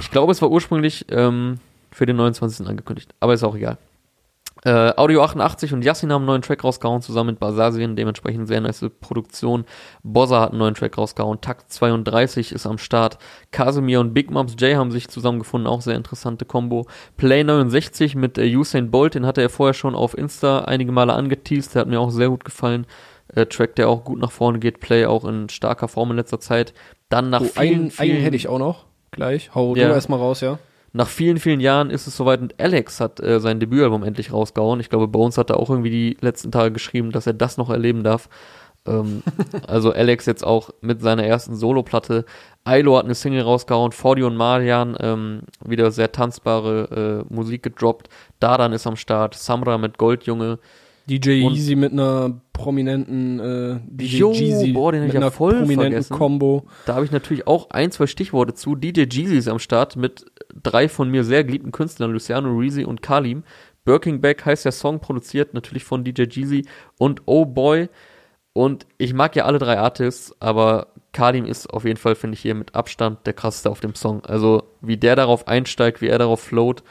Ich 0.00 0.10
glaube, 0.10 0.32
es 0.32 0.40
war 0.40 0.50
ursprünglich 0.50 1.06
ähm, 1.10 1.58
für 1.90 2.06
den 2.06 2.16
29. 2.16 2.66
angekündigt, 2.66 3.14
aber 3.20 3.34
ist 3.34 3.44
auch 3.44 3.56
egal. 3.56 3.78
Äh, 4.64 4.92
Audio 4.96 5.22
88 5.22 5.72
und 5.72 5.84
Yassin 5.84 6.12
haben 6.12 6.22
einen 6.22 6.26
neuen 6.26 6.42
Track 6.42 6.64
rausgehauen, 6.64 7.00
zusammen 7.00 7.30
mit 7.30 7.38
Basasien, 7.38 7.94
dementsprechend 7.94 8.48
sehr 8.48 8.60
nice 8.60 8.86
Produktion. 9.00 9.64
Bossa 10.02 10.40
hat 10.40 10.50
einen 10.50 10.58
neuen 10.58 10.74
Track 10.74 10.98
rausgehauen, 10.98 11.40
Takt 11.40 11.72
32 11.72 12.52
ist 12.52 12.66
am 12.66 12.78
Start. 12.78 13.18
Casimir 13.52 14.00
und 14.00 14.14
Big 14.14 14.32
Moms 14.32 14.56
J 14.58 14.74
haben 14.74 14.90
sich 14.90 15.08
zusammengefunden, 15.08 15.68
auch 15.68 15.80
sehr 15.80 15.94
interessante 15.94 16.44
Combo. 16.44 16.86
Play 17.16 17.44
69 17.44 18.16
mit 18.16 18.36
äh, 18.36 18.52
Usain 18.56 18.90
Bolt, 18.90 19.14
den 19.14 19.26
hatte 19.26 19.42
er 19.42 19.48
vorher 19.48 19.74
schon 19.74 19.94
auf 19.94 20.18
Insta 20.18 20.60
einige 20.64 20.90
Male 20.90 21.12
angeteased, 21.12 21.74
der 21.74 21.82
hat 21.82 21.88
mir 21.88 22.00
auch 22.00 22.10
sehr 22.10 22.28
gut 22.28 22.44
gefallen. 22.44 22.86
Äh, 23.34 23.46
Track, 23.46 23.76
der 23.76 23.88
auch 23.88 24.04
gut 24.04 24.18
nach 24.18 24.30
vorne 24.32 24.58
geht, 24.58 24.80
Play 24.80 25.06
auch 25.06 25.24
in 25.24 25.48
starker 25.48 25.88
Form 25.88 26.10
in 26.10 26.16
letzter 26.16 26.40
Zeit. 26.40 26.72
Dann 27.08 27.30
nach 27.30 27.40
Oh, 27.42 27.44
vielen, 27.44 27.74
einen, 27.80 27.90
vielen, 27.90 28.10
einen 28.16 28.22
hätte 28.22 28.36
ich 28.36 28.48
auch 28.48 28.58
noch. 28.58 28.86
Gleich. 29.10 29.54
Hau 29.54 29.74
Ja. 29.74 29.88
du 29.88 29.94
erstmal 29.94 30.18
raus, 30.18 30.40
ja. 30.40 30.58
nach 30.92 31.08
vielen, 31.08 31.38
vielen 31.38 31.60
Jahren 31.60 31.90
ist 31.90 32.06
es 32.06 32.16
soweit 32.16 32.40
und 32.40 32.60
Alex 32.60 33.00
hat 33.00 33.20
äh, 33.20 33.40
sein 33.40 33.60
Debütalbum 33.60 34.02
endlich 34.02 34.32
rausgehauen. 34.32 34.80
Ich 34.80 34.90
glaube, 34.90 35.08
Bones 35.08 35.38
hat 35.38 35.50
da 35.50 35.54
auch 35.54 35.70
irgendwie 35.70 35.90
die 35.90 36.16
letzten 36.20 36.52
Tage 36.52 36.72
geschrieben, 36.72 37.10
dass 37.12 37.26
er 37.26 37.34
das 37.34 37.56
noch 37.56 37.70
erleben 37.70 38.02
darf. 38.04 38.28
Ähm, 38.86 39.22
also 39.66 39.92
Alex 39.92 40.26
jetzt 40.26 40.44
auch 40.44 40.70
mit 40.80 41.00
seiner 41.00 41.24
ersten 41.24 41.56
Soloplatte. 41.56 42.24
Ailo 42.64 42.96
hat 42.98 43.04
eine 43.04 43.14
Single 43.14 43.42
rausgehauen, 43.42 43.92
Fordy 43.92 44.22
und 44.22 44.36
Marian 44.36 44.96
ähm, 45.00 45.42
wieder 45.64 45.90
sehr 45.90 46.12
tanzbare 46.12 47.24
äh, 47.30 47.34
Musik 47.34 47.62
gedroppt. 47.62 48.08
Dadan 48.40 48.72
ist 48.72 48.86
am 48.86 48.96
Start, 48.96 49.34
Samra 49.34 49.78
mit 49.78 49.98
Goldjunge. 49.98 50.58
DJ 51.08 51.44
Und- 51.44 51.54
Easy 51.54 51.74
mit 51.74 51.92
einer 51.92 52.40
prominenten 52.52 53.38
äh, 53.40 53.80
DJ 53.86 54.16
Jo, 54.18 54.32
Jeezy 54.32 54.72
boah, 54.72 54.92
den 54.92 55.02
mit 55.02 55.08
ich 55.08 55.14
ja 55.14 55.20
einer 55.20 55.30
voll 55.30 55.52
prominenten 55.54 55.92
vergessen. 55.92 56.16
Combo. 56.16 56.66
Da 56.86 56.94
habe 56.96 57.04
ich 57.04 57.12
natürlich 57.12 57.46
auch 57.46 57.70
ein, 57.70 57.90
zwei 57.92 58.06
Stichworte 58.06 58.54
zu. 58.54 58.74
DJ 58.74 59.02
Jeezy 59.10 59.36
ist 59.36 59.48
am 59.48 59.58
Start 59.60 59.96
mit 59.96 60.26
drei 60.62 60.88
von 60.88 61.10
mir 61.10 61.24
sehr 61.24 61.44
geliebten 61.44 61.70
Künstlern, 61.72 62.12
Luciano 62.12 62.50
Reezy 62.56 62.84
und 62.84 63.00
Kalim. 63.02 63.44
Birking 63.84 64.20
Back 64.20 64.44
heißt 64.44 64.64
der 64.64 64.72
Song, 64.72 65.00
produziert 65.00 65.54
natürlich 65.54 65.84
von 65.84 66.04
DJ 66.04 66.24
Jeezy 66.24 66.66
und 66.98 67.22
Oh 67.26 67.44
Boy. 67.46 67.88
Und 68.52 68.86
ich 68.98 69.14
mag 69.14 69.36
ja 69.36 69.44
alle 69.44 69.58
drei 69.60 69.78
Artists, 69.78 70.34
aber 70.40 70.88
Kalim 71.12 71.44
ist 71.44 71.72
auf 71.72 71.84
jeden 71.84 71.96
Fall, 71.96 72.16
finde 72.16 72.34
ich, 72.34 72.40
hier 72.40 72.54
mit 72.56 72.74
Abstand 72.74 73.24
der 73.24 73.32
krasseste 73.34 73.70
auf 73.70 73.78
dem 73.80 73.94
Song. 73.94 74.24
Also, 74.24 74.64
wie 74.80 74.96
der 74.96 75.14
darauf 75.14 75.46
einsteigt, 75.46 76.02
wie 76.02 76.08
er 76.08 76.18
darauf 76.18 76.40
float. 76.40 76.82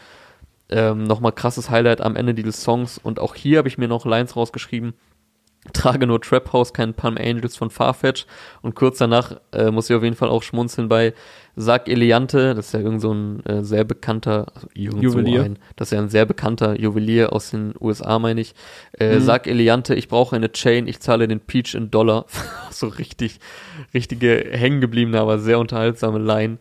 Ähm, 0.70 1.04
Nochmal 1.04 1.32
krasses 1.32 1.70
Highlight 1.70 2.02
am 2.02 2.16
Ende 2.16 2.34
dieses 2.34 2.62
Songs. 2.62 2.98
Und 2.98 3.20
auch 3.20 3.36
hier 3.36 3.60
habe 3.60 3.68
ich 3.68 3.78
mir 3.78 3.88
noch 3.88 4.06
Lines 4.06 4.36
rausgeschrieben. 4.36 4.94
Trage 5.74 6.08
nur 6.08 6.22
Trap 6.22 6.54
House, 6.54 6.74
kein 6.74 6.94
Palm 6.94 7.18
Angels 7.18 7.58
von 7.58 7.70
Farfetch. 7.70 8.26
Und 8.62 8.76
kurz 8.76 9.00
danach 9.00 9.38
äh, 9.52 9.72
muss 9.72 9.90
ich 9.90 9.96
auf 9.96 10.04
jeden 10.04 10.16
Fall 10.16 10.30
auch 10.30 10.44
schmunzeln 10.44 10.88
bei 10.88 11.14
Sag 11.60 11.90
Eliante, 11.90 12.54
das 12.54 12.68
ist 12.68 12.74
ja 12.74 12.82
irgend 12.82 13.02
so 13.02 13.12
ein 13.12 13.44
äh, 13.46 13.64
sehr 13.64 13.84
bekannter, 13.84 14.46
also 14.54 14.68
Juwelier. 14.76 15.40
So 15.40 15.46
ein, 15.46 15.60
das 15.76 15.88
ist 15.88 15.92
ja 15.94 16.00
ein 16.00 16.10
sehr 16.10 16.26
bekannter 16.26 16.80
Juwelier 16.80 17.34
aus 17.34 17.50
den 17.50 17.74
USA, 17.82 18.20
meine 18.20 18.42
ich. 18.42 18.54
Äh, 19.00 19.16
Mhm. 19.16 19.22
Sag 19.22 19.48
Eliante, 19.48 19.96
ich 19.96 20.08
brauche 20.08 20.36
eine 20.36 20.52
Chain, 20.52 20.88
ich 20.88 21.00
zahle 21.00 21.28
den 21.28 21.40
Peach 21.40 21.74
in 21.74 21.90
Dollar. 21.90 22.28
so 22.70 22.88
richtig, 22.88 23.40
richtige 23.94 24.46
hängengebliebene, 24.52 25.20
aber 25.20 25.40
sehr 25.40 25.58
unterhaltsame 25.58 26.20
Line. 26.20 26.60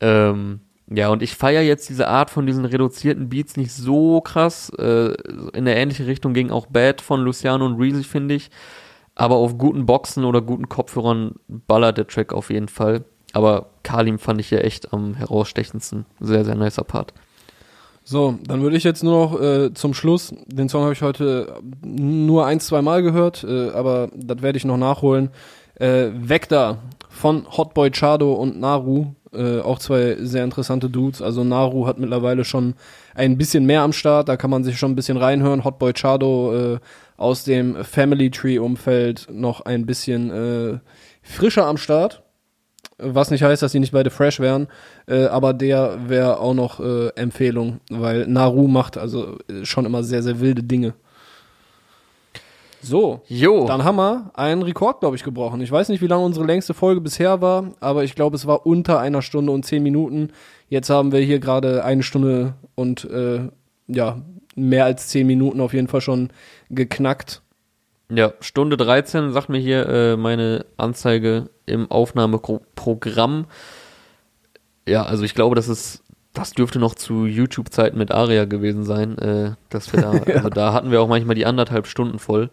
Ähm, 0.00 0.60
ja, 0.92 1.08
und 1.08 1.22
ich 1.22 1.36
feiere 1.36 1.62
jetzt 1.62 1.88
diese 1.88 2.08
Art 2.08 2.30
von 2.30 2.46
diesen 2.46 2.64
reduzierten 2.64 3.28
Beats 3.28 3.56
nicht 3.56 3.72
so 3.72 4.20
krass. 4.20 4.70
Äh, 4.76 5.14
in 5.52 5.58
eine 5.58 5.76
ähnliche 5.76 6.06
Richtung 6.06 6.34
ging 6.34 6.50
auch 6.50 6.66
Bad 6.66 7.00
von 7.00 7.20
Luciano 7.20 7.64
und 7.64 7.80
Reezy, 7.80 8.02
finde 8.02 8.34
ich. 8.34 8.50
Aber 9.14 9.36
auf 9.36 9.56
guten 9.56 9.86
Boxen 9.86 10.24
oder 10.24 10.42
guten 10.42 10.68
Kopfhörern 10.68 11.36
ballert 11.46 11.98
der 11.98 12.08
Track 12.08 12.32
auf 12.32 12.50
jeden 12.50 12.68
Fall. 12.68 13.04
Aber 13.32 13.66
Kalim 13.84 14.18
fand 14.18 14.40
ich 14.40 14.48
hier 14.48 14.64
echt 14.64 14.92
am 14.92 15.14
herausstechendsten. 15.14 16.06
Sehr, 16.18 16.44
sehr 16.44 16.56
nicer 16.56 16.82
Part. 16.82 17.14
So, 18.02 18.38
dann 18.44 18.62
würde 18.62 18.76
ich 18.76 18.82
jetzt 18.82 19.04
nur 19.04 19.28
noch 19.28 19.40
äh, 19.40 19.72
zum 19.74 19.94
Schluss, 19.94 20.34
den 20.46 20.68
Song 20.68 20.82
habe 20.82 20.94
ich 20.94 21.02
heute 21.02 21.60
nur 21.84 22.46
ein, 22.46 22.58
zwei 22.58 22.82
Mal 22.82 23.02
gehört, 23.02 23.44
äh, 23.44 23.70
aber 23.70 24.08
das 24.16 24.42
werde 24.42 24.58
ich 24.58 24.64
noch 24.64 24.78
nachholen. 24.78 25.30
Äh, 25.76 26.08
Vector 26.14 26.78
von 27.08 27.46
Hotboy 27.56 27.90
Chado 27.92 28.32
und 28.32 28.58
Naru, 28.58 29.14
äh, 29.32 29.60
auch 29.60 29.78
zwei 29.78 30.16
sehr 30.20 30.44
interessante 30.44 30.90
Dudes. 30.90 31.22
Also 31.22 31.44
Naru 31.44 31.86
hat 31.86 31.98
mittlerweile 31.98 32.44
schon 32.44 32.74
ein 33.14 33.38
bisschen 33.38 33.64
mehr 33.66 33.82
am 33.82 33.92
Start, 33.92 34.28
da 34.28 34.36
kann 34.36 34.50
man 34.50 34.64
sich 34.64 34.78
schon 34.78 34.92
ein 34.92 34.96
bisschen 34.96 35.16
reinhören. 35.16 35.64
Hotboy 35.64 35.92
Chado 35.94 36.74
äh, 36.74 36.78
aus 37.16 37.44
dem 37.44 37.84
Family 37.84 38.30
Tree 38.30 38.58
Umfeld 38.58 39.28
noch 39.30 39.60
ein 39.62 39.86
bisschen 39.86 40.30
äh, 40.30 40.78
frischer 41.22 41.66
am 41.66 41.76
Start. 41.76 42.22
Was 43.02 43.30
nicht 43.30 43.42
heißt, 43.42 43.62
dass 43.62 43.72
die 43.72 43.80
nicht 43.80 43.92
beide 43.92 44.10
fresh 44.10 44.40
wären, 44.40 44.68
äh, 45.06 45.24
aber 45.24 45.54
der 45.54 46.08
wäre 46.08 46.38
auch 46.38 46.52
noch 46.54 46.80
äh, 46.80 47.08
Empfehlung, 47.14 47.80
weil 47.90 48.26
Naru 48.26 48.68
macht 48.68 48.98
also 48.98 49.38
schon 49.62 49.86
immer 49.86 50.02
sehr, 50.02 50.22
sehr 50.22 50.40
wilde 50.40 50.62
Dinge. 50.62 50.94
So, 52.82 53.20
Jo, 53.28 53.66
dann 53.66 53.84
haben 53.84 53.96
wir 53.96 54.30
einen 54.34 54.62
Rekord, 54.62 55.00
glaube 55.00 55.14
ich, 55.16 55.22
gebrochen. 55.22 55.60
Ich 55.60 55.70
weiß 55.70 55.88
nicht, 55.90 56.00
wie 56.00 56.06
lange 56.06 56.24
unsere 56.24 56.46
längste 56.46 56.72
Folge 56.72 57.00
bisher 57.00 57.40
war, 57.42 57.72
aber 57.80 58.04
ich 58.04 58.14
glaube, 58.14 58.36
es 58.36 58.46
war 58.46 58.66
unter 58.66 58.98
einer 59.00 59.20
Stunde 59.22 59.52
und 59.52 59.64
zehn 59.64 59.82
Minuten. 59.82 60.30
Jetzt 60.68 60.88
haben 60.88 61.12
wir 61.12 61.20
hier 61.20 61.40
gerade 61.40 61.84
eine 61.84 62.02
Stunde 62.02 62.54
und 62.74 63.04
äh, 63.04 63.48
ja, 63.88 64.22
mehr 64.54 64.84
als 64.86 65.08
zehn 65.08 65.26
Minuten 65.26 65.60
auf 65.60 65.74
jeden 65.74 65.88
Fall 65.88 66.00
schon 66.00 66.30
geknackt. 66.70 67.42
ja, 68.10 68.32
Stunde 68.40 68.76
13 68.76 69.32
sagt 69.32 69.48
mir 69.50 69.58
hier 69.58 69.86
äh, 69.86 70.16
meine 70.16 70.64
Anzeige 70.76 71.50
im 71.66 71.90
Aufnahmeprogramm. 71.90 73.46
Ja, 74.88 75.04
also 75.04 75.22
ich 75.24 75.34
glaube, 75.34 75.54
das 75.54 75.68
ist, 75.68 76.02
das 76.32 76.52
dürfte 76.52 76.78
noch 76.78 76.94
zu 76.94 77.26
YouTube-Zeiten 77.26 77.98
mit 77.98 78.12
Aria 78.12 78.44
gewesen 78.44 78.84
sein, 78.84 79.18
äh, 79.18 79.52
dass 79.68 79.92
wir 79.92 80.00
da, 80.00 80.10
also 80.34 80.48
da 80.48 80.72
hatten 80.72 80.90
wir 80.90 81.00
auch 81.00 81.08
manchmal 81.08 81.34
die 81.34 81.46
anderthalb 81.46 81.86
Stunden 81.86 82.18
voll, 82.18 82.50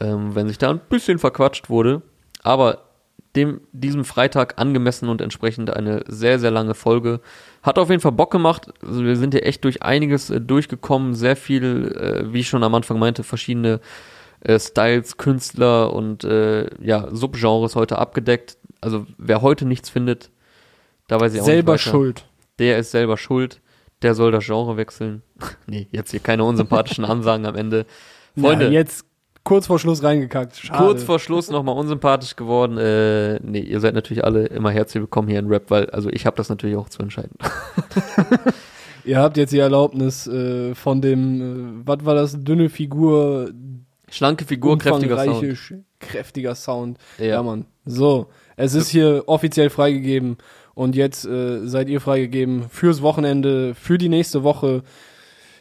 ähm, 0.00 0.34
wenn 0.34 0.48
sich 0.48 0.58
da 0.58 0.70
ein 0.70 0.80
bisschen 0.88 1.18
verquatscht 1.18 1.70
wurde. 1.70 2.02
Aber 2.42 2.84
dem, 3.36 3.60
diesem 3.72 4.04
Freitag 4.04 4.60
angemessen 4.60 5.08
und 5.08 5.20
entsprechend 5.20 5.70
eine 5.70 6.04
sehr, 6.06 6.38
sehr 6.38 6.50
lange 6.50 6.74
Folge. 6.74 7.20
Hat 7.62 7.78
auf 7.78 7.90
jeden 7.90 8.00
Fall 8.00 8.12
Bock 8.12 8.30
gemacht. 8.30 8.68
Also 8.82 9.04
wir 9.04 9.16
sind 9.16 9.34
hier 9.34 9.44
echt 9.44 9.64
durch 9.64 9.82
einiges 9.82 10.30
äh, 10.30 10.40
durchgekommen. 10.40 11.14
Sehr 11.14 11.36
viel, 11.36 11.96
äh, 11.96 12.32
wie 12.32 12.40
ich 12.40 12.48
schon 12.48 12.62
am 12.62 12.74
Anfang 12.74 12.98
meinte, 12.98 13.24
verschiedene 13.24 13.80
äh, 14.40 14.58
Styles, 14.58 15.16
Künstler 15.16 15.92
und 15.92 16.22
äh, 16.24 16.68
ja, 16.80 17.08
Subgenres 17.10 17.74
heute 17.74 17.98
abgedeckt. 17.98 18.56
Also 18.80 19.06
wer 19.18 19.42
heute 19.42 19.64
nichts 19.64 19.88
findet, 19.88 20.30
da 21.08 21.20
weiß 21.20 21.34
ich 21.34 21.40
auch 21.40 21.46
Selber 21.46 21.72
nicht 21.72 21.86
weiter. 21.86 21.96
schuld. 21.96 22.24
Der 22.58 22.78
ist 22.78 22.90
selber 22.90 23.16
schuld. 23.16 23.60
Der 24.02 24.14
soll 24.14 24.32
das 24.32 24.44
Genre 24.44 24.76
wechseln. 24.76 25.22
nee, 25.66 25.88
jetzt 25.90 26.10
hier 26.10 26.20
keine 26.20 26.44
unsympathischen 26.44 27.04
Ansagen 27.04 27.46
am 27.46 27.56
Ende. 27.56 27.86
Freunde, 28.38 28.66
Ja, 28.66 28.70
jetzt 28.72 29.04
kurz 29.44 29.66
vor 29.66 29.78
Schluss 29.78 30.02
reingekackt. 30.02 30.56
Schade. 30.56 30.84
kurz 30.84 31.02
vor 31.02 31.18
Schluss 31.18 31.50
nochmal 31.50 31.76
unsympathisch 31.76 32.36
geworden. 32.36 32.76
Äh, 32.78 33.38
nee, 33.42 33.60
ihr 33.60 33.80
seid 33.80 33.94
natürlich 33.94 34.24
alle 34.24 34.46
immer 34.46 34.70
herzlich 34.70 35.00
willkommen 35.02 35.28
hier 35.28 35.38
in 35.38 35.46
Rap, 35.48 35.70
weil 35.70 35.88
also 35.90 36.10
ich 36.10 36.26
habe 36.26 36.36
das 36.36 36.48
natürlich 36.48 36.76
auch 36.76 36.88
zu 36.88 37.02
entscheiden. 37.02 37.36
Ihr 39.06 39.18
habt 39.18 39.36
jetzt 39.36 39.52
die 39.52 39.58
Erlaubnis 39.58 40.26
äh, 40.26 40.74
von 40.74 41.02
dem, 41.02 41.82
äh, 41.82 41.86
was 41.86 42.04
war 42.06 42.14
das, 42.14 42.42
dünne 42.42 42.70
Figur, 42.70 43.50
Schlanke 44.10 44.44
Figur, 44.46 44.78
kräftiger 44.78 45.22
Sound. 45.22 45.82
kräftiger 46.00 46.54
Sound. 46.54 46.98
Ja, 47.18 47.24
Ja. 47.26 47.42
Mann. 47.42 47.66
So, 47.84 48.28
Es 48.56 48.74
ist 48.74 48.88
hier 48.88 49.24
offiziell 49.26 49.68
freigegeben 49.68 50.38
und 50.74 50.96
jetzt 50.96 51.24
äh, 51.24 51.66
seid 51.66 51.88
ihr 51.88 52.00
freigegeben 52.00 52.68
fürs 52.68 53.02
Wochenende, 53.02 53.74
für 53.74 53.98
die 53.98 54.08
nächste 54.08 54.42
Woche, 54.42 54.82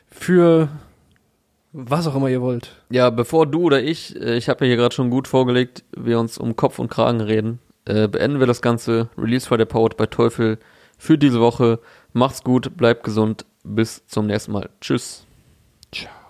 für 0.10 0.70
was 1.72 2.08
auch 2.08 2.16
immer 2.16 2.30
ihr 2.30 2.42
wollt. 2.42 2.72
Ja, 2.90 3.10
bevor 3.10 3.48
du 3.48 3.64
oder 3.64 3.82
ich, 3.82 4.16
äh, 4.20 4.38
ich 4.38 4.50
habe 4.50 4.66
ja 4.66 4.70
hier 4.70 4.78
gerade 4.78 4.96
schon 4.96 5.10
gut 5.10 5.28
vorgelegt, 5.28 5.84
wir 5.96 6.20
uns 6.20 6.38
um 6.38 6.56
Kopf 6.56 6.80
und 6.80 6.90
Kragen 6.90 7.22
reden, 7.22 7.60
äh, 7.86 8.08
beenden 8.08 8.40
wir 8.40 8.48
das 8.48 8.62
Ganze. 8.62 9.10
Release 9.18 9.48
Friday 9.48 9.66
Powered 9.66 9.98
bei 9.98 10.06
Teufel 10.06 10.60
für 10.98 11.18
diese 11.18 11.40
Woche. 11.40 11.80
Macht's 12.14 12.44
gut, 12.44 12.78
bleibt 12.78 13.04
gesund, 13.04 13.46
bis 13.64 14.06
zum 14.08 14.28
nächsten 14.28 14.52
Mal. 14.52 14.70
Tschüss. 14.80 15.26
Ciao. 15.92 16.23